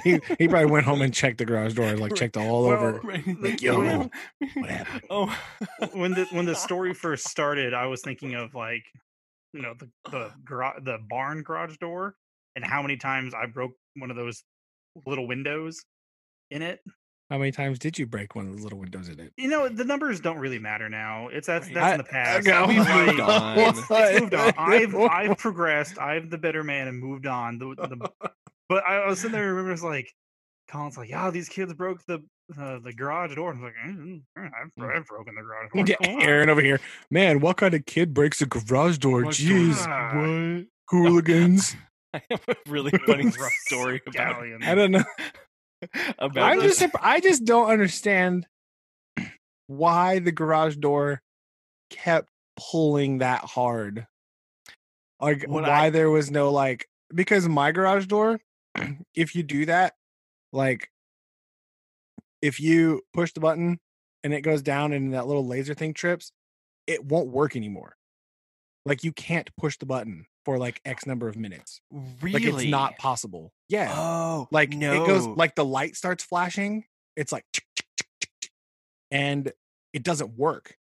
he, 0.04 0.20
he 0.38 0.48
probably 0.48 0.70
went 0.70 0.84
home 0.86 1.02
and 1.02 1.12
checked 1.12 1.38
the 1.38 1.44
garage 1.44 1.74
door, 1.74 1.96
like 1.96 2.14
checked 2.14 2.36
all 2.36 2.68
Well, 2.68 2.72
over. 2.72 3.00
Right. 3.04 3.24
Like, 3.40 3.60
yo, 3.62 4.08
what 4.54 4.70
happened? 4.70 5.02
Oh, 5.10 5.36
when 5.92 6.12
the 6.12 6.26
when 6.30 6.44
the 6.46 6.54
story 6.54 6.94
first 6.94 7.28
started, 7.28 7.74
I 7.74 7.86
was 7.86 8.00
thinking 8.02 8.34
of 8.34 8.54
like, 8.54 8.84
you 9.52 9.62
know, 9.62 9.74
the 9.78 9.88
the 10.10 10.30
garage, 10.44 10.80
the 10.84 10.98
barn 11.08 11.42
garage 11.42 11.76
door, 11.78 12.14
and 12.56 12.64
how 12.64 12.82
many 12.82 12.96
times 12.96 13.34
I 13.34 13.46
broke 13.46 13.72
one 13.96 14.10
of 14.10 14.16
those 14.16 14.42
little 15.06 15.26
windows 15.26 15.84
in 16.50 16.62
it. 16.62 16.80
How 17.30 17.38
many 17.38 17.50
times 17.50 17.78
did 17.78 17.98
you 17.98 18.06
break 18.06 18.34
one 18.34 18.46
of 18.46 18.52
those 18.52 18.62
little 18.62 18.78
windows 18.78 19.08
in 19.08 19.18
it? 19.18 19.32
You 19.38 19.48
know, 19.48 19.66
the 19.66 19.84
numbers 19.84 20.20
don't 20.20 20.36
really 20.36 20.58
matter 20.58 20.90
now. 20.90 21.28
It's 21.28 21.46
that's 21.46 21.64
Right. 21.68 21.74
that's 21.74 21.92
in 21.92 21.98
the 21.98 22.04
past. 22.04 22.46
I- 22.48 22.66
We've 22.66 22.76
Like, 22.78 23.06
moved 23.06 23.20
on. 23.20 23.58
It's, 23.58 23.78
it's 23.90 24.20
moved 24.20 24.34
on. 24.34 24.52
I've 24.58 24.94
I've 24.94 25.38
progressed. 25.38 25.98
I'm 25.98 26.28
the 26.28 26.36
better 26.36 26.62
man 26.62 26.88
and 26.88 26.98
moved 27.00 27.26
on. 27.26 27.58
The, 27.58 27.74
the, 27.74 28.10
but 28.74 28.84
I 28.86 29.06
was 29.06 29.18
sitting 29.20 29.32
there 29.32 29.42
and 29.48 29.50
remember 29.52 29.72
it's 29.72 29.82
like 29.82 30.12
Collin's 30.68 30.96
like, 30.96 31.10
yeah, 31.10 31.30
these 31.30 31.48
kids 31.48 31.72
broke 31.74 32.04
the 32.06 32.22
uh, 32.58 32.78
the 32.80 32.92
garage 32.92 33.34
door. 33.34 33.52
I'm 33.52 33.62
like, 33.62 33.74
mm, 33.86 34.22
mm, 34.38 34.50
I've, 34.54 34.84
I've 34.96 35.06
broken 35.06 35.34
the 35.34 35.42
garage 35.42 35.70
door. 35.72 35.84
Yeah, 35.86 36.20
Aaron 36.26 36.48
over 36.50 36.60
here. 36.60 36.80
Man, 37.10 37.40
what 37.40 37.56
kind 37.56 37.74
of 37.74 37.84
kid 37.86 38.12
breaks 38.14 38.40
a 38.42 38.46
garage 38.46 38.98
door? 38.98 39.24
What 39.24 39.34
Jeez, 39.34 39.84
God. 39.86 40.16
what? 40.16 40.66
hooligans. 40.88 41.76
I 42.14 42.20
have 42.30 42.42
a 42.48 42.56
really 42.68 42.90
funny 43.06 43.30
story 43.66 44.02
about 44.06 44.36
scallion. 44.36 44.62
I 44.64 44.74
don't 44.74 44.90
know. 44.92 45.04
about 46.18 46.38
I'm 46.52 46.60
this. 46.60 46.78
just, 46.78 46.94
I 47.00 47.20
just 47.20 47.44
don't 47.44 47.70
understand 47.70 48.46
why 49.66 50.18
the 50.18 50.32
garage 50.32 50.76
door 50.76 51.22
kept 51.90 52.28
pulling 52.70 53.18
that 53.18 53.44
hard. 53.44 54.06
Like 55.20 55.44
What 55.46 55.62
why 55.62 55.86
I- 55.86 55.90
there 55.90 56.10
was 56.10 56.30
no 56.30 56.50
like 56.50 56.86
because 57.14 57.48
my 57.48 57.72
garage 57.72 58.06
door, 58.06 58.40
if 59.14 59.34
you 59.34 59.42
do 59.42 59.66
that, 59.66 59.94
like 60.52 60.90
if 62.40 62.60
you 62.60 63.02
push 63.12 63.32
the 63.32 63.40
button 63.40 63.78
and 64.24 64.34
it 64.34 64.42
goes 64.42 64.62
down 64.62 64.92
and 64.92 65.14
that 65.14 65.26
little 65.26 65.46
laser 65.46 65.74
thing 65.74 65.94
trips, 65.94 66.32
it 66.86 67.04
won't 67.04 67.28
work 67.28 67.56
anymore. 67.56 67.96
Like 68.84 69.04
you 69.04 69.12
can't 69.12 69.48
push 69.56 69.78
the 69.78 69.86
button 69.86 70.26
for 70.44 70.58
like 70.58 70.80
X 70.84 71.06
number 71.06 71.28
of 71.28 71.36
minutes. 71.36 71.80
really 72.20 72.50
Like 72.50 72.62
it's 72.62 72.70
not 72.70 72.98
possible. 72.98 73.52
Yeah. 73.68 73.92
Oh, 73.94 74.48
like 74.50 74.70
no. 74.70 75.02
it 75.02 75.06
goes 75.06 75.26
like 75.26 75.54
the 75.54 75.64
light 75.64 75.96
starts 75.96 76.24
flashing. 76.24 76.84
It's 77.16 77.32
like 77.32 77.44
and 79.10 79.52
it 79.92 80.02
doesn't 80.02 80.36
work. 80.36 80.76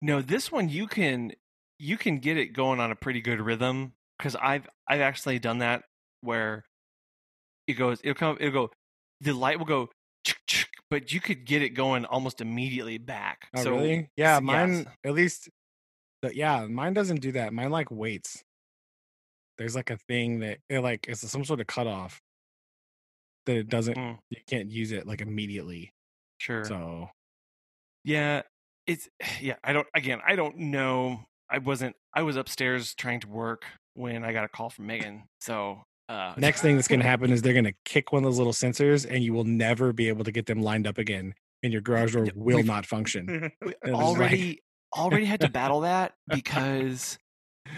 no. 0.00 0.22
This 0.22 0.52
one 0.52 0.68
you 0.68 0.86
can 0.86 1.32
you 1.78 1.96
can 1.96 2.18
get 2.18 2.36
it 2.36 2.52
going 2.52 2.78
on 2.78 2.92
a 2.92 2.96
pretty 2.96 3.20
good 3.20 3.40
rhythm 3.40 3.92
because 4.18 4.36
I've 4.36 4.68
I've 4.86 5.00
actually 5.00 5.40
done 5.40 5.58
that 5.58 5.82
where 6.20 6.64
it 7.66 7.74
goes 7.74 8.00
it'll 8.04 8.14
come 8.14 8.36
it'll 8.40 8.66
go 8.66 8.70
the 9.20 9.32
light 9.32 9.58
will 9.58 9.66
go 9.66 9.88
but 10.90 11.12
you 11.12 11.20
could 11.20 11.44
get 11.44 11.60
it 11.60 11.70
going 11.70 12.04
almost 12.04 12.40
immediately 12.40 12.98
back. 12.98 13.48
Oh, 13.56 13.62
so 13.64 13.70
really? 13.72 14.10
Yeah, 14.16 14.38
mine 14.40 14.74
yes. 14.74 14.86
at 15.04 15.12
least. 15.12 15.48
The, 16.22 16.36
yeah, 16.36 16.66
mine 16.66 16.94
doesn't 16.94 17.20
do 17.20 17.32
that. 17.32 17.52
Mine 17.52 17.70
like 17.70 17.90
waits. 17.90 18.44
There's 19.58 19.74
like 19.74 19.90
a 19.90 19.96
thing 20.08 20.40
that 20.40 20.58
it 20.68 20.80
like 20.80 21.06
it's 21.08 21.28
some 21.28 21.44
sort 21.44 21.60
of 21.60 21.66
cutoff 21.66 22.20
that 23.46 23.56
it 23.56 23.68
doesn't. 23.68 23.96
Mm. 23.96 24.18
You 24.30 24.38
can't 24.46 24.70
use 24.70 24.92
it 24.92 25.06
like 25.06 25.20
immediately. 25.20 25.92
sure. 26.38 26.64
So 26.64 27.08
Yeah, 28.04 28.42
it's 28.86 29.08
yeah. 29.40 29.56
I 29.64 29.72
don't. 29.72 29.88
Again, 29.94 30.20
I 30.26 30.36
don't 30.36 30.56
know. 30.56 31.24
I 31.50 31.58
wasn't. 31.58 31.96
I 32.14 32.22
was 32.22 32.36
upstairs 32.36 32.94
trying 32.94 33.18
to 33.20 33.28
work 33.28 33.64
when 33.94 34.24
I 34.24 34.32
got 34.32 34.44
a 34.44 34.48
call 34.48 34.70
from 34.70 34.86
Megan. 34.86 35.24
So 35.40 35.82
uh, 36.08 36.34
next 36.36 36.60
thing 36.62 36.76
that's 36.76 36.88
gonna 36.88 37.04
happen 37.04 37.30
is 37.32 37.42
they're 37.42 37.54
gonna 37.54 37.72
kick 37.84 38.12
one 38.12 38.22
of 38.22 38.28
those 38.28 38.38
little 38.38 38.52
sensors, 38.52 39.06
and 39.08 39.22
you 39.24 39.32
will 39.32 39.44
never 39.44 39.92
be 39.92 40.08
able 40.08 40.24
to 40.24 40.32
get 40.32 40.46
them 40.46 40.60
lined 40.62 40.86
up 40.86 40.98
again, 40.98 41.34
and 41.62 41.72
your 41.72 41.82
garage 41.82 42.12
door 42.14 42.26
will 42.34 42.56
we've- 42.56 42.68
not 42.68 42.86
function. 42.86 43.50
It 43.62 43.76
like- 43.84 43.94
already 43.94 44.62
already 44.96 45.24
had 45.24 45.40
to 45.40 45.48
battle 45.48 45.80
that 45.80 46.14
because. 46.28 47.18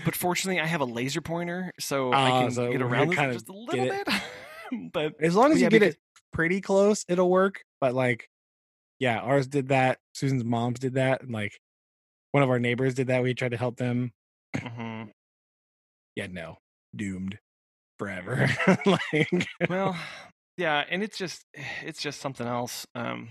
But 0.04 0.16
fortunately, 0.16 0.60
I 0.60 0.66
have 0.66 0.80
a 0.80 0.84
laser 0.84 1.20
pointer, 1.20 1.72
so 1.78 2.10
I 2.12 2.30
Ah, 2.30 2.40
can 2.42 2.50
so 2.50 2.72
get 2.72 2.82
around 2.82 3.10
this 3.10 3.16
just 3.34 3.48
a 3.48 3.52
little 3.52 3.84
bit. 3.86 4.08
but 4.92 5.14
As 5.20 5.36
long 5.36 5.52
as 5.52 5.60
yeah, 5.60 5.66
you 5.66 5.70
get 5.70 5.80
because- 5.80 5.94
it 5.94 6.00
pretty 6.32 6.60
close, 6.60 7.04
it'll 7.08 7.30
work. 7.30 7.62
But 7.80 7.94
like, 7.94 8.28
yeah, 8.98 9.20
ours 9.20 9.46
did 9.46 9.68
that. 9.68 9.98
Susan's 10.12 10.44
mom's 10.44 10.80
did 10.80 10.94
that, 10.94 11.22
and 11.22 11.30
like 11.30 11.60
one 12.32 12.42
of 12.42 12.50
our 12.50 12.58
neighbors 12.58 12.94
did 12.94 13.06
that. 13.06 13.22
We 13.22 13.32
tried 13.34 13.52
to 13.52 13.56
help 13.56 13.76
them. 13.76 14.10
mhm. 14.56 15.10
Yeah, 16.16 16.26
no, 16.26 16.56
doomed 16.94 17.38
forever. 17.98 18.48
like, 18.86 19.48
well 19.68 19.96
yeah 20.56 20.84
and 20.90 21.02
it's 21.02 21.18
just 21.18 21.44
it's 21.84 22.00
just 22.00 22.20
something 22.20 22.46
else 22.46 22.86
um 22.94 23.28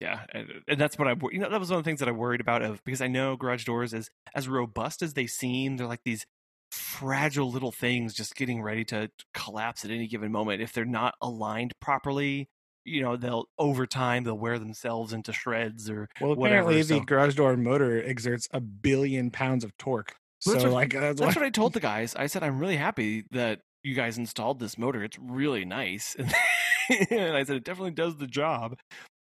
yeah 0.00 0.24
and, 0.68 0.78
that's 0.78 0.98
what 0.98 1.08
i 1.08 1.14
you 1.32 1.38
know 1.38 1.48
that 1.48 1.58
was 1.60 1.70
one 1.70 1.78
of 1.78 1.84
the 1.84 1.88
things 1.88 2.00
that 2.00 2.08
i 2.08 2.12
worried 2.12 2.40
about 2.40 2.62
of 2.62 2.82
because 2.84 3.00
i 3.00 3.06
know 3.06 3.34
garage 3.36 3.64
doors 3.64 3.94
as 3.94 4.10
as 4.34 4.46
robust 4.48 5.02
as 5.02 5.14
they 5.14 5.26
seem 5.26 5.76
they're 5.76 5.86
like 5.86 6.02
these 6.04 6.24
fragile 6.72 7.50
little 7.50 7.72
things 7.72 8.12
just 8.12 8.34
getting 8.34 8.60
ready 8.60 8.84
to 8.84 9.08
collapse 9.32 9.84
at 9.84 9.90
any 9.90 10.06
given 10.06 10.30
moment 10.30 10.60
if 10.60 10.72
they're 10.72 10.84
not 10.84 11.14
aligned 11.22 11.72
properly 11.80 12.48
you 12.84 13.02
know 13.02 13.16
they'll 13.16 13.46
over 13.58 13.86
time 13.86 14.24
they'll 14.24 14.36
wear 14.38 14.58
themselves 14.58 15.12
into 15.12 15.32
shreds 15.32 15.88
or 15.88 16.08
well, 16.20 16.34
whatever, 16.34 16.58
apparently 16.60 16.82
the 16.82 16.98
so- 16.98 17.00
garage 17.00 17.34
door 17.34 17.56
motor 17.56 18.02
exerts 18.04 18.46
a 18.52 18.60
billion 18.60 19.30
pounds 19.30 19.64
of 19.64 19.76
torque. 19.78 20.14
So 20.40 20.50
Well, 20.50 20.54
that's 20.60 20.64
what- 20.64 20.74
like, 20.74 20.92
that's, 21.00 21.20
that's 21.20 21.36
why- 21.36 21.40
what 21.42 21.46
i 21.46 21.50
told 21.50 21.72
the 21.72 21.80
guys 21.80 22.14
i 22.14 22.26
said 22.26 22.42
i'm 22.42 22.58
really 22.58 22.76
happy 22.76 23.24
that 23.30 23.60
you 23.86 23.94
guys 23.94 24.18
installed 24.18 24.58
this 24.58 24.76
motor 24.76 25.02
it's 25.04 25.18
really 25.18 25.64
nice 25.64 26.14
and 27.10 27.36
i 27.36 27.42
said 27.44 27.56
it 27.56 27.64
definitely 27.64 27.90
does 27.92 28.16
the 28.16 28.26
job 28.26 28.76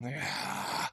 "Ah." 0.05 0.91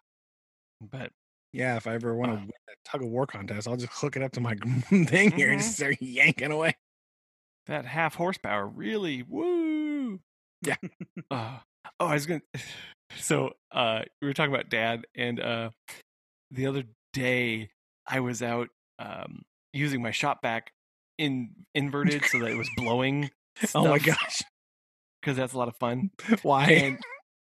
but 0.91 1.11
yeah, 1.53 1.77
if 1.77 1.87
I 1.87 1.93
ever 1.93 2.13
want 2.15 2.33
to 2.33 2.37
Uh. 2.37 2.41
win 2.41 2.51
a 2.69 2.73
tug 2.89 3.01
of 3.01 3.07
war 3.07 3.25
contest, 3.25 3.65
I'll 3.65 3.77
just 3.77 3.93
hook 3.93 4.17
it 4.17 4.21
up 4.21 4.33
to 4.33 4.41
my 4.41 4.55
thing 4.89 5.31
here 5.31 5.49
and 5.51 5.61
Mhm. 5.61 5.63
just 5.63 5.77
start 5.77 5.95
yanking 6.01 6.51
away. 6.51 6.75
that 7.67 7.85
half 7.85 8.15
horsepower 8.15 8.67
really 8.67 9.23
woo 9.23 10.19
Yeah. 10.61 10.75
uh, 11.31 11.59
oh 11.99 12.07
i 12.07 12.13
was 12.13 12.25
gonna 12.25 12.41
so 13.15 13.53
uh 13.71 14.01
we 14.21 14.27
were 14.27 14.33
talking 14.33 14.53
about 14.53 14.69
dad 14.69 15.05
and 15.15 15.39
uh 15.39 15.69
the 16.51 16.67
other 16.67 16.83
day 17.13 17.69
i 18.05 18.19
was 18.19 18.41
out 18.43 18.67
um 18.99 19.43
using 19.73 20.01
my 20.01 20.11
shop 20.11 20.41
vac 20.41 20.71
in 21.17 21.51
inverted 21.73 22.25
so 22.25 22.39
that 22.39 22.51
it 22.51 22.57
was 22.57 22.69
blowing 22.75 23.31
Oh 23.73 23.87
my 23.87 23.99
gosh, 23.99 24.41
because 25.21 25.37
that's 25.37 25.53
a 25.53 25.57
lot 25.57 25.67
of 25.67 25.75
fun 25.77 26.11
why? 26.43 26.97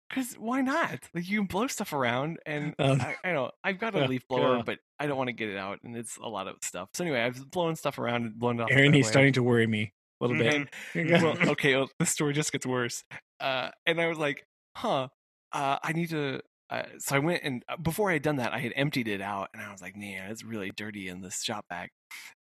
because 0.10 0.34
why 0.34 0.62
not 0.62 1.00
like 1.14 1.30
you 1.30 1.40
can 1.40 1.48
blow 1.48 1.68
stuff 1.68 1.94
around 1.94 2.38
and 2.46 2.76
Um, 2.80 3.00
I, 3.00 3.16
I 3.24 3.32
know 3.32 3.52
i've 3.64 3.80
got 3.80 3.96
a 3.96 4.04
uh, 4.04 4.08
leaf 4.08 4.28
blower 4.28 4.58
yeah. 4.58 4.64
but 4.66 4.80
i 5.00 5.08
don't 5.08 5.18
want 5.18 5.30
to 5.30 5.34
get 5.34 5.48
it 5.48 5.56
out 5.58 5.80
and 5.86 5.96
it's 5.96 6.18
a 6.18 6.28
lot 6.28 6.50
of 6.50 6.56
stuff 6.64 6.90
so 6.94 7.06
anyway 7.06 7.22
i 7.22 7.30
was 7.30 7.46
blowing 7.46 7.78
stuff 7.78 7.98
around 7.98 8.24
and 8.26 8.38
blowing 8.38 8.60
it 8.60 8.64
off 8.64 8.70
Aaron, 8.72 8.92
he's 8.92 9.08
starting 9.08 9.32
to 9.34 9.44
worry 9.44 9.68
me 9.68 9.94
a 10.22 10.26
little 10.26 10.38
bit. 10.38 10.68
And- 10.94 11.24
well, 11.24 11.50
okay, 11.52 11.76
well, 11.76 11.90
the 12.00 12.06
story 12.06 12.34
just 12.34 12.52
gets 12.52 12.66
worse. 12.66 13.04
Uh, 13.40 13.70
and 13.86 14.00
I 14.00 14.08
was 14.08 14.18
like, 14.18 14.46
huh, 14.78 15.08
uh, 15.52 15.78
I 15.84 15.94
need 15.94 16.10
to. 16.10 16.42
Uh, 16.70 16.84
so 17.00 17.18
I 17.18 17.20
went 17.20 17.44
and 17.44 17.64
uh, 17.68 17.76
before 17.76 18.10
I 18.10 18.14
had 18.14 18.22
done 18.22 18.38
that, 18.38 18.54
I 18.54 18.60
had 18.60 18.72
emptied 18.76 19.10
it 19.10 19.20
out, 19.20 19.50
and 19.54 19.62
I 19.62 19.72
was 19.72 19.82
like, 19.82 19.98
man, 19.98 20.32
it's 20.32 20.44
really 20.44 20.72
dirty 20.78 21.10
in 21.10 21.22
this 21.22 21.44
shop 21.44 21.66
vac. 21.70 21.92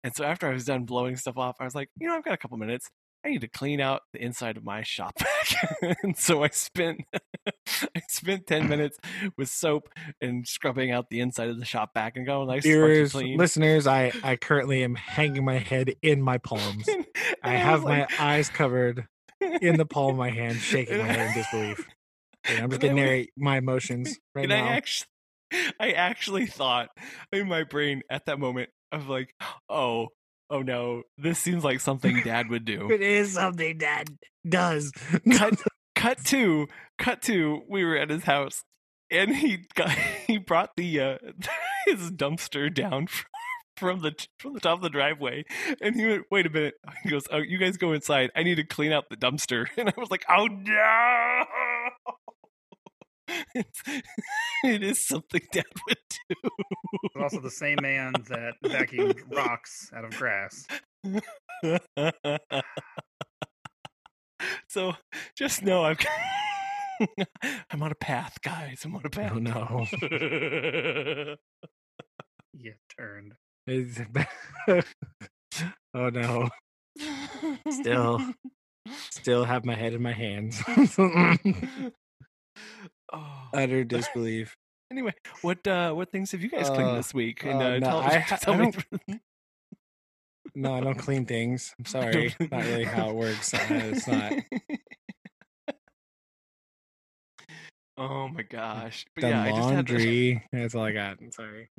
And 0.03 0.14
so 0.16 0.26
after 0.26 0.49
I 0.49 0.53
was 0.53 0.66
done 0.66 0.84
blowing 0.84 1.16
stuff 1.16 1.38
off, 1.38 1.55
I 1.62 1.64
was 1.64 1.76
like, 1.76 1.89
you 1.97 2.08
know, 2.08 2.16
I've 2.16 2.26
got 2.26 2.34
a 2.34 2.38
couple 2.38 2.58
minutes. 2.58 2.89
I 3.28 3.32
need 3.32 3.42
to 3.42 3.50
clean 3.50 3.82
out 3.82 4.04
the 4.14 4.24
inside 4.24 4.56
of 4.56 4.64
my 4.64 4.84
shop 4.84 5.20
vac. 5.20 5.98
and 6.04 6.16
so 6.16 6.44
I 6.44 6.50
spent 6.50 7.02
I 7.46 8.02
spent 8.08 8.48
ten 8.48 8.70
minutes 8.70 8.98
with 9.38 9.50
soap 9.50 9.90
and 10.22 10.48
scrubbing 10.48 10.92
out 10.92 11.10
the 11.10 11.20
inside 11.20 11.50
of 11.50 11.60
the 11.60 11.66
shop 11.66 11.92
vac 11.94 12.16
and 12.16 12.26
going 12.26 12.48
nice, 12.48 12.64
sparkly 12.64 12.72
Viewers, 12.72 13.12
clean. 13.12 13.38
listeners, 13.38 13.86
I 13.86 14.14
I 14.24 14.38
currently 14.38 14.82
am 14.82 14.96
hanging 14.96 15.44
my 15.44 15.58
head 15.58 15.96
in 16.02 16.22
my 16.22 16.38
palms. 16.38 16.88
I 17.44 17.56
have 17.56 17.84
my 17.84 18.02
like- 18.02 18.22
eyes 18.22 18.48
covered 18.48 19.06
in 19.42 19.76
the 19.76 19.86
palm 19.86 20.12
of 20.12 20.18
my 20.18 20.30
hand, 20.30 20.58
shaking 20.60 20.98
my 21.00 21.04
head 21.04 21.28
in 21.28 21.34
disbelief. 21.34 21.86
And 22.46 22.64
I'm 22.64 22.70
just 22.70 22.82
gonna 22.82 22.94
narrate 22.94 23.32
my 23.36 23.58
emotions 23.58 24.18
right 24.36 24.44
and 24.44 24.50
now. 24.52 24.64
I 24.64 24.70
actually, 24.70 25.08
I 25.82 25.92
actually 25.92 26.46
thought 26.46 26.90
in 27.34 27.50
my 27.50 27.64
brain 27.64 28.04
at 28.10 28.28
that 28.28 28.40
moment 28.40 28.70
of 28.94 29.10
like, 29.10 29.34
oh, 29.70 30.08
oh 30.50 30.62
no, 30.62 31.04
this 31.18 31.39
seems 31.39 31.64
like 31.64 31.80
something 31.80 32.22
Dad 32.24 32.50
would 32.50 32.66
do. 32.74 32.91
it 32.91 33.02
is 33.02 33.34
something 33.34 33.78
Dad 33.78 34.10
does. 34.48 34.91
cut, 35.34 35.56
cut 35.95 36.24
to, 36.26 36.68
cut 36.98 37.22
to. 37.24 37.62
We 37.70 37.84
were 37.86 37.98
at 37.98 38.10
his 38.10 38.24
house, 38.24 38.64
and 39.12 39.36
he 39.36 39.66
got 39.76 39.89
he 40.28 40.38
brought 40.38 40.72
the 40.78 41.00
uh, 41.00 41.18
his 41.86 42.12
dumpster 42.12 42.74
down 42.74 43.08
from. 43.08 43.26
From 43.78 44.00
the 44.00 44.12
from 44.39 44.56
the 44.56 44.60
top 44.60 44.78
of 44.80 44.82
the 44.82 44.89
driveway, 44.89 45.45
and 45.82 45.95
he 45.95 46.04
went, 46.08 46.24
"Wait 46.32 46.48
a 46.48 46.50
minute." 46.50 46.74
He 47.04 47.10
goes, 47.12 47.26
"Oh, 47.30 47.38
you 47.38 47.60
guys 47.60 47.78
go 47.78 47.93
inside. 47.93 48.32
I 48.36 48.41
need 48.41 48.56
to 48.56 48.64
clean 48.64 48.91
out 48.91 49.08
the 49.08 49.16
dumpster." 49.16 49.68
And 49.78 49.88
I 49.88 49.93
was 49.95 50.10
like, 50.10 50.26
"Oh 50.28 50.48
no!" 50.48 51.43
It's, 53.28 53.82
it 54.64 54.84
is 54.84 55.06
something 55.06 55.42
Dad 55.52 55.66
would 55.88 55.98
do. 56.30 56.36
It's 57.04 57.16
also 57.16 57.40
the 57.40 57.52
same 57.52 57.78
man 57.82 58.14
that 58.30 58.54
vacuumed 58.64 59.20
rocks 59.36 59.92
out 59.96 60.06
of 60.06 60.12
grass. 60.12 60.68
so 64.68 64.94
just 65.36 65.64
know 65.64 65.84
I've 65.84 65.98
I'm 67.70 67.84
on 67.84 67.92
a 67.92 67.96
path, 67.96 68.40
guys. 68.42 68.82
I'm 68.84 68.96
on 68.96 69.06
a 69.06 69.10
path. 69.10 69.34
Oh 69.36 69.40
no. 69.40 69.86
You 72.54 72.74
turned. 72.98 73.34
Oh 75.94 76.10
no. 76.10 76.50
Still. 77.70 78.22
Still 79.12 79.44
have 79.44 79.66
my 79.66 79.76
head 79.76 79.94
in 79.94 80.02
my 80.02 80.14
hands. 80.14 80.64
Oh. 83.14 83.49
Utter 83.53 83.84
disbelief. 83.86 84.55
Anyway, 84.91 85.14
what 85.41 85.66
uh 85.68 85.91
what 85.93 86.12
things 86.12 86.32
have 86.32 86.41
you 86.41 86.49
guys 86.49 86.70
cleaned 86.70 86.89
Uh, 86.89 86.95
this 86.95 87.14
week? 87.14 87.43
And 87.43 87.62
uh, 87.62 87.66
uh, 87.66 87.80
no, 87.80 87.80
tell, 87.80 87.99
I 87.99 88.20
tell 88.41 88.53
I 88.53 88.58
me. 89.08 89.20
No, 90.55 90.74
I 90.76 90.80
don't 90.80 90.95
clean 90.97 91.26
things. 91.26 91.74
I'm 91.78 91.86
sorry. 91.93 92.36
not 92.39 92.64
really 92.64 92.86
how 92.86 93.10
it 93.10 93.16
works. 93.16 93.53
Uh, 93.53 93.60
it's 93.70 94.08
not. 94.08 94.34
oh 97.97 98.28
my 98.30 98.43
gosh! 98.43 99.05
But 99.16 99.22
Done 99.22 99.32
yeah, 99.32 99.43
I 99.43 99.49
just 99.49 99.70
had 99.70 99.88
that- 99.88 99.91
laundry. 99.93 100.43
That's 100.51 100.76
all 100.76 100.84
I 100.84 100.91
got. 100.91 101.18
I'm 101.22 101.32
sorry. 101.32 101.70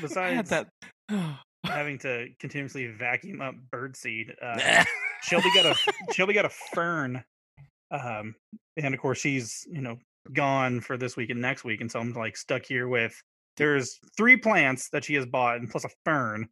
Besides 0.00 0.50
that. 0.50 0.68
having 1.64 1.98
to 1.98 2.26
continuously 2.38 2.86
vacuum 2.86 3.40
up 3.42 3.54
birdseed, 3.72 4.30
uh, 4.40 4.84
Shelby 5.22 5.48
got 5.54 5.66
a 5.66 5.74
Shelby 6.14 6.32
got 6.32 6.44
a 6.46 6.50
fern, 6.74 7.22
um, 7.90 8.34
and 8.76 8.94
of 8.94 9.00
course 9.00 9.18
she's 9.20 9.66
you 9.70 9.80
know 9.82 9.98
gone 10.32 10.80
for 10.80 10.96
this 10.96 11.16
week 11.16 11.30
and 11.30 11.40
next 11.40 11.64
week, 11.64 11.80
and 11.80 11.90
so 11.90 12.00
I'm 12.00 12.12
like 12.12 12.36
stuck 12.36 12.64
here 12.64 12.88
with 12.88 13.22
there's 13.56 13.98
three 14.16 14.36
plants 14.36 14.90
that 14.90 15.04
she 15.04 15.14
has 15.14 15.26
bought 15.26 15.56
and 15.58 15.70
plus 15.70 15.84
a 15.84 15.90
fern, 16.04 16.48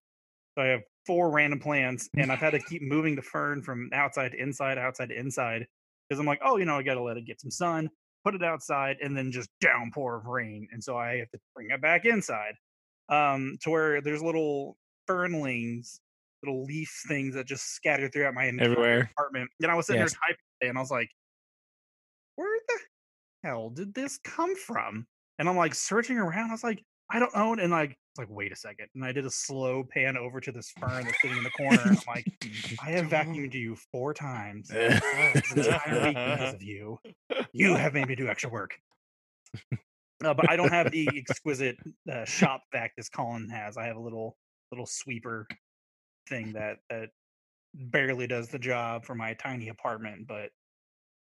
so 0.56 0.62
I 0.64 0.68
have 0.68 0.82
four 1.06 1.30
random 1.32 1.60
plants, 1.60 2.08
and 2.16 2.32
I've 2.32 2.40
had 2.40 2.50
to 2.52 2.60
keep 2.60 2.82
moving 2.82 3.16
the 3.16 3.22
fern 3.22 3.62
from 3.62 3.90
outside 3.92 4.32
to 4.32 4.38
inside, 4.42 4.78
outside 4.78 5.10
to 5.10 5.18
inside, 5.18 5.66
because 6.08 6.20
I'm 6.20 6.26
like, 6.26 6.40
oh, 6.44 6.56
you 6.56 6.64
know, 6.64 6.76
I 6.78 6.82
got 6.82 6.94
to 6.94 7.02
let 7.02 7.16
it 7.16 7.26
get 7.26 7.40
some 7.40 7.50
sun, 7.50 7.90
put 8.24 8.34
it 8.34 8.42
outside, 8.44 8.98
and 9.02 9.16
then 9.16 9.32
just 9.32 9.50
downpour 9.60 10.16
of 10.16 10.26
rain, 10.26 10.68
and 10.72 10.82
so 10.82 10.96
I 10.96 11.18
have 11.18 11.30
to 11.30 11.40
bring 11.54 11.70
it 11.70 11.80
back 11.80 12.04
inside, 12.04 12.54
um, 13.08 13.56
to 13.62 13.70
where 13.70 14.00
there's 14.00 14.22
little 14.22 14.76
fernlings 15.08 16.00
little 16.42 16.64
leaf 16.64 16.88
things 17.08 17.34
that 17.34 17.46
just 17.46 17.64
scatter 17.74 18.08
throughout 18.08 18.32
my 18.34 18.44
entire 18.44 18.58
Everywhere. 18.58 19.10
apartment. 19.16 19.50
And 19.60 19.70
I 19.72 19.74
was 19.74 19.86
sitting 19.86 19.98
Yes. 19.98 20.00
there 20.00 20.12
typing 20.28 20.70
and 20.70 20.78
I 20.78 20.80
was 20.80 20.90
like, 20.90 21.08
"Where 21.08 21.08
the 21.08 21.17
hell 23.48 23.70
did 23.70 23.94
this 23.94 24.18
come 24.18 24.54
from?" 24.56 25.06
And 25.38 25.48
I'm 25.48 25.56
like 25.56 25.74
searching 25.74 26.18
around. 26.18 26.50
I 26.50 26.52
was 26.52 26.64
like, 26.64 26.82
"I 27.10 27.18
don't 27.18 27.34
own. 27.34 27.60
And 27.60 27.70
like, 27.70 27.90
it's 27.90 28.18
like, 28.18 28.28
wait 28.30 28.52
a 28.52 28.56
second. 28.56 28.88
And 28.94 29.04
I 29.04 29.12
did 29.12 29.26
a 29.26 29.30
slow 29.30 29.84
pan 29.84 30.16
over 30.16 30.40
to 30.40 30.52
this 30.52 30.70
fern 30.78 31.04
that's 31.04 31.20
sitting 31.20 31.36
in 31.38 31.44
the 31.44 31.50
corner. 31.50 31.80
I'm 31.84 31.98
like, 32.06 32.26
"I 32.82 32.90
have 32.90 33.06
vacuumed 33.06 33.54
you 33.54 33.76
four 33.92 34.14
times 34.14 34.68
this 34.68 35.52
entire 35.52 36.04
week 36.04 36.16
because 36.16 36.54
of 36.54 36.62
you. 36.62 36.98
You 37.52 37.74
have 37.74 37.94
made 37.94 38.08
me 38.08 38.14
do 38.14 38.28
extra 38.28 38.50
work." 38.50 38.78
Uh, 40.24 40.34
but 40.34 40.50
I 40.50 40.56
don't 40.56 40.72
have 40.72 40.90
the 40.90 41.08
exquisite 41.16 41.76
uh, 42.10 42.24
shop 42.24 42.62
vac 42.72 42.92
this 42.96 43.08
Collin 43.08 43.48
has. 43.50 43.76
I 43.76 43.86
have 43.86 43.96
a 43.96 44.00
little 44.00 44.36
little 44.72 44.86
sweeper 44.86 45.46
thing 46.28 46.52
that 46.54 46.78
that 46.90 47.10
barely 47.74 48.26
does 48.26 48.48
the 48.48 48.58
job 48.58 49.04
for 49.04 49.14
my 49.14 49.34
tiny 49.34 49.68
apartment. 49.68 50.26
But 50.26 50.50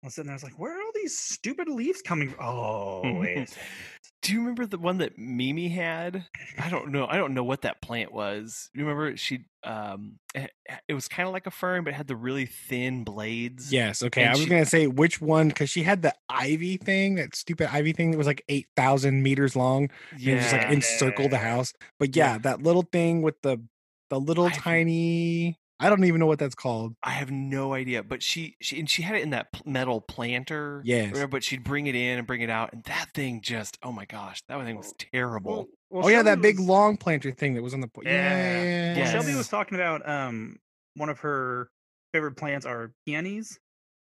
I 0.04 0.08
was 0.08 0.16
sitting 0.16 0.28
there, 0.28 0.34
I 0.34 0.36
was 0.36 0.44
like, 0.44 0.60
where 0.60 0.78
are 0.78 0.82
all 0.82 0.92
these 0.94 1.18
stupid 1.18 1.70
leaves 1.70 2.02
coming 2.02 2.28
from? 2.30 2.46
Oh, 2.46 3.02
wait. 3.20 3.56
Do 4.22 4.34
you 4.34 4.40
remember 4.40 4.66
the 4.66 4.78
one 4.78 4.98
that 5.00 5.18
Mimi 5.18 5.70
had? 5.70 6.26
I 6.58 6.70
don't 6.70 6.92
know. 6.92 7.06
I 7.08 7.16
don't 7.18 7.34
know 7.34 7.44
what 7.44 7.62
that 7.64 7.82
plant 7.82 8.14
was. 8.14 8.70
You 8.74 8.84
remember 8.86 9.16
she? 9.18 9.46
Um, 9.66 10.20
it, 10.34 10.94
was 10.94 11.08
kind 11.10 11.28
of 11.28 11.34
like 11.34 11.46
a 11.46 11.52
fern, 11.52 11.84
but 11.84 11.94
it 11.94 11.98
had 11.98 12.08
the 12.08 12.16
really 12.16 12.46
thin 12.46 13.04
blades. 13.04 13.72
Yes. 13.72 14.02
Okay. 14.04 14.22
And 14.22 14.30
I 14.30 14.34
was 14.34 14.42
she- 14.42 14.50
gonna 14.50 14.66
say 14.66 14.88
which 14.88 15.20
one 15.22 15.50
because 15.50 15.70
she 15.70 15.84
had 15.84 16.02
the 16.04 16.14
ivy 16.30 16.78
thing, 16.78 17.16
that 17.16 17.36
stupid 17.36 17.68
ivy 17.74 17.92
thing 17.94 18.12
that 18.12 18.18
was 18.18 18.28
like 18.28 18.44
eight 18.48 18.68
thousand 18.78 19.24
meters 19.24 19.56
long, 19.58 19.90
and 20.12 20.22
it 20.22 20.38
just 20.40 20.54
like 20.54 20.62
Yeah. 20.64 20.72
encircled 20.72 21.32
the 21.32 21.38
house. 21.38 21.74
But 22.00 22.16
yeah, 22.16 22.34
Yeah. 22.34 22.38
that 22.40 22.64
little 22.64 22.84
thing 22.84 23.22
with 23.24 23.42
the 23.42 23.62
the 24.10 24.20
little 24.20 24.46
I've- 24.46 24.56
tiny. 24.58 25.60
I 25.84 25.90
don't 25.90 26.04
even 26.06 26.20
know 26.20 26.26
what 26.26 26.40
that's 26.40 26.56
called. 26.56 26.96
I 27.04 27.12
have 27.12 27.30
no 27.30 27.74
idea, 27.74 28.04
but 28.04 28.24
she 28.24 28.56
she 28.62 28.80
and 28.80 28.90
she 28.90 29.02
had 29.02 29.16
it 29.18 29.22
in 29.24 29.32
that 29.32 29.48
metal 29.66 30.00
planter. 30.02 30.82
Yes. 30.86 31.12
remember, 31.12 31.28
but 31.28 31.44
she'd 31.44 31.64
bring 31.64 31.88
it 31.88 31.96
in 31.96 32.18
and 32.20 32.26
bring 32.26 32.42
it 32.42 32.50
out, 32.50 32.72
and 32.74 32.84
that 32.86 33.10
thing 33.14 33.42
just 33.42 33.78
oh 33.84 33.92
my 33.92 34.06
gosh, 34.06 34.42
that 34.48 34.64
thing 34.64 34.78
was 34.78 34.94
terrible. 34.98 35.68
Well, 35.90 36.06
oh 36.06 36.08
yeah, 36.08 36.18
Shelby 36.18 36.30
that 36.30 36.42
big 36.42 36.60
long 36.60 36.98
planter 36.98 37.32
thing 37.32 37.54
that 37.56 37.62
was 37.62 37.74
on 37.74 37.82
the. 37.82 37.88
po- 37.88 38.02
Yeah. 38.04 38.12
Yeah. 38.12 38.64
yeah, 38.96 39.04
Well, 39.04 39.12
Shelby 39.12 39.36
was 39.36 39.48
talking 39.50 39.76
about 39.76 40.08
um 40.08 40.58
one 40.96 41.10
of 41.10 41.20
her 41.20 41.70
favorite 42.14 42.38
plants 42.38 42.66
are 42.66 42.94
peonies, 43.06 43.60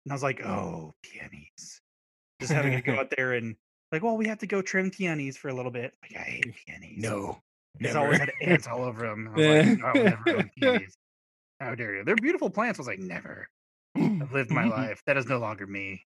and 0.05 0.13
I 0.13 0.15
was 0.15 0.23
like, 0.23 0.45
oh, 0.47 0.95
peonies. 1.03 1.81
Just 2.41 2.53
having 2.53 2.73
to 2.73 2.83
go 2.83 2.95
out 3.01 3.13
there 3.17 3.33
and 3.33 3.57
like, 3.91 4.03
well, 4.03 4.17
we 4.17 4.27
have 4.29 4.39
to 4.39 4.47
go 4.47 4.63
trim 4.63 4.91
peonies 4.91 5.37
for 5.37 5.49
a 5.49 5.55
little 5.55 5.71
bit. 5.73 5.95
Like, 6.03 6.21
I 6.21 6.25
hate 6.31 6.55
peonies. 6.67 7.03
No. 7.03 7.41
He's 7.79 7.89
never. 7.95 7.99
always 8.01 8.19
had 8.19 8.31
ants 8.43 8.67
all 8.67 8.85
over 8.85 9.07
them. 9.07 9.31
I 9.35 9.37
was 9.39 9.67
like, 9.67 9.79
no, 9.79 10.03
never 10.03 10.51
peonies. 10.57 10.97
How 11.61 11.75
dare 11.75 11.97
you? 11.97 12.05
They're 12.05 12.17
beautiful 12.17 12.51
plants. 12.51 12.79
I 12.79 12.83
was 12.83 12.87
like, 12.87 12.99
never. 12.99 13.49
I've 13.97 14.33
lived 14.33 14.51
my 14.51 14.65
life. 14.69 15.03
That 15.07 15.17
is 15.17 15.27
no 15.27 15.39
longer 15.39 15.67
me. 15.67 16.05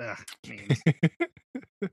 Ugh. 0.00 0.18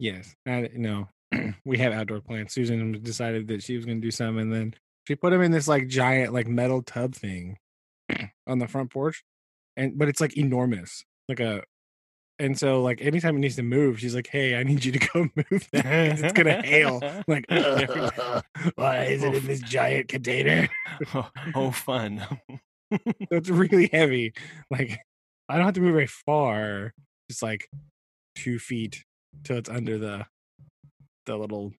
Yes, 0.00 0.34
I 0.46 0.70
no. 0.74 1.08
we 1.64 1.78
have 1.78 1.92
outdoor 1.92 2.20
plants. 2.20 2.54
Susan 2.54 3.00
decided 3.02 3.46
that 3.48 3.62
she 3.62 3.76
was 3.76 3.84
going 3.84 4.00
to 4.00 4.06
do 4.06 4.10
some, 4.10 4.38
and 4.38 4.50
then 4.50 4.74
she 5.06 5.14
put 5.14 5.30
them 5.30 5.42
in 5.42 5.52
this 5.52 5.68
like 5.68 5.88
giant 5.88 6.32
like 6.32 6.48
metal 6.48 6.82
tub 6.82 7.14
thing 7.14 7.58
on 8.46 8.58
the 8.58 8.66
front 8.66 8.90
porch, 8.90 9.22
and 9.76 9.98
but 9.98 10.08
it's 10.08 10.20
like 10.20 10.36
enormous, 10.36 11.04
like 11.28 11.38
a. 11.38 11.62
And 12.40 12.58
so, 12.58 12.82
like, 12.82 13.02
anytime 13.02 13.36
it 13.36 13.40
needs 13.40 13.56
to 13.56 13.62
move, 13.62 14.00
she's 14.00 14.14
like, 14.14 14.26
"Hey, 14.26 14.56
I 14.56 14.62
need 14.62 14.82
you 14.84 14.92
to 14.92 14.98
go 14.98 15.28
move 15.36 15.68
that. 15.72 15.84
it's 16.18 16.32
gonna 16.32 16.62
hail." 16.62 17.00
I'm 17.02 17.22
like, 17.28 17.44
why 18.76 19.04
is 19.04 19.22
it 19.22 19.34
in 19.34 19.46
this 19.46 19.60
giant 19.60 20.08
container? 20.08 20.68
oh, 21.14 21.30
oh, 21.54 21.70
fun. 21.70 22.26
So 22.92 22.98
it's 23.36 23.48
really 23.48 23.88
heavy. 23.92 24.32
Like, 24.68 24.98
I 25.48 25.56
don't 25.56 25.64
have 25.64 25.74
to 25.74 25.80
move 25.80 25.92
very 25.92 26.08
far, 26.08 26.92
just 27.30 27.40
like 27.40 27.68
two 28.34 28.58
feet 28.58 29.04
till 29.44 29.58
it's 29.58 29.70
under 29.70 29.96
the 29.96 30.26
the 31.26 31.36
little 31.36 31.72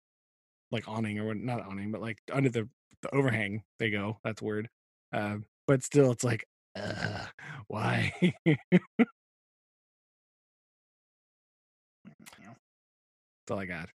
like 0.70 0.86
awning 0.86 1.18
or 1.18 1.24
what- 1.26 1.36
not 1.38 1.66
awning, 1.66 1.90
but 1.90 2.00
like 2.00 2.18
under 2.32 2.48
the 2.50 2.68
the 3.02 3.12
overhang. 3.12 3.64
They 3.80 3.90
go. 3.90 4.18
That's 4.22 4.40
word. 4.40 4.68
Um, 5.12 5.46
but 5.66 5.82
still, 5.82 6.12
it's 6.12 6.22
like, 6.22 6.44
uh, 6.76 7.26
why? 7.66 8.12
That's 13.50 13.56
all 13.56 13.62
I 13.62 13.66
got. 13.66 13.88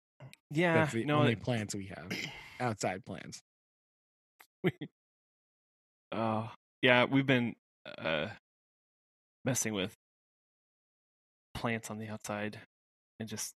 yeah, 0.51 0.75
That's 0.77 0.93
the 0.95 1.05
know, 1.05 1.19
only 1.21 1.33
it- 1.33 1.43
plants 1.43 1.75
we 1.75 1.87
have. 1.87 2.11
Outside 2.61 3.05
plants. 3.05 3.43
Oh, 6.13 6.51
yeah, 6.81 7.05
we've 7.05 7.27
been 7.27 7.55
uh 7.99 8.29
messing 9.45 9.75
with 9.75 9.93
plants 11.53 11.91
on 11.91 11.99
the 11.99 12.09
outside 12.09 12.61
and 13.19 13.29
just 13.29 13.55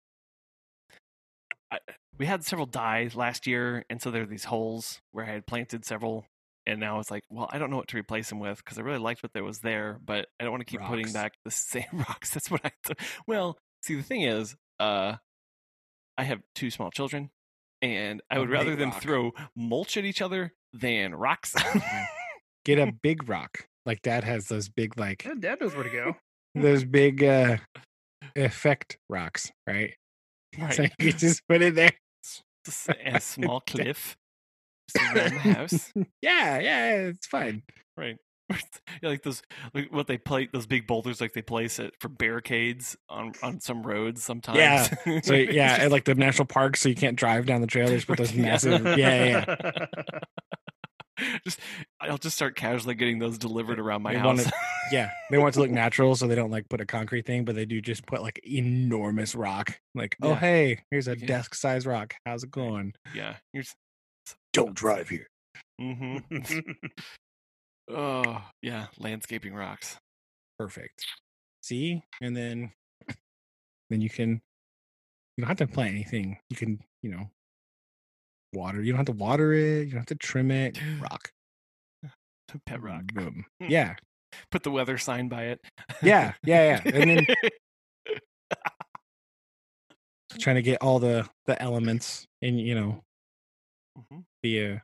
I, 1.69 1.79
we 2.17 2.25
had 2.25 2.45
several 2.45 2.65
die 2.65 3.09
last 3.13 3.45
year 3.45 3.83
and 3.89 4.01
so 4.01 4.09
there 4.09 4.21
are 4.23 4.25
these 4.25 4.45
holes 4.45 5.01
where 5.11 5.25
I 5.25 5.31
had 5.31 5.45
planted 5.45 5.83
several 5.83 6.25
and 6.65 6.79
now 6.79 6.99
it's 7.01 7.11
like, 7.11 7.23
well, 7.29 7.49
I 7.51 7.57
don't 7.59 7.69
know 7.69 7.75
what 7.75 7.89
to 7.89 7.97
replace 7.97 8.29
them 8.29 8.39
with 8.39 8.57
because 8.63 8.77
I 8.77 8.81
really 8.81 8.97
liked 8.99 9.21
what 9.23 9.33
there 9.33 9.43
was 9.43 9.59
there, 9.59 9.99
but 10.05 10.27
I 10.39 10.43
don't 10.45 10.51
want 10.53 10.61
to 10.61 10.65
keep 10.71 10.79
putting 10.81 11.11
back 11.11 11.33
the 11.43 11.51
same 11.51 11.83
rocks. 11.91 12.29
That's 12.33 12.49
what 12.49 12.61
I 12.63 12.71
th- 12.85 12.97
well, 13.27 13.57
see 13.83 13.95
the 13.95 14.03
thing 14.03 14.21
is, 14.21 14.55
uh 14.79 15.15
I 16.17 16.23
have 16.23 16.41
two 16.55 16.69
small 16.69 16.91
children 16.91 17.29
and 17.81 18.21
I 18.29 18.39
would 18.39 18.49
rather 18.49 18.75
them 18.75 18.89
rock. 18.91 19.01
throw 19.01 19.31
mulch 19.55 19.97
at 19.97 20.05
each 20.05 20.21
other 20.21 20.53
than 20.73 21.13
rocks. 21.15 21.53
Get 22.65 22.79
a 22.79 22.91
big 22.91 23.27
rock. 23.27 23.67
Like 23.85 24.01
dad 24.01 24.23
has 24.23 24.47
those 24.47 24.69
big 24.69 24.97
like 24.97 25.25
Yeah, 25.25 25.33
Dad 25.39 25.59
knows 25.61 25.75
where 25.75 25.83
to 25.83 25.89
go. 25.89 26.15
those 26.55 26.85
big 26.85 27.23
uh 27.23 27.57
effect 28.35 28.97
rocks, 29.09 29.51
right? 29.67 29.93
right. 30.57 30.73
So 30.73 30.85
you 30.99 31.13
just 31.13 31.41
put 31.47 31.61
it 31.61 31.75
there. 31.75 31.91
Just 32.65 32.87
a 32.89 33.19
small 33.19 33.59
cliff 33.59 34.15
just 34.89 35.05
around 35.13 35.33
the 35.33 35.39
house. 35.39 35.91
yeah, 36.21 36.59
yeah, 36.59 36.95
it's 37.09 37.27
fine. 37.27 37.61
Right. 37.97 38.15
like 39.01 39.23
those, 39.23 39.41
like 39.73 39.91
what 39.91 40.07
they 40.07 40.17
play, 40.17 40.47
those 40.51 40.65
big 40.65 40.85
boulders, 40.87 41.21
like 41.21 41.33
they 41.33 41.41
place 41.41 41.79
it 41.79 41.93
for 41.99 42.09
barricades 42.09 42.95
on 43.09 43.33
on 43.41 43.59
some 43.61 43.83
roads 43.83 44.23
sometimes. 44.23 44.57
Yeah. 44.57 45.21
So 45.21 45.33
yeah, 45.35 45.77
at 45.79 45.91
like 45.91 46.05
the 46.05 46.15
national 46.15 46.45
park, 46.47 46.77
so 46.77 46.89
you 46.89 46.95
can't 46.95 47.15
drive 47.17 47.45
down 47.45 47.61
the 47.61 47.67
trail. 47.67 47.87
They 47.87 47.95
just 47.95 48.07
put 48.07 48.17
those 48.17 48.33
massive. 48.33 48.85
Yeah, 48.85 48.95
yeah. 48.97 49.45
yeah. 49.63 49.85
just 51.45 51.59
I'll 52.01 52.17
just 52.17 52.35
start 52.35 52.55
casually 52.55 52.95
getting 52.95 53.19
those 53.19 53.37
delivered 53.37 53.79
around 53.79 54.01
my 54.01 54.13
They 54.13 54.19
house. 54.19 54.37
wanna- 54.39 54.51
yeah. 54.91 55.09
They 55.31 55.37
want 55.37 55.49
it 55.49 55.53
to 55.53 55.59
look 55.61 55.71
natural, 55.71 56.15
so 56.15 56.27
they 56.27 56.35
don't 56.35 56.51
like 56.51 56.67
put 56.69 56.81
a 56.81 56.85
concrete 56.85 57.25
thing, 57.25 57.45
but 57.45 57.55
they 57.55 57.65
do 57.65 57.81
just 57.81 58.05
put 58.05 58.21
like 58.21 58.39
enormous 58.45 59.33
rock. 59.35 59.79
Like, 59.95 60.15
oh 60.21 60.29
Yeah. 60.29 60.39
hey, 60.39 60.79
here's 60.91 61.07
a 61.07 61.17
Yeah. 61.17 61.25
desk 61.27 61.55
size 61.55 61.85
rock. 61.85 62.15
How's 62.25 62.43
it 62.43 62.51
going? 62.51 62.93
yeah. 63.15 63.35
Here's. 63.53 63.73
Don't 64.53 64.73
drive 64.75 65.09
here. 65.09 65.27
hmm 65.79 66.17
oh 67.89 68.41
yeah, 68.61 68.87
landscaping 68.99 69.53
rocks. 69.53 69.97
Perfect. 70.59 71.05
See, 71.61 72.03
and 72.21 72.35
then 72.35 72.71
then 73.89 74.01
you 74.01 74.09
can 74.09 74.41
you 75.37 75.41
don't 75.41 75.47
have 75.47 75.57
to 75.57 75.67
plant 75.67 75.91
anything. 75.91 76.37
You 76.49 76.57
can 76.57 76.79
you 77.01 77.11
know 77.11 77.29
water. 78.53 78.81
You 78.81 78.91
don't 78.91 78.97
have 78.99 79.05
to 79.07 79.13
water 79.23 79.53
it. 79.53 79.85
You 79.85 79.91
don't 79.91 79.99
have 79.99 80.05
to 80.07 80.15
trim 80.15 80.51
it. 80.51 80.77
Rock. 80.99 81.31
Pet 82.67 82.81
rock. 82.83 83.05
Boom. 83.13 83.45
Yeah. 83.59 83.95
Put 84.51 84.61
the 84.63 84.69
weather 84.71 84.97
sign 84.99 85.27
by 85.27 85.45
it. 85.45 85.59
Yeah. 86.03 86.33
Yeah. 86.43 86.81
Yeah. 86.85 86.91
And 86.93 87.09
then 87.09 87.25
trying 90.39 90.55
to 90.57 90.61
get 90.61 90.81
all 90.81 90.99
the 90.99 91.27
the 91.45 91.59
elements 91.61 92.25
in 92.41 92.57
you 92.57 92.75
know 92.75 93.03
Mhm. 93.97 94.25
the 94.41 94.65
uh 94.65 94.77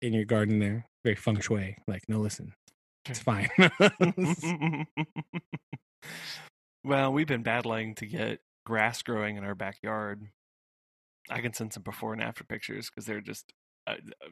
in 0.00 0.14
your 0.14 0.24
garden 0.24 0.58
there 0.60 0.87
very 1.04 1.16
feng 1.16 1.40
shui 1.40 1.76
like 1.86 2.02
no 2.08 2.18
listen 2.18 2.52
it's 3.06 3.18
fine 3.20 3.48
well, 6.84 7.12
we've 7.12 7.26
been 7.26 7.42
battling 7.42 7.94
to 7.96 8.06
get 8.06 8.40
grass 8.64 9.02
growing 9.02 9.36
in 9.36 9.44
our 9.44 9.54
backyard. 9.54 10.22
I 11.30 11.40
can 11.40 11.52
send 11.52 11.72
some 11.72 11.82
before 11.82 12.12
and 12.12 12.22
after 12.22 12.44
pictures 12.44 12.88
because 12.88 13.06
they're 13.06 13.20
just 13.20 13.52
uh, 13.86 13.96
uh, 14.24 14.28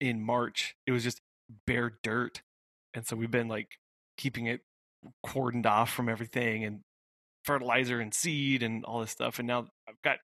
in 0.00 0.22
March. 0.22 0.76
It 0.86 0.92
was 0.92 1.02
just 1.02 1.20
bare 1.66 1.94
dirt, 2.02 2.42
and 2.94 3.06
so 3.06 3.16
we've 3.16 3.30
been 3.30 3.48
like 3.48 3.78
keeping 4.16 4.46
it 4.46 4.60
cordoned 5.26 5.66
off 5.66 5.90
from 5.90 6.08
everything 6.08 6.64
and 6.64 6.80
fertilizer 7.44 7.98
and 7.98 8.14
seed 8.14 8.62
and 8.62 8.84
all 8.84 9.00
this 9.00 9.10
stuff. 9.10 9.40
And 9.40 9.48
now 9.48 9.66
I've 9.88 10.00
got 10.04 10.18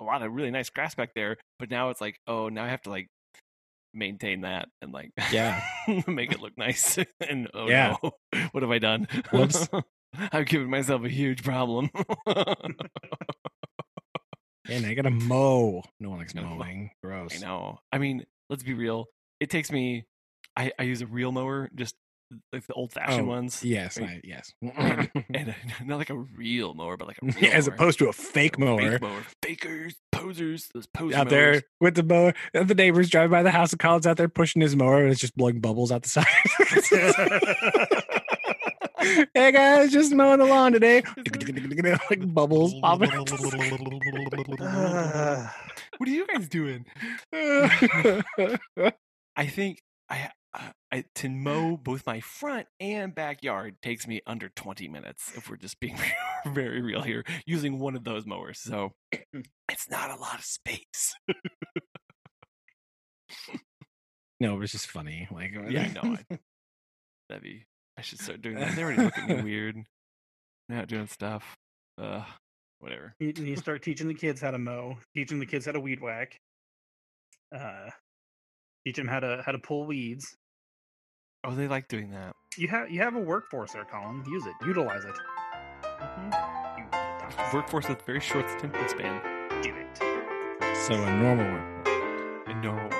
a 0.00 0.04
lot 0.04 0.22
of 0.22 0.32
really 0.32 0.50
nice 0.50 0.70
grass 0.70 0.94
back 0.94 1.10
there, 1.14 1.36
but 1.58 1.70
now 1.70 1.90
it's 1.90 2.00
like, 2.00 2.18
oh, 2.26 2.48
now 2.48 2.64
I 2.64 2.68
have 2.68 2.82
to 2.82 2.90
like 2.90 3.08
maintain 3.94 4.42
that 4.42 4.68
and 4.80 4.92
like 4.92 5.10
Yeah. 5.30 5.62
make 6.06 6.32
it 6.32 6.40
look 6.40 6.56
nice. 6.56 6.98
and 7.28 7.48
oh 7.54 7.68
Yeah. 7.68 7.96
no, 8.02 8.12
what 8.52 8.62
have 8.62 8.70
I 8.70 8.78
done? 8.78 9.06
Whoops. 9.32 9.68
I've 10.32 10.46
given 10.46 10.68
myself 10.70 11.04
a 11.04 11.08
huge 11.08 11.42
problem. 11.42 11.90
and 14.68 14.86
i 14.86 14.94
gotta 14.94 15.10
mow 15.10 15.82
no 16.00 16.10
one 16.10 16.18
likes 16.18 16.34
No. 16.34 16.42
mowing 16.42 16.90
gross 17.02 17.42
I 17.42 17.46
know. 17.46 17.78
I 17.90 17.98
mean, 17.98 18.24
let's 18.48 18.62
be 18.62 18.74
real. 18.74 19.06
It 19.40 19.50
takes 19.50 19.72
me. 19.72 20.06
I, 20.56 20.70
I 20.78 20.82
use 20.82 21.00
a 21.02 21.06
real 21.06 21.32
mower, 21.32 21.70
just 21.74 21.94
like 22.52 22.66
the 22.66 22.72
old 22.74 22.92
fashioned 22.92 23.22
Oh, 23.22 23.30
ones. 23.30 23.62
yes 23.64 23.98
Right. 24.00 24.10
I- 24.10 24.20
yes 24.24 24.52
and 24.62 25.54
not 25.84 25.98
like 25.98 26.10
a 26.10 26.16
real 26.16 26.74
mower, 26.74 26.96
but 26.96 27.06
like 27.08 27.18
a 27.22 27.26
real 27.40 27.52
as 27.52 27.66
opposed 27.68 27.98
to 28.00 28.08
a 28.08 28.12
fake 28.12 28.58
mower 28.58 28.92
Fake 28.92 29.02
mower. 29.02 29.22
Fakers, 29.44 29.94
posers, 30.12 30.68
those 30.74 30.86
poser 30.86 31.16
out 31.16 31.28
there 31.28 31.62
with 31.80 31.94
the 31.94 32.02
mower 32.02 32.32
and 32.54 32.68
the 32.68 32.74
neighbors 32.74 33.10
drive 33.10 33.30
by 33.30 33.42
the 33.42 33.50
house 33.50 33.72
and 33.72 33.80
Collin's 33.80 34.06
out 34.06 34.16
there 34.16 34.28
pushing 34.28 34.62
his 34.62 34.74
mower 34.76 35.02
and 35.02 35.10
it's 35.10 35.20
just 35.20 35.36
blowing 35.36 35.60
bubbles 35.60 35.92
out 35.92 36.02
the 36.02 36.08
side 36.08 36.26
hey 39.34 39.50
guys, 39.52 39.92
just 39.92 40.12
mowing 40.14 40.38
the 40.38 40.44
lawn 40.44 40.72
today. 40.72 41.02
like 42.08 42.32
bubbles 42.32 42.72
popping. 42.80 43.10
Uh, 44.60 45.48
what 45.98 46.08
are 46.08 46.12
you 46.12 46.26
guys 46.26 46.48
doing? 46.48 46.84
I 47.34 48.22
think 49.46 49.82
I, 50.08 50.30
I 50.92 51.04
to 51.16 51.28
mow 51.28 51.76
both 51.82 52.06
my 52.06 52.20
front 52.20 52.66
and 52.78 53.14
backyard 53.14 53.76
takes 53.82 54.06
me 54.06 54.20
under 54.26 54.50
20 54.50 54.88
minutes 54.88 55.32
if 55.34 55.48
we're 55.48 55.56
just 55.56 55.80
being 55.80 55.98
very 56.46 56.82
real 56.82 57.02
here 57.02 57.24
using 57.46 57.78
one 57.78 57.96
of 57.96 58.04
those 58.04 58.26
mowers. 58.26 58.60
So 58.60 58.92
it's 59.70 59.90
not 59.90 60.10
a 60.10 60.20
lot 60.20 60.38
of 60.38 60.44
space. 60.44 61.14
no, 64.38 64.54
it 64.54 64.58
was 64.58 64.72
just 64.72 64.86
funny. 64.88 65.28
Like, 65.30 65.52
Yeah, 65.68 65.88
I 65.88 65.92
know. 65.92 66.16
I, 66.30 66.38
that'd 67.28 67.42
be. 67.42 67.64
I 67.98 68.02
should 68.02 68.20
start 68.20 68.42
doing 68.42 68.56
that. 68.56 68.74
They're 68.76 68.86
already 68.86 69.02
look 69.02 69.18
at 69.18 69.28
me 69.28 69.42
weird. 69.42 69.76
Not 70.68 70.88
doing 70.88 71.06
stuff. 71.06 71.56
Uh, 72.00 72.24
whatever. 72.80 73.14
you, 73.20 73.32
you 73.36 73.56
start 73.56 73.82
teaching 73.82 74.08
the 74.08 74.14
kids 74.14 74.40
how 74.40 74.50
to 74.50 74.58
mow, 74.58 74.96
teaching 75.14 75.38
the 75.38 75.46
kids 75.46 75.66
how 75.66 75.72
to 75.72 75.80
weed 75.80 76.00
whack, 76.00 76.38
uh, 77.54 77.90
teach 78.86 78.96
them 78.96 79.06
how 79.06 79.20
to 79.20 79.42
how 79.44 79.52
to 79.52 79.58
pull 79.58 79.86
weeds. 79.86 80.36
Oh, 81.44 81.54
they 81.54 81.66
like 81.66 81.88
doing 81.88 82.10
that. 82.10 82.36
You 82.56 82.68
have 82.68 82.90
you 82.90 83.00
have 83.00 83.16
a 83.16 83.20
workforce 83.20 83.72
there, 83.72 83.84
Collin. 83.84 84.22
Use 84.28 84.46
it, 84.46 84.54
utilize 84.64 85.04
it. 85.04 85.14
You 86.78 86.84
dumbass. 86.92 87.54
Workforce 87.54 87.88
with 87.88 88.02
very 88.02 88.20
short 88.20 88.48
attention 88.50 88.88
span. 88.88 89.20
Do 89.62 89.74
it. 89.74 89.96
so 90.76 90.94
a 90.94 91.16
normal 91.16 91.50
work. 91.52 91.88
A 92.46 92.54
normal 92.54 92.90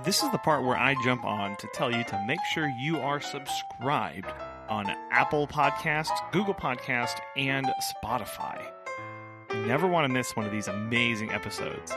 This 0.04 0.22
is 0.22 0.30
the 0.30 0.38
part 0.38 0.64
where 0.64 0.76
I 0.76 0.94
jump 1.02 1.24
on 1.24 1.56
to 1.56 1.68
tell 1.72 1.90
you 1.90 2.04
to 2.04 2.24
make 2.26 2.38
sure 2.52 2.68
you 2.80 2.98
are 2.98 3.20
subscribed 3.20 4.32
on 4.68 4.86
Apple 5.10 5.46
Podcast, 5.48 6.10
Google 6.32 6.54
Podcast, 6.54 7.18
and 7.36 7.66
Spotify. 8.04 8.64
You 9.52 9.66
never 9.66 9.86
want 9.86 10.04
to 10.04 10.08
miss 10.08 10.36
one 10.36 10.46
of 10.46 10.52
these 10.52 10.68
amazing 10.68 11.32
episodes. 11.32 11.92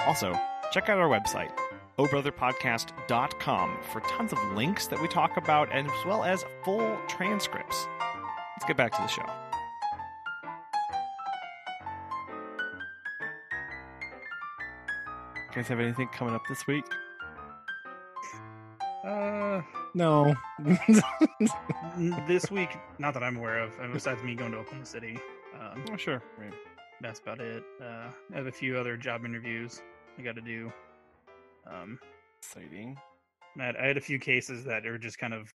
Also, 0.00 0.38
check 0.70 0.88
out 0.90 0.98
our 0.98 1.08
website, 1.08 1.50
ohbrotherpodcast.com, 1.98 3.78
for 3.92 4.00
tons 4.00 4.32
of 4.32 4.38
links 4.54 4.86
that 4.88 5.00
we 5.00 5.08
talk 5.08 5.36
about 5.36 5.70
as 5.72 5.86
well 6.06 6.24
as 6.24 6.44
full 6.64 6.98
transcripts. 7.08 7.86
Let's 8.56 8.64
get 8.66 8.76
back 8.76 8.92
to 8.92 9.02
the 9.02 9.08
show. 9.08 9.26
You 15.48 15.54
guys 15.62 15.68
have 15.68 15.80
anything 15.80 16.08
coming 16.08 16.34
up 16.34 16.42
this 16.48 16.66
week? 16.66 16.84
Uh, 19.04 19.62
no. 19.94 20.34
this 22.26 22.50
week, 22.50 22.70
not 22.98 23.14
that 23.14 23.22
I'm 23.22 23.36
aware 23.36 23.58
of. 23.60 23.70
uh, 23.80 23.86
Besides 23.92 24.22
me 24.22 24.34
going 24.34 24.52
to 24.52 24.58
Oklahoma 24.58 24.86
City, 24.86 25.18
um, 25.60 25.84
Oh, 25.92 25.96
sure. 25.96 26.22
Right. 26.38 26.52
that's 27.00 27.20
about 27.20 27.40
it. 27.40 27.62
Uh, 27.80 28.08
I 28.32 28.36
have 28.36 28.46
a 28.46 28.52
few 28.52 28.76
other 28.78 28.96
job 28.96 29.24
interviews 29.24 29.82
I 30.18 30.22
got 30.22 30.34
to 30.36 30.40
do. 30.40 30.72
Um, 31.70 31.98
Exciting. 32.42 32.96
I 33.58 33.64
had, 33.64 33.76
I 33.76 33.86
had 33.86 33.96
a 33.96 34.02
few 34.02 34.18
cases 34.18 34.64
that 34.64 34.86
are 34.86 34.98
just 34.98 35.18
kind 35.18 35.32
of 35.32 35.52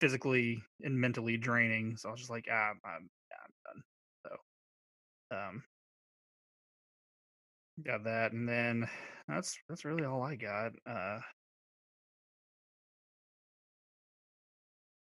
physically 0.00 0.62
and 0.82 0.98
mentally 0.98 1.36
draining. 1.36 1.96
So 1.96 2.08
I 2.08 2.12
was 2.12 2.20
just 2.20 2.30
like, 2.30 2.46
ah, 2.50 2.70
I'm, 2.70 2.80
I'm, 2.84 3.10
yeah, 3.30 3.36
I'm 3.44 3.52
done. 3.66 3.82
So, 5.30 5.36
um, 5.36 5.62
got 7.84 8.04
that, 8.04 8.32
and 8.32 8.48
then 8.48 8.88
that's 9.28 9.56
that's 9.68 9.84
really 9.84 10.04
all 10.04 10.22
I 10.22 10.34
got. 10.36 10.72
Uh, 10.88 11.20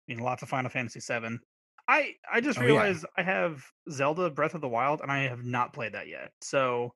I 0.08 0.14
mean, 0.14 0.20
lots 0.20 0.44
of 0.44 0.50
Final 0.50 0.70
Fantasy 0.70 1.00
VII. 1.00 1.40
I 1.88 2.16
I 2.32 2.42
just 2.42 2.60
Oh, 2.60 2.64
yeah. 2.64 2.68
realized 2.68 3.06
I 3.18 3.24
have 3.24 3.64
Zelda 3.92 4.30
Breath 4.30 4.56
of 4.56 4.62
the 4.62 4.68
Wild, 4.68 5.02
and 5.02 5.12
I 5.12 5.28
have 5.28 5.44
not 5.44 5.74
played 5.74 5.94
that 5.94 6.08
yet. 6.08 6.32
So, 6.42 6.94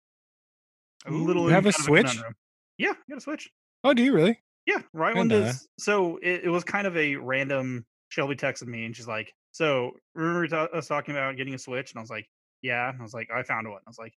I'm 1.06 1.14
Ooh. 1.14 1.28
literally 1.28 1.54
have 1.54 1.66
a 1.66 1.72
Switch? 1.72 2.04
conundrum. 2.04 2.36
Yeah, 2.80 2.91
I 2.91 2.95
got 3.09 3.17
a 3.19 3.21
Switch. 3.21 3.49
oh, 3.84 3.93
do 3.93 4.01
you 4.03 4.13
really? 4.13 4.39
Yeah, 4.65 4.80
right 4.93 5.15
I 5.15 5.19
when 5.19 5.27
know. 5.27 5.51
So 5.80 6.17
it, 6.23 6.45
it 6.45 6.49
was 6.49 6.63
kind 6.63 6.88
of 6.88 6.97
a 6.97 7.15
random. 7.15 7.86
Shelby 8.11 8.36
texted 8.36 8.65
me 8.65 8.86
and 8.86 8.95
she's 8.95 9.07
like, 9.07 9.32
"So 9.51 9.91
remember 10.15 10.41
we 10.41 10.47
ta- 10.47 10.67
us 10.73 10.88
talking 10.88 11.13
about 11.15 11.38
getting 11.38 11.53
a 11.53 11.59
Switch?" 11.59 11.91
And 11.91 11.99
I 11.99 12.01
was 12.01 12.09
like, 12.09 12.27
"Yeah." 12.63 12.89
And 12.89 12.99
I 12.99 13.03
was 13.03 13.13
like, 13.13 13.30
"I 13.32 13.43
found 13.43 13.67
one." 13.67 13.77
I 13.86 13.89
was 13.89 13.99
like, 13.99 14.13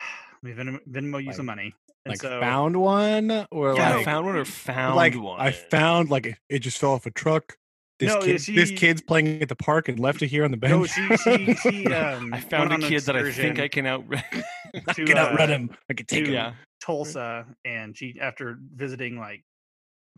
"Let 0.44 0.56
me 0.56 0.62
Venmo, 0.64 0.78
Venmo 0.88 1.20
you 1.20 1.26
Like- 1.28 1.36
some 1.36 1.46
money." 1.46 1.74
And 2.04 2.12
Like 2.12 2.20
so 2.22 2.38
found 2.38 2.76
one 2.76 3.46
or 3.50 3.74
Yeah, 3.74 3.96
like 3.96 4.04
found 4.04 4.26
one 4.26 4.36
or 4.36 4.44
found 4.44 4.94
like 4.94 5.16
one. 5.16 5.40
I 5.40 5.50
found 5.50 6.08
like 6.08 6.26
it, 6.26 6.36
it 6.48 6.58
just 6.60 6.78
fell 6.78 6.92
off 6.92 7.04
a 7.06 7.10
truck. 7.10 7.56
This 7.98 8.14
No, 8.14 8.20
kid, 8.20 8.40
this 8.54 8.70
kid's 8.70 9.02
playing 9.02 9.42
at 9.42 9.48
the 9.48 9.56
park 9.56 9.88
and 9.88 9.98
left 9.98 10.22
it 10.22 10.28
here 10.28 10.44
on 10.44 10.52
the 10.52 10.56
bench. 10.56 10.72
no, 10.96 11.16
she 11.16 11.16
she 11.16 11.54
she 11.54 11.86
um. 11.92 12.32
I 12.32 12.38
found 12.40 12.52
a 12.52 12.58
went 12.70 12.72
on 12.74 12.82
an 12.84 12.88
kid 12.88 13.00
that 13.02 13.16
I 13.16 13.32
think 13.32 13.58
I 13.58 13.66
can 13.66 13.86
out. 13.86 14.04
I 14.12 14.92
to, 14.92 15.04
can 15.04 15.16
outrun 15.18 15.50
uh, 15.50 15.54
him. 15.54 15.70
I 15.90 15.94
can 15.94 16.06
take 16.06 16.26
to- 16.26 16.30
him. 16.30 16.34
yeah. 16.34 16.52
Tulsa, 16.86 17.46
and 17.64 17.96
she 17.96 18.16
after 18.20 18.58
visiting 18.74 19.18
like 19.18 19.44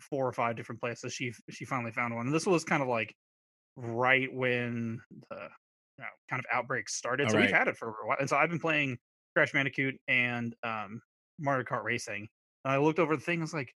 four 0.00 0.26
or 0.26 0.32
five 0.32 0.56
different 0.56 0.80
places, 0.80 1.14
she 1.14 1.32
she 1.50 1.64
finally 1.64 1.92
found 1.92 2.14
one. 2.14 2.26
And 2.26 2.34
this 2.34 2.46
was 2.46 2.64
kind 2.64 2.82
of 2.82 2.88
like 2.88 3.14
right 3.76 4.32
when 4.32 5.00
the 5.30 5.36
you 5.36 6.04
know, 6.04 6.10
kind 6.28 6.40
of 6.40 6.46
outbreak 6.52 6.88
started. 6.88 7.30
So 7.30 7.38
we've 7.38 7.50
had 7.50 7.68
it 7.68 7.76
for 7.76 7.88
a 7.88 8.06
while. 8.06 8.16
And 8.20 8.28
so 8.28 8.36
I've 8.36 8.50
been 8.50 8.60
playing 8.60 8.98
Crash 9.34 9.52
Bandicoot 9.52 9.96
and 10.06 10.54
um, 10.62 11.00
Mario 11.40 11.64
Kart 11.64 11.82
Racing. 11.82 12.28
And 12.64 12.72
I 12.72 12.78
looked 12.78 12.98
over 12.98 13.16
the 13.16 13.22
thing. 13.22 13.40
I 13.40 13.42
was 13.42 13.54
like, 13.54 13.74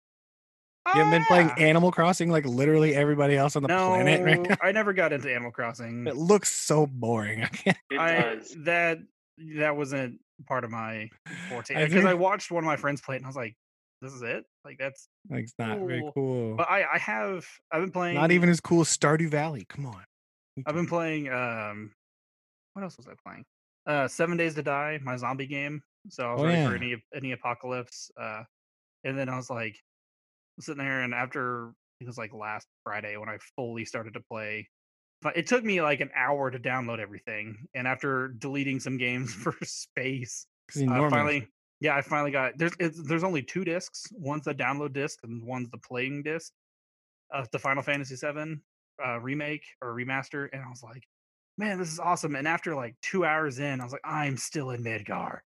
You 0.87 1.01
haven't 1.01 1.11
been 1.11 1.25
playing 1.25 1.49
"Ah." 1.51 1.59
Animal 1.59 1.91
Crossing 1.91 2.29
like 2.29 2.45
literally 2.45 2.93
everybody 2.93 3.35
else 3.35 3.55
on 3.55 3.63
the 3.63 3.69
no, 3.69 3.89
planet 3.89 4.23
right 4.23 4.41
now. 4.41 4.57
I 4.61 4.71
never 4.71 4.93
got 4.93 5.13
into 5.13 5.31
Animal 5.31 5.51
Crossing. 5.51 6.05
It 6.07 6.17
looks 6.17 6.51
so 6.51 6.85
boring. 6.85 7.43
I 7.43 7.47
can't. 7.47 7.77
It 7.89 7.99
I 7.99 8.21
does. 8.35 8.55
that 8.65 8.99
that 9.57 9.75
wasn't 9.75 10.19
part 10.47 10.63
of 10.63 10.71
my 10.71 11.09
forte 11.49 11.75
I 11.75 11.85
because 11.85 12.05
I 12.05 12.09
think- 12.11 12.19
watched 12.21 12.51
one 12.51 12.63
of 12.63 12.67
my 12.67 12.75
friends 12.77 13.01
play 13.01 13.15
it 13.15 13.19
and 13.19 13.25
I 13.25 13.29
was 13.29 13.35
like, 13.35 13.55
"This 14.01 14.13
is 14.13 14.21
it? 14.21 14.43
Like 14.65 14.77
that's." 14.79 15.07
Like 15.29 15.43
it's 15.43 15.53
not 15.59 15.79
very 15.79 16.01
Cool. 16.01 16.11
cool. 16.13 16.55
But 16.55 16.69
I 16.69 16.83
I 16.93 16.97
have 16.97 17.45
I've 17.71 17.81
been 17.81 17.91
playing 17.91 18.15
Not 18.15 18.31
even 18.31 18.49
as 18.49 18.59
cool 18.59 18.81
as 18.81 18.87
Stardew 18.89 19.29
Valley. 19.29 19.65
Come 19.69 19.85
on. 19.85 20.03
I've 20.65 20.75
been 20.75 20.87
playing 20.87 21.29
um 21.29 21.91
what 22.73 22.83
else 22.83 22.97
was 22.97 23.07
I 23.07 23.13
playing? 23.25 23.45
Uh 23.87 24.07
Seven 24.07 24.37
Days 24.37 24.55
to 24.55 24.63
Die, 24.63 24.99
my 25.03 25.15
zombie 25.17 25.47
game. 25.47 25.81
So 26.09 26.29
I 26.29 26.33
was 26.33 26.41
Oh, 26.41 26.45
ready 26.45 26.65
for 26.65 26.75
any 26.75 27.03
any 27.15 27.31
apocalypse. 27.33 28.11
Uh 28.19 28.43
and 29.03 29.17
then 29.17 29.29
I 29.29 29.35
was 29.37 29.49
like 29.49 29.75
sitting 30.59 30.83
there 30.83 31.01
and 31.01 31.13
after 31.13 31.71
it 31.99 32.07
was 32.07 32.17
like 32.17 32.33
last 32.33 32.67
Friday 32.83 33.15
when 33.17 33.29
I 33.29 33.37
fully 33.55 33.85
started 33.85 34.13
to 34.15 34.21
play. 34.21 34.67
But 35.21 35.37
it 35.37 35.45
took 35.47 35.63
me 35.63 35.81
like 35.81 36.01
an 36.01 36.09
hour 36.15 36.49
to 36.49 36.57
download 36.59 36.99
everything. 36.99 37.67
And 37.75 37.87
after 37.87 38.29
deleting 38.29 38.79
some 38.79 38.97
games 38.97 39.33
for 39.43 39.55
space, 39.63 40.47
I 40.75 41.09
finally 41.09 41.47
yeah, 41.79 41.95
I 41.95 42.01
finally 42.01 42.31
got 42.31 42.57
there's 42.57 42.73
it's, 42.79 43.01
there's 43.03 43.23
only 43.23 43.41
two 43.41 43.63
discs. 43.63 44.05
One's 44.11 44.45
the 44.45 44.53
download 44.53 44.93
disc 44.93 45.19
and 45.23 45.43
one's 45.43 45.69
the 45.69 45.77
playing 45.77 46.23
disc. 46.23 46.51
Uh, 47.33 47.45
the 47.51 47.59
Final 47.59 47.81
Fantasy 47.81 48.15
VII 48.15 48.57
uh, 49.05 49.19
remake 49.19 49.63
or 49.81 49.93
remaster, 49.95 50.49
and 50.51 50.61
I 50.61 50.69
was 50.69 50.83
like, 50.83 51.03
man, 51.57 51.77
this 51.79 51.91
is 51.91 51.97
awesome. 51.99 52.35
And 52.35 52.47
after 52.47 52.75
like 52.75 52.95
two 53.01 53.23
hours 53.25 53.57
in, 53.59 53.79
I 53.79 53.83
was 53.85 53.93
like, 53.93 54.01
I'm 54.03 54.35
still 54.37 54.71
in 54.71 54.83
Midgar. 54.83 55.39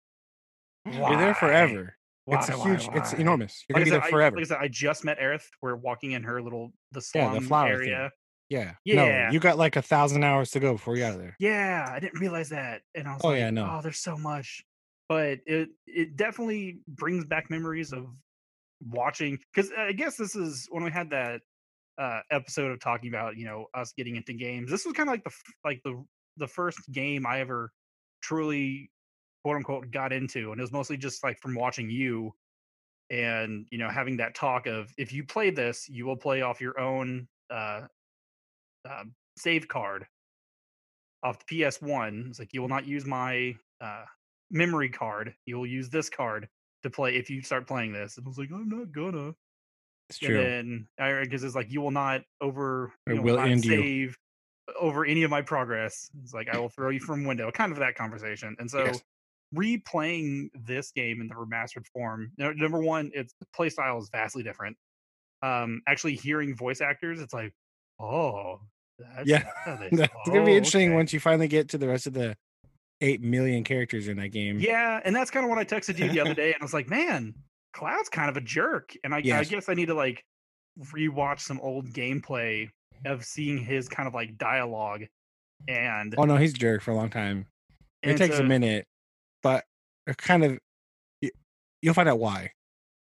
You're 0.91 1.17
there 1.17 1.33
forever. 1.35 1.95
Why, 2.25 2.37
it's 2.37 2.49
a 2.49 2.53
why, 2.57 2.69
huge. 2.69 2.89
It's 2.93 3.13
enormous. 3.13 3.63
You're 3.69 3.75
Like 3.79 3.85
I 3.85 3.85
gonna 3.85 3.85
be 3.85 3.89
said, 3.91 4.01
there 4.01 4.07
I- 4.07 4.09
forever. 4.11 4.35
like 4.37 4.45
I 4.45 4.47
said, 4.47 4.57
I 4.61 4.67
just 4.67 5.05
met 5.05 5.19
Aerith. 5.19 5.45
We're 5.61 5.75
walking 5.75 6.13
in 6.13 6.23
her 6.23 6.41
little 6.41 6.73
the 6.91 6.99
Yeah, 7.13 7.29
slum 7.29 7.33
the 7.35 7.47
flower 7.47 7.79
thing. 7.79 8.09
Yeah. 8.49 8.75
Yeah. 8.85 9.27
No, 9.27 9.33
you 9.33 9.39
got 9.39 9.57
like 9.57 9.75
a 9.75 9.81
thousand 9.81 10.23
hours 10.23 10.51
to 10.51 10.59
go 10.59 10.73
before 10.73 10.95
you're 10.95 11.07
out 11.07 11.13
of 11.15 11.19
there. 11.19 11.39
Yeah, 11.39 11.87
I 11.89 11.99
didn't 11.99 12.19
realize 12.19 12.49
that, 12.49 12.83
and 12.93 13.07
I 13.07 13.13
was 13.13 13.23
Oh, 13.23 13.29
like, 13.29 13.39
yeah, 13.39 13.49
no. 13.49 13.65
"Oh, 13.69 13.81
there's 13.81 13.99
so 13.99 14.17
much." 14.17 14.63
But 15.09 15.39
it 15.45 15.69
it 15.85 16.15
definitely 16.15 16.81
brings 16.87 17.25
back 17.25 17.49
memories 17.49 17.91
of 17.93 18.07
watching 18.81 19.39
because 19.53 19.71
I 19.77 19.93
guess 19.93 20.17
this 20.17 20.35
is 20.35 20.67
when 20.71 20.83
we 20.83 20.91
had 20.91 21.09
that 21.11 21.41
uh, 21.97 22.21
episode 22.31 22.71
of 22.71 22.79
talking 22.81 23.09
about 23.09 23.37
you 23.37 23.45
know 23.45 23.67
us 23.73 23.93
getting 23.97 24.15
into 24.17 24.33
games. 24.33 24.71
This 24.71 24.85
was 24.85 24.93
kind 24.95 25.09
of 25.09 25.13
like 25.13 25.23
the 25.25 25.31
like 25.65 25.81
the 25.83 26.05
the 26.37 26.47
first 26.47 26.79
game 26.91 27.25
I 27.27 27.41
ever 27.41 27.71
truly 28.21 28.91
quote 29.43 29.57
unquote 29.57 29.91
got 29.91 30.13
into, 30.13 30.51
and 30.51 30.59
it 30.59 30.63
was 30.63 30.71
mostly 30.73 30.97
just 30.97 31.23
like 31.23 31.39
from 31.39 31.55
watching 31.55 31.89
you 31.89 32.33
and 33.09 33.67
you 33.71 33.77
know 33.77 33.89
having 33.89 34.17
that 34.17 34.35
talk 34.35 34.65
of 34.67 34.91
if 34.97 35.13
you 35.13 35.23
play 35.25 35.49
this, 35.49 35.87
you 35.89 36.05
will 36.05 36.17
play 36.17 36.41
off 36.41 36.61
your 36.61 36.79
own 36.79 37.27
uh, 37.49 37.87
uh, 38.85 39.05
save 39.37 39.67
card 39.67 40.07
off 41.23 41.39
the 41.39 41.45
PS1. 41.45 42.27
It's 42.29 42.39
like 42.39 42.53
you 42.53 42.61
will 42.61 42.67
not 42.69 42.85
use 42.85 43.05
my 43.05 43.55
uh, 43.81 44.05
memory 44.51 44.89
card. 44.89 45.35
You 45.45 45.57
will 45.57 45.65
use 45.67 45.89
this 45.89 46.09
card 46.09 46.49
to 46.83 46.89
play 46.89 47.15
if 47.15 47.29
you 47.29 47.41
start 47.41 47.67
playing 47.67 47.93
this. 47.93 48.17
And 48.17 48.25
I 48.25 48.29
was 48.29 48.37
like, 48.37 48.51
I'm 48.51 48.69
not 48.69 48.91
gonna. 48.91 49.35
It's 50.09 50.19
And 50.21 50.35
true. 50.35 50.35
then 50.35 50.87
because 50.97 51.43
it's 51.43 51.55
like 51.55 51.71
you 51.71 51.81
will 51.81 51.91
not 51.91 52.23
over 52.41 52.93
you 53.07 53.15
know, 53.15 53.21
will 53.21 53.37
not 53.37 53.47
end 53.47 53.65
you. 53.65 53.85
save 53.85 54.17
over 54.79 55.05
any 55.05 55.23
of 55.23 55.31
my 55.31 55.41
progress. 55.41 56.09
It's 56.23 56.33
like 56.33 56.49
I 56.49 56.57
will 56.57 56.69
throw 56.69 56.89
you 56.89 56.99
from 57.01 57.25
window. 57.25 57.51
Kind 57.51 57.71
of 57.73 57.79
that 57.79 57.95
conversation. 57.95 58.55
And 58.59 58.71
so 58.71 58.83
Yes. 58.85 59.03
replaying 59.55 60.49
this 60.55 60.91
game 60.91 61.21
in 61.21 61.27
the 61.27 61.35
remastered 61.35 61.87
form. 61.93 62.31
you 62.37 62.45
know, 62.45 62.53
Number 62.53 62.81
one, 62.81 63.11
its 63.13 63.35
the 63.39 63.47
play 63.55 63.69
style 63.69 63.97
is 63.99 64.09
vastly 64.11 64.43
different. 64.43 64.77
um 65.41 65.81
actually 65.87 66.15
hearing 66.15 66.55
voice 66.55 66.81
actors, 66.81 67.19
it's 67.21 67.33
like, 67.33 67.53
oh, 67.99 68.61
that's, 68.99 69.27
Yeah. 69.27 69.43
that's 69.43 69.65
how 69.65 69.75
they 69.75 69.89
That's 69.91 70.13
oh, 70.27 70.31
gonna 70.31 70.45
be 70.45 70.53
oh, 70.53 70.57
interesting 70.57 70.89
okay. 70.89 70.95
once 70.95 71.13
you 71.13 71.19
finally 71.19 71.47
get 71.47 71.69
to 71.69 71.77
the 71.77 71.87
rest 71.87 72.07
of 72.07 72.13
the 72.13 72.35
eight 73.01 73.21
million 73.21 73.63
characters 73.63 74.07
in 74.07 74.17
that 74.17 74.29
game. 74.29 74.59
Yeah, 74.59 75.01
and 75.03 75.15
that's 75.15 75.31
kind 75.31 75.45
of 75.45 75.49
what 75.49 75.59
I 75.59 75.65
texted 75.65 75.97
you 75.97 76.09
the 76.09 76.19
other 76.19 76.33
day, 76.35 76.53
and 76.53 76.61
I 76.61 76.63
was 76.63 76.73
like, 76.73 76.89
man, 76.89 77.33
Cloud's 77.73 78.09
kind 78.09 78.29
of 78.29 78.37
a 78.37 78.41
jerk, 78.41 78.93
and 79.03 79.13
I, 79.13 79.17
I 79.17 79.43
guess 79.43 79.69
I 79.69 79.73
need 79.73 79.87
to 79.87 79.93
like 79.93 80.23
rewatch 80.79 81.41
some 81.41 81.59
old 81.61 81.89
gameplay 81.89 82.69
of 83.05 83.23
seeing 83.23 83.57
his 83.57 83.87
kind 83.89 84.07
of 84.07 84.13
like 84.13 84.37
dialogue, 84.37 85.03
and 85.67 86.15
Oh 86.17 86.23
no, 86.23 86.37
he's 86.37 86.53
a 86.53 86.57
jerk 86.57 86.81
for 86.81 86.91
a 86.91 86.95
long 86.95 87.09
time. 87.09 87.47
It 88.01 88.17
takes 88.17 88.37
so- 88.37 88.43
a 88.43 88.45
minute, 88.45 88.87
but 89.43 89.65
it 90.07 90.17
kind 90.17 90.43
of 90.43 90.59
you'll 91.81 91.93
find 91.93 92.09
out 92.09 92.19
why. 92.19 92.51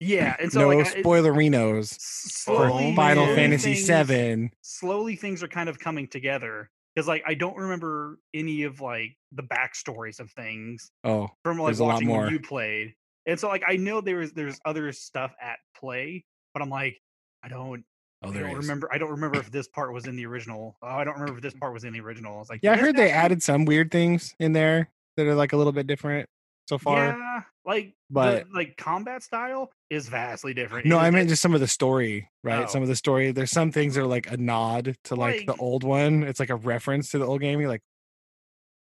Yeah, 0.01 0.36
and 0.40 0.53
so 0.53 0.61
no 0.61 0.68
like 0.76 0.86
spoilerinos 0.86 1.97
for 2.45 2.68
Final 2.95 3.26
Fantasy 3.34 3.74
things- 3.74 4.09
VII. 4.09 4.51
slowly 4.62 5.16
things 5.16 5.42
are 5.42 5.49
kind 5.49 5.68
of 5.68 5.78
coming 5.78 6.07
together 6.09 6.70
because 6.95 7.09
like 7.09 7.22
I 7.26 7.34
don't 7.34 7.57
remember 7.57 8.18
any 8.34 8.64
of 8.64 8.80
like 8.80 9.16
the 9.32 9.42
backstories 9.42 10.20
of 10.20 10.30
things 10.32 10.90
Oh, 11.05 11.28
from 11.42 11.59
like 11.59 11.68
There's 11.68 11.80
a 11.80 11.84
lot 11.84 11.95
watching 11.95 12.09
when 12.09 12.30
you 12.32 12.40
played, 12.40 12.95
and 13.26 13.38
so 13.38 13.49
like 13.49 13.62
I 13.66 13.76
know 13.76 14.01
there 14.01 14.16
was 14.18 14.32
there's 14.32 14.59
other 14.64 14.92
stuff 14.92 15.32
at 15.40 15.59
play, 15.78 16.24
but 16.53 16.62
I'm 16.62 16.70
like 16.70 17.01
I 17.42 17.49
don't 17.49 17.84
oh, 18.24 18.30
I 18.30 18.32
don't 18.32 18.51
is. 18.51 18.57
remember. 18.57 18.88
I 18.92 18.99
don't 18.99 19.11
remember 19.11 19.38
if 19.38 19.51
this 19.51 19.68
part 19.68 19.92
was 19.92 20.07
in 20.07 20.16
the 20.16 20.26
original. 20.26 20.76
Oh, 20.82 20.88
I 20.88 21.05
don't 21.05 21.14
remember 21.14 21.36
if 21.36 21.42
this 21.42 21.55
part 21.55 21.72
was 21.72 21.84
in 21.84 21.92
the 21.92 22.01
original. 22.01 22.40
It's 22.40 22.51
like 22.51 22.61
Yeah, 22.62 22.72
I 22.72 22.76
heard 22.76 22.97
they 22.97 23.11
added 23.11 23.42
some 23.42 23.64
weird 23.64 23.90
things 23.90 24.34
in 24.38 24.53
there 24.55 24.90
that 25.16 25.26
are 25.26 25.34
like 25.34 25.53
a 25.53 25.57
little 25.57 25.72
bit 25.72 25.86
different 25.86 26.28
so 26.67 26.79
far. 26.79 27.07
Yeah, 27.07 27.43
like 27.67 27.95
but 28.11 28.47
the, 28.47 28.55
like 28.55 28.77
combat 28.77 29.23
style 29.23 29.71
is 29.91 30.09
vastly 30.09 30.55
different. 30.55 30.87
No, 30.87 30.99
I 30.99 31.11
meant 31.11 31.29
just 31.29 31.43
some 31.43 31.55
of 31.55 31.61
the 31.61 31.67
story, 31.67 32.29
right? 32.43 32.71
Some 32.71 32.83
of 32.83 32.89
the 32.89 32.97
story. 32.97 33.33
There's 33.33 33.51
some 33.51 33.71
things 33.71 33.95
that 33.95 34.03
are 34.03 34.07
like 34.07 34.31
a 34.31 34.37
nod 34.37 34.97
to 35.05 35.15
like, 35.15 35.37
like 35.37 35.47
the 35.47 35.57
old 35.57 35.85
one. 35.85 36.23
It's 36.23 36.41
like 36.41 36.51
a 36.51 36.57
reference 36.57 37.11
to 37.11 37.19
the 37.19 37.27
old 37.27 37.41
game. 37.41 37.61
You're 37.61 37.69
like, 37.69 37.83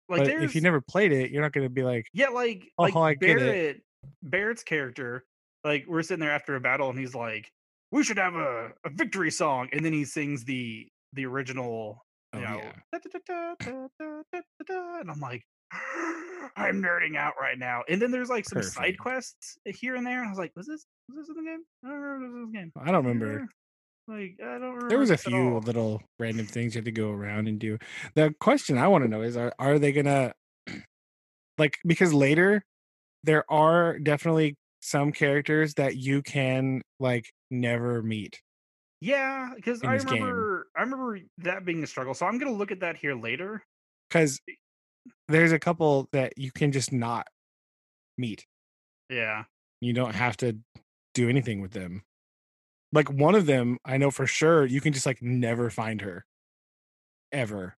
like 0.08 0.28
if 0.28 0.54
you 0.54 0.60
never 0.60 0.80
played 0.80 1.12
it, 1.12 1.30
you're 1.30 1.42
not 1.42 1.52
gonna 1.52 1.68
be 1.68 1.82
like, 1.82 2.06
yeah, 2.12 2.28
like 2.28 2.70
oh, 2.78 2.84
like 2.84 2.96
I 2.96 3.14
Barret, 3.14 3.82
Barret's 4.22 4.62
character. 4.62 5.24
Like 5.64 5.84
we're 5.88 6.02
sitting 6.02 6.20
there 6.20 6.32
after 6.32 6.56
a 6.56 6.60
battle, 6.60 6.90
and 6.90 6.98
he's 6.98 7.14
like, 7.14 7.50
"We 7.90 8.02
should 8.04 8.18
have 8.18 8.34
a, 8.34 8.72
a 8.84 8.90
victory 8.90 9.30
song," 9.30 9.68
and 9.72 9.84
then 9.84 9.92
he 9.92 10.04
sings 10.04 10.44
the 10.44 10.86
the 11.14 11.24
original. 11.26 12.04
Oh, 12.34 12.38
you 12.38 12.44
know, 12.44 12.60
yeah. 12.92 12.98
da, 12.98 13.20
da, 13.28 13.88
da, 14.66 15.00
and 15.00 15.10
I'm 15.10 15.20
like, 15.20 15.44
I'm 16.56 16.82
nerding 16.82 17.16
out 17.16 17.34
right 17.40 17.58
now. 17.58 17.82
And 17.88 18.00
then 18.00 18.10
there's 18.10 18.28
like 18.28 18.48
some 18.48 18.62
side 18.62 18.98
quests 18.98 19.58
eh, 19.66 19.72
here 19.72 19.96
and 19.96 20.06
there, 20.06 20.18
and 20.18 20.26
I 20.26 20.30
was 20.30 20.38
like, 20.38 20.52
was 20.56 20.66
this 20.66 20.86
was 21.08 21.26
this 21.26 21.36
in 21.36 21.44
the 21.44 21.50
game? 21.50 21.62
I 21.84 21.88
don't 21.88 21.98
remember 21.98 22.40
this 22.46 22.52
game. 22.52 22.72
I 22.80 22.90
don't 22.92 23.04
remember. 23.04 23.48
Like 24.06 24.38
I 24.40 24.58
don't 24.58 24.62
remember. 24.62 24.88
There 24.88 24.98
was 24.98 25.10
a 25.10 25.16
few 25.16 25.58
little 25.60 26.02
random 26.18 26.46
things 26.46 26.74
you 26.74 26.78
have 26.78 26.84
to 26.84 26.92
go 26.92 27.10
around 27.10 27.48
and 27.48 27.58
do. 27.58 27.78
The 28.14 28.34
question 28.38 28.78
I 28.78 28.88
want 28.88 29.04
to 29.04 29.08
know 29.08 29.22
is, 29.22 29.36
are 29.36 29.52
are 29.58 29.78
they 29.78 29.92
gonna 29.92 30.34
like 31.58 31.78
because 31.86 32.12
later 32.12 32.62
there 33.24 33.50
are 33.50 33.98
definitely 33.98 34.56
some 34.80 35.10
characters 35.12 35.74
that 35.74 35.96
you 35.96 36.22
can 36.22 36.82
like 37.00 37.32
never 37.50 38.02
meet. 38.02 38.40
Yeah, 39.00 39.50
because 39.56 39.82
I 39.82 39.94
this 39.94 40.04
game. 40.04 40.22
remember 40.22 40.66
I 40.76 40.82
remember 40.82 41.18
that 41.38 41.64
being 41.64 41.82
a 41.82 41.86
struggle. 41.86 42.14
So 42.14 42.26
I'm 42.26 42.38
gonna 42.38 42.52
look 42.52 42.70
at 42.70 42.80
that 42.80 42.96
here 42.96 43.14
later. 43.14 43.64
because 44.08 44.38
there's 45.28 45.52
a 45.52 45.58
couple 45.58 46.08
that 46.12 46.36
you 46.36 46.50
can 46.52 46.72
just 46.72 46.92
not 46.92 47.26
meet. 48.18 48.46
Yeah. 49.10 49.44
You 49.80 49.92
don't 49.92 50.14
have 50.14 50.36
to 50.38 50.56
do 51.14 51.28
anything 51.28 51.60
with 51.60 51.72
them. 51.72 52.02
Like 52.92 53.10
one 53.10 53.34
of 53.34 53.46
them, 53.46 53.78
I 53.84 53.96
know 53.96 54.10
for 54.10 54.26
sure 54.26 54.64
you 54.66 54.80
can 54.80 54.92
just 54.92 55.06
like 55.06 55.20
never 55.20 55.68
find 55.70 56.00
her 56.02 56.24
ever. 57.32 57.76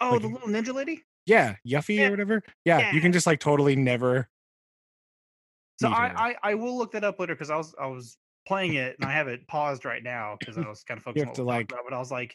Oh, 0.00 0.12
Like 0.12 0.22
the 0.22 0.28
little 0.28 0.48
ninja 0.48 0.74
lady. 0.74 1.04
Yeah, 1.26 1.56
Yuffie 1.66 1.96
Yeah. 1.96 2.06
or 2.08 2.10
whatever. 2.12 2.42
Yeah, 2.64 2.92
you 2.92 3.00
can 3.00 3.12
just 3.12 3.26
like 3.26 3.38
totally 3.40 3.76
never. 3.76 4.28
So 5.80 5.88
I. 5.88 6.30
I 6.30 6.36
I 6.42 6.54
will 6.54 6.76
look 6.76 6.92
that 6.92 7.04
up 7.04 7.20
later 7.20 7.34
because 7.34 7.50
I 7.50 7.56
was 7.56 7.74
I 7.78 7.86
was 7.86 8.16
playing 8.46 8.74
it 8.74 8.96
and 8.98 9.08
I 9.08 9.12
have 9.12 9.28
it 9.28 9.46
paused 9.46 9.84
right 9.84 10.02
now 10.02 10.36
because 10.40 10.56
I 10.56 10.62
was 10.68 10.82
kind 10.84 10.96
of 10.98 11.04
focused 11.04 11.22
on 11.22 11.26
have 11.28 11.30
what 11.30 11.34
to, 11.36 11.42
like- 11.44 11.72
about, 11.72 11.84
but 11.88 11.94
I 11.94 11.98
was 11.98 12.10
like, 12.10 12.34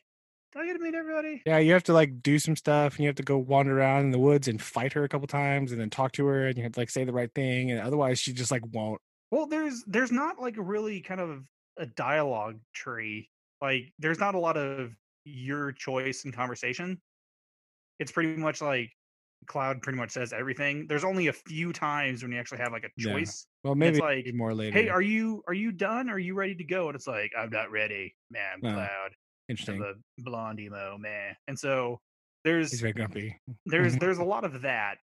do 0.54 0.60
I 0.60 0.66
get 0.66 0.74
to 0.74 0.80
meet 0.80 0.96
everybody? 0.96 1.42
Yeah, 1.46 1.58
you 1.58 1.74
have 1.74 1.84
to 1.84 1.94
like 1.94 2.22
do 2.22 2.40
some 2.40 2.56
stuff 2.56 2.96
and 2.96 3.02
you 3.02 3.08
have 3.08 3.16
to 3.16 3.24
go 3.24 3.38
wander 3.38 3.78
around 3.80 4.06
in 4.06 4.12
the 4.12 4.20
woods 4.20 4.48
and 4.48 4.62
fight 4.62 4.94
her 4.94 5.04
a 5.04 5.10
couple 5.10 5.28
times 5.28 5.72
and 5.72 5.82
then 5.82 5.90
talk 5.90 6.12
to 6.14 6.26
her 6.26 6.48
and 6.48 6.58
you 6.58 6.64
have 6.64 6.74
to 6.74 6.80
like 6.80 6.90
say 6.90 7.04
the 7.04 7.14
right 7.14 7.34
thing 7.34 7.72
and 7.72 7.80
otherwise 7.80 8.20
she 8.20 8.34
just 8.34 8.52
like 8.52 8.64
won't. 8.72 9.02
Well, 9.32 9.48
there's 9.48 9.84
there's 9.88 10.12
not 10.12 10.40
like 10.40 10.56
really 10.58 11.02
kind 11.02 11.20
of 11.20 11.44
a 11.78 11.86
dialogue 11.86 12.60
tree. 12.74 13.30
Like 13.62 13.92
there's 14.00 14.20
not 14.20 14.36
a 14.36 14.40
lot 14.40 14.58
of 14.58 14.92
your 15.26 15.72
choice 15.72 16.26
and 16.26 16.34
conversation. 16.34 17.02
It's 18.00 18.12
pretty 18.12 18.36
much 18.36 18.62
like 18.62 18.92
Cloud 19.48 19.82
pretty 19.82 19.98
much 19.98 20.12
says 20.12 20.34
everything. 20.34 20.88
There's 20.88 21.04
only 21.04 21.28
a 21.28 21.34
few 21.34 21.74
times 21.74 22.24
when 22.24 22.32
you 22.32 22.40
actually 22.40 22.60
have 22.60 22.72
like 22.72 22.84
a 22.84 22.90
Yeah. 22.98 23.14
choice. 23.14 23.48
Well, 23.64 23.76
maybe 23.76 24.00
like, 24.00 24.26
more 24.34 24.54
later. 24.54 24.78
Hey, 24.78 24.90
are 24.90 25.02
you 25.02 25.44
are 25.48 25.54
you 25.54 25.72
done? 25.72 26.10
Are 26.10 26.20
you 26.20 26.36
ready 26.36 26.56
to 26.56 26.64
go? 26.64 26.88
And 26.88 26.96
it's 26.96 27.08
like, 27.08 27.32
I'm 27.38 27.50
not 27.50 27.72
ready, 27.72 28.16
man. 28.30 28.60
Oh, 28.64 28.74
Cloud. 28.74 29.16
Interesting. 29.50 29.80
the 29.80 29.96
blonde 30.24 30.60
emo, 30.60 30.98
man. 30.98 31.36
And 31.48 31.58
so 31.58 32.00
there's 32.44 32.72
He's 32.72 32.82
very 32.82 32.94
grumpy. 32.94 33.38
there's 33.66 33.96
there's 34.00 34.18
a 34.18 34.24
lot 34.24 34.44
of 34.44 34.62
that 34.62 34.98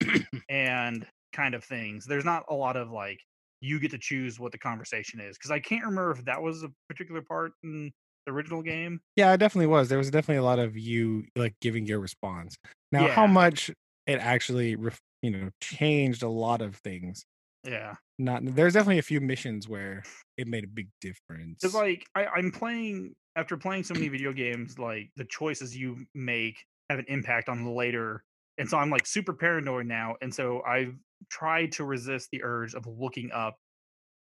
and 0.48 1.06
kind 1.32 1.54
of 1.54 1.64
things. 1.64 2.06
There's 2.06 2.24
not 2.24 2.44
a 2.48 2.54
lot 2.54 2.76
of 2.76 2.90
like 2.90 3.18
you 3.60 3.78
get 3.78 3.90
to 3.92 3.98
choose 3.98 4.40
what 4.40 4.52
the 4.52 4.58
conversation 4.58 5.20
is 5.20 5.38
because 5.38 5.50
I 5.50 5.60
can't 5.60 5.84
remember 5.84 6.10
if 6.10 6.24
that 6.24 6.42
was 6.42 6.62
a 6.64 6.70
particular 6.88 7.22
part 7.22 7.52
in 7.62 7.92
the 8.26 8.32
original 8.32 8.62
game. 8.62 9.00
Yeah, 9.16 9.32
it 9.32 9.38
definitely 9.38 9.68
was. 9.68 9.88
There 9.88 9.98
was 9.98 10.10
definitely 10.10 10.40
a 10.40 10.44
lot 10.44 10.58
of 10.58 10.76
you 10.76 11.24
like 11.36 11.54
giving 11.60 11.86
your 11.86 12.00
response. 12.00 12.56
Now, 12.90 13.08
how 13.08 13.26
much 13.26 13.70
it 14.06 14.18
actually, 14.18 14.76
ref- 14.76 15.00
you 15.22 15.30
know, 15.30 15.50
changed 15.60 16.22
a 16.22 16.28
lot 16.28 16.60
of 16.60 16.76
things. 16.76 17.24
Yeah, 17.64 17.94
Not 18.22 18.42
there's 18.44 18.74
definitely 18.74 18.98
a 18.98 19.02
few 19.02 19.20
missions 19.20 19.68
where 19.68 20.02
it 20.36 20.46
made 20.46 20.64
a 20.64 20.68
big 20.68 20.88
difference. 21.00 21.58
because 21.60 21.74
like 21.74 22.06
I, 22.14 22.26
I'm 22.26 22.50
playing 22.50 23.14
after 23.36 23.56
playing 23.56 23.84
so 23.84 23.94
many 23.94 24.08
video 24.16 24.32
games, 24.32 24.78
like 24.78 25.10
the 25.16 25.24
choices 25.24 25.76
you 25.76 26.06
make 26.14 26.56
have 26.90 26.98
an 26.98 27.06
impact 27.08 27.48
on 27.48 27.64
the 27.64 27.70
later, 27.70 28.22
and 28.58 28.68
so 28.68 28.78
I'm 28.78 28.90
like 28.90 29.06
super 29.06 29.32
paranoid 29.32 29.86
now, 29.86 30.16
and 30.22 30.34
so 30.34 30.62
I've 30.62 30.94
tried 31.30 31.72
to 31.72 31.84
resist 31.84 32.28
the 32.32 32.42
urge 32.42 32.74
of 32.74 32.86
looking 32.86 33.30
up. 33.32 33.56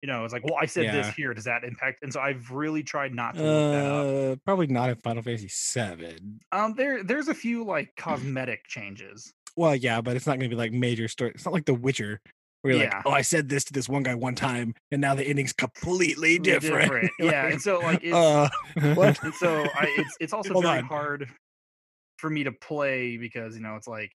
You 0.01 0.07
know, 0.07 0.23
it's 0.23 0.33
like, 0.33 0.43
well, 0.43 0.57
I 0.59 0.65
said 0.65 0.85
this 0.93 1.13
here. 1.15 1.31
Does 1.33 1.43
that 1.43 1.63
impact? 1.63 1.99
And 2.01 2.11
so 2.11 2.19
I've 2.19 2.49
really 2.49 2.81
tried 2.81 3.13
not 3.13 3.35
to 3.35 3.43
look 3.43 3.71
that 3.73 3.85
up. 3.85 4.33
uh, 4.33 4.35
probably 4.45 4.65
not 4.65 4.89
in 4.89 4.95
Final 4.95 5.21
Fantasy 5.21 5.47
Seven. 5.47 6.39
Um, 6.51 6.73
there 6.75 7.03
there's 7.03 7.27
a 7.27 7.35
few 7.35 7.63
like 7.63 7.93
cosmetic 7.97 8.61
changes. 8.67 9.31
Well, 9.55 9.75
yeah, 9.75 10.01
but 10.01 10.15
it's 10.15 10.25
not 10.25 10.39
going 10.39 10.49
to 10.49 10.55
be 10.55 10.59
like 10.59 10.71
major 10.71 11.07
story. 11.07 11.31
It's 11.35 11.45
not 11.45 11.53
like 11.53 11.65
The 11.65 11.73
Witcher, 11.75 12.19
where 12.61 12.73
you're 12.73 12.83
Yeah. 12.83 12.95
like, 12.97 13.05
oh, 13.05 13.11
I 13.11 13.21
said 13.21 13.49
this 13.49 13.63
to 13.65 13.73
this 13.73 13.89
one 13.89 14.03
guy 14.03 14.15
one 14.15 14.35
time, 14.35 14.73
and 14.91 15.01
now 15.01 15.15
the 15.15 15.23
ending's 15.25 15.53
completely 15.53 16.39
different. 16.39 17.11
Yeah, 17.19 17.47
and 17.47 17.61
so 17.61 17.79
like 17.79 18.03
it's 18.03 18.15
uh, 18.15 18.49
what? 18.95 19.21
and 19.23 19.33
so 19.33 19.63
I 19.75 19.93
it's 19.97 20.17
it's 20.19 20.33
also 20.33 20.53
Hold 20.53 20.65
very 20.65 20.79
on. 20.79 20.85
hard 20.85 21.29
for 22.17 22.29
me 22.29 22.43
to 22.43 22.51
play 22.51 23.17
because 23.17 23.55
you 23.55 23.61
know 23.61 23.75
it's 23.75 23.87
like 23.87 24.11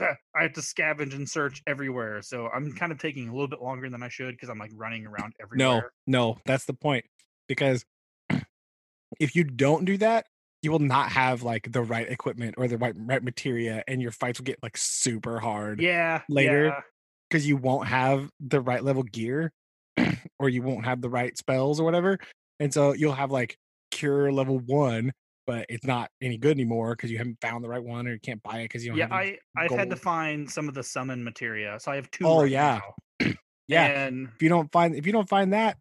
I 0.00 0.42
have 0.42 0.52
to 0.54 0.60
scavenge 0.60 1.14
and 1.14 1.28
search 1.28 1.62
everywhere. 1.68 2.20
So 2.22 2.48
I'm 2.48 2.72
kind 2.72 2.90
of 2.90 2.98
taking 2.98 3.28
a 3.28 3.32
little 3.32 3.46
bit 3.48 3.62
longer 3.62 3.88
than 3.88 4.02
I 4.02 4.08
should 4.08 4.32
because 4.34 4.48
I'm 4.48 4.58
like 4.58 4.72
running 4.74 5.06
around 5.06 5.34
everywhere. 5.40 5.92
No, 6.06 6.32
no, 6.34 6.38
that's 6.46 6.64
the 6.64 6.74
point. 6.74 7.04
Because 7.46 7.84
if 9.20 9.36
you 9.36 9.44
don't 9.44 9.84
do 9.84 9.96
that, 9.98 10.26
you 10.62 10.72
will 10.72 10.78
not 10.80 11.12
have 11.12 11.42
like 11.44 11.70
the 11.70 11.82
right 11.82 12.08
equipment 12.08 12.56
or 12.58 12.66
the 12.66 12.78
right 12.78 12.94
right 12.96 13.22
materia, 13.22 13.84
and 13.86 14.02
your 14.02 14.10
fights 14.10 14.40
will 14.40 14.44
get 14.46 14.58
like 14.62 14.76
super 14.76 15.38
hard 15.38 15.80
Yeah, 15.80 16.22
Later, 16.28 16.66
yeah, 16.66 16.80
because 17.28 17.46
you 17.46 17.56
won't 17.56 17.88
have 17.88 18.28
the 18.40 18.60
right 18.60 18.82
level 18.82 19.02
gear, 19.02 19.52
or 20.38 20.48
you 20.48 20.62
won't 20.62 20.84
have 20.84 21.00
the 21.00 21.10
right 21.10 21.36
spells 21.36 21.80
or 21.80 21.84
whatever, 21.84 22.18
and 22.60 22.72
so 22.72 22.92
you'll 22.92 23.12
have 23.12 23.30
like 23.30 23.56
cure 23.90 24.32
level 24.32 24.58
one, 24.58 25.12
but 25.46 25.66
it's 25.68 25.84
not 25.84 26.10
any 26.20 26.36
good 26.36 26.52
anymore 26.52 26.94
because 26.94 27.10
you 27.10 27.18
haven't 27.18 27.38
found 27.40 27.64
the 27.64 27.68
right 27.68 27.82
one 27.82 28.06
or 28.06 28.12
you 28.12 28.20
can't 28.20 28.42
buy 28.42 28.60
it 28.60 28.64
because 28.64 28.84
you 28.84 28.90
don't 28.90 28.98
yeah. 28.98 29.08
I 29.10 29.38
I've 29.56 29.70
had 29.70 29.90
to 29.90 29.96
find 29.96 30.50
some 30.50 30.68
of 30.68 30.74
the 30.74 30.82
summon 30.82 31.22
materia, 31.24 31.78
so 31.80 31.92
I 31.92 31.96
have 31.96 32.10
two. 32.10 32.26
Oh, 32.26 32.42
right 32.42 32.50
yeah. 32.50 32.80
yeah, 33.68 33.84
and 33.84 34.28
if 34.34 34.42
you 34.42 34.48
don't 34.48 34.70
find 34.72 34.94
if 34.94 35.06
you 35.06 35.12
don't 35.12 35.28
find 35.28 35.52
that, 35.52 35.76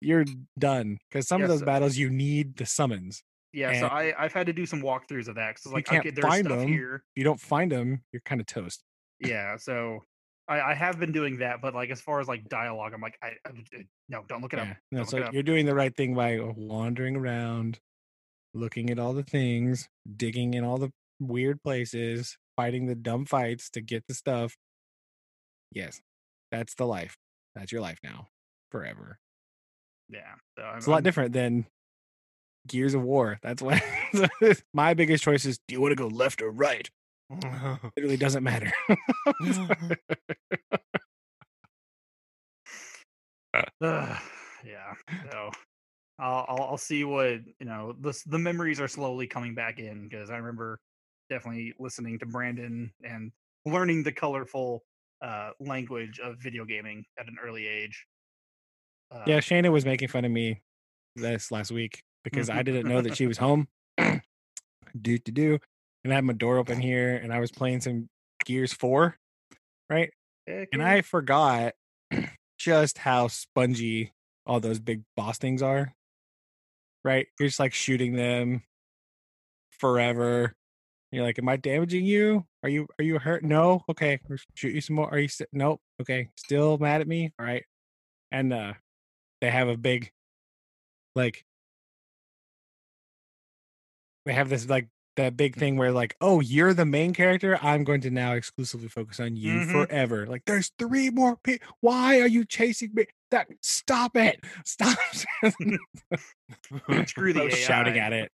you're 0.00 0.24
done 0.58 0.98
because 1.08 1.28
some 1.28 1.42
of 1.42 1.48
those 1.48 1.62
battles 1.62 1.96
you 1.96 2.10
need 2.10 2.56
the 2.56 2.66
summons. 2.66 3.22
yeah, 3.52 3.80
so 3.80 3.86
I 3.86 4.14
I've 4.18 4.32
had 4.32 4.46
to 4.46 4.52
do 4.52 4.66
some 4.66 4.82
walkthroughs 4.82 5.28
of 5.28 5.36
that 5.36 5.54
because 5.54 5.72
like 5.72 5.86
can't 5.86 6.00
okay, 6.00 6.10
there's 6.10 6.26
find 6.26 6.46
stuff 6.46 6.60
them. 6.60 6.68
here. 6.68 6.96
If 7.14 7.20
you 7.20 7.24
don't 7.24 7.40
find 7.40 7.70
them, 7.70 8.02
you're 8.12 8.22
kind 8.24 8.40
of 8.40 8.46
toast. 8.46 8.82
Yeah, 9.20 9.56
so 9.56 10.04
I, 10.48 10.60
I 10.60 10.74
have 10.74 10.98
been 10.98 11.12
doing 11.12 11.38
that, 11.38 11.60
but 11.62 11.74
like 11.74 11.90
as 11.90 12.00
far 12.00 12.20
as 12.20 12.28
like 12.28 12.48
dialogue, 12.48 12.92
I'm 12.94 13.00
like, 13.00 13.16
I, 13.22 13.28
I 13.46 13.50
uh, 13.50 13.82
no, 14.08 14.24
don't 14.28 14.42
look 14.42 14.52
it 14.52 14.56
Yeah. 14.58 14.62
up. 14.72 14.76
No, 14.90 14.98
Don't 14.98 15.08
so 15.10 15.16
look 15.16 15.24
it 15.24 15.28
up. 15.28 15.34
you're 15.34 15.42
doing 15.42 15.66
the 15.66 15.74
right 15.74 15.94
thing 15.96 16.14
by 16.14 16.38
uh, 16.38 16.52
wandering 16.56 17.16
around, 17.16 17.78
looking 18.54 18.90
at 18.90 18.98
all 18.98 19.12
the 19.12 19.22
things, 19.22 19.88
digging 20.16 20.54
in 20.54 20.64
all 20.64 20.78
the 20.78 20.90
weird 21.20 21.62
places, 21.62 22.36
fighting 22.56 22.86
the 22.86 22.94
dumb 22.96 23.24
fights 23.24 23.70
to 23.70 23.80
get 23.80 24.04
the 24.08 24.14
stuff. 24.14 24.56
Yes, 25.70 26.00
that's 26.50 26.74
the 26.74 26.86
life. 26.86 27.16
That's 27.54 27.70
your 27.72 27.80
life 27.80 27.98
now, 28.02 28.28
forever. 28.70 29.18
Yeah, 30.08 30.34
so 30.58 30.72
It's 30.76 30.86
a 30.86 30.90
lot 30.90 30.96
I'm- 30.96 31.04
different 31.04 31.32
than 31.32 31.66
Gears 32.66 32.94
of 32.94 33.02
War. 33.02 33.38
That's 33.42 33.62
why 33.62 33.80
my 34.74 34.94
biggest 34.94 35.22
choice 35.24 35.44
is: 35.44 35.58
Do 35.68 35.74
you 35.74 35.80
want 35.80 35.92
to 35.92 35.96
go 35.96 36.08
left 36.08 36.42
or 36.42 36.50
right? 36.50 36.90
It 37.96 38.00
really 38.02 38.16
doesn't 38.16 38.44
matter. 38.44 38.72
Yeah. 44.64 44.94
So 45.32 45.50
I'll, 46.20 46.44
I'll 46.48 46.62
I'll 46.62 46.78
see 46.78 47.02
what 47.02 47.40
you 47.58 47.66
know. 47.66 47.96
The 48.00 48.16
the 48.26 48.38
memories 48.38 48.80
are 48.80 48.86
slowly 48.86 49.26
coming 49.26 49.56
back 49.56 49.80
in 49.80 50.08
because 50.08 50.30
I 50.30 50.36
remember 50.36 50.78
definitely 51.28 51.74
listening 51.80 52.18
to 52.20 52.26
Brandon 52.26 52.92
and 53.02 53.32
learning 53.66 54.04
the 54.04 54.12
colorful 54.12 54.84
uh, 55.20 55.50
language 55.58 56.20
of 56.20 56.36
video 56.38 56.64
gaming 56.64 57.04
at 57.18 57.26
an 57.26 57.36
early 57.44 57.66
age. 57.66 58.06
Uh, 59.10 59.24
yeah, 59.26 59.38
Shayna 59.38 59.72
was 59.72 59.84
making 59.84 60.08
fun 60.08 60.24
of 60.24 60.30
me 60.30 60.62
this 61.16 61.50
last 61.50 61.72
week 61.72 62.04
because 62.22 62.50
I 62.50 62.62
didn't 62.62 62.86
know 62.86 63.00
that 63.00 63.16
she 63.16 63.26
was 63.26 63.38
home. 63.38 63.66
do 63.98 65.18
to 65.18 65.32
do, 65.32 65.58
and 66.04 66.12
I 66.12 66.16
had 66.16 66.24
my 66.24 66.32
door 66.32 66.58
open 66.58 66.80
here, 66.80 67.16
and 67.16 67.32
I 67.32 67.40
was 67.40 67.50
playing 67.50 67.80
some 67.80 68.08
Gears 68.44 68.72
Four, 68.72 69.16
right? 69.88 70.10
heck 70.46 70.68
And 70.72 70.82
yeah. 70.82 70.90
I 70.90 71.02
forgot 71.02 71.74
just 72.58 72.98
how 72.98 73.28
spongy 73.28 74.12
all 74.46 74.60
those 74.60 74.78
big 74.78 75.02
boss 75.16 75.38
things 75.38 75.62
are. 75.62 75.94
Right? 77.04 77.26
You're 77.38 77.48
just 77.48 77.60
like 77.60 77.74
shooting 77.74 78.14
them 78.14 78.62
forever. 79.70 80.54
You're 81.10 81.24
like, 81.24 81.38
am 81.38 81.48
I 81.48 81.56
damaging 81.56 82.04
you? 82.04 82.46
Are 82.62 82.68
you 82.68 82.86
are 82.98 83.04
you 83.04 83.18
hurt? 83.18 83.42
No. 83.42 83.82
Okay. 83.90 84.20
Shoot 84.54 84.74
you 84.74 84.80
some 84.80 84.96
more. 84.96 85.10
Are 85.10 85.18
you 85.18 85.28
st- 85.28 85.48
nope. 85.52 85.80
Okay. 86.00 86.28
Still 86.36 86.78
mad 86.78 87.00
at 87.00 87.08
me? 87.08 87.32
All 87.38 87.44
right. 87.44 87.64
And 88.30 88.52
uh 88.52 88.74
they 89.40 89.50
have 89.50 89.68
a 89.68 89.76
big 89.76 90.10
like 91.16 91.44
they 94.24 94.32
have 94.32 94.48
this 94.48 94.68
like 94.68 94.88
that 95.16 95.36
big 95.36 95.56
thing 95.56 95.76
where 95.76 95.92
like, 95.92 96.16
oh, 96.20 96.40
you're 96.40 96.74
the 96.74 96.86
main 96.86 97.12
character. 97.12 97.58
I'm 97.62 97.84
going 97.84 98.00
to 98.02 98.10
now 98.10 98.32
exclusively 98.32 98.88
focus 98.88 99.20
on 99.20 99.36
you 99.36 99.52
Mhm. 99.60 99.72
forever. 99.72 100.26
Like, 100.26 100.42
there's 100.46 100.72
three 100.78 101.10
more 101.10 101.36
people. 101.36 101.66
Why 101.80 102.20
are 102.20 102.26
you 102.26 102.44
chasing 102.44 102.90
me? 102.94 103.06
That 103.30 103.48
stop 103.60 104.16
it. 104.16 104.40
Stop. 104.64 104.98
Screw 107.06 107.32
the 107.32 107.40
I 107.40 107.44
was 107.44 107.54
shouting 107.58 107.98
at 107.98 108.12
it. 108.12 108.30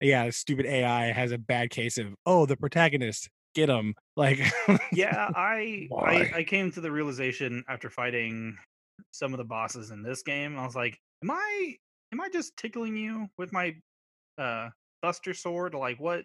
Yeah, 0.00 0.30
stupid 0.30 0.66
AI 0.66 1.12
has 1.12 1.30
a 1.32 1.38
bad 1.38 1.70
case 1.70 1.98
of 1.98 2.08
oh, 2.26 2.44
the 2.46 2.56
protagonist, 2.56 3.28
get 3.54 3.68
him. 3.68 3.94
Like, 4.16 4.40
yeah, 4.92 5.28
I, 5.34 5.88
I 5.96 6.30
I 6.36 6.44
came 6.44 6.72
to 6.72 6.80
the 6.80 6.90
realization 6.90 7.64
after 7.68 7.88
fighting 7.88 8.56
some 9.12 9.32
of 9.32 9.38
the 9.38 9.44
bosses 9.44 9.90
in 9.90 10.02
this 10.02 10.22
game. 10.22 10.58
I 10.58 10.64
was 10.66 10.74
like, 10.74 10.98
am 11.22 11.30
I 11.30 11.76
am 12.12 12.20
I 12.20 12.28
just 12.32 12.56
tickling 12.56 12.96
you 12.96 13.28
with 13.38 13.52
my 13.52 13.76
uh 14.38 14.70
Buster 15.02 15.34
sword? 15.34 15.74
Like 15.74 15.98
what? 16.00 16.24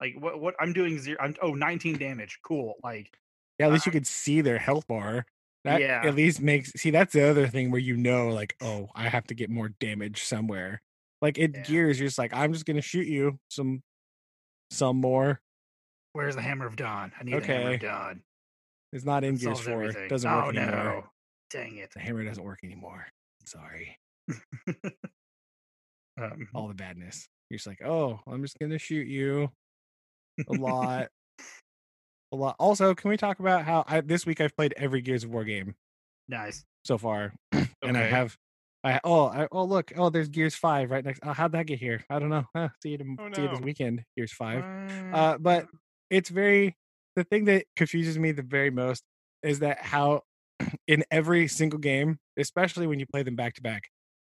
Like 0.00 0.14
what? 0.18 0.40
What 0.40 0.54
I'm 0.60 0.72
doing 0.72 0.98
zero. 0.98 1.16
I'm 1.20 1.34
oh 1.42 1.54
19 1.54 1.98
damage. 1.98 2.38
Cool. 2.44 2.74
Like 2.84 3.10
yeah, 3.58 3.66
at 3.66 3.72
least 3.72 3.86
you 3.86 3.90
I- 3.90 3.94
could 3.94 4.06
see 4.06 4.40
their 4.40 4.58
health 4.58 4.86
bar. 4.86 5.26
That 5.64 5.80
Yeah. 5.80 6.02
at 6.04 6.14
least 6.14 6.40
makes 6.40 6.72
see 6.74 6.90
that's 6.90 7.12
the 7.12 7.28
other 7.28 7.48
thing 7.48 7.70
where 7.72 7.80
you 7.80 7.96
know, 7.96 8.28
like, 8.28 8.54
oh, 8.62 8.88
I 8.94 9.08
have 9.08 9.24
to 9.26 9.34
get 9.34 9.50
more 9.50 9.70
damage 9.80 10.22
somewhere. 10.22 10.80
Like 11.20 11.36
it 11.36 11.50
Yeah. 11.54 11.62
gears, 11.62 11.98
you're 11.98 12.06
just 12.06 12.18
like, 12.18 12.32
I'm 12.32 12.52
just 12.52 12.64
gonna 12.64 12.80
shoot 12.80 13.08
you 13.08 13.38
some 13.48 13.82
some 14.70 14.98
more. 15.00 15.40
where's 16.12 16.36
the 16.36 16.42
hammer 16.42 16.66
of 16.66 16.76
dawn? 16.76 17.12
I 17.18 17.24
need 17.24 17.34
the 17.42 17.46
hammer 17.46 17.74
of 17.74 17.80
dawn. 17.80 18.22
It's 18.92 19.04
not 19.04 19.24
in 19.24 19.34
That 19.34 19.40
Gears 19.40 19.56
solves 19.58 19.66
4. 19.66 19.82
everything. 19.82 20.08
Doesn't 20.08 20.30
oh 20.30 20.46
work 20.46 20.56
anymore. 20.56 20.84
no! 20.84 21.04
Dang 21.50 21.76
it. 21.76 21.90
The 21.92 22.00
hammer 22.00 22.24
doesn't 22.24 22.42
work 22.44 22.60
anymore. 22.62 23.06
Sorry. 23.44 23.98
Um, 26.20 26.48
All 26.54 26.66
the 26.68 26.74
badness. 26.74 27.28
You're 27.50 27.56
just 27.58 27.66
like, 27.66 27.82
oh, 27.82 28.20
I'm 28.26 28.42
just 28.42 28.58
gonna 28.58 28.78
shoot 28.78 29.06
you 29.06 29.50
a 30.48 30.52
lot. 30.56 31.08
a 32.32 32.36
lot. 32.36 32.56
Also, 32.58 32.94
can 32.94 33.08
we 33.10 33.16
talk 33.16 33.38
about 33.40 33.64
how 33.64 33.84
I 33.86 34.00
this 34.00 34.26
week 34.26 34.40
I've 34.40 34.56
played 34.56 34.74
every 34.76 35.00
Gears 35.00 35.24
of 35.24 35.30
War 35.30 35.44
game 35.44 35.74
Nice. 36.28 36.64
so 36.84 36.98
far. 36.98 37.32
and 37.52 37.66
I 37.82 37.88
Okay. 37.88 38.10
have 38.10 38.36
I 38.84 39.00
oh 39.02 39.26
I, 39.26 39.48
oh 39.50 39.64
look 39.64 39.92
oh 39.96 40.10
there's 40.10 40.28
Gears 40.28 40.54
Five 40.54 40.90
right 40.90 41.04
next. 41.04 41.20
Oh, 41.22 41.32
how'd 41.32 41.52
that 41.52 41.66
get 41.66 41.78
here? 41.78 42.04
I 42.10 42.18
don't 42.18 42.28
know. 42.30 42.44
Huh, 42.54 42.68
see 42.82 42.90
you. 42.90 42.98
tom- 42.98 43.16
Oh, 43.20 43.28
See 43.34 43.42
you 43.42 43.48
this 43.48 43.60
no. 43.60 43.64
weekend. 43.64 44.04
Gears 44.16 44.32
Five. 44.32 44.64
Uh, 45.12 45.38
but 45.38 45.66
it's 46.10 46.28
very 46.28 46.76
the 47.16 47.24
thing 47.24 47.46
that 47.46 47.64
confuses 47.76 48.18
me 48.18 48.32
the 48.32 48.42
very 48.42 48.70
most 48.70 49.02
is 49.42 49.60
that 49.60 49.80
how 49.80 50.22
in 50.86 51.04
every 51.10 51.48
single 51.48 51.78
game, 51.78 52.18
especially 52.36 52.86
when 52.86 53.00
you 53.00 53.06
play 53.06 53.22
them 53.22 53.36
back 53.36 53.54
to 53.54 53.62
back, 53.62 53.84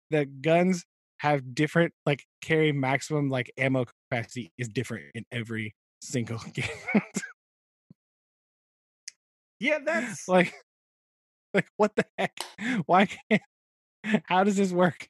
the 0.10 0.26
guns 0.26 0.84
have 1.22 1.54
different 1.54 1.94
like 2.06 2.24
carry 2.42 2.72
maximum 2.72 3.30
like 3.30 3.52
ammo 3.58 3.86
capacity 4.10 4.52
is 4.58 4.68
different 4.68 5.06
in 5.14 5.24
every 5.32 5.76
single 6.02 6.40
game. 6.54 6.66
yeah, 9.60 9.78
that's 9.86 10.28
like 10.28 10.54
like 11.54 11.68
what 11.78 11.96
the 11.96 12.06
heck? 12.18 12.38
Why 12.86 13.06
can't 13.30 13.42
how 14.26 14.44
does 14.44 14.58
this 14.58 14.72
work? 14.72 15.08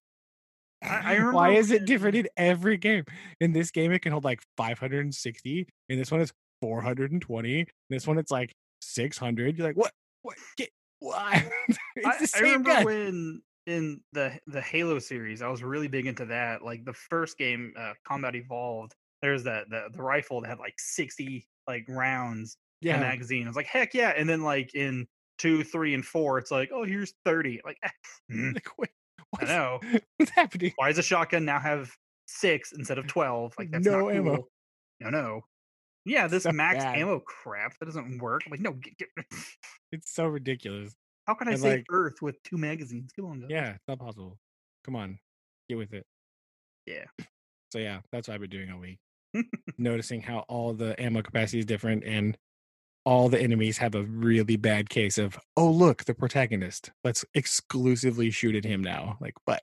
I- 0.83 1.01
I 1.03 1.11
remember 1.13 1.33
Why 1.33 1.49
is 1.51 1.71
it 1.71 1.85
different 1.85 2.15
in 2.15 2.27
every 2.35 2.77
game? 2.77 3.05
In 3.39 3.53
this 3.53 3.71
game, 3.71 3.91
it 3.91 3.99
can 3.99 4.11
hold 4.11 4.23
like 4.25 4.41
560. 4.57 5.67
In 5.89 5.97
this 5.99 6.11
one, 6.11 6.21
it's 6.21 6.33
420. 6.61 7.59
In 7.59 7.65
this 7.89 8.07
one, 8.07 8.17
it's 8.17 8.31
like 8.31 8.51
600. 8.81 9.57
You're 9.57 9.67
like, 9.67 9.77
what? 9.77 9.91
What? 10.23 10.37
Get 10.57 10.69
why? 10.99 11.49
it's 11.95 12.07
I, 12.07 12.17
the 12.17 12.23
I 12.23 12.25
same 12.25 12.43
remember 12.63 12.69
gun. 12.73 12.85
when 12.85 13.41
in 13.67 14.01
the 14.13 14.39
the 14.47 14.61
Halo 14.61 14.99
series, 14.99 15.41
I 15.41 15.47
was 15.47 15.63
really 15.63 15.87
big 15.87 16.07
into 16.07 16.25
that. 16.27 16.63
Like 16.63 16.85
the 16.85 16.93
first 16.93 17.37
game, 17.37 17.73
uh, 17.77 17.93
Combat 18.07 18.35
Evolved, 18.35 18.95
there's 19.21 19.43
that 19.43 19.69
the, 19.69 19.89
the 19.93 20.01
rifle 20.01 20.41
that 20.41 20.49
had 20.49 20.59
like 20.59 20.75
60 20.79 21.47
like 21.67 21.85
rounds 21.87 22.57
in 22.85 22.95
a 22.95 22.97
yeah. 22.97 22.99
magazine. 22.99 23.45
I 23.45 23.49
was 23.49 23.55
like, 23.55 23.67
heck 23.67 23.93
yeah! 23.93 24.13
And 24.15 24.27
then 24.29 24.41
like 24.41 24.73
in 24.75 25.07
two, 25.37 25.63
three, 25.63 25.93
and 25.93 26.05
four, 26.05 26.37
it's 26.37 26.51
like, 26.51 26.69
oh, 26.73 26.83
here's 26.83 27.13
30. 27.25 27.61
Like, 27.65 27.77
eh, 27.83 27.89
mm, 28.31 28.53
Like, 28.55 28.67
wait, 28.77 28.89
I 29.39 29.45
know. 29.45 29.79
what's 30.17 30.31
happening? 30.31 30.73
Why 30.75 30.89
does 30.89 30.97
a 30.97 31.03
shotgun 31.03 31.45
now 31.45 31.59
have 31.59 31.91
six 32.27 32.71
instead 32.73 32.97
of 32.97 33.07
12? 33.07 33.53
Like 33.57 33.71
that's 33.71 33.87
No 33.87 33.91
not 33.91 34.07
ammo. 34.09 34.37
cool. 34.37 34.51
No, 34.99 35.09
no. 35.09 35.41
Yeah, 36.05 36.27
this 36.27 36.43
So 36.43 36.51
max 36.51 36.85
bad. 36.85 36.95
ammo 36.95 37.19
crap 37.19 37.77
that 37.79 37.85
doesn't 37.85 38.19
work. 38.19 38.43
I'm 38.45 38.51
like, 38.51 38.59
no, 38.61 38.73
get, 38.73 38.97
get, 38.97 39.09
It's 39.91 40.11
so 40.13 40.25
ridiculous. 40.27 40.95
How 41.31 41.35
can 41.35 41.47
I 41.47 41.51
And, 41.51 41.61
save 41.61 41.71
like- 41.77 41.85
Earth 41.89 42.21
with 42.21 42.41
two 42.43 42.57
magazines? 42.57 43.11
Come 43.15 43.25
on, 43.25 43.39
guys. 43.39 43.49
Yeah, 43.49 43.69
it's 43.71 43.87
not 43.87 43.99
possible. 43.99 44.37
Come 44.83 44.95
on, 44.97 45.17
get 45.69 45.77
with 45.77 45.93
it. 45.93 46.05
Yeah. 46.85 47.05
So 47.71 47.79
yeah, 47.79 48.01
that's 48.11 48.27
what 48.27 48.35
I've 48.35 48.41
been 48.41 48.49
doing 48.49 48.69
all 48.71 48.79
week. 48.79 48.99
Noticing 49.77 50.21
how 50.21 50.39
all 50.49 50.73
the 50.73 50.99
ammo 51.01 51.21
capacity 51.21 51.59
is 51.59 51.65
different 51.65 52.03
and 52.03 52.37
all 53.05 53.29
the 53.29 53.39
enemies 53.39 53.77
have 53.77 53.95
a 53.95 54.03
really 54.03 54.57
bad 54.57 54.89
case 54.89 55.17
of, 55.17 55.39
oh 55.55 55.71
look, 55.71 56.03
the 56.03 56.13
protagonist. 56.13 56.91
Let's 57.03 57.23
exclusively 57.33 58.29
shoot 58.29 58.55
at 58.55 58.65
him 58.65 58.81
now. 58.81 59.17
Like, 59.21 59.35
but 59.45 59.61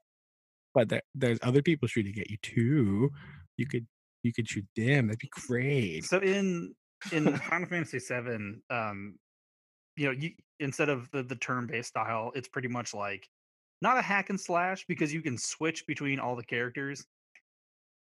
but 0.74 0.88
there, 0.88 1.02
there's 1.14 1.38
other 1.42 1.60
people 1.62 1.86
shooting 1.88 2.18
at 2.18 2.30
you 2.30 2.38
too. 2.40 3.10
You 3.58 3.66
could 3.66 3.86
you 4.22 4.32
could 4.32 4.48
shoot 4.48 4.64
them. 4.74 5.08
That'd 5.08 5.18
be 5.18 5.28
great. 5.46 6.04
So 6.04 6.18
in 6.18 6.74
in 7.12 7.36
Final 7.36 7.68
Fantasy 7.68 7.98
VII, 7.98 8.60
um, 8.70 9.16
you 9.98 10.06
know, 10.06 10.12
you 10.12 10.32
instead 10.60 10.88
of 10.88 11.10
the 11.10 11.22
the 11.22 11.36
turn 11.36 11.66
based 11.66 11.90
style, 11.90 12.32
it's 12.34 12.48
pretty 12.48 12.68
much 12.68 12.94
like 12.94 13.28
not 13.82 13.98
a 13.98 14.02
hack 14.02 14.30
and 14.30 14.40
slash 14.40 14.84
because 14.86 15.12
you 15.12 15.22
can 15.22 15.36
switch 15.36 15.86
between 15.86 16.18
all 16.18 16.36
the 16.36 16.44
characters. 16.44 17.06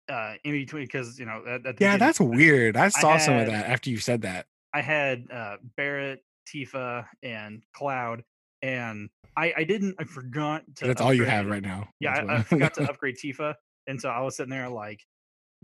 Uh, 0.10 0.36
in 0.46 0.54
between, 0.54 0.84
because 0.84 1.20
you 1.20 1.26
know, 1.26 1.44
at, 1.46 1.66
at 1.66 1.82
Yeah, 1.82 1.98
that's 1.98 2.20
weird. 2.20 2.78
I 2.78 2.88
saw 2.88 3.18
some 3.18 3.36
of 3.36 3.48
that 3.48 3.70
after 3.70 3.90
you 3.90 3.98
said 3.98 4.22
that. 4.22 4.46
I 4.74 4.82
had 4.82 5.26
uh, 5.32 5.58
Barret, 5.76 6.24
Tifa, 6.48 7.06
and 7.24 7.62
Cloud, 7.74 8.24
and 8.62 9.10
I 9.36 9.54
I 9.58 9.64
didn't 9.66 9.96
I 10.00 10.06
forgot 10.06 10.64
to. 10.76 10.88
That's 10.88 11.02
all 11.02 11.14
you 11.14 11.26
have 11.26 11.48
right 11.48 11.64
now. 11.64 11.90
Yeah, 12.00 12.24
I, 12.28 12.36
I 12.38 12.44
forgot 12.44 12.74
to 12.76 12.84
upgrade 12.90 13.18
Tifa, 13.18 13.56
and 13.88 14.00
so 14.00 14.10
I 14.10 14.22
was 14.22 14.38
sitting 14.38 14.52
there 14.52 14.70
like 14.70 15.04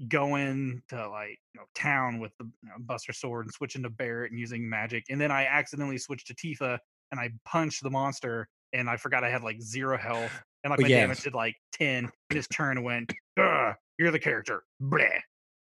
going 0.07 0.81
to 0.89 1.07
like 1.09 1.37
you 1.53 1.59
know 1.61 1.65
town 1.75 2.19
with 2.19 2.31
the 2.39 2.45
you 2.45 2.69
know, 2.69 2.75
Buster 2.79 3.13
Sword 3.13 3.45
and 3.45 3.53
switching 3.53 3.83
to 3.83 3.89
Barret 3.89 4.31
and 4.31 4.39
using 4.39 4.67
magic, 4.69 5.03
and 5.09 5.19
then 5.19 5.31
I 5.31 5.45
accidentally 5.45 5.97
switched 5.97 6.27
to 6.27 6.33
Tifa 6.35 6.77
and 7.11 7.19
I 7.19 7.29
punched 7.45 7.83
the 7.83 7.91
monster, 7.91 8.47
and 8.73 8.89
I 8.89 8.97
forgot 8.97 9.23
I 9.23 9.29
had 9.29 9.43
like 9.43 9.61
zero 9.61 9.97
health, 9.97 10.31
and 10.63 10.71
like 10.71 10.79
my 10.79 10.87
damage 10.87 11.21
did 11.21 11.33
like 11.35 11.55
ten, 11.71 12.05
and 12.29 12.35
his 12.37 12.47
turn 12.47 12.83
went, 12.83 13.13
"Ugh, 13.39 13.75
you're 13.99 14.11
the 14.11 14.19
character, 14.19 14.63
bleh. 14.81 15.19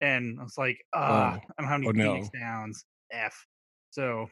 and 0.01 0.39
I 0.39 0.43
was 0.43 0.57
like, 0.57 0.77
ah, 0.93 1.37
Oh. 1.37 1.47
I'm 1.57 1.65
having 1.65 1.87
Oh, 1.87 1.91
Phoenix 1.93 2.29
no. 2.33 2.39
Downs, 2.39 2.85
F. 3.11 3.45
So 3.89 4.29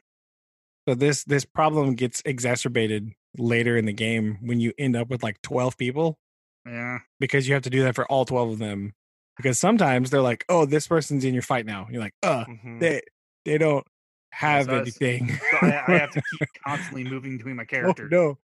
So 0.88 0.94
this 0.96 1.24
this 1.24 1.46
problem 1.46 1.96
gets 1.96 2.22
exacerbated 2.26 3.10
later 3.38 3.76
in 3.78 3.86
the 3.86 3.94
game 3.94 4.38
when 4.42 4.60
you 4.60 4.74
end 4.78 4.96
up 4.96 5.10
with 5.10 5.22
like 5.24 5.42
12 5.42 5.78
people 5.78 6.18
yeah, 6.66 7.00
because 7.20 7.48
you 7.48 7.54
have 7.56 7.64
to 7.64 7.70
do 7.70 7.84
that 7.84 7.96
for 7.96 8.06
all 8.12 8.26
12 8.26 8.52
of 8.52 8.60
them. 8.60 8.94
Because 9.40 9.58
sometimes 9.58 10.10
they're 10.10 10.22
like, 10.22 10.44
"Oh, 10.50 10.66
this 10.66 10.86
person's 10.86 11.24
in 11.24 11.34
your 11.34 11.42
fight 11.44 11.66
now." 11.66 11.88
You're 11.90 12.02
like, 12.02 12.14
"Uh, 12.22 12.44
Mhm. 12.44 12.80
they 12.82 13.02
they 13.46 13.58
don't 13.58 13.88
have 14.34 14.66
so 14.66 14.80
anything." 14.80 15.30
so 15.52 15.58
I, 15.62 15.84
I 15.88 15.98
have 15.98 16.12
to 16.12 16.22
keep 16.32 16.50
constantly 16.68 17.06
moving 17.06 17.38
between 17.38 17.56
my 17.56 17.64
oh, 17.64 17.66
characters. 17.66 18.12
no. 18.12 18.38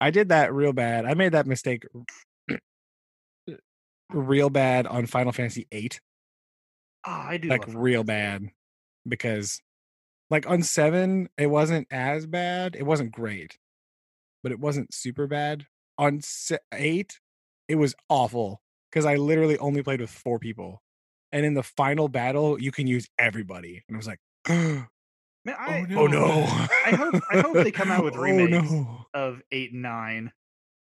I 0.00 0.10
did 0.10 0.28
that 0.28 0.52
real 0.54 0.72
bad. 0.72 1.04
I 1.04 1.14
made 1.14 1.32
that 1.32 1.46
mistake 1.46 1.84
real 4.10 4.50
bad 4.50 4.86
on 4.86 5.06
Final 5.06 5.32
Fantasy 5.32 5.66
VIII, 5.72 5.90
Oh, 7.06 7.10
I 7.10 7.36
do 7.36 7.48
like 7.48 7.64
real 7.68 8.02
bad, 8.04 8.48
because 9.06 9.60
like 10.30 10.48
on 10.48 10.62
seven 10.62 11.28
it 11.36 11.46
wasn't 11.48 11.86
as 11.90 12.26
bad. 12.26 12.76
It 12.76 12.84
wasn't 12.84 13.12
great, 13.12 13.58
but 14.42 14.52
it 14.52 14.58
wasn't 14.60 14.94
super 14.94 15.26
bad. 15.26 15.66
On 15.98 16.20
se- 16.22 16.58
eight, 16.72 17.20
it 17.68 17.74
was 17.76 17.94
awful 18.08 18.62
because 18.94 19.06
I 19.06 19.16
literally 19.16 19.58
only 19.58 19.82
played 19.82 20.00
with 20.00 20.10
four 20.10 20.38
people, 20.38 20.80
and 21.32 21.44
in 21.44 21.54
the 21.54 21.64
final 21.64 22.08
battle 22.08 22.60
you 22.60 22.70
can 22.70 22.86
use 22.86 23.08
everybody, 23.18 23.82
and 23.88 23.96
I 23.96 23.98
was 23.98 24.06
like, 24.06 24.20
oh 24.48 24.86
Man, 25.44 25.56
I, 25.58 25.80
no. 25.82 26.06
no! 26.06 26.42
I 26.86 26.92
hope 26.92 27.14
I 27.30 27.40
hope 27.40 27.54
they 27.54 27.72
come 27.72 27.90
out 27.90 28.04
with 28.04 28.14
Oh, 28.14 28.22
remakes 28.22 28.72
no. 28.72 29.06
of 29.12 29.42
eight 29.50 29.72
and 29.72 29.82
nine, 29.82 30.32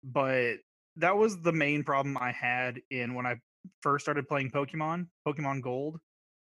but 0.04 0.58
that 0.98 1.18
was 1.18 1.42
the 1.42 1.54
main 1.54 1.84
problem 1.84 2.18
I 2.18 2.32
had 2.32 2.82
in 2.92 3.16
when 3.16 3.26
I 3.26 3.38
first 3.82 4.06
started 4.06 4.28
playing 4.28 4.52
Pokemon, 4.52 5.08
Pokemon 5.26 5.62
Gold. 5.62 6.00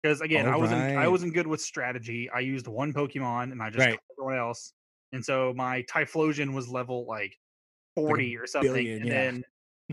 Because 0.03 0.21
again, 0.21 0.47
I 0.49 0.57
wasn't 0.57 0.97
I 0.97 1.07
wasn't 1.07 1.35
good 1.35 1.47
with 1.47 1.61
strategy. 1.61 2.29
I 2.29 2.41
used 2.41 2.67
one 2.67 2.93
Pokemon 2.93 3.53
and 3.53 3.63
I 3.63 3.71
just 3.71 3.87
Right. 3.87 4.01
everyone 4.19 4.37
else, 4.39 4.73
and 5.13 5.25
so 5.25 5.53
my 5.55 5.83
Typhlosion 5.83 6.55
was 6.55 6.69
level 6.69 7.07
like 7.07 7.39
forty 7.95 8.37
or 8.37 8.47
something, 8.49 8.73
billion, 8.73 9.03
and 9.03 9.11
yeah. 9.11 9.15
then 9.15 9.45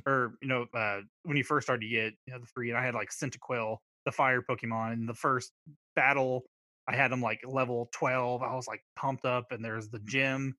or 0.05 0.35
you 0.41 0.47
know 0.47 0.65
uh, 0.73 1.01
when 1.23 1.37
you 1.37 1.43
first 1.43 1.65
started 1.65 1.81
to 1.81 1.89
get 1.89 2.13
you 2.25 2.33
know 2.33 2.39
the 2.39 2.45
three, 2.47 2.69
and 2.69 2.77
I 2.77 2.83
had 2.83 2.93
like 2.95 3.09
Cyndaquil, 3.09 3.77
the 4.05 4.11
fire 4.11 4.41
Pokemon, 4.41 4.93
in 4.93 5.05
the 5.05 5.13
first 5.13 5.51
battle 5.95 6.45
I 6.89 6.95
had 6.95 7.11
him 7.11 7.21
like 7.21 7.41
level 7.45 7.87
12. 7.93 8.41
I 8.41 8.55
was 8.55 8.67
like 8.67 8.83
pumped 8.95 9.23
up, 9.23 9.51
and 9.51 9.63
there's 9.63 9.89
the 9.89 9.99
gym 9.99 10.55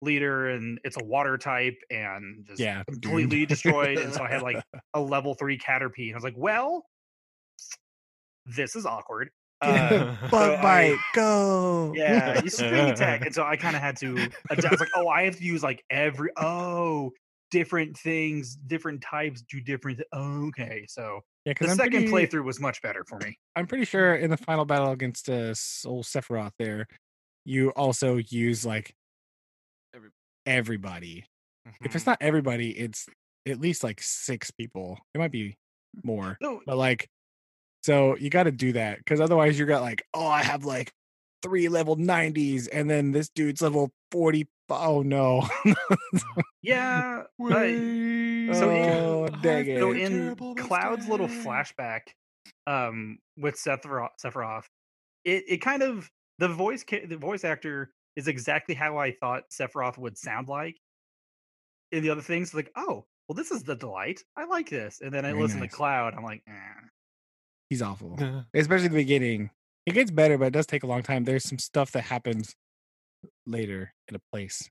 leader, 0.00 0.48
and 0.48 0.80
it's 0.82 0.96
a 0.98 1.04
water 1.04 1.36
type, 1.36 1.76
and 1.90 2.46
just 2.46 2.60
Yeah, 2.60 2.84
completely 2.84 3.44
destroyed. 3.44 3.98
And 3.98 4.12
so 4.14 4.22
I 4.22 4.30
had 4.30 4.40
like 4.40 4.64
a 4.94 5.00
level 5.00 5.34
three 5.34 5.58
Caterpie. 5.58 6.06
And 6.06 6.12
I 6.12 6.16
was 6.16 6.24
like, 6.24 6.38
well, 6.38 6.86
this 8.46 8.76
is 8.76 8.86
awkward. 8.86 9.28
Uh, 9.60 10.16
Bug 10.30 10.30
so 10.32 10.54
I- 10.54 10.62
bite, 10.62 10.98
go! 11.14 11.92
yeah, 11.94 12.42
you 12.42 12.48
string 12.48 12.88
attack. 12.88 13.26
And 13.26 13.34
so 13.34 13.44
I 13.44 13.56
kind 13.56 13.76
of 13.76 13.82
had 13.82 13.96
to 13.98 14.30
adjust. 14.50 14.66
I 14.66 14.70
was 14.70 14.80
like, 14.80 14.90
oh, 14.96 15.08
I 15.08 15.24
have 15.24 15.36
to 15.36 15.44
use 15.44 15.62
like 15.62 15.84
every 15.90 16.30
oh 16.38 17.12
different 17.54 17.96
things, 17.96 18.56
different 18.66 19.00
types 19.00 19.42
do 19.48 19.60
different. 19.60 19.98
Th- 19.98 20.08
oh, 20.12 20.48
okay, 20.48 20.84
so 20.88 21.20
yeah. 21.44 21.52
the 21.52 21.54
Because 21.54 21.70
I'm 21.70 21.76
second 21.76 22.08
pretty, 22.10 22.26
playthrough 22.26 22.44
was 22.44 22.58
much 22.58 22.82
better 22.82 23.04
for 23.08 23.18
me. 23.18 23.38
I'm 23.54 23.66
pretty 23.68 23.84
sure 23.84 24.16
in 24.16 24.28
the 24.30 24.36
final 24.36 24.64
battle 24.64 24.90
against 24.90 25.30
uh, 25.30 25.52
S- 25.54 25.84
old 25.86 26.04
Sephiroth, 26.04 26.50
there, 26.58 26.86
you 27.44 27.70
also 27.70 28.16
use 28.16 28.66
like 28.66 28.92
Every- 29.94 30.10
everybody. 30.46 31.24
If 31.80 31.94
it's 31.94 32.04
Mhm. 32.04 32.08
not 32.08 32.18
everybody, 32.20 32.76
it's 32.76 33.06
at 33.46 33.60
least 33.60 33.84
like 33.84 34.02
six 34.02 34.50
people. 34.50 34.98
It 35.14 35.18
might 35.18 35.30
be 35.30 35.56
more, 36.02 36.36
No, 36.40 36.60
but 36.66 36.76
like, 36.76 37.08
so 37.84 38.16
you 38.16 38.30
got 38.30 38.42
to 38.44 38.50
do 38.52 38.72
that 38.72 38.98
because 38.98 39.20
otherwise 39.20 39.56
you're 39.58 39.68
got 39.68 39.82
like, 39.82 40.02
oh, 40.12 40.26
I 40.26 40.42
have 40.42 40.64
like 40.64 40.92
three 41.42 41.68
level 41.68 41.96
90s, 41.96 42.68
and 42.72 42.90
then 42.90 43.12
this 43.12 43.28
dude's 43.28 43.62
level 43.62 43.92
40. 44.10 44.48
Oh 44.70 45.02
no! 45.02 45.46
yeah, 46.62 47.24
but 47.38 47.50
So 47.52 47.56
in- 47.70 48.54
oh 48.54 49.28
I 49.32 49.40
dang 49.42 49.64
feel 49.66 49.80
so 49.80 49.92
it! 49.92 49.98
in 49.98 50.56
Cloud's 50.56 51.08
little 51.08 51.28
flashback 51.28 52.00
um 52.66 53.18
with 53.36 53.56
Sephiroth, 53.56 54.10
Sephiroth 54.22 54.64
it, 55.24 55.44
it 55.48 55.56
kind 55.58 55.82
of 55.82 56.10
the 56.38 56.48
voice 56.48 56.84
the 56.84 57.16
voice 57.16 57.44
actor 57.44 57.90
is 58.16 58.28
exactly 58.28 58.74
how 58.74 58.96
I 58.96 59.12
thought 59.12 59.44
Sephiroth 59.50 59.98
would 59.98 60.16
sound 60.16 60.48
like 60.48 60.76
in 61.92 62.02
the 62.02 62.10
other 62.10 62.22
things 62.22 62.54
like 62.54 62.70
oh 62.76 63.04
well 63.28 63.36
this 63.36 63.50
is 63.50 63.62
the 63.62 63.76
delight 63.76 64.22
I 64.36 64.44
like 64.44 64.68
this 64.70 65.00
and 65.02 65.12
then 65.12 65.24
I 65.24 65.30
Very 65.30 65.42
listen 65.42 65.60
nice. 65.60 65.70
to 65.70 65.76
Cloud 65.76 66.14
I'm 66.14 66.24
like 66.24 66.42
eh. 66.48 66.52
He's 67.70 67.82
awful. 67.82 68.18
especially 68.54 68.88
the 68.88 68.94
beginning. 68.94 69.50
It 69.86 69.92
gets 69.92 70.10
better, 70.10 70.38
but 70.38 70.46
it 70.46 70.52
does 70.52 70.66
take 70.66 70.82
a 70.82 70.86
long 70.86 71.02
time. 71.02 71.24
There's 71.24 71.44
some 71.44 71.58
stuff 71.58 71.92
that 71.92 72.04
happens 72.04 72.54
later 73.46 73.92
in 74.08 74.16
a 74.16 74.20
place 74.32 74.68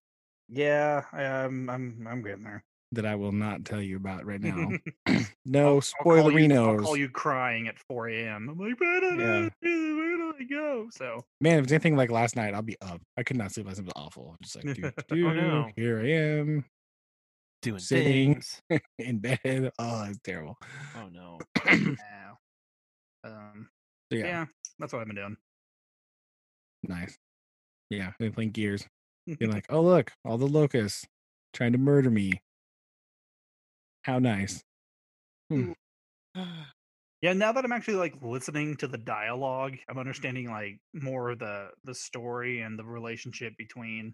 yeah 0.49 1.03
I, 1.11 1.25
um, 1.25 1.69
I'm 1.69 2.07
I'm 2.09 2.21
getting 2.21 2.43
there 2.43 2.63
that 2.91 3.05
I 3.07 3.15
will 3.15 3.31
not 3.31 3.65
tell 3.65 3.81
you 3.81 3.97
about 3.97 4.23
right 4.23 4.39
now. 4.39 4.69
I'll- 5.07 5.25
no 5.45 5.75
I'll 5.77 5.81
call 6.03 6.31
you- 6.39 6.53
I'll 6.53 6.77
call 6.77 6.95
you 6.95 7.09
crying 7.09 7.67
at 7.67 7.79
4 7.89 8.09
a.m. 8.09 8.49
I'm 8.49 8.57
like 8.59 8.79
where 8.79 8.99
did, 9.01 9.19
Yeah. 9.19 9.49
I, 9.49 9.67
where 9.95 10.17
did 10.17 10.41
I 10.41 10.43
go 10.47 10.89
so 10.91 11.25
Man, 11.41 11.57
if 11.57 11.63
it's 11.63 11.71
anything 11.71 11.95
like 11.95 12.11
last 12.11 12.35
night, 12.35 12.53
I'll 12.53 12.61
be 12.61 12.77
up. 12.81 13.01
I 13.17 13.23
could 13.23 13.35
not 13.37 13.51
sleep 13.51 13.65
last 13.65 13.77
night. 13.79 13.87
It 13.87 13.93
was 13.95 14.03
awful. 14.05 14.35
Just 14.43 14.55
like, 14.57 14.75
dude, 14.75 14.93
Oh, 15.11 15.15
no. 15.15 15.69
here 15.75 16.01
I 16.01 16.09
am 16.11 16.65
doing 17.63 17.79
Sitting. 17.79 18.33
things. 18.35 18.61
in 18.99 19.19
bed. 19.19 19.71
Oh, 19.79 20.03
it's 20.03 20.19
terrible. 20.23 20.57
Oh 20.95 21.07
no. 21.11 21.39
um 23.23 23.69
So, 24.11 24.17
yeah. 24.19 24.25
yeah, 24.25 24.45
that's 24.77 24.93
what 24.93 24.99
I've 25.01 25.07
been 25.07 25.15
doing 25.15 25.37
nice. 26.83 27.17
Yeah, 27.89 28.13
been 28.19 28.33
playing 28.33 28.51
Gears. 28.51 28.87
Being 29.27 29.51
like, 29.51 29.65
oh 29.69 29.81
look, 29.81 30.11
all 30.25 30.37
the 30.37 30.47
locusts 30.47 31.05
trying 31.53 31.71
to 31.73 31.77
murder 31.77 32.09
me. 32.09 32.41
How 34.03 34.19
nice. 34.19 34.63
Yeah, 37.21 37.31
now 37.31 37.53
that 37.53 37.63
I'm 37.63 37.71
actually 37.71 37.95
like 37.95 38.15
listening 38.21 38.75
to 38.77 38.87
the 38.87 38.97
dialogue, 38.97 39.77
I'm 39.87 39.97
understanding 39.97 40.49
like 40.49 40.79
more 40.93 41.31
of 41.31 41.39
the 41.39 41.69
the 41.85 41.95
story 41.95 42.59
and 42.59 42.77
the 42.77 42.83
relationship 42.83 43.53
between 43.57 44.13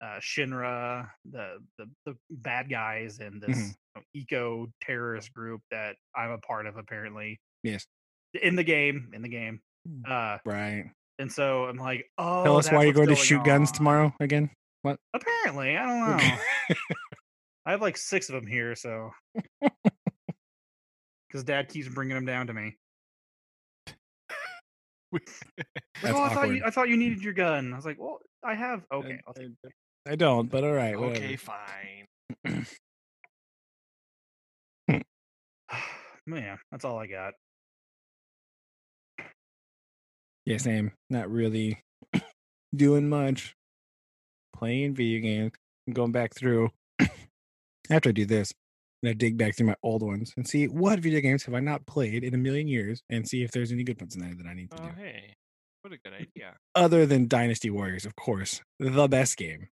uh 0.00 0.18
Shinra, 0.20 1.10
the 1.30 1.58
the, 1.76 1.90
the 2.06 2.16
bad 2.30 2.70
guys, 2.70 3.18
and 3.18 3.42
this 3.42 3.50
Mhm. 3.50 3.68
you 3.68 3.74
know, 3.96 4.02
eco 4.14 4.72
terrorist 4.80 5.34
group 5.34 5.60
that 5.70 5.96
I'm 6.16 6.30
a 6.30 6.38
part 6.38 6.66
of 6.66 6.78
apparently 6.78 7.38
Yes. 7.62 7.86
in 8.32 8.56
the 8.56 8.64
game. 8.64 9.10
In 9.12 9.20
the 9.20 9.28
game, 9.28 9.60
Mm. 9.86 10.08
uh, 10.08 10.38
Right. 10.46 10.90
And 11.18 11.30
so 11.30 11.64
I'm 11.64 11.76
like, 11.76 12.06
oh, 12.18 12.44
Tell 12.44 12.56
us 12.56 12.66
that's 12.66 12.74
why 12.74 12.84
you're 12.84 12.94
what's 12.94 13.06
going 13.06 13.08
to 13.08 13.16
shoot 13.16 13.44
guns 13.44 13.72
tomorrow 13.72 14.14
again. 14.20 14.50
What? 14.82 14.98
Apparently, 15.12 15.76
I 15.76 15.84
don't 15.84 16.16
know. 16.16 16.76
I 17.66 17.72
have 17.72 17.82
like 17.82 17.96
six 17.96 18.28
of 18.28 18.34
them 18.34 18.46
here, 18.46 18.74
so 18.74 19.10
because 21.28 21.44
Dad 21.44 21.68
keeps 21.68 21.88
bringing 21.88 22.14
them 22.14 22.24
down 22.24 22.46
to 22.46 22.54
me. 22.54 22.76
Like, 25.10 25.26
That's 26.02 26.14
oh, 26.14 26.22
I 26.22 26.28
thought 26.34 26.50
you. 26.50 26.62
I 26.66 26.70
thought 26.70 26.90
you 26.90 26.98
needed 26.98 27.22
your 27.24 27.32
gun. 27.32 27.72
I 27.72 27.76
was 27.76 27.86
like, 27.86 27.98
well, 27.98 28.18
I 28.44 28.54
have. 28.54 28.84
Okay, 28.92 29.18
I'll 29.26 29.32
I 30.06 30.16
don't, 30.16 30.50
but 30.50 30.64
all 30.64 30.72
right. 30.72 30.94
okay, 30.94 31.36
whatever. 31.36 31.36
fine. 32.44 32.66
Man, 36.26 36.58
that's 36.70 36.84
all 36.84 36.98
I 36.98 37.06
got. 37.06 37.32
Yeah, 40.48 40.56
same. 40.56 40.92
Not 41.10 41.30
really 41.30 41.78
doing 42.74 43.06
much. 43.10 43.54
Playing 44.56 44.94
video 44.94 45.20
games. 45.20 45.52
I'm 45.86 45.92
going 45.92 46.10
back 46.12 46.34
through. 46.34 46.70
After 47.90 48.08
I 48.08 48.12
do 48.12 48.24
this, 48.24 48.54
And 49.02 49.10
I'm 49.10 49.18
dig 49.18 49.36
back 49.36 49.56
through 49.56 49.66
my 49.66 49.76
old 49.82 50.02
ones 50.02 50.32
and 50.38 50.48
see 50.48 50.66
what 50.66 51.00
video 51.00 51.20
games 51.20 51.42
have 51.44 51.54
I 51.54 51.60
not 51.60 51.84
played 51.86 52.24
in 52.24 52.32
a 52.34 52.38
million 52.38 52.66
years, 52.66 53.02
and 53.10 53.28
see 53.28 53.42
if 53.42 53.50
there's 53.50 53.72
any 53.72 53.84
good 53.84 54.00
ones 54.00 54.14
in 54.16 54.22
there 54.22 54.34
that 54.34 54.46
I 54.46 54.54
need 54.54 54.70
to 54.70 54.82
Oh 54.82 54.86
do. 54.86 54.92
hey, 54.96 55.34
what 55.82 55.92
a 55.92 55.98
good 55.98 56.14
idea. 56.14 56.56
Other 56.74 57.04
than 57.04 57.28
Dynasty 57.28 57.68
Warriors, 57.68 58.06
of 58.06 58.16
course, 58.16 58.62
the 58.80 59.06
best 59.06 59.36
game 59.36 59.68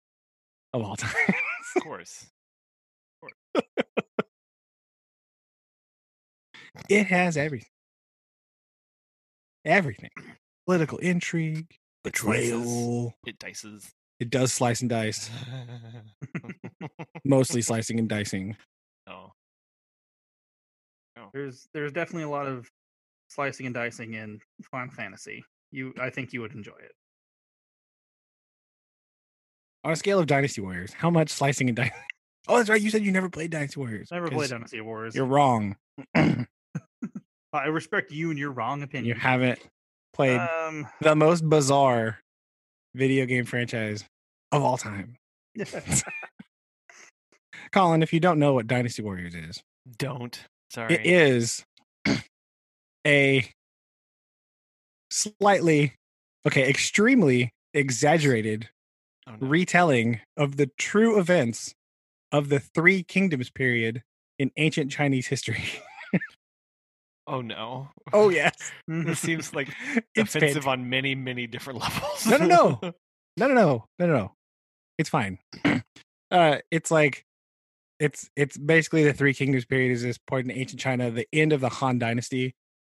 of 0.73 0.83
all 0.83 0.95
time. 0.97 1.13
Of 1.77 1.83
course. 1.83 2.27
it 6.89 7.07
has 7.09 7.37
everything. 7.37 7.67
Everything. 9.65 10.11
Political 10.67 10.99
intrigue, 10.99 11.67
betrayal. 12.05 13.15
It 13.27 13.39
dices. 13.39 13.91
It 14.21 14.31
does 14.31 14.53
slice 14.53 14.81
and 14.81 14.91
dice. 14.91 15.31
Mostly 17.25 17.63
slicing 17.63 17.99
and 17.99 18.09
dicing. 18.09 18.57
Oh. 19.09 19.33
oh. 21.19 21.29
There's 21.33 21.67
there's 21.73 21.93
definitely 21.93 22.25
a 22.25 22.29
lot 22.29 22.47
of 22.47 22.71
slicing 23.29 23.67
and 23.67 23.75
dicing 23.75 24.15
in 24.15 24.41
Final 24.71 24.93
Fantasy. 24.93 25.45
You, 25.73 25.95
I 26.01 26.11
think 26.11 26.33
you 26.33 26.41
would 26.43 26.53
enjoy 26.53 26.73
it. 26.73 26.93
On 29.85 29.93
a 29.93 29.97
scale 29.97 30.19
of 30.19 30.27
Dynasty 30.27 30.61
Warriors, 30.61 30.93
how 30.93 31.11
much 31.11 31.31
slicing 31.31 31.69
and 31.69 31.77
dicing? 31.77 31.93
Oh, 32.49 32.57
that's 32.57 32.71
right. 32.71 32.81
You 32.81 32.91
said 32.91 33.05
you 33.05 33.13
never 33.13 33.29
played 33.29 33.51
Dynasty 33.51 33.79
Warriors. 33.79 34.09
Never 34.11 34.29
played 34.29 34.49
Dynasty 34.49 34.81
Warriors. 34.81 35.15
You're 35.15 35.27
wrong. 35.27 35.77
I 36.17 37.67
respect 37.67 38.11
you 38.11 38.31
and 38.31 38.39
your 38.39 38.51
wrong 38.51 38.83
opinion. 38.83 39.05
You 39.05 39.15
haven't 39.15 39.61
played 40.13 40.41
Um, 40.41 40.87
the 41.01 41.15
most 41.15 41.49
bizarre 41.49 42.19
video 42.95 43.27
game 43.27 43.45
franchise 43.45 44.05
of 44.53 44.63
all 44.63 44.77
time. 44.77 45.17
Collin, 47.73 48.03
if 48.03 48.13
you 48.13 48.21
don't 48.21 48.39
know 48.39 48.53
what 48.55 48.67
Dynasty 48.67 49.03
Warriors 49.03 49.35
is, 49.35 49.63
Don't. 49.99 50.45
Sorry. 50.71 50.95
it 50.95 51.07
is 51.07 51.65
a 53.07 53.49
slightly, 55.11 55.95
okay, 56.47 56.69
extremely 56.69 57.51
exaggerated 57.75 58.69
Oh, 59.27 59.33
no. 59.33 59.47
retelling 59.49 60.21
of 60.37 60.57
the 60.57 60.71
true 60.79 61.19
events 61.19 61.75
of 62.33 62.49
the 62.49 62.59
Three 62.59 63.03
Kingdoms 63.03 63.51
period 63.51 64.03
in 64.39 64.51
ancient 64.57 64.91
Chinese 64.91 65.27
history. 65.29 65.63
Oh 67.31 67.43
no. 67.43 67.89
oh 68.13 68.29
yes, 68.41 68.73
This 68.89 69.21
seems 69.21 69.55
like 69.55 69.69
it's 70.17 70.35
offensive 70.35 70.67
on 70.67 70.91
many, 70.91 71.15
many 71.15 71.47
different 71.47 71.79
levels. 71.83 72.27
No, 72.27 72.37
no, 72.39 72.47
no. 72.47 72.81
No, 73.37 73.47
no, 73.47 73.55
no, 73.55 73.85
no, 74.01 74.07
no, 74.07 74.07
no. 74.07 74.33
It's 74.99 75.09
fine. 75.09 75.39
uh, 76.33 76.59
it's 76.73 76.91
like 76.91 77.25
it's 78.01 78.29
it's 78.35 78.57
basically 78.57 79.05
the 79.05 79.13
Three 79.13 79.33
Kingdoms 79.33 79.65
period 79.65 79.93
is 79.93 80.03
this 80.03 80.19
point 80.19 80.51
in 80.51 80.59
ancient 80.59 80.81
China, 80.81 81.11
the 81.13 81.29
end 81.33 81.53
of 81.53 81.61
the 81.61 81.69
Han 81.69 82.01
Dynasty, 82.01 82.57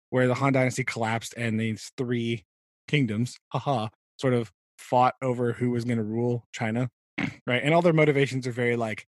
where 0.09 0.27
the 0.27 0.33
Han 0.33 0.53
Dynasty 0.53 0.83
collapsed 0.83 1.35
and 1.37 1.59
these 1.59 1.91
three 1.95 2.43
kingdoms, 2.87 3.37
haha, 3.49 3.89
sort 4.19 4.33
of 4.33 4.51
fought 4.79 5.13
over 5.21 5.53
who 5.53 5.69
was 5.69 5.85
going 5.85 5.99
to 5.99 6.03
rule 6.03 6.47
China, 6.51 6.89
right? 7.45 7.61
And 7.63 7.71
all 7.73 7.83
their 7.83 7.93
motivations 7.93 8.47
are 8.47 8.51
very 8.51 8.75
like 8.75 9.05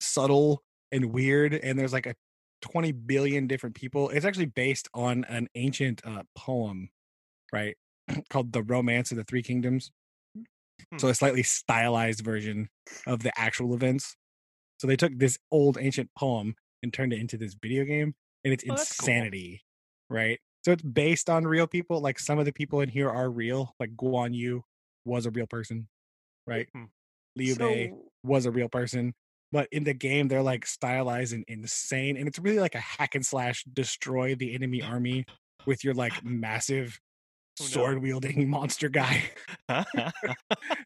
subtle 0.00 0.62
and 0.92 1.06
weird, 1.06 1.54
and 1.54 1.78
there's 1.78 1.94
like 1.94 2.06
a 2.06 2.14
20 2.62 2.92
billion 2.92 3.46
different 3.46 3.74
people. 3.74 4.08
It's 4.10 4.24
actually 4.24 4.46
based 4.46 4.88
on 4.94 5.24
an 5.24 5.48
ancient 5.54 6.02
uh, 6.06 6.22
poem, 6.36 6.90
right? 7.52 7.76
called 8.30 8.52
The 8.52 8.62
Romance 8.62 9.10
of 9.10 9.16
the 9.16 9.24
Three 9.24 9.42
Kingdoms. 9.42 9.90
So 10.98 11.08
a 11.08 11.14
slightly 11.14 11.42
stylized 11.42 12.20
version 12.20 12.68
of 13.06 13.22
the 13.22 13.32
actual 13.38 13.74
events. 13.74 14.16
So 14.78 14.86
they 14.86 14.96
took 14.96 15.12
this 15.18 15.38
old 15.50 15.78
ancient 15.80 16.10
poem 16.16 16.54
and 16.82 16.92
turned 16.92 17.12
it 17.12 17.18
into 17.18 17.36
this 17.36 17.54
video 17.60 17.84
game, 17.84 18.14
and 18.44 18.52
it's 18.52 18.62
Oh, 18.68 18.74
that's 18.76 18.96
cool. 18.96 19.08
insanity, 19.08 19.62
right? 20.10 20.38
So 20.64 20.72
it's 20.72 20.82
based 20.82 21.30
on 21.30 21.46
real 21.46 21.66
people. 21.66 22.00
Like 22.00 22.18
some 22.18 22.38
of 22.38 22.44
the 22.44 22.52
people 22.52 22.80
in 22.82 22.88
here 22.88 23.08
are 23.08 23.30
real. 23.30 23.74
Like 23.80 23.96
Guan 23.96 24.34
Yu 24.34 24.62
was 25.04 25.26
a 25.26 25.30
real 25.30 25.46
person, 25.46 25.88
right? 26.46 26.68
Hmm. 26.74 26.84
Liu 27.36 27.56
Bei 27.56 27.92
was 28.22 28.46
a 28.46 28.50
real 28.50 28.68
person. 28.68 29.14
But 29.56 29.68
in 29.72 29.84
the 29.84 29.94
game, 29.94 30.28
they're 30.28 30.42
like 30.42 30.66
stylized 30.66 31.32
and 31.32 31.42
insane. 31.48 32.18
And 32.18 32.28
it's 32.28 32.38
really 32.38 32.58
like 32.58 32.74
a 32.74 32.78
hack 32.78 33.14
and 33.14 33.24
slash 33.24 33.64
destroy 33.64 34.34
the 34.34 34.54
enemy 34.54 34.82
army 34.92 35.24
with 35.64 35.82
your 35.82 35.94
like 35.94 36.22
massive 36.22 37.00
Oh, 37.58 37.64
no. 37.64 37.68
sword 37.70 38.02
wielding 38.02 38.50
monster 38.50 38.90
guy. 38.90 39.22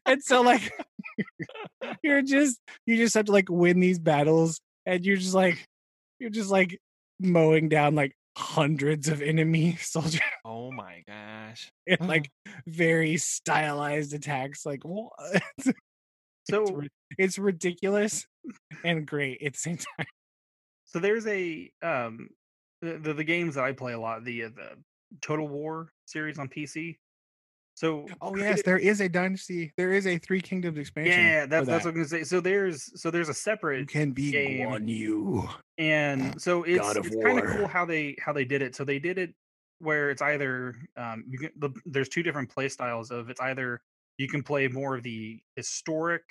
and 0.05 0.23
so 0.23 0.39
like 0.41 0.71
you're 2.01 2.21
just 2.21 2.61
you 2.85 2.95
just 2.95 3.13
have 3.15 3.25
to 3.25 3.33
like 3.33 3.49
win 3.49 3.81
these 3.81 3.99
battles 3.99 4.61
and 4.85 5.05
you're 5.05 5.17
just 5.17 5.33
like 5.35 5.67
you're 6.19 6.29
just 6.29 6.49
like 6.49 6.79
mowing 7.19 7.67
down 7.67 7.93
like 7.95 8.15
hundreds 8.37 9.09
of 9.09 9.21
enemy 9.21 9.75
soldiers 9.81 10.21
oh 10.45 10.71
my 10.71 11.03
gosh. 11.05 11.69
in 11.85 11.97
like 12.07 12.31
very 12.65 13.17
stylized 13.17 14.13
attacks 14.13 14.65
like 14.65 14.85
what 14.85 15.11
so 16.51 16.65
ri- 16.65 16.89
it's 17.17 17.39
ridiculous 17.39 18.25
and 18.83 19.07
great 19.07 19.41
at 19.41 19.53
the 19.53 19.59
same 19.59 19.77
time 19.77 20.05
so 20.85 20.99
there's 20.99 21.25
a 21.27 21.71
um 21.81 22.29
the, 22.81 22.97
the 22.97 23.13
the 23.13 23.23
games 23.23 23.55
that 23.55 23.63
I 23.63 23.71
play 23.71 23.93
a 23.93 23.99
lot 23.99 24.23
the 24.23 24.45
uh, 24.45 24.49
the 24.49 24.77
Total 25.21 25.47
War 25.47 25.91
series 26.05 26.39
on 26.39 26.47
PC. 26.47 26.97
So 27.75 28.05
oh 28.21 28.35
yes 28.37 28.61
there 28.63 28.77
is 28.77 29.01
a 29.01 29.09
dynasty 29.09 29.73
there 29.77 29.91
is 29.91 30.07
a 30.07 30.17
three 30.17 30.41
kingdoms 30.41 30.77
expansion 30.77 31.23
yeah, 31.23 31.45
that's 31.45 31.67
that's 31.67 31.67
that. 31.67 31.85
what 31.85 31.89
I'm 31.89 31.93
gonna 31.95 32.07
say. 32.07 32.23
So 32.23 32.39
there's 32.39 32.99
so 32.99 33.11
there's 33.11 33.29
a 33.29 33.31
you 33.31 33.35
separate 33.35 33.87
can 33.87 34.11
be 34.11 34.31
game. 34.31 34.67
Guan 34.67 34.87
Yu. 34.87 35.47
and 35.77 36.39
so 36.41 36.63
it's, 36.63 36.95
it's 36.97 37.15
kind 37.23 37.39
of 37.39 37.45
cool 37.45 37.67
how 37.67 37.85
they 37.85 38.15
how 38.19 38.33
they 38.33 38.45
did 38.45 38.61
it. 38.61 38.75
So 38.75 38.83
they 38.83 38.99
did 38.99 39.17
it 39.17 39.33
where 39.79 40.11
it's 40.11 40.21
either 40.21 40.75
um 40.97 41.23
you 41.27 41.39
can, 41.39 41.51
the, 41.57 41.69
there's 41.85 42.09
two 42.09 42.23
different 42.23 42.49
play 42.49 42.69
styles 42.69 43.11
of 43.11 43.29
it's 43.29 43.41
either 43.41 43.81
you 44.21 44.27
can 44.27 44.43
play 44.43 44.67
more 44.67 44.95
of 44.95 45.03
the 45.03 45.39
historic 45.55 46.23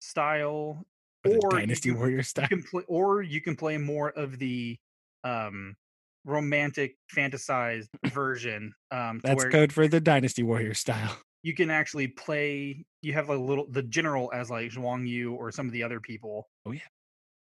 style 0.00 0.84
or 1.24 1.30
the 1.30 1.36
or 1.42 1.50
you 1.52 1.58
dynasty 1.60 1.90
can- 1.90 1.98
warrior 1.98 2.22
style 2.22 2.44
you 2.50 2.56
can 2.56 2.62
play 2.62 2.82
or 2.88 3.22
you 3.22 3.40
can 3.40 3.54
play 3.56 3.76
more 3.76 4.10
of 4.10 4.38
the 4.38 4.76
um 5.24 5.76
romantic 6.24 6.96
fantasized 7.14 7.88
version 8.06 8.72
um 8.90 9.20
that's 9.22 9.44
code 9.46 9.72
for 9.72 9.88
the 9.88 10.00
dynasty 10.00 10.42
warrior 10.42 10.74
style 10.74 11.16
you 11.42 11.54
can 11.54 11.70
actually 11.70 12.06
play 12.08 12.84
you 13.02 13.12
have 13.12 13.28
a 13.30 13.36
little 13.36 13.66
the 13.70 13.82
general 13.82 14.30
as 14.34 14.50
like 14.50 14.70
Zhuang 14.72 15.06
Yu 15.08 15.34
or 15.34 15.50
some 15.52 15.66
of 15.66 15.72
the 15.72 15.82
other 15.82 16.00
people 16.00 16.48
Oh, 16.66 16.72
yeah. 16.72 16.80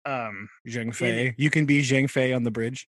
um 0.06 0.48
Zhang 0.66 0.94
Fei. 0.94 1.34
You 1.38 1.50
can 1.50 1.64
be 1.66 1.82
Zhang 1.82 2.08
Fei 2.10 2.32
on 2.32 2.42
the 2.42 2.50
bridge. 2.50 2.88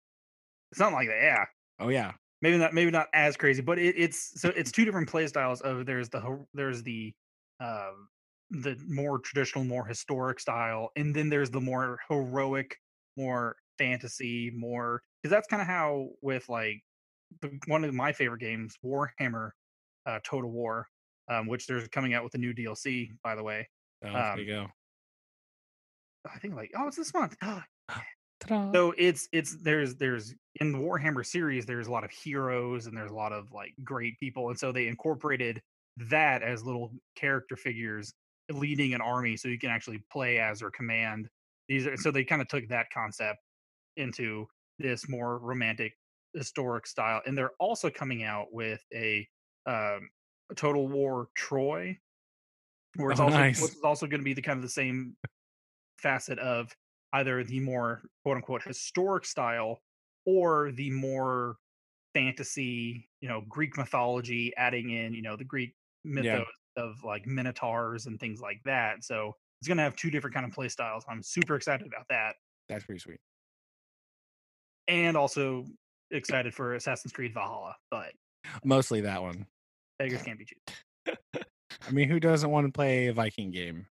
something 0.74 0.96
like 0.96 1.08
that 1.08 1.22
yeah 1.22 1.46
Oh 1.80 1.90
yeah. 1.90 2.14
Maybe 2.46 2.58
not 2.58 2.74
maybe 2.74 2.92
not 2.92 3.08
as 3.14 3.36
crazy 3.38 3.62
but 3.62 3.80
it, 3.80 3.96
it's 3.98 4.40
so 4.40 4.50
it's 4.50 4.72
two 4.72 4.86
different 4.86 5.10
play 5.10 5.26
styles 5.28 5.62
of 5.62 5.86
there's 5.86 6.10
the 6.10 6.46
there's 6.54 6.84
the 6.84 7.14
um 7.60 8.10
the 8.52 8.76
more 8.88 9.18
traditional 9.20 9.64
more 9.64 9.86
historic 9.86 10.40
style 10.40 10.92
and 10.96 11.16
then 11.16 11.30
there's 11.30 11.50
the 11.50 11.60
more 11.62 12.00
heroic 12.08 12.78
more 13.18 13.56
fantasy 13.80 14.52
more 14.52 15.02
because 15.22 15.32
that's 15.32 15.48
kind 15.48 15.62
of 15.62 15.68
how 15.68 16.10
with 16.22 16.48
like 16.50 16.84
the, 17.42 17.60
one 17.68 17.84
of 17.84 17.94
my 17.94 18.14
favorite 18.14 18.40
games 18.40 18.78
warhammer 18.84 19.52
uh 20.06 20.20
total 20.24 20.52
war 20.52 20.88
um 21.30 21.48
which 21.48 21.68
there's 21.68 21.88
coming 21.90 22.14
out 22.14 22.24
with 22.24 22.36
a 22.36 22.38
new 22.38 22.54
dlc 22.54 23.10
by 23.24 23.36
the 23.36 23.44
way 23.44 23.68
Oh, 24.04 24.24
there 24.32 24.32
Um, 24.34 24.40
you 24.42 24.46
go. 24.46 24.68
i 26.34 26.40
think 26.40 26.56
like 26.56 26.72
oh 26.76 26.88
it's 26.88 26.98
this 26.98 27.14
month 27.14 27.36
Ta-da. 28.48 28.76
so 28.76 28.94
it's 28.98 29.28
it's 29.32 29.62
there's 29.64 29.96
there's 29.96 30.34
in 30.60 30.72
the 30.72 30.78
warhammer 30.78 31.26
series 31.26 31.66
there's 31.66 31.88
a 31.88 31.92
lot 31.92 32.04
of 32.04 32.12
heroes 32.12 32.86
and 32.88 32.98
there's 32.98 33.12
a 33.12 33.16
lot 33.16 33.32
of 33.32 33.52
like 33.52 33.74
great 33.84 34.18
people 34.20 34.50
and 34.50 34.60
so 34.60 34.72
they 34.72 34.88
incorporated 34.88 35.62
that 35.98 36.44
as 36.44 36.64
little 36.64 36.92
character 37.16 37.56
figures 37.56 38.14
leading 38.52 38.94
an 38.94 39.02
army 39.02 39.38
so 39.38 39.48
you 39.48 39.60
can 39.60 39.70
actually 39.70 40.04
play 40.12 40.40
as 40.40 40.62
or 40.62 40.72
command 40.72 41.30
these 41.68 41.88
are 41.88 41.98
so 41.98 42.12
they 42.12 42.24
kind 42.24 42.42
of 42.42 42.48
took 42.48 42.68
that 42.68 42.88
concept 42.94 43.40
into 43.98 44.46
this 44.80 45.08
more 45.10 45.40
romantic 45.40 45.94
historic 46.34 46.86
style 46.88 47.22
and 47.26 47.38
they're 47.38 47.54
also 47.60 47.90
coming 47.90 48.24
out 48.24 48.48
with 48.52 48.82
a 48.94 49.28
um 49.66 50.10
a 50.52 50.56
total 50.56 50.88
war 50.88 51.30
troy 51.36 51.98
where 52.98 53.12
it's 53.12 53.20
Oh, 53.20 53.22
also 53.22 53.42
nice. 53.42 53.58
which 53.58 53.74
is 53.74 53.82
also 53.84 54.08
going 54.08 54.20
to 54.22 54.26
be 54.26 54.34
the 54.34 54.42
kind 54.42 54.58
of 54.58 54.64
the 54.64 54.70
same 54.70 55.16
facet 56.00 56.40
of 56.40 56.76
either 57.16 57.44
the 57.44 57.60
more 57.60 58.04
quote 58.24 58.38
unquote 58.38 58.64
historic 58.64 59.26
style 59.26 59.82
or 60.26 60.72
the 60.72 60.90
more 60.92 61.56
fantasy, 62.14 63.10
you 63.22 63.30
know, 63.30 63.44
Greek 63.48 63.78
mythology, 63.78 64.54
adding 64.58 64.90
in, 64.90 65.14
you 65.14 65.22
know, 65.22 65.36
the 65.36 65.44
Greek 65.44 65.74
mythos 66.04 66.46
of 66.78 67.04
like 67.04 67.26
minotaurs 67.26 68.06
and 68.06 68.20
things 68.20 68.42
like 68.42 68.62
that. 68.66 69.04
So 69.04 69.36
it's 69.62 69.68
gonna 69.68 69.84
have 69.84 69.96
two 69.96 70.12
different 70.12 70.34
kind 70.34 70.46
of 70.46 70.52
play 70.52 70.70
styles. 70.70 71.06
I'm 71.10 71.24
super 71.24 71.56
excited 71.56 71.88
about 71.88 72.06
that. 72.10 72.36
That's 72.70 72.86
pretty 72.86 73.00
sweet. 73.00 73.20
And 74.88 75.18
also 75.18 75.66
excited 76.12 76.54
for 76.54 76.76
Assassin's 76.76 77.14
Creed 77.14 77.34
Valhalla, 77.34 77.76
but 77.90 78.12
Mostly 78.64 79.02
that 79.02 79.22
one. 79.22 79.46
beggars 79.98 80.22
can't 80.24 80.38
be 80.38 80.46
choosers. 80.46 81.46
I 81.88 81.92
mean, 81.92 82.10
who 82.10 82.20
doesn't 82.20 82.50
want 82.50 82.68
to 82.68 82.72
play 82.72 83.08
a 83.08 83.14
Viking 83.14 83.52
game? 83.52 83.88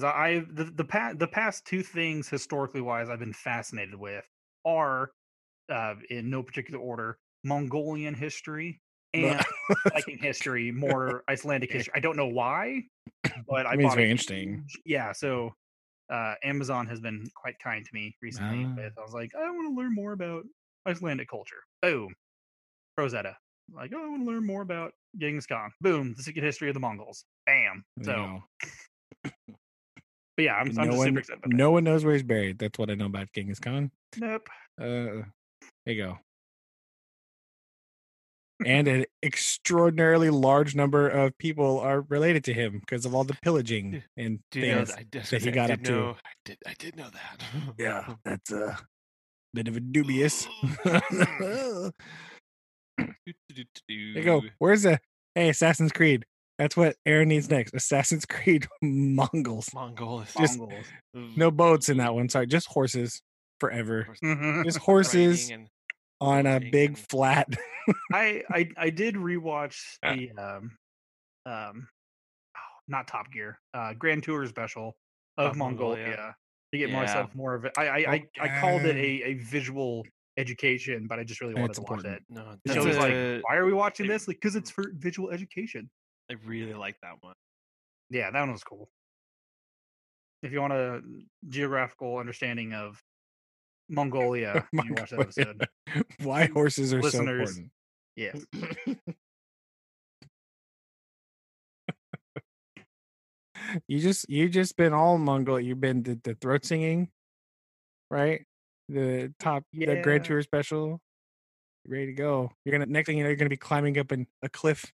Because 0.00 0.14
I, 0.14 0.44
the 0.50 0.64
the 0.64 0.84
past 0.84 1.18
the 1.18 1.26
past 1.26 1.64
two 1.66 1.82
things 1.82 2.28
historically 2.28 2.80
wise 2.80 3.08
I've 3.10 3.18
been 3.18 3.32
fascinated 3.32 3.94
with 3.94 4.24
are 4.64 5.10
uh, 5.72 5.94
in 6.10 6.30
no 6.30 6.42
particular 6.42 6.80
order 6.80 7.18
Mongolian 7.44 8.14
history 8.14 8.80
and 9.14 9.40
Viking 9.92 10.18
history, 10.18 10.70
more 10.70 11.24
Icelandic 11.28 11.72
history. 11.72 11.92
I 11.96 12.00
don't 12.00 12.16
know 12.16 12.26
why, 12.26 12.82
but 13.48 13.66
I, 13.66 13.76
mean, 13.76 13.86
it's 13.86 13.94
very 13.94 14.10
interesting. 14.10 14.66
Yeah, 14.84 15.12
so 15.12 15.54
uh, 16.12 16.34
Amazon 16.44 16.86
has 16.86 17.00
been 17.00 17.28
quite 17.34 17.58
kind 17.58 17.84
to 17.84 17.90
me 17.94 18.16
recently. 18.22 18.66
With 18.76 18.92
I 18.98 19.02
was 19.02 19.14
like, 19.14 19.32
I 19.34 19.50
want 19.50 19.74
to 19.74 19.80
learn 19.80 19.94
more 19.94 20.12
about 20.12 20.44
Icelandic 20.86 21.28
culture. 21.28 21.62
Boom, 21.82 22.14
Rosetta. 22.96 23.36
Like, 23.74 23.92
oh, 23.94 24.04
I 24.04 24.08
want 24.08 24.22
to 24.22 24.30
learn 24.30 24.46
more 24.46 24.62
about 24.62 24.92
Genghis 25.18 25.46
Khan. 25.46 25.70
Boom, 25.80 26.14
the 26.16 26.22
secret 26.22 26.44
history 26.44 26.68
of 26.68 26.74
the 26.74 26.80
Mongols. 26.80 27.24
Bam. 27.46 27.84
So, 28.02 28.40
go. 29.24 29.30
But 30.38 30.44
yeah, 30.44 30.54
I'm, 30.54 30.68
I'm 30.78 30.86
just 30.86 30.98
one, 30.98 31.08
super 31.08 31.18
excited. 31.18 31.42
No 31.48 31.72
one 31.72 31.82
knows 31.82 32.04
where 32.04 32.14
he's 32.14 32.22
buried. 32.22 32.60
That's 32.60 32.78
what 32.78 32.90
I 32.90 32.94
know 32.94 33.06
about 33.06 33.26
Genghis 33.34 33.58
Khan. 33.58 33.90
Nope. 34.16 34.48
Uh, 34.80 34.84
there 34.84 35.24
you 35.86 35.96
go. 35.96 36.18
and 38.64 38.86
an 38.86 39.04
extraordinarily 39.24 40.30
large 40.30 40.76
number 40.76 41.08
of 41.08 41.36
people 41.38 41.80
are 41.80 42.02
related 42.02 42.44
to 42.44 42.54
him 42.54 42.78
because 42.78 43.04
of 43.04 43.16
all 43.16 43.24
the 43.24 43.36
pillaging 43.42 44.04
and 44.16 44.38
you 44.54 44.68
know 44.68 44.84
things. 44.84 45.30
that, 45.30 45.42
he 45.42 45.50
got 45.50 45.72
up 45.72 45.82
to. 45.82 46.10
I 46.10 46.30
did. 46.44 46.58
I 46.64 46.74
did 46.78 46.94
know 46.94 47.08
that. 47.12 47.42
Yeah, 47.76 48.14
that's 48.24 48.52
a 48.52 48.78
bit 49.54 49.66
of 49.66 49.76
a 49.76 49.80
dubious. 49.80 50.46
there 50.84 51.92
you 53.88 54.22
go. 54.22 54.42
Where's 54.58 54.82
the 54.82 55.00
hey 55.34 55.48
Assassin's 55.48 55.90
Creed? 55.90 56.26
That's 56.58 56.76
what 56.76 56.96
Aaron 57.06 57.28
needs 57.28 57.48
next. 57.48 57.72
Assassin's 57.74 58.26
Creed 58.26 58.66
Mongols. 58.82 59.72
Mongol 59.72 60.22
is 60.22 60.34
Just- 60.34 60.58
Mongols. 60.58 60.86
No 61.14 61.50
boats 61.50 61.88
in 61.88 61.98
that 61.98 62.14
one. 62.14 62.28
Sorry, 62.28 62.46
just 62.46 62.66
horses 62.68 63.22
forever. 63.60 64.08
Mhm. 64.22 64.64
Just 64.64 64.78
horses 64.90 65.50
and- 65.50 65.68
on 66.20 66.46
a 66.46 66.58
big 66.58 66.90
and- 66.90 66.98
flat. 66.98 67.48
I, 68.12 68.42
I 68.50 68.68
I 68.76 68.90
did 68.90 69.14
rewatch 69.14 69.76
Ah. 70.02 70.14
the 70.14 70.30
um 70.36 70.76
um 71.46 71.88
oh, 72.56 72.60
not 72.88 73.06
Top 73.08 73.30
Gear 73.32 73.58
uh 73.72 73.94
Grand 73.94 74.22
Tour 74.24 74.46
special 74.46 74.96
of 75.38 75.52
Of 75.52 75.56
Mongolia, 75.56 76.06
Mongolia. 76.08 76.36
to 76.72 76.78
get 76.78 76.90
Yeah. 76.90 76.96
myself 77.00 77.34
more 77.36 77.54
of 77.54 77.64
it. 77.64 77.72
I 77.78 77.86
I, 77.88 77.96
I, 77.98 78.24
I 78.40 78.60
called 78.60 78.82
it 78.82 78.96
a, 78.96 79.24
a 79.28 79.34
visual 79.34 80.04
education, 80.36 81.06
but 81.08 81.18
I 81.20 81.24
just 81.24 81.40
really 81.40 81.54
wanted 81.54 81.70
It's 81.70 81.78
to 81.78 81.84
watch 81.84 82.04
it. 82.04 82.22
No, 82.28 82.56
It's 82.64 82.74
So 82.74 82.82
that's 82.82 82.84
it 82.84 82.88
was 82.88 82.96
a- 82.96 83.34
like, 83.36 83.44
why 83.48 83.56
are 83.56 83.64
we 83.64 83.72
watching 83.72 84.06
it- 84.06 84.08
this? 84.10 84.26
Like, 84.28 84.36
because 84.40 84.56
it's 84.56 84.70
for 84.70 84.84
visual 84.96 85.30
education. 85.30 85.88
I 86.30 86.34
really 86.46 86.74
like 86.74 86.96
that 87.02 87.14
one. 87.20 87.34
Yeah, 88.10 88.30
that 88.30 88.40
one 88.40 88.52
was 88.52 88.64
cool. 88.64 88.88
If 90.42 90.52
you 90.52 90.60
want 90.60 90.72
a 90.72 91.00
geographical 91.48 92.18
understanding 92.18 92.74
of 92.74 93.02
Mongolia, 93.88 94.66
you 94.72 94.94
watch 94.94 95.10
that 95.10 95.20
episode. 95.20 95.66
Why 96.22 96.46
horses 96.46 96.92
are 96.92 97.02
Listeners. 97.02 97.54
so 97.54 97.60
important. 97.60 97.70
Yes. 98.16 98.44
you 103.86 104.00
just 104.00 104.28
you 104.28 104.48
just 104.48 104.76
been 104.76 104.92
all 104.92 105.18
Mongol. 105.18 105.60
You've 105.60 105.80
been 105.80 106.02
the, 106.02 106.18
the 106.22 106.34
throat 106.34 106.64
singing, 106.64 107.10
right? 108.10 108.44
The 108.88 109.32
top 109.38 109.64
the 109.72 110.00
Grand 110.02 110.24
Tour 110.24 110.42
special. 110.42 111.00
Ready 111.86 112.06
to 112.06 112.12
go. 112.12 112.50
You're 112.64 112.72
gonna 112.72 112.90
next 112.90 113.06
thing 113.06 113.18
you 113.18 113.24
know, 113.24 113.30
you're 113.30 113.36
gonna 113.36 113.48
be 113.48 113.56
climbing 113.56 113.98
up 113.98 114.12
an, 114.12 114.26
a 114.42 114.48
cliff 114.48 114.92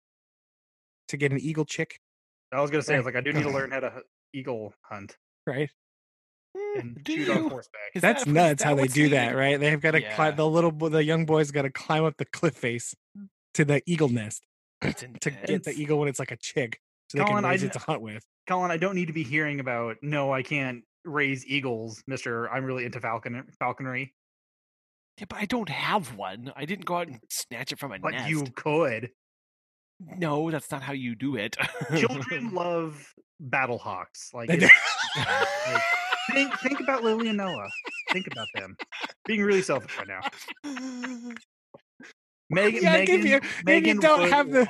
to 1.09 1.17
get 1.17 1.31
an 1.31 1.39
eagle 1.39 1.65
chick, 1.65 1.99
I 2.51 2.61
was 2.61 2.69
gonna 2.71 2.83
say, 2.83 2.95
I 2.95 2.97
was 2.99 3.05
Right. 3.05 3.15
Eh, 3.15 3.19
like, 3.19 3.27
I 3.27 3.31
do 3.31 3.37
need 3.37 3.43
to 3.43 3.53
learn 3.53 3.71
how 3.71 3.79
to 3.81 4.03
eagle 4.33 4.73
hunt 4.81 5.17
right? 5.45 5.69
Mm, 6.55 6.79
and 6.79 7.03
Do 7.03 7.15
shoot 7.15 7.29
on 7.29 7.43
you? 7.43 7.49
horseback. 7.49 7.81
Is 7.95 8.01
That's 8.01 8.23
that- 8.23 8.29
is 8.29 8.33
nuts 8.33 8.61
that 8.63 8.69
how 8.69 8.75
they 8.75 8.83
what's 8.83 8.93
do 8.93 9.09
that, 9.09 9.35
right? 9.35 9.59
They've 9.59 9.81
got 9.81 9.91
to 9.91 10.01
Yeah. 10.01 10.15
climb 10.15 10.35
the 10.35 10.47
little 10.47 10.71
the 10.71 11.03
young 11.03 11.25
boys 11.25 11.51
got 11.51 11.63
to 11.63 11.69
climb 11.71 12.03
up 12.03 12.17
the 12.17 12.25
cliff 12.25 12.55
face 12.55 12.95
to 13.55 13.65
the 13.65 13.81
eagle 13.85 14.09
nest 14.09 14.45
to 14.81 15.31
get 15.31 15.63
the 15.63 15.73
eagle 15.75 15.99
when 15.99 16.07
it's 16.09 16.19
like 16.19 16.31
a 16.31 16.37
chick, 16.37 16.79
so 17.09 17.17
they 17.17 17.23
Collin, 17.23 17.37
can 17.37 17.45
I 17.45 17.51
raise 17.51 17.63
it 17.63 17.73
to 17.73 17.79
hunt 17.79 18.01
with. 18.01 18.23
Collin, 18.47 18.71
I 18.71 18.77
don't 18.77 18.95
need 18.95 19.07
to 19.07 19.13
be 19.13 19.23
hearing 19.23 19.59
about. 19.59 19.97
No, 20.01 20.31
I 20.33 20.43
can't 20.43 20.83
raise 21.05 21.45
eagles, 21.45 22.03
Mister. 22.07 22.49
I'm 22.49 22.63
really 22.65 22.85
into 22.85 22.99
falcon 23.01 23.43
falconry, 23.59 24.13
Yeah, 25.19 25.25
but 25.29 25.39
I 25.39 25.45
don't 25.45 25.69
have 25.69 26.15
one. 26.17 26.51
I 26.55 26.65
didn't 26.65 26.85
go 26.85 26.97
out 26.97 27.07
and 27.07 27.19
snatch 27.29 27.71
it 27.71 27.79
from 27.79 27.91
a 27.93 27.99
but 27.99 28.11
nest. 28.11 28.29
you 28.29 28.43
could. 28.55 29.11
No, 30.17 30.51
that's 30.51 30.69
not 30.71 30.81
how 30.83 30.93
you 30.93 31.15
do 31.15 31.35
it. 31.35 31.55
Children 31.97 32.51
love 32.53 33.13
battle 33.39 33.77
hawks. 33.77 34.31
Like, 34.33 34.49
like, 34.49 34.71
think 36.31 36.53
think 36.59 36.79
about 36.79 37.03
Lily 37.03 37.29
and 37.29 37.37
Noah. 37.37 37.69
Think 38.11 38.27
about 38.31 38.47
them. 38.55 38.75
Being 39.25 39.41
really 39.43 39.61
selfish 39.61 39.97
right 39.97 40.07
now. 40.07 40.21
Megan, 42.49 42.83
Yeah, 42.83 42.95
if 42.97 43.09
Megan, 43.09 43.25
you- 43.27 43.35
if 43.37 43.43
you 43.43 43.63
Megan 43.65 43.99
don't 43.99 44.29
have 44.29 44.51
the- 44.51 44.67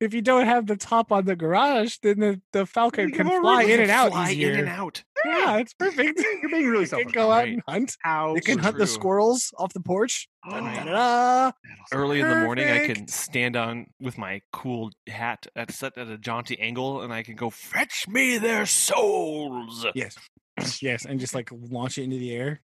if 0.00 0.12
you 0.12 0.20
don't 0.20 0.44
have 0.46 0.66
the 0.66 0.76
top 0.76 1.12
on 1.12 1.24
the 1.24 1.36
garage, 1.36 1.96
then 2.02 2.18
the, 2.18 2.40
the 2.52 2.66
falcon 2.66 3.08
You 3.08 3.14
can 3.14 3.26
fly 3.40 3.62
in 3.62 3.80
and 3.80 3.90
out 3.90 4.10
fly 4.10 4.32
easier. 4.32 4.52
in 4.52 4.58
and 4.60 4.68
out. 4.68 5.02
Yeah, 5.24 5.58
it's 5.58 5.74
perfect. 5.78 6.20
You're 6.40 6.50
being 6.50 6.68
really 6.68 6.84
It 6.84 6.90
can 6.90 6.98
selfish. 6.98 7.12
go 7.12 7.30
out 7.30 7.38
right. 7.44 7.52
and 7.54 7.62
hunt. 7.68 7.96
How 8.00 8.34
It 8.34 8.44
can 8.44 8.56
so 8.56 8.62
hunt 8.62 8.78
the 8.78 8.86
squirrels 8.86 9.52
off 9.58 9.72
the 9.72 9.80
porch. 9.80 10.28
Right. 10.50 10.74
Da-da-da. 10.84 11.52
Early 11.92 12.20
in 12.20 12.28
the 12.28 12.36
morning, 12.36 12.68
I 12.68 12.86
can 12.86 13.08
stand 13.08 13.56
on 13.56 13.86
with 14.00 14.16
my 14.18 14.40
cool 14.52 14.90
hat 15.08 15.46
at 15.56 15.70
set 15.72 15.98
at 15.98 16.08
a 16.08 16.18
jaunty 16.18 16.58
angle, 16.60 17.02
and 17.02 17.12
I 17.12 17.22
can 17.22 17.34
go 17.36 17.50
fetch 17.50 18.06
me 18.08 18.38
their 18.38 18.66
souls. 18.66 19.86
Yes, 19.94 20.16
yes, 20.82 21.04
and 21.04 21.20
just 21.20 21.34
like 21.34 21.50
launch 21.52 21.98
it 21.98 22.04
into 22.04 22.18
the 22.18 22.32
air. 22.34 22.62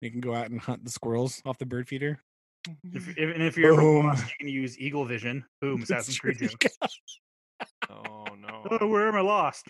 You 0.00 0.10
can 0.10 0.20
go 0.20 0.34
out 0.34 0.50
and 0.50 0.60
hunt 0.60 0.84
the 0.84 0.90
squirrels 0.90 1.42
off 1.44 1.58
the 1.58 1.66
bird 1.66 1.88
feeder. 1.88 2.20
If, 2.84 3.08
if, 3.08 3.34
and 3.34 3.42
if 3.42 3.56
you're 3.56 3.72
ever 3.72 3.82
Boom. 3.82 4.06
lost, 4.06 4.24
you 4.24 4.34
can 4.38 4.48
use 4.48 4.78
Eagle 4.78 5.04
Vision. 5.04 5.44
Boom, 5.60 5.82
Assassin's 5.82 6.18
Creed 6.18 6.38
There 6.38 6.48
you. 6.50 6.68
Oh 7.90 8.19
no! 8.40 8.66
Oh, 8.80 8.86
where 8.88 9.08
am 9.08 9.14
I 9.16 9.20
lost? 9.20 9.66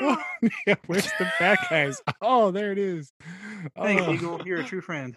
go. 0.00 0.16
yeah, 0.66 0.74
where's 0.86 1.04
the 1.18 1.30
bad 1.38 1.58
guys? 1.70 2.00
Oh, 2.22 2.50
there 2.50 2.72
it 2.72 2.78
is. 2.78 3.10
Thanks, 3.76 4.02
Oh. 4.06 4.12
Eagle. 4.12 4.42
You're 4.46 4.60
a 4.60 4.64
true 4.64 4.80
friend. 4.80 5.16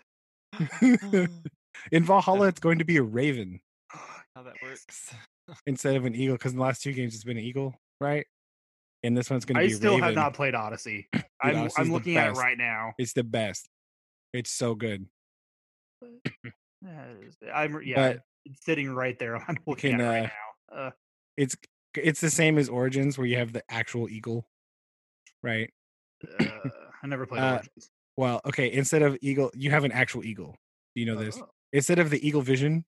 in 1.92 2.04
Valhalla, 2.04 2.48
it's 2.48 2.60
going 2.60 2.80
to 2.80 2.86
be 2.86 2.98
a 2.98 3.04
raven 3.04 3.62
How 4.36 4.44
that 4.44 4.56
works? 4.62 5.14
instead 5.66 5.96
of 5.96 6.06
an 6.06 6.16
eagle 6.16 6.36
because 6.36 6.52
in 6.54 6.58
the 6.58 6.64
last 6.64 6.82
two 6.82 6.94
games 6.94 7.14
it's 7.16 7.24
been 7.24 7.38
an 7.38 7.44
eagle, 7.44 7.76
right? 8.00 8.26
And 9.04 9.18
this 9.18 9.30
one's 9.30 9.46
going 9.46 9.56
to 9.56 9.62
be. 9.62 9.66
I 9.66 9.68
be 9.70 9.74
still 9.74 9.92
raven. 9.94 10.04
have 10.06 10.16
not 10.16 10.34
played 10.34 10.56
Odyssey. 10.56 11.08
I'm, 11.42 11.70
I'm 11.78 11.92
looking 11.92 12.18
at 12.18 12.30
it 12.30 12.34
right 12.34 12.58
now. 12.58 12.94
It's 12.98 13.14
the 13.14 13.24
best. 13.24 13.68
It's 14.34 14.52
so 14.52 14.76
good. 14.76 15.08
Yeah, 16.04 16.08
it 16.42 17.24
is- 17.28 17.36
I'm 17.54 17.82
yeah, 17.84 18.14
But- 18.14 18.22
it's 18.46 18.64
sitting 18.66 18.90
right 18.92 19.18
there. 19.20 19.36
I'm 19.48 19.58
looking 19.68 19.92
can, 19.98 20.02
at 20.02 20.06
it 20.06 20.10
right 20.22 20.32
uh, 20.72 20.76
now. 20.76 20.82
Uh, 20.88 20.92
It's 21.38 21.56
it's 21.96 22.22
the 22.22 22.30
same 22.30 22.58
as 22.58 22.70
Origins 22.70 23.18
where 23.18 23.28
you 23.28 23.38
have 23.38 23.54
the 23.54 23.64
actual 23.70 24.10
eagle, 24.10 24.46
right? 25.44 25.70
uh, 26.40 26.46
I 27.04 27.08
never 27.08 27.26
played 27.26 27.42
Uh, 27.42 27.54
Origins. 27.54 27.90
Well, 28.18 28.42
okay, 28.46 28.72
instead 28.72 29.02
of 29.02 29.18
eagle, 29.22 29.52
you 29.56 29.72
have 29.72 29.84
an 29.84 29.92
actual 29.92 30.24
eagle. 30.24 30.56
Do 30.96 31.02
you 31.02 31.06
know 31.08 31.16
this? 31.18 31.38
Oh, 31.42 31.50
Instead 31.74 32.00
of 32.00 32.10
the 32.10 32.26
eagle 32.28 32.42
vision, 32.42 32.86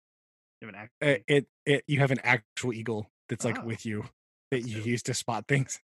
you 0.61 0.67
have 0.67 0.75
an 0.75 0.81
act- 0.81 0.93
uh, 1.01 1.23
it 1.27 1.47
it 1.65 1.83
you 1.87 1.99
have 1.99 2.11
an 2.11 2.19
actual 2.23 2.73
eagle 2.73 3.09
that's 3.29 3.45
like 3.45 3.59
Oh. 3.59 3.65
with 3.65 3.85
you 3.85 4.01
that 4.51 4.57
That's 4.61 4.67
you 4.67 4.77
dope. 4.79 4.85
use 4.87 5.03
to 5.03 5.13
spot 5.13 5.47
things, 5.47 5.79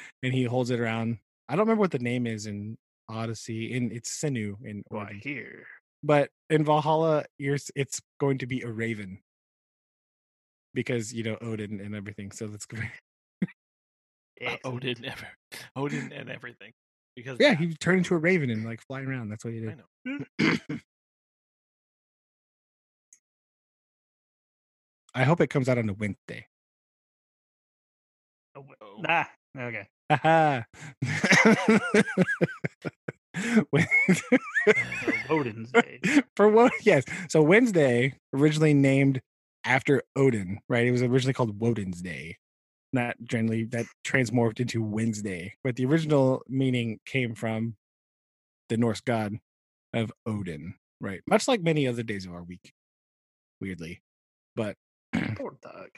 and 0.22 0.32
he 0.32 0.44
holds 0.44 0.70
it 0.70 0.80
around. 0.80 1.18
I 1.48 1.54
don't 1.56 1.66
remember 1.66 1.80
what 1.82 1.90
the 1.92 1.98
name 1.98 2.26
is 2.26 2.46
in 2.46 2.78
Odyssey. 3.08 3.72
In 3.72 3.92
it's 3.92 4.10
Senu 4.10 4.56
in 4.64 4.82
Why 4.88 5.00
Origins. 5.02 5.24
here? 5.24 5.66
but 6.02 6.30
in 6.48 6.64
Valhalla, 6.64 7.24
you're 7.38 7.58
it's 7.76 8.00
going 8.18 8.38
to 8.38 8.46
be 8.46 8.62
a 8.62 8.70
raven 8.70 9.20
because 10.74 11.12
you 11.12 11.22
know 11.24 11.36
Odin 11.40 11.80
and 11.80 11.94
everything. 11.94 12.30
So 12.32 12.46
that's 12.46 12.66
good. 12.66 12.88
Uh, 14.46 14.56
Odin 14.64 15.04
ever, 15.04 15.28
Odin 15.76 16.12
and 16.12 16.30
everything. 16.30 16.72
Because 17.16 17.38
Yeah, 17.40 17.54
he 17.54 17.74
turned 17.74 17.98
into 17.98 18.14
a 18.14 18.18
raven 18.18 18.50
and 18.50 18.64
like 18.64 18.80
flying 18.86 19.06
around. 19.06 19.28
That's 19.30 19.44
what 19.44 19.54
he 19.54 19.66
I 19.66 19.74
did. 20.06 20.26
know. 20.40 20.56
I 25.14 25.24
hope 25.24 25.40
it 25.40 25.48
comes 25.48 25.68
out 25.68 25.78
on 25.78 25.88
a 25.88 25.92
Wednesday. 25.94 26.46
Oh, 28.54 28.60
wait, 28.60 28.76
Oh. 28.80 29.00
Nah. 29.00 29.24
Okay. 29.58 29.88
Haha. 30.10 30.62
When- 33.70 33.86
Odin's 35.30 35.70
Day. 35.82 36.00
For 36.36 36.48
what? 36.48 36.72
Yes. 36.82 37.04
So 37.28 37.42
Wednesday, 37.42 38.14
originally 38.34 38.74
named 38.74 39.20
after 39.68 40.02
Odin, 40.16 40.58
right? 40.68 40.86
It 40.86 40.92
was 40.92 41.02
originally 41.02 41.34
called 41.34 41.60
Woden's 41.60 42.00
Day. 42.02 42.36
Not 42.92 43.16
generally 43.22 43.64
that 43.66 43.84
transmorphed 44.06 44.60
into 44.60 44.82
Wednesday, 44.82 45.54
but 45.62 45.76
the 45.76 45.84
original 45.84 46.42
meaning 46.48 47.00
came 47.04 47.34
from 47.34 47.76
the 48.70 48.78
Norse 48.78 49.02
god 49.02 49.34
of 49.92 50.10
Odin, 50.24 50.74
right? 51.00 51.20
Much 51.28 51.46
like 51.48 51.60
many 51.60 51.86
other 51.86 52.02
days 52.02 52.24
of 52.24 52.32
our 52.32 52.42
week, 52.42 52.72
weirdly. 53.60 54.00
But 54.56 54.76
Poor 55.36 55.56
Doug. 55.62 55.90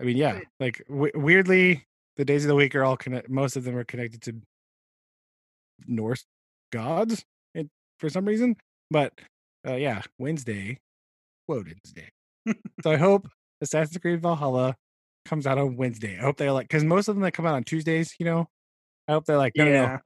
I 0.00 0.04
mean, 0.04 0.16
yeah, 0.16 0.40
like 0.58 0.82
w- 0.88 1.12
weirdly, 1.14 1.86
the 2.16 2.24
days 2.24 2.44
of 2.44 2.48
the 2.48 2.54
week 2.56 2.74
are 2.74 2.84
all 2.84 2.96
connected. 2.96 3.30
Most 3.30 3.56
of 3.56 3.62
them 3.64 3.76
are 3.76 3.84
connected 3.84 4.22
to 4.22 4.34
Norse 5.86 6.24
gods 6.72 7.24
it, 7.54 7.68
for 7.98 8.08
some 8.08 8.24
reason. 8.24 8.56
But 8.90 9.12
uh, 9.66 9.74
yeah, 9.74 10.02
Wednesday, 10.18 10.78
Woden's 11.48 11.92
Day. 11.92 12.10
So 12.82 12.90
I 12.90 12.96
hope 12.96 13.28
Assassin's 13.60 13.98
Creed 13.98 14.22
Valhalla 14.22 14.76
comes 15.24 15.46
out 15.46 15.58
on 15.58 15.76
Wednesday. 15.76 16.18
I 16.18 16.22
hope 16.22 16.36
they're 16.36 16.52
like, 16.52 16.68
because 16.68 16.84
most 16.84 17.08
of 17.08 17.14
them 17.14 17.22
that 17.22 17.32
come 17.32 17.46
out 17.46 17.54
on 17.54 17.64
Tuesdays, 17.64 18.14
you 18.18 18.26
know, 18.26 18.48
I 19.08 19.12
hope 19.12 19.24
they're 19.24 19.38
like, 19.38 19.52
no, 19.56 19.64
no, 19.64 19.70
no, 19.70 19.82
Yeah. 19.82 19.98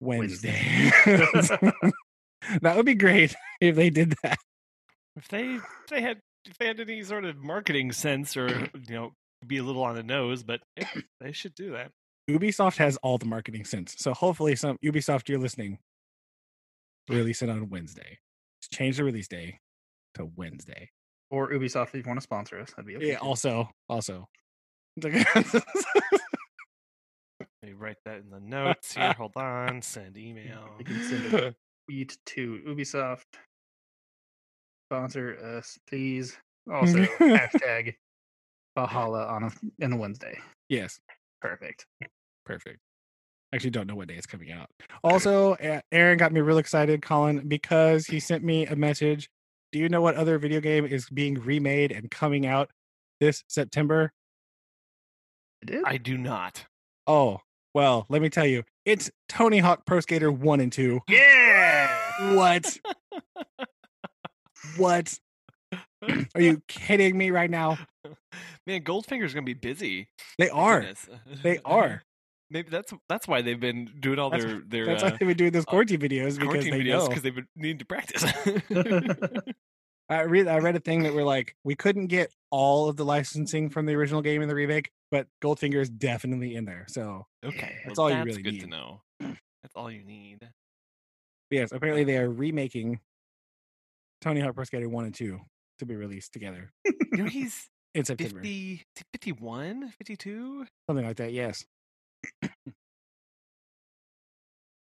Wednesday. 0.00 0.60
that 2.60 2.76
would 2.76 2.86
be 2.86 2.94
great 2.94 3.34
if 3.60 3.76
they 3.76 3.90
did 3.90 4.14
that. 4.22 4.38
If 5.16 5.28
they 5.28 5.54
if 5.54 5.62
they 5.88 6.02
had 6.02 6.20
if 6.44 6.58
they 6.58 6.66
had 6.66 6.80
any 6.80 7.02
sort 7.02 7.24
of 7.24 7.36
marketing 7.36 7.92
sense 7.92 8.36
or 8.36 8.48
you 8.88 8.94
know 8.94 9.12
be 9.46 9.58
a 9.58 9.62
little 9.62 9.82
on 9.82 9.94
the 9.94 10.02
nose, 10.02 10.42
but 10.42 10.60
yeah, 10.76 10.88
they 11.20 11.32
should 11.32 11.54
do 11.54 11.72
that. 11.72 11.90
Ubisoft 12.28 12.76
has 12.78 12.96
all 13.02 13.18
the 13.18 13.26
marketing 13.26 13.64
sense. 13.64 13.94
So 13.98 14.14
hopefully 14.14 14.56
some 14.56 14.78
Ubisoft 14.82 15.28
you're 15.28 15.38
listening 15.38 15.78
release 17.08 17.42
it 17.42 17.50
on 17.50 17.68
Wednesday. 17.68 18.18
Just 18.62 18.72
change 18.72 18.96
the 18.96 19.04
release 19.04 19.28
day 19.28 19.58
to 20.14 20.30
Wednesday. 20.36 20.90
Or 21.34 21.50
Ubisoft, 21.50 21.88
if 21.88 21.94
you 21.96 22.02
want 22.06 22.18
to 22.18 22.22
sponsor 22.22 22.60
us, 22.60 22.70
that'd 22.70 22.86
be 22.86 22.94
okay. 22.96 23.08
Yeah, 23.08 23.18
too. 23.18 23.24
also 23.24 23.68
also. 23.88 24.28
Let 25.02 25.12
me 27.64 27.72
write 27.72 27.96
that 28.04 28.18
in 28.18 28.30
the 28.30 28.38
notes 28.42 28.94
here. 28.94 29.12
Hold 29.14 29.32
on. 29.36 29.82
Send 29.82 30.16
email. 30.16 30.68
You 30.78 30.84
can 30.84 31.02
send 31.02 31.34
a 31.34 31.54
tweet 31.88 32.16
to 32.26 32.60
Ubisoft. 32.68 33.24
Sponsor 34.88 35.36
us, 35.58 35.76
please. 35.88 36.36
Also, 36.72 36.98
hashtag 36.98 37.94
Valhalla 38.76 39.26
on 39.26 39.42
a, 39.44 39.50
in 39.80 39.92
a 39.92 39.96
Wednesday. 39.96 40.38
yes, 40.68 41.00
Perfect. 41.42 41.86
perfect. 42.46 42.78
Actually 43.52 43.70
don't 43.70 43.86
know 43.88 43.94
what 43.96 44.06
day 44.08 44.14
it's 44.14 44.26
coming 44.26 44.52
out. 44.52 44.68
Also, 45.02 45.56
Aaron 45.92 46.16
got 46.16 46.32
me 46.32 46.40
real 46.40 46.58
excited, 46.58 47.02
Collin, 47.02 47.46
because 47.48 48.06
he 48.06 48.20
sent 48.20 48.44
me 48.44 48.66
a 48.66 48.76
message. 48.76 49.28
Do 49.74 49.80
you 49.80 49.88
know 49.88 50.00
what 50.00 50.14
other 50.14 50.38
video 50.38 50.60
game 50.60 50.86
is 50.86 51.10
being 51.10 51.34
remade 51.34 51.90
and 51.90 52.08
coming 52.08 52.46
out 52.46 52.70
this 53.18 53.42
September? 53.48 54.12
I 55.64 55.66
did. 55.66 55.84
I 55.84 55.96
do 55.96 56.16
not. 56.16 56.66
Oh, 57.08 57.40
well, 57.74 58.06
let 58.08 58.22
me 58.22 58.30
tell 58.30 58.46
you. 58.46 58.62
It's 58.84 59.10
Tony 59.28 59.58
Hawk 59.58 59.84
Pro 59.84 59.98
Skater 59.98 60.30
1 60.30 60.60
and 60.60 60.70
2. 60.70 61.00
Yeah. 61.08 62.34
What? 62.36 62.78
what? 64.76 65.18
Are 66.36 66.40
you 66.40 66.62
kidding 66.68 67.18
me 67.18 67.32
right 67.32 67.50
now? 67.50 67.76
Man, 68.68 68.84
Goldfinger's 68.84 69.34
gonna 69.34 69.44
be 69.44 69.54
busy. 69.54 70.06
They 70.38 70.50
are. 70.50 70.86
They 71.42 71.58
are. 71.64 72.04
Maybe 72.54 72.70
that's 72.70 72.92
that's 73.08 73.26
why 73.26 73.42
they've 73.42 73.58
been 73.58 73.90
doing 73.98 74.20
all 74.20 74.30
That's- 74.30 74.48
their 74.48 74.62
their 74.66 74.86
That's 74.86 75.02
uh, 75.02 75.06
why 75.06 75.10
they've 75.10 75.28
been 75.28 75.36
doing 75.36 75.50
those 75.50 75.64
quarantine 75.64 75.98
videos 75.98 76.36
because 76.36 76.38
quarantine 76.44 76.70
they 76.72 76.80
videos 76.84 77.08
because 77.08 77.22
they've 77.22 77.34
been 77.34 77.48
needing 77.56 77.78
to 77.78 77.84
practice. 77.84 78.24
I 80.08 80.22
read 80.22 80.46
I 80.46 80.58
read 80.58 80.76
a 80.76 80.80
thing 80.80 81.02
that 81.02 81.14
we're 81.14 81.24
like 81.24 81.56
we 81.64 81.74
couldn't 81.74 82.06
get 82.06 82.30
all 82.50 82.88
of 82.88 82.96
the 82.96 83.04
licensing 83.04 83.70
from 83.70 83.86
the 83.86 83.94
original 83.94 84.22
game 84.22 84.40
in 84.40 84.48
the 84.48 84.54
remake, 84.54 84.90
but 85.10 85.26
Goldfinger 85.42 85.80
is 85.80 85.90
definitely 85.90 86.54
in 86.54 86.64
there. 86.64 86.84
So 86.88 87.26
okay, 87.44 87.76
That's 87.84 87.98
well, 87.98 88.04
all 88.04 88.10
you 88.10 88.16
that's 88.18 88.26
really 88.26 88.42
good 88.42 88.52
need. 88.54 88.60
to 88.60 88.66
know. 88.68 89.00
That's 89.18 89.74
all 89.74 89.90
you 89.90 90.04
need. 90.04 90.38
but 90.40 90.48
yes, 91.50 91.72
apparently 91.72 92.04
they 92.04 92.18
are 92.18 92.30
remaking 92.30 93.00
Tony 94.20 94.40
Hawk 94.40 94.54
Pro 94.54 94.64
Skater 94.64 94.88
1 94.88 95.04
and 95.06 95.14
2 95.14 95.40
to 95.80 95.86
be 95.86 95.96
released 95.96 96.32
together 96.32 96.70
You 96.84 96.94
know, 97.12 97.24
he's 97.28 97.68
in 97.94 98.04
September. 98.04 98.36
50, 98.36 98.82
51, 99.12 99.92
52? 99.98 100.66
Something 100.88 101.06
like 101.06 101.16
that, 101.16 101.32
yes. 101.32 101.64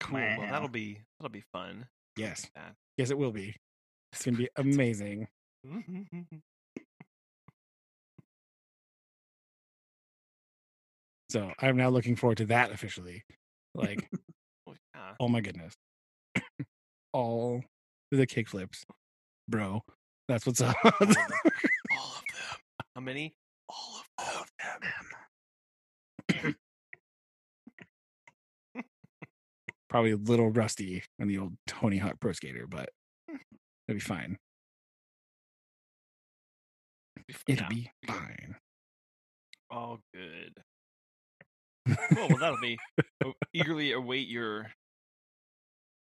Cool. 0.00 0.20
Well, 0.20 0.40
that'll 0.50 0.68
be 0.68 1.00
that'll 1.18 1.30
be 1.32 1.42
fun. 1.52 1.86
Yes. 2.16 2.48
Yeah. 2.56 2.68
Yes, 2.96 3.10
it 3.10 3.18
will 3.18 3.32
be. 3.32 3.54
It's 4.12 4.24
gonna 4.24 4.38
be 4.38 4.48
amazing. 4.56 5.26
So 11.30 11.52
I'm 11.60 11.76
now 11.76 11.90
looking 11.90 12.16
forward 12.16 12.38
to 12.38 12.46
that 12.46 12.72
officially. 12.72 13.22
Like, 13.74 14.08
Oh, 14.66 14.74
yeah. 14.94 15.12
oh 15.20 15.28
my 15.28 15.40
goodness. 15.40 15.74
all 17.12 17.62
the 18.10 18.26
kickflips. 18.26 18.84
Bro. 19.48 19.82
That's 20.28 20.46
what's 20.46 20.60
up. 20.60 20.76
All 20.84 20.92
of 21.00 21.08
them. 21.08 21.16
All 21.90 22.14
of 22.16 22.22
them. 22.32 22.58
How 22.94 23.00
many? 23.00 23.34
All 23.68 24.00
of 24.18 24.46
them. 24.58 24.90
Probably 29.88 30.12
a 30.12 30.16
little 30.16 30.50
rusty 30.50 31.02
on 31.20 31.28
the 31.28 31.38
old 31.38 31.54
Tony 31.66 31.98
Hawk 31.98 32.20
Pro 32.20 32.32
Skater, 32.32 32.66
but 32.68 32.90
hmm. 33.28 33.36
it'll 33.88 33.96
be 33.96 34.00
fine. 34.00 34.36
It'll 37.46 37.62
Yeah, 37.64 37.68
be 37.68 37.90
fine. 38.06 38.56
All 39.70 39.98
good. 40.14 40.54
Cool. 42.14 42.28
Well, 42.28 42.38
that'll 42.38 42.60
be. 42.60 42.78
oh, 43.24 43.32
eagerly 43.52 43.92
await 43.92 44.28
your 44.28 44.70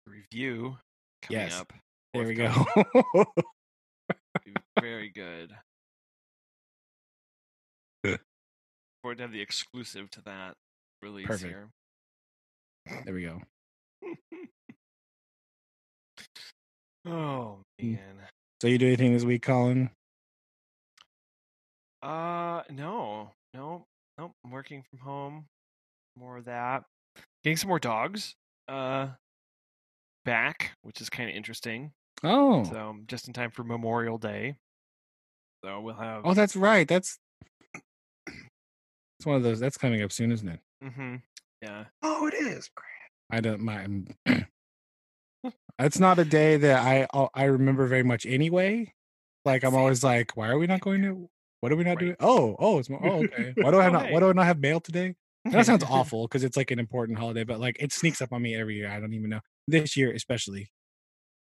review 0.06 0.78
coming 1.22 1.42
Yes. 1.42 1.60
up. 1.60 1.74
There 2.14 2.26
we 2.28 2.34
go. 2.34 2.54
Very 4.82 5.10
good. 5.10 5.54
Forward 9.02 9.18
to 9.18 9.24
have 9.24 9.32
the 9.32 9.42
exclusive 9.42 10.10
to 10.12 10.22
that 10.24 10.56
release 11.02 11.28
Perfect. 11.28 11.52
here. 11.52 11.70
there 13.06 13.14
we 13.14 13.24
go. 13.24 13.42
Oh 17.08 17.60
Mm. 17.82 17.94
man. 17.94 18.16
So 18.62 18.68
you 18.68 18.78
do 18.78 18.88
anything 18.88 19.14
this 19.14 19.24
week, 19.24 19.44
Collin? 19.44 19.90
Uh 22.02 22.64
no. 22.70 23.32
No. 23.54 23.86
Nope. 24.18 24.32
I'm 24.44 24.52
working 24.52 24.84
from 24.90 25.00
home. 25.00 25.46
More 26.18 26.38
of 26.38 26.46
that. 26.46 26.84
Getting 27.44 27.58
some 27.58 27.70
more 27.70 27.80
dogs. 27.80 28.36
Uh 28.68 29.10
back, 30.26 30.72
which 30.82 31.00
is 31.02 31.10
kind 31.10 31.30
of 31.30 31.36
interesting. 31.36 31.92
Oh. 32.24 32.64
So 32.66 32.98
just 33.08 33.28
in 33.28 33.34
time 33.34 33.52
for 33.52 33.64
Memorial 33.64 34.18
Day. 34.18 34.58
So 35.64 35.80
we'll 35.82 35.96
have 35.96 36.22
Oh, 36.26 36.34
that's 36.34 36.56
right. 36.56 36.88
That's 36.88 37.18
it's 38.28 39.26
one 39.26 39.36
of 39.36 39.44
those. 39.44 39.60
That's 39.60 39.78
coming 39.78 40.02
up 40.04 40.12
soon, 40.12 40.32
isn't 40.32 40.48
it? 40.50 40.60
Mm 40.84 40.94
hmm 40.94 41.16
Yeah. 41.62 41.86
Oh, 42.04 42.28
it 42.28 42.34
is. 42.36 42.70
I 43.32 43.40
don't 43.40 43.62
mind. 43.62 44.14
It's 45.80 46.00
not 46.00 46.20
a 46.20 46.26
day 46.26 46.58
that 46.58 46.80
I 46.80 47.08
I 47.34 47.44
remember 47.46 47.88
very 47.88 48.04
much 48.04 48.26
anyway. 48.26 48.94
Like 49.46 49.64
I'm 49.64 49.72
Same. 49.72 49.80
always 49.82 50.04
like, 50.04 50.36
why 50.36 50.50
are 50.50 50.58
we 50.58 50.68
not 50.68 50.82
going 50.82 51.02
to? 51.04 51.30
What 51.62 51.72
are 51.72 51.76
we 51.76 51.84
not 51.84 51.98
Right. 51.98 52.06
doing? 52.06 52.16
Oh, 52.20 52.56
oh, 52.60 52.80
it's 52.80 52.90
oh 52.90 53.20
okay. 53.20 53.56
Why 53.60 53.72
do 53.72 53.80
I 53.80 53.84
Oh, 53.88 53.92
not? 53.92 54.10
Why 54.10 54.20
do 54.20 54.30
I 54.30 54.34
not 54.34 54.46
have 54.46 54.60
mail 54.60 54.80
today? 54.80 55.16
That 55.52 55.66
sounds 55.66 55.84
awful 55.84 56.28
because 56.28 56.44
it's 56.44 56.58
like 56.58 56.72
an 56.72 56.80
important 56.80 57.18
holiday, 57.20 57.46
but 57.46 57.60
like 57.62 57.78
it 57.80 57.94
sneaks 57.94 58.22
up 58.22 58.34
on 58.34 58.42
me 58.42 58.56
every 58.56 58.76
year. 58.76 58.90
I 58.90 59.00
don't 59.00 59.14
even 59.14 59.30
know 59.30 59.40
this 59.68 59.96
year 59.96 60.12
especially. 60.12 60.72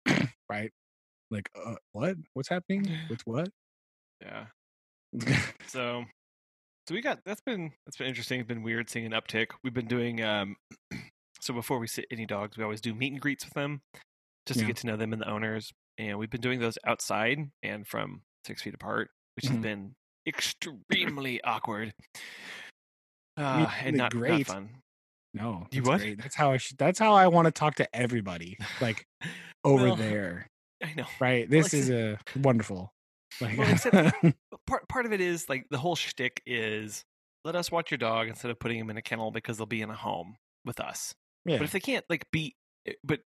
right? 0.49 0.71
Like, 1.31 1.49
uh, 1.55 1.75
what? 1.93 2.17
What's 2.33 2.49
happening? 2.49 2.89
with 3.09 3.21
what? 3.25 3.49
Yeah. 4.21 4.47
So, 5.67 6.05
so 6.87 6.95
we 6.95 7.01
got 7.01 7.19
that's 7.25 7.41
been 7.41 7.71
that's 7.85 7.97
been 7.97 8.07
interesting. 8.07 8.39
It's 8.39 8.47
been 8.47 8.63
weird 8.63 8.89
seeing 8.89 9.05
an 9.05 9.11
uptick. 9.11 9.47
We've 9.63 9.73
been 9.73 9.87
doing 9.87 10.23
um, 10.23 10.55
so 11.41 11.53
before 11.53 11.79
we 11.79 11.87
sit 11.87 12.05
any 12.11 12.25
dogs, 12.25 12.57
we 12.57 12.63
always 12.63 12.81
do 12.81 12.93
meet 12.93 13.11
and 13.11 13.21
greets 13.21 13.45
with 13.45 13.53
them, 13.53 13.81
just 14.47 14.59
Yeah. 14.59 14.63
to 14.63 14.67
get 14.67 14.77
to 14.77 14.87
know 14.87 14.95
them 14.97 15.13
and 15.13 15.21
the 15.21 15.29
owners. 15.29 15.71
And 15.97 16.17
we've 16.17 16.29
been 16.29 16.41
doing 16.41 16.59
those 16.59 16.77
outside 16.85 17.39
and 17.63 17.87
from 17.87 18.21
six 18.45 18.61
feet 18.61 18.73
apart, 18.73 19.09
which 19.35 19.45
has 19.45 19.57
Mhm. 19.57 19.61
been 19.61 19.95
extremely 20.27 21.41
awkward. 21.43 21.93
mean, 23.37 23.45
Uh, 23.45 23.71
and 23.83 23.97
not, 23.97 24.13
not 24.13 24.19
great. 24.19 24.47
fun. 24.47 24.81
no, 25.33 25.67
You 25.71 25.83
what? 25.83 25.99
great. 25.99 26.17
That's 26.17 26.35
how 26.35 26.51
I 26.51 26.57
should. 26.57 26.77
That's 26.77 26.97
how 26.99 27.13
I 27.13 27.27
want 27.27 27.45
to 27.45 27.51
talk 27.51 27.75
to 27.75 27.95
everybody. 27.95 28.57
Like 28.81 29.05
over 29.63 29.83
Well, 29.87 29.95
there, 29.95 30.47
I 30.83 30.93
know. 30.95 31.05
right? 31.19 31.49
This 31.49 31.65
like 31.65 31.73
is 31.73 31.89
a 31.89 32.17
wonderful. 32.35 32.91
Like, 33.41 33.57
Well, 33.57 33.75
part 34.67 34.87
part 34.89 35.05
of 35.05 35.13
it 35.13 35.21
is 35.21 35.47
like 35.49 35.67
the 35.69 35.77
whole 35.77 35.95
shtick 35.95 36.41
is 36.45 37.03
let 37.43 37.55
us 37.55 37.71
watch 37.71 37.91
your 37.91 37.97
dog 37.99 38.27
instead 38.27 38.49
of 38.51 38.59
putting 38.59 38.79
him 38.79 38.89
in 38.89 38.97
a 38.97 39.01
kennel 39.01 39.31
because 39.31 39.57
they'll 39.57 39.65
be 39.67 39.81
in 39.81 39.89
a 39.89 39.95
home 39.95 40.37
with 40.65 40.79
us. 40.79 41.13
yeah, 41.45 41.57
But 41.57 41.65
if 41.65 41.71
they 41.71 41.79
can't 41.79 42.05
like 42.09 42.25
be, 42.31 42.55
eh, 42.87 42.93
but 43.03 43.21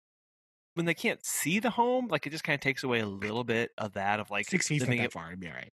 when 0.80 0.86
they 0.86 0.94
can't 0.94 1.20
see 1.26 1.60
the 1.60 1.70
home, 1.70 2.08
like 2.08 2.26
it 2.26 2.30
just 2.30 2.46
kind 2.46 2.54
of 2.54 2.62
takes 2.62 2.86
away 2.86 3.02
a 3.02 3.06
little 3.06 3.44
bit 3.44 3.72
of 3.78 3.96
that 3.96 4.22
of 4.22 4.32
like 4.32 4.48
six 4.48 4.70
feet's 4.70 4.86
them 4.86 4.96
not 4.96 5.02
that 5.02 5.12
far. 5.12 5.28
It'd 5.28 5.42
be 5.42 5.50
all 5.50 5.54
right. 5.54 5.74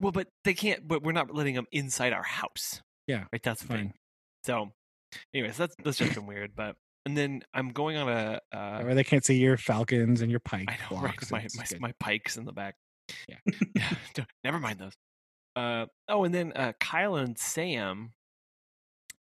Well, 0.00 0.12
but 0.12 0.28
they 0.44 0.54
can't. 0.54 0.88
But 0.88 1.02
we're 1.02 1.12
not 1.12 1.34
letting 1.34 1.54
them 1.54 1.66
inside 1.72 2.14
our 2.14 2.22
house. 2.22 2.80
Yeah, 3.06 3.24
right. 3.30 3.42
That's 3.42 3.62
Fine. 3.62 3.76
thing. 3.76 3.92
So, 4.44 4.72
anyways, 5.34 5.58
that's 5.58 5.76
that's 5.84 5.98
just 5.98 6.14
been 6.14 6.24
weird. 6.24 6.52
But 6.56 6.76
and 7.04 7.14
then 7.14 7.42
I'm 7.52 7.68
going 7.68 7.98
on 7.98 8.08
a. 8.08 8.40
Uh, 8.50 8.82
Or 8.82 8.94
they 8.94 9.04
can't 9.04 9.26
see 9.26 9.36
your 9.36 9.58
falcons 9.58 10.22
and 10.22 10.30
your 10.30 10.40
pike 10.40 10.70
I 10.70 10.78
know, 10.90 11.00
right? 11.02 11.30
My 11.30 11.46
my, 11.54 11.66
my 11.78 11.92
pikes 12.00 12.38
in 12.38 12.46
the 12.46 12.52
back. 12.52 12.76
Yeah. 13.28 13.36
yeah. 13.74 14.24
Never 14.42 14.58
mind 14.58 14.78
those. 14.78 14.94
Uh 15.54 15.84
oh, 16.08 16.24
and 16.24 16.34
then 16.34 16.54
uh, 16.56 16.72
Kyle 16.80 17.16
and 17.16 17.38
Sam, 17.38 18.14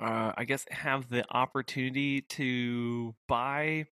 uh, 0.01 0.33
I 0.39 0.47
guess, 0.47 0.65
have 0.71 1.11
the 1.11 1.27
opportunity 1.31 2.23
to 2.23 3.15
buy 3.29 3.85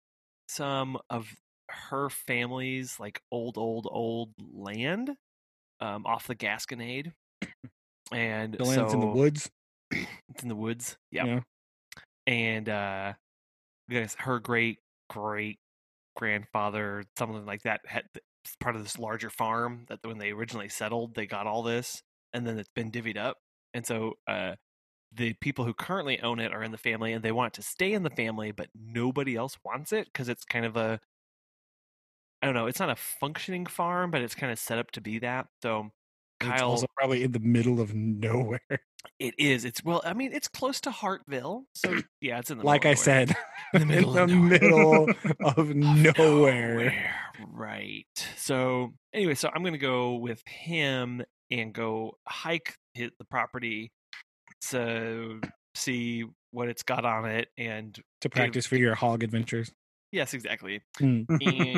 some 0.49 0.99
of 1.11 1.29
her 1.71 2.09
family's 2.11 2.99
like 3.01 3.21
old, 3.31 3.59
old, 3.59 3.89
old 3.91 4.31
land 4.53 5.11
um, 5.81 6.07
off 6.07 6.27
the 6.27 6.37
Gasconade, 6.37 7.13
and 8.13 8.55
the 8.55 8.65
land's 8.65 8.95
in 8.95 9.01
the 9.01 9.07
woods. 9.07 9.51
It's 10.31 10.43
in 10.43 10.49
the 10.49 10.57
woods. 10.57 10.97
Yeah 11.13 11.25
Yeah. 11.27 11.41
and 12.27 12.69
uh 12.69 13.15
her 14.19 14.39
great 14.41 14.79
great 15.09 15.59
grandfather 16.17 17.05
something 17.19 17.45
like 17.47 17.63
that 17.63 17.81
had 17.87 18.05
part 18.61 18.77
of 18.77 18.83
this 18.83 18.99
larger 18.99 19.31
farm 19.31 19.85
that 19.89 20.01
when 20.03 20.19
they 20.19 20.31
originally 20.31 20.69
settled 20.69 21.15
they 21.15 21.27
got 21.27 21.47
all 21.47 21.63
this 21.63 22.03
and 22.33 22.47
then 22.47 22.59
it's 22.59 22.71
been 22.75 22.91
divvied 22.91 23.17
up 23.17 23.37
and 23.75 23.87
so 23.87 24.15
uh 24.27 24.55
the 25.17 25.33
people 25.35 25.65
who 25.65 25.75
currently 25.75 26.21
own 26.21 26.39
it 26.41 26.53
are 26.53 26.63
in 26.63 26.73
the 26.73 26.79
family 26.79 27.13
and 27.13 27.25
they 27.25 27.33
want 27.33 27.55
it 27.55 27.57
to 27.61 27.67
stay 27.67 27.93
in 27.93 28.03
the 28.03 28.11
family 28.11 28.51
but 28.53 28.69
nobody 28.75 29.37
else 29.37 29.57
wants 29.65 29.93
it 29.93 30.07
because 30.13 30.29
it's 30.29 30.45
kind 30.45 30.65
of 30.65 30.77
a 30.77 31.01
i 32.43 32.47
don't 32.47 32.55
know 32.55 32.67
it's 32.67 32.81
not 32.81 32.91
a 32.91 32.97
functioning 32.97 33.67
farm 33.67 34.11
but 34.11 34.23
it's 34.23 34.35
kind 34.35 34.53
of 34.53 34.59
set 34.59 34.79
up 34.79 34.91
to 34.91 35.01
be 35.01 35.19
that 35.19 35.47
so 35.63 35.91
It's 36.43 36.63
also 36.63 36.87
probably 36.97 37.23
in 37.23 37.33
the 37.33 37.39
middle 37.41 37.81
of 37.81 37.95
nowhere. 37.97 38.61
it 39.19 39.35
is 39.39 39.65
it's 39.65 39.83
well 39.85 40.03
i 40.05 40.13
mean 40.13 40.33
it's 40.33 40.49
close 40.49 40.81
to 40.83 40.91
hartville 40.91 41.65
so 41.75 41.95
yeah 42.21 42.39
it's 42.39 42.51
in 42.51 42.59
the 42.59 42.65
like 42.65 42.85
I 42.85 42.91
nowhere. 42.91 42.97
said, 42.97 43.37
In 43.75 43.81
the 43.81 43.87
middle 43.95 44.17
in 44.19 44.23
of 44.23 44.29
the 44.29 44.35
nowhere. 44.37 44.61
middle 44.61 45.11
of 45.41 45.59
of 45.59 45.75
nowhere. 45.77 47.11
Right. 47.53 48.07
So 48.37 48.95
anyway, 49.13 49.35
so 49.35 49.51
I'm 49.55 49.63
gonna 49.63 49.77
go 49.79 50.15
with 50.15 50.43
him 50.47 51.23
and 51.51 51.73
go 51.73 52.17
hike 52.27 52.75
hit 52.95 53.13
the 53.19 53.25
property 53.25 53.93
to 54.71 55.41
see 55.75 56.25
what 56.51 56.69
it's 56.69 56.83
got 56.83 57.05
on 57.05 57.27
it 57.29 57.49
and 57.59 57.99
To 58.23 58.31
practice 58.31 58.67
for 58.67 58.77
your 58.77 58.95
hog 58.95 59.23
adventures. 59.23 59.71
yes, 60.13 60.33
exactly. 60.35 60.81
Mm. 61.01 61.27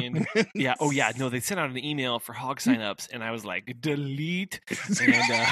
And 0.06 0.26
yeah, 0.54 0.74
oh 0.80 0.90
yeah, 0.90 1.10
no, 1.18 1.28
they 1.34 1.40
sent 1.40 1.58
out 1.58 1.70
an 1.70 1.84
email 1.84 2.18
for 2.20 2.32
hog 2.32 2.60
signups 2.60 3.08
and 3.12 3.24
I 3.24 3.32
was 3.32 3.44
like, 3.44 3.74
delete 3.80 4.60
and 5.00 5.32
uh 5.32 5.46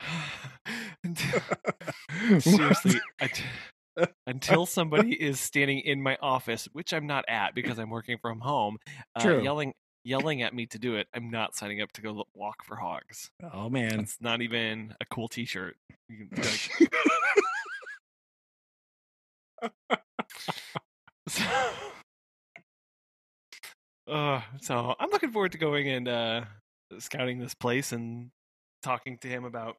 seriously, 2.40 3.00
t- 3.22 4.04
until 4.26 4.66
somebody 4.76 5.14
is 5.14 5.40
standing 5.40 5.80
in 5.80 6.02
my 6.02 6.16
office, 6.20 6.68
which 6.72 6.92
I'm 6.92 7.06
not 7.06 7.24
at 7.28 7.54
because 7.54 7.78
I'm 7.78 7.90
working 7.90 8.18
from 8.20 8.40
home, 8.40 8.78
uh, 9.14 9.38
yelling 9.38 9.72
yelling 10.06 10.42
at 10.42 10.54
me 10.54 10.66
to 10.66 10.78
do 10.78 10.94
it. 10.94 11.08
I'm 11.12 11.30
not 11.30 11.56
signing 11.56 11.82
up 11.82 11.90
to 11.92 12.00
go 12.00 12.24
walk 12.34 12.64
for 12.64 12.76
hogs. 12.76 13.30
Oh 13.52 13.68
man. 13.68 14.00
It's 14.00 14.18
not 14.20 14.40
even 14.40 14.94
a 15.00 15.04
cool 15.06 15.28
T-shirt. 15.28 15.76
Like, 16.08 16.90
so, 21.28 21.44
uh, 24.08 24.40
so 24.60 24.94
I'm 24.98 25.10
looking 25.10 25.32
forward 25.32 25.52
to 25.52 25.58
going 25.58 25.88
and 25.88 26.08
uh, 26.08 26.44
scouting 26.98 27.40
this 27.40 27.54
place 27.54 27.92
and 27.92 28.30
talking 28.82 29.18
to 29.18 29.28
him 29.28 29.44
about 29.44 29.76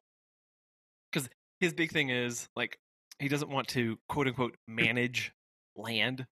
because 1.10 1.28
his 1.60 1.72
big 1.72 1.90
thing 1.90 2.10
is 2.10 2.48
like 2.54 2.78
he 3.18 3.28
doesn't 3.28 3.50
want 3.50 3.68
to 3.68 3.96
quote 4.08 4.26
unquote 4.26 4.56
manage 4.66 5.32
land, 5.76 6.26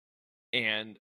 and 0.53 0.99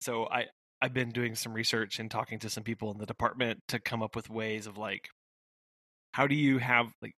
so 0.00 0.26
I 0.30 0.46
I've 0.80 0.94
been 0.94 1.10
doing 1.10 1.34
some 1.34 1.52
research 1.52 1.98
and 1.98 2.10
talking 2.10 2.38
to 2.40 2.50
some 2.50 2.62
people 2.62 2.92
in 2.92 2.98
the 2.98 3.06
department 3.06 3.60
to 3.68 3.80
come 3.80 4.02
up 4.02 4.14
with 4.14 4.30
ways 4.30 4.66
of 4.66 4.78
like 4.78 5.08
how 6.12 6.26
do 6.26 6.34
you 6.34 6.58
have 6.58 6.92
like 7.02 7.14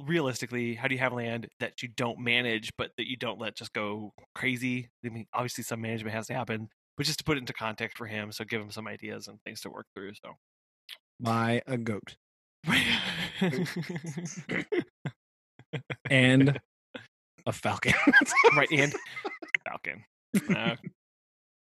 realistically 0.00 0.74
how 0.74 0.88
do 0.88 0.94
you 0.94 1.00
have 1.00 1.12
land 1.12 1.46
that 1.60 1.82
you 1.82 1.88
don't 1.88 2.18
manage 2.18 2.70
but 2.76 2.90
that 2.98 3.08
you 3.08 3.16
don't 3.16 3.38
let 3.40 3.56
just 3.56 3.72
go 3.72 4.12
crazy? 4.34 4.90
I 5.04 5.10
mean 5.10 5.26
obviously 5.32 5.64
some 5.64 5.80
management 5.80 6.14
has 6.14 6.26
to 6.26 6.34
happen 6.34 6.68
but 6.96 7.06
just 7.06 7.18
to 7.18 7.24
put 7.24 7.36
it 7.36 7.40
into 7.40 7.52
context 7.52 7.96
for 7.96 8.06
him 8.06 8.32
so 8.32 8.44
give 8.44 8.60
him 8.60 8.70
some 8.70 8.88
ideas 8.88 9.28
and 9.28 9.38
things 9.44 9.60
to 9.62 9.70
work 9.70 9.86
through 9.94 10.12
so. 10.14 10.32
Buy 11.20 11.62
a 11.66 11.76
goat. 11.76 12.16
And 16.08 16.58
a 17.46 17.52
falcon. 17.52 17.94
right 18.56 18.68
and 18.70 18.94
falcon. 19.66 20.04
Uh, 20.54 20.76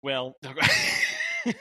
well 0.01 0.35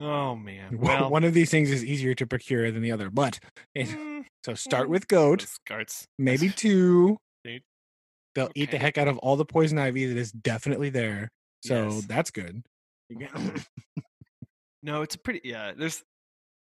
oh 0.00 0.34
man 0.36 0.78
well 0.78 1.08
one 1.10 1.24
of 1.24 1.32
these 1.34 1.50
things 1.50 1.70
is 1.70 1.84
easier 1.84 2.14
to 2.14 2.26
procure 2.26 2.70
than 2.70 2.82
the 2.82 2.92
other, 2.92 3.10
but 3.10 3.38
mm, 3.76 4.24
so 4.44 4.54
start 4.54 4.88
mm, 4.88 4.90
with 4.90 5.08
goat, 5.08 5.42
Starts 5.42 6.06
maybe 6.18 6.48
two. 6.56 7.16
Dude. 7.44 7.62
They'll 8.34 8.50
eat 8.54 8.70
the 8.70 8.78
heck 8.78 8.98
out 8.98 9.08
of 9.08 9.16
all 9.18 9.36
the 9.36 9.44
poison 9.46 9.78
ivy 9.78 10.06
that 10.06 10.18
is 10.18 10.30
definitely 10.32 10.90
there. 10.90 11.30
So 11.64 11.88
Yes. 11.88 12.04
that's 12.06 12.30
good. 12.30 12.62
No, 14.82 15.02
it's 15.02 15.14
a 15.16 15.18
pretty 15.18 15.40
yeah. 15.42 15.72
There's, 15.76 16.02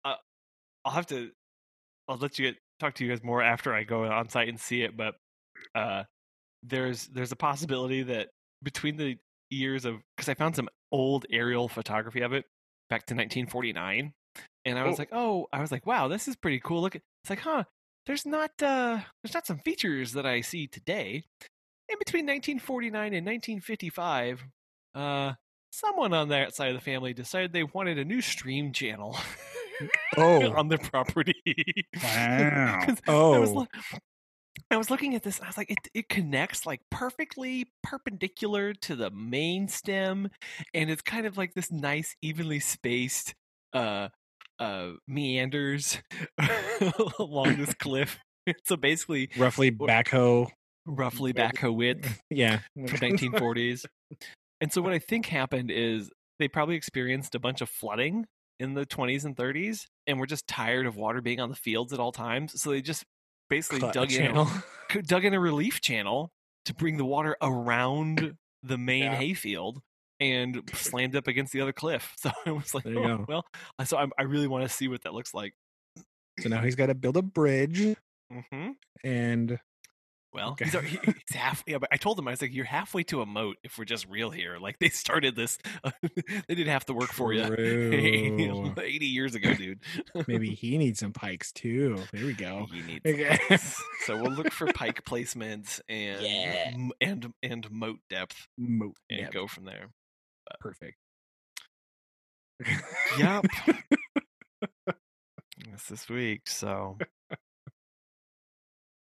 uh, 0.06 0.16
I'll 0.86 0.94
have 0.94 1.08
to, 1.08 1.32
I'll 2.08 2.16
let 2.16 2.40
you 2.40 2.48
get, 2.48 2.58
talk 2.80 2.94
to 2.96 3.04
you 3.04 3.10
guys 3.10 3.22
more 3.22 3.42
after 3.42 3.74
I 3.74 3.84
go 3.84 4.06
on 4.06 4.30
site 4.30 4.48
and 4.48 4.58
see 4.58 4.82
it. 4.84 4.96
But 4.96 5.16
uh, 5.76 6.04
there's 6.62 7.08
there's 7.08 7.34
a 7.34 7.36
possibility 7.36 8.04
that 8.04 8.30
between 8.64 8.98
the 8.98 9.18
years 9.50 9.86
of 9.86 9.96
because 10.16 10.30
I 10.30 10.34
found 10.34 10.56
some 10.56 10.70
old 10.92 11.26
aerial 11.32 11.68
photography 11.68 12.22
of 12.22 12.34
it 12.34 12.46
back 12.90 13.06
to 13.08 13.14
1949, 13.16 14.14
and 14.66 14.80
I 14.80 14.84
was 14.86 14.96
Oh. 14.96 15.02
like, 15.02 15.10
oh, 15.12 15.48
I 15.54 15.62
was 15.62 15.72
like, 15.72 15.86
wow, 15.86 16.08
this 16.08 16.28
is 16.28 16.36
pretty 16.36 16.60
cool. 16.60 16.82
Look, 16.82 16.96
it's 16.96 17.30
like, 17.30 17.40
huh? 17.40 17.64
There's 18.06 18.26
not 18.26 18.52
uh, 18.62 19.00
there's 19.24 19.34
not 19.34 19.46
some 19.48 19.60
features 19.60 20.14
that 20.14 20.26
I 20.26 20.42
see 20.42 20.68
today. 20.68 21.24
In 21.90 22.00
between 22.00 22.26
1949 22.26 23.14
and 23.14 23.26
1955, 23.26 24.44
uh, 24.96 25.34
someone 25.72 26.14
on 26.14 26.30
that 26.30 26.56
side 26.56 26.70
of 26.70 26.76
the 26.76 26.82
family 26.82 27.14
decided 27.14 27.52
they 27.54 27.64
wanted 27.64 27.98
a 28.00 28.06
new 28.06 28.22
stream 28.22 28.72
channel 28.74 29.18
Oh. 30.18 30.52
on 30.58 30.68
their 30.70 30.78
property. 30.78 31.36
Wow. 32.04 32.80
'Cause 32.86 32.98
I 33.08 33.12
was, 33.40 33.52
Oh. 33.56 33.68
I 34.72 34.78
was 34.78 34.90
looking 34.90 35.16
at 35.16 35.24
this 35.24 35.38
and 35.38 35.46
I 35.46 35.50
was 35.50 35.58
like, 35.58 35.72
it, 35.72 35.78
it 35.94 36.10
connects 36.10 36.66
like 36.66 36.82
perfectly 36.92 37.68
perpendicular 37.84 38.74
to 38.74 38.96
the 38.96 39.10
main 39.12 39.68
stem, 39.68 40.30
and 40.74 40.90
it's 40.90 41.02
kind 41.02 41.26
of 41.26 41.38
like 41.38 41.54
this 41.54 41.72
nice, 41.72 42.16
evenly 42.22 42.60
spaced 42.60 43.34
uh 43.74 44.10
uh 44.60 44.90
meanders 45.08 46.00
along 47.20 47.58
this 47.58 47.74
cliff. 47.80 48.20
So 48.66 48.76
basically, 48.76 49.30
roughly 49.38 49.72
backhoe. 49.72 50.50
roughly 50.86 51.32
backhoe 51.32 51.74
width 51.74 52.20
Yeah. 52.30 52.60
from 52.76 52.88
1940s. 53.00 53.86
And 54.60 54.70
so 54.70 54.82
what 54.82 54.92
I 54.92 55.00
think 55.00 55.28
happened 55.28 55.72
is 55.72 56.12
they 56.40 56.50
probably 56.50 56.76
experienced 56.76 57.36
a 57.36 57.40
bunch 57.40 57.62
of 57.62 57.70
flooding 57.70 58.26
in 58.60 58.74
the 58.74 58.86
20s 58.86 59.24
and 59.24 59.38
30s 59.38 59.86
and 60.08 60.20
were 60.20 60.26
just 60.28 60.46
tired 60.46 60.86
of 60.86 60.98
water 60.98 61.22
being 61.22 61.40
on 61.40 61.48
the 61.48 61.56
fields 61.56 61.94
at 61.94 62.02
all 62.02 62.12
times. 62.12 62.62
So 62.62 62.72
they 62.72 62.82
just 62.82 63.06
basically 63.58 63.82
Cut 63.82 63.94
dug 63.94 64.12
in 64.12 64.36
a, 64.36 64.64
dug 65.04 65.26
in 65.26 65.34
a 65.34 65.40
relief 65.40 65.82
channel 65.82 66.32
to 66.66 66.74
bring 66.74 66.98
the 66.98 67.06
water 67.06 67.36
around 67.42 68.36
the 68.64 68.78
main 68.78 69.04
Yeah. 69.04 69.16
hayfield 69.16 69.82
and 70.20 70.62
slammed 70.74 71.16
up 71.16 71.28
against 71.28 71.52
the 71.54 71.62
other 71.62 71.74
cliff. 71.74 72.16
So 72.20 72.32
I 72.46 72.52
was 72.52 72.74
like, 72.74 72.86
oh, 72.86 73.26
well, 73.28 73.46
so 73.86 73.98
I'm, 73.98 74.12
I 74.18 74.24
really 74.24 74.48
want 74.48 74.64
to 74.64 74.70
see 74.70 74.88
what 74.88 75.04
that 75.04 75.14
looks 75.14 75.34
like. 75.34 75.54
So 76.40 76.50
now 76.50 76.62
he's 76.62 76.76
got 76.76 76.88
to 76.88 76.96
build 76.96 77.18
a 77.18 77.22
bridge 77.22 77.96
hmm 78.32 78.72
and 79.04 79.60
Well, 80.34 80.52
Okay. 80.54 80.66
he's, 80.66 80.76
al- 80.76 80.82
he, 80.82 80.98
he's 81.06 81.36
half. 81.36 81.64
Yeah, 81.68 81.78
but 81.78 81.90
I 81.92 81.98
told 81.98 82.18
him 82.18 82.28
I 82.28 82.32
was 82.32 82.42
like, 82.42 82.54
"You're 82.54 82.66
halfway 82.66 83.04
to 83.04 83.22
a 83.22 83.26
moat 83.26 83.58
if 83.64 83.78
we're 83.78 83.86
just 83.86 84.08
real 84.10 84.32
here." 84.32 84.58
Like 84.60 84.80
they 84.80 84.90
started 84.90 85.36
this, 85.36 85.60
they 86.48 86.56
did 86.56 86.68
half 86.68 86.86
the 86.88 86.94
work 86.94 87.12
for 87.12 87.32
you 87.34 87.44
eighty 88.82 89.06
years 89.06 89.36
ago, 89.36 89.54
dude. 89.54 89.80
maybe 90.28 90.50
he 90.56 90.78
needs 90.78 91.00
some 91.00 91.14
pikes 91.14 91.52
too. 91.52 92.00
There 92.12 92.26
we 92.26 92.34
go. 92.34 92.66
you 92.74 92.84
need. 92.84 93.02
Okay. 93.06 93.38
so 94.06 94.16
we'll 94.22 94.32
look 94.32 94.52
for 94.52 94.68
pike 94.74 95.04
placements 95.06 95.80
and 95.88 96.22
Yeah. 96.22 96.72
m- 96.74 96.92
and 97.00 97.34
and 97.44 97.70
moat 97.72 98.00
depth 98.10 98.48
Moat. 98.58 98.96
and 99.10 99.20
Yeah, 99.20 99.30
go 99.30 99.46
from 99.48 99.66
there. 99.66 99.92
perfect. 100.60 100.98
Yep. 103.20 103.46
That's 105.70 105.88
this 105.88 106.10
week, 106.10 106.48
so 106.50 106.98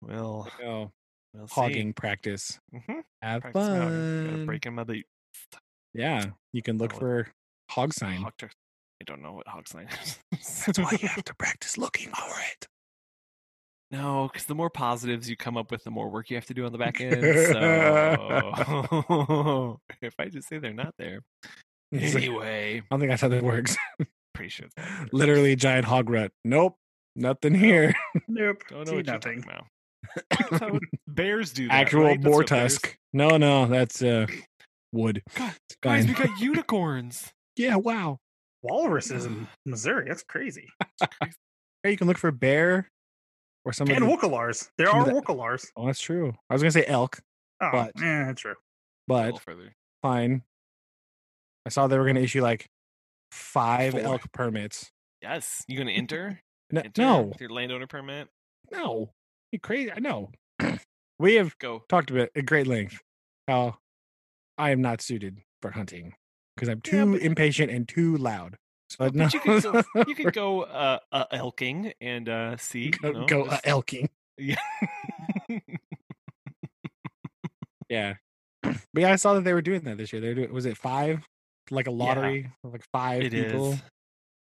we'll 0.00 0.48
oh, 0.64 0.90
we'll 1.34 1.48
see. 1.48 1.54
hogging 1.54 1.92
practice. 1.92 2.58
Mm-hmm. 2.74 3.00
Have 3.22 3.42
Practice. 3.42 3.68
Gotta 3.68 3.80
fun. 3.80 4.46
break 4.46 4.64
him 4.64 4.78
of 4.78 4.86
the 4.86 5.02
Yeah, 5.94 6.26
you 6.52 6.62
can 6.62 6.78
look 6.78 6.94
Oh, 6.94 6.98
for 6.98 7.28
hog 7.70 7.92
sign. 7.94 8.22
hog. 8.22 8.32
I 8.42 9.04
don't 9.04 9.22
know 9.22 9.32
what 9.32 9.48
hog 9.48 9.68
sign 9.68 9.88
is. 10.02 10.18
That's 10.66 10.78
why 10.78 10.96
you 11.00 11.08
have 11.08 11.24
to 11.24 11.34
practice 11.34 11.76
looking 11.78 12.10
for 12.10 12.34
it. 12.52 12.66
No, 13.90 14.28
because 14.32 14.46
the 14.46 14.54
more 14.54 14.70
positives 14.70 15.28
you 15.28 15.36
come 15.36 15.56
up 15.58 15.70
with, 15.70 15.84
the 15.84 15.90
more 15.90 16.08
work 16.08 16.30
you 16.30 16.36
have 16.36 16.46
to 16.46 16.54
do 16.54 16.64
on 16.64 16.72
the 16.72 16.78
back 16.78 16.98
end. 17.00 17.20
So 17.20 17.50
if 20.02 20.14
I 20.18 20.28
just 20.28 20.48
say 20.48 20.58
they're 20.58 20.72
not 20.72 20.94
there, 20.98 21.20
anyway, 21.92 22.78
I 22.78 22.82
don't 22.90 23.00
think 23.00 23.10
that's 23.10 23.20
how 23.22 23.28
that 23.28 23.42
works. 23.42 23.76
pretty 24.34 24.48
sure. 24.48 24.68
Literally 25.12 25.56
giant 25.56 25.84
hog 25.84 26.08
rut. 26.08 26.32
Nope, 26.44 26.76
nothing 27.16 27.54
here. 27.54 27.94
Nope. 28.28 28.62
Don't 28.68 28.78
know 28.78 28.84
See 28.86 28.94
what 28.96 29.06
you're 29.06 29.14
nothing. 29.14 29.42
talking 29.42 29.44
about. 29.44 29.66
That's 30.30 30.58
how 30.60 30.78
bears 31.08 31.52
do 31.52 31.68
that. 31.68 31.74
Actual 31.74 32.04
right? 32.04 32.20
Boar 32.20 32.38
what 32.38 32.48
bears- 32.48 32.74
tusk. 32.78 32.96
No, 33.12 33.36
no, 33.36 33.66
that's 33.66 34.02
uh 34.02 34.26
wood. 34.92 35.22
God, 35.34 35.54
Guys, 35.82 36.06
we 36.06 36.14
got 36.14 36.38
unicorns. 36.40 37.32
yeah, 37.56 37.76
wow. 37.76 38.18
Walruses 38.62 39.24
in 39.26 39.48
Missouri. 39.66 40.04
That's 40.08 40.22
crazy. 40.22 40.68
Hey, 41.82 41.90
you 41.90 41.96
can 41.96 42.06
look 42.06 42.16
for 42.18 42.30
bear 42.30 42.88
or 43.64 43.72
some 43.72 43.88
And 43.90 44.04
the- 44.04 44.06
Wookalars. 44.06 44.68
There 44.78 44.88
are 44.88 45.00
of 45.00 45.06
the- 45.06 45.12
Wookalars. 45.12 45.66
Oh, 45.76 45.86
that's 45.86 46.00
true. 46.00 46.32
I 46.48 46.54
was 46.54 46.62
gonna 46.62 46.70
say 46.70 46.84
elk, 46.86 47.18
Oh, 47.60 47.70
But- 47.72 47.92
yeah, 48.00 48.26
that's 48.26 48.40
true. 48.40 48.54
But 49.08 49.40
fine. 50.00 50.42
I 51.66 51.70
saw 51.70 51.88
they 51.88 51.98
were 51.98 52.06
gonna 52.06 52.20
issue 52.20 52.40
like 52.40 52.66
five 53.32 53.92
Four. 53.94 54.00
elk 54.02 54.22
permits. 54.32 54.90
Yes, 55.22 55.64
you 55.66 55.76
gonna 55.76 55.90
enter? 55.92 56.40
No, 56.70 56.80
enter 56.82 57.02
no, 57.02 57.20
with 57.22 57.40
your 57.40 57.50
landowner 57.50 57.86
permit. 57.88 58.28
no. 58.70 59.10
Crazy? 59.60 59.92
I 59.92 59.98
know. 60.00 60.30
we 61.18 61.34
have 61.34 61.56
Go. 61.58 61.84
talked 61.88 62.10
about 62.10 62.30
at 62.34 62.46
great 62.46 62.66
length 62.66 63.00
how 63.48 63.76
I 64.58 64.70
am 64.70 64.80
not 64.80 65.00
suited 65.02 65.38
for 65.60 65.70
hunting 65.70 66.14
because 66.56 66.68
I'm 66.68 66.80
too 66.80 66.96
Yeah, 66.96 67.04
but- 67.04 67.22
impatient 67.22 67.70
and 67.70 67.88
too 67.88 68.16
loud. 68.16 68.56
So 68.90 69.08
no, 69.08 69.28
you 69.32 69.40
could 69.40 69.62
go. 69.62 69.82
You 70.06 70.14
could 70.14 70.32
go 70.34 70.62
uh, 70.62 70.98
uh, 71.12 71.24
elking 71.32 71.94
and 72.02 72.28
uh, 72.28 72.56
see. 72.58 72.90
go, 72.90 73.08
you 73.08 73.14
know, 73.14 73.26
go 73.26 73.44
uh, 73.46 73.58
elking. 73.64 74.08
Yeah. 74.38 74.56
Yeah, 77.88 78.14
but 78.62 78.76
yeah, 78.96 79.12
I 79.12 79.16
saw 79.16 79.34
that 79.34 79.44
they 79.44 79.52
were 79.52 79.60
doing 79.60 79.82
that 79.82 79.98
this 79.98 80.12
year. 80.14 80.22
They 80.22 80.28
were 80.28 80.34
doing, 80.34 80.52
was 80.52 80.64
it 80.64 80.78
five, 80.78 81.26
like 81.70 81.86
a 81.86 81.90
Yeah. 81.90 81.96
lottery, 81.96 82.50
like 82.64 82.82
five 82.90 83.22
It 83.22 83.34
is. 83.34 83.82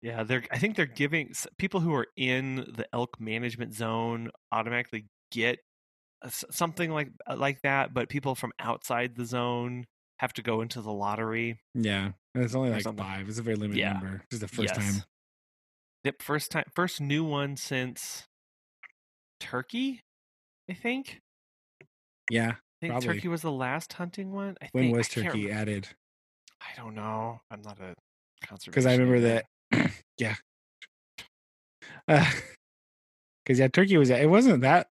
Yeah, 0.01 0.23
they're. 0.23 0.43
I 0.51 0.57
think 0.59 0.75
they're 0.75 0.85
giving 0.85 1.33
people 1.57 1.79
who 1.81 1.93
are 1.93 2.07
in 2.15 2.55
the 2.57 2.85
elk 2.93 3.19
management 3.19 3.73
zone 3.73 4.29
automatically 4.51 5.05
get 5.31 5.59
something 6.29 6.91
like 6.91 7.09
uh, 7.27 7.35
like 7.35 7.61
that, 7.63 7.93
but 7.93 8.07
people 8.09 8.35
from 8.35 8.51
outside 8.59 9.15
the 9.15 9.25
zone 9.25 9.85
have 10.19 10.31
to 10.33 10.41
go 10.41 10.61
into 10.61 10.81
the 10.81 10.91
lottery. 10.91 11.59
Yeah, 11.75 12.11
and 12.33 12.43
it's 12.43 12.55
only 12.55 12.69
like 12.69 12.83
something. 12.83 13.03
five. 13.03 13.27
It's 13.27 13.39
a 13.39 13.41
very 13.41 13.55
limited 13.57 13.79
Yeah. 13.79 13.93
number. 13.93 14.23
This 14.29 14.37
is 14.37 14.39
the 14.39 14.47
first 14.47 14.73
Yes. 14.75 14.77
time. 14.77 15.03
Yep, 16.05 16.21
first 16.21 16.51
time, 16.51 16.63
first 16.73 17.01
new 17.01 17.25
one 17.25 17.57
since 17.57 18.25
Turkey. 19.39 20.01
I 20.69 20.73
think. 20.73 21.19
Yeah. 22.29 22.51
I 22.51 22.55
think 22.79 22.91
Probably. 22.93 23.15
turkey 23.15 23.27
was 23.27 23.41
the 23.41 23.51
last 23.51 23.93
hunting 23.93 24.31
one. 24.31 24.55
I 24.61 24.69
When 24.71 24.85
think. 24.85 24.97
was 24.97 25.09
turkey 25.09 25.51
added? 25.51 25.89
I 26.61 26.75
don't 26.77 26.95
know. 26.95 27.41
I'm 27.51 27.61
not 27.61 27.79
a. 27.79 27.95
Because 28.65 28.85
I 28.85 28.93
remember 28.93 29.19
that. 29.21 29.45
Yeah. 30.17 30.35
Because 33.45 33.57
yeah, 33.57 33.67
turkey 33.67 33.97
was. 33.97 34.11
It 34.11 34.29
wasn't 34.29 34.61
that 34.61 34.89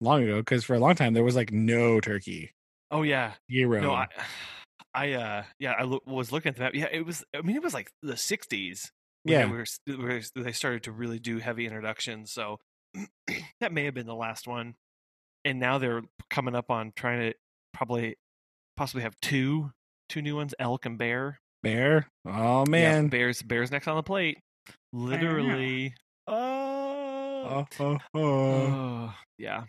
long 0.00 0.22
ago. 0.22 0.38
Because 0.38 0.64
for 0.64 0.72
a 0.72 0.78
long 0.78 0.94
time 0.94 1.12
there 1.12 1.22
was 1.22 1.36
like 1.36 1.52
no 1.52 2.00
turkey. 2.00 2.54
Oh 2.90 3.02
yeah. 3.02 3.32
Zero. 3.52 3.78
No, 3.82 3.92
I, 3.92 4.06
I 4.94 5.12
uh, 5.12 5.42
yeah, 5.58 5.72
I 5.72 5.82
lo- 5.82 6.00
was 6.06 6.32
looking 6.32 6.48
at 6.48 6.56
that. 6.56 6.74
Yeah, 6.74 6.88
it 6.90 7.04
was. 7.04 7.24
I 7.36 7.42
mean, 7.42 7.56
it 7.56 7.62
was 7.62 7.74
like 7.74 7.92
the 8.02 8.14
'60s. 8.14 8.90
when 9.24 9.32
yeah. 9.34 9.44
they, 9.44 9.52
were, 9.52 9.60
s- 9.60 9.80
where 9.84 10.22
they 10.34 10.52
started 10.52 10.84
to 10.84 10.92
really 10.92 11.18
do 11.18 11.40
heavy 11.40 11.66
introductions. 11.66 12.32
So 12.32 12.58
that 13.60 13.72
may 13.72 13.84
have 13.84 13.94
been 13.94 14.06
the 14.06 14.14
last 14.14 14.48
one. 14.48 14.76
And 15.44 15.60
now 15.60 15.76
they're 15.76 16.02
coming 16.30 16.54
up 16.54 16.70
on 16.70 16.92
trying 16.96 17.20
to 17.32 17.34
probably 17.74 18.16
possibly 18.78 19.02
have 19.02 19.14
two 19.20 19.72
two 20.08 20.22
new 20.22 20.36
ones, 20.36 20.54
elk 20.58 20.86
and 20.86 20.96
bear. 20.96 21.38
Bear. 21.62 22.06
Oh 22.26 22.64
Yeah, 22.66 22.70
man. 22.70 23.08
bears 23.08 23.42
bears 23.42 23.70
next 23.70 23.88
on 23.88 23.96
the 23.96 24.02
plate. 24.02 24.38
Literally. 24.92 25.94
Oh. 26.26 26.80
Oh, 27.42 27.66
oh, 27.80 27.98
oh. 28.14 28.20
oh, 28.20 29.14
yeah. 29.38 29.64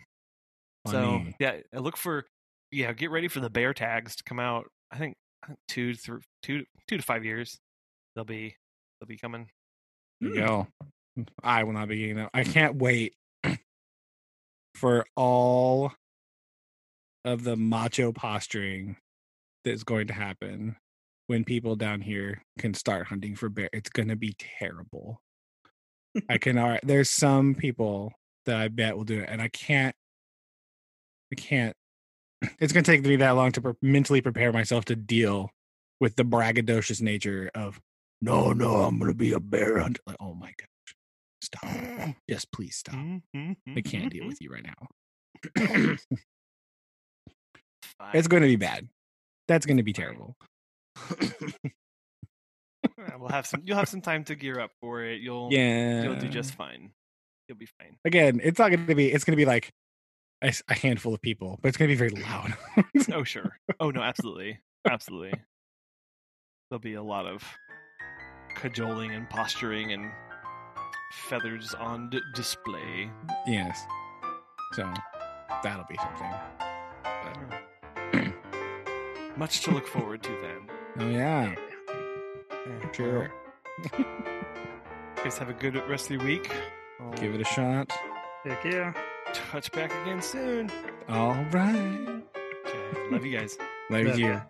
So 0.86 1.22
yeah, 1.38 1.58
look 1.72 1.96
for 1.96 2.26
yeah, 2.70 2.92
get 2.92 3.10
ready 3.10 3.28
for 3.28 3.40
the 3.40 3.50
bear 3.50 3.72
tags 3.72 4.16
to 4.16 4.24
come 4.24 4.40
out. 4.40 4.66
I 4.90 4.98
think 4.98 5.14
I 5.42 5.48
think 5.48 5.58
two 5.68 5.94
through 5.94 6.20
two 6.42 6.64
two 6.88 6.96
to 6.96 7.02
five 7.02 7.24
years. 7.24 7.58
They'll 8.14 8.24
be 8.24 8.54
they'll 9.00 9.08
be 9.08 9.16
coming. 9.16 9.48
There 10.20 10.30
you 10.30 10.40
hmm. 10.40 10.46
go. 10.46 10.66
Mm, 11.18 11.28
I 11.42 11.64
will 11.64 11.72
not 11.72 11.88
be 11.88 11.98
getting 11.98 12.16
them. 12.16 12.28
I 12.34 12.42
hmm. 12.42 12.50
can't 12.50 12.76
wait 12.76 13.14
for 14.74 15.04
all 15.16 15.92
of 17.24 17.44
the 17.44 17.56
macho 17.56 18.12
posturing 18.12 18.96
that's 19.64 19.84
going 19.84 20.08
to 20.08 20.12
happen 20.12 20.76
when 21.26 21.44
people 21.44 21.76
down 21.76 22.00
here 22.00 22.42
can 22.58 22.74
start 22.74 23.06
hunting 23.06 23.36
for 23.36 23.48
bear. 23.48 23.68
It's 23.72 23.90
going 23.90 24.08
to 24.08 24.16
be 24.16 24.34
terrible. 24.38 25.20
I 26.28 26.38
can 26.38 26.58
already, 26.58 26.86
there's 26.86 27.10
some 27.10 27.54
people 27.54 28.12
that 28.46 28.56
I 28.56 28.68
bet 28.68 28.96
will 28.96 29.04
do 29.04 29.20
it, 29.20 29.28
and 29.28 29.40
I 29.40 29.48
can't. 29.48 29.94
I 31.32 31.36
can't. 31.36 31.76
It's 32.58 32.72
going 32.72 32.82
to 32.82 32.90
take 32.90 33.04
me 33.06 33.16
that 33.16 33.30
long 33.30 33.52
to 33.52 33.60
pre- 33.60 33.72
mentally 33.80 34.20
prepare 34.20 34.52
myself 34.52 34.84
to 34.86 34.96
deal 34.96 35.50
with 36.00 36.16
the 36.16 36.24
braggadocious 36.24 37.00
nature 37.00 37.50
of 37.54 37.80
no, 38.20 38.52
no, 38.52 38.82
I'm 38.82 38.98
gonna 38.98 39.14
be 39.14 39.32
a 39.32 39.40
bear 39.40 39.80
hunter. 39.80 40.00
Like, 40.06 40.16
oh 40.20 40.34
my 40.34 40.52
gosh, 40.58 40.96
stop! 41.40 42.14
Just 42.30 42.52
please 42.52 42.76
stop. 42.76 42.94
I 42.94 43.80
can't 43.84 44.10
deal 44.10 44.22
mm-hmm. 44.22 44.28
with 44.28 44.40
you 44.40 44.50
right 44.52 44.64
now. 44.64 44.86
Mm-hmm. 45.58 46.14
it's 48.14 48.28
going 48.28 48.42
to 48.42 48.48
be 48.48 48.56
bad. 48.56 48.88
That's 49.48 49.66
going 49.66 49.78
to 49.78 49.82
be 49.82 49.92
terrible. 49.92 50.36
We'll 53.18 53.30
have 53.30 53.46
some. 53.46 53.62
You'll 53.64 53.76
have 53.76 53.88
some 53.88 54.00
time 54.00 54.24
to 54.24 54.34
gear 54.34 54.58
up 54.58 54.70
for 54.80 55.04
it. 55.04 55.20
You'll 55.20 55.48
yeah, 55.52 56.02
You'll 56.02 56.16
do 56.16 56.28
just 56.28 56.54
fine. 56.54 56.90
You'll 57.48 57.58
be 57.58 57.68
fine. 57.78 57.96
Again, 58.04 58.40
it's 58.42 58.58
not 58.58 58.70
going 58.70 58.86
to 58.86 58.94
be. 58.94 59.12
It's 59.12 59.24
going 59.24 59.32
to 59.32 59.36
be 59.36 59.44
like 59.44 59.72
a 60.42 60.74
handful 60.74 61.14
of 61.14 61.22
people, 61.22 61.58
but 61.62 61.68
it's 61.68 61.76
going 61.76 61.88
to 61.88 61.94
be 61.94 61.98
very 61.98 62.10
loud. 62.10 62.54
Oh 63.12 63.24
sure. 63.24 63.58
Oh 63.80 63.90
no, 63.90 64.02
absolutely, 64.02 64.58
absolutely. 64.88 65.32
There'll 66.70 66.80
be 66.80 66.94
a 66.94 67.02
lot 67.02 67.26
of 67.26 67.44
cajoling 68.56 69.12
and 69.12 69.28
posturing 69.30 69.92
and 69.92 70.10
feathers 71.28 71.74
on 71.74 72.10
d- 72.10 72.20
display. 72.34 73.10
yes. 73.46 73.84
So 74.72 74.92
that'll 75.62 75.86
be 75.88 75.96
something. 75.96 76.32
Much 79.36 79.60
to 79.62 79.70
look 79.70 79.86
forward 79.86 80.22
to 80.22 80.30
then. 80.42 80.68
Oh 80.98 81.08
yeah, 81.08 81.54
sure. 82.92 83.32
Guys, 85.16 85.38
have 85.38 85.48
a 85.48 85.54
good 85.54 85.76
rest 85.88 86.06
of 86.10 86.16
your 86.16 86.24
week. 86.24 86.52
I'll 87.00 87.12
Give 87.12 87.34
it 87.34 87.40
a 87.40 87.44
shot. 87.44 87.90
Heck 88.44 88.64
yeah. 88.64 88.92
touch 89.32 89.70
back 89.72 89.92
again 90.02 90.20
soon. 90.20 90.70
All 91.08 91.34
right. 91.52 92.22
Okay. 92.66 93.08
Love 93.10 93.24
you 93.24 93.36
guys. 93.38 93.56
Love 93.88 94.04
Love 94.06 94.18
you. 94.18 94.40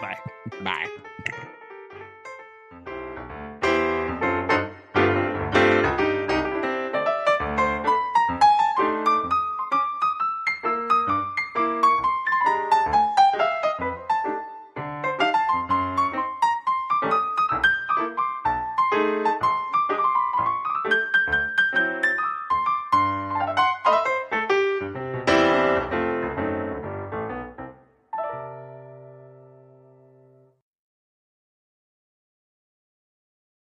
Bye. 0.00 0.18
Bye. 0.62 1.48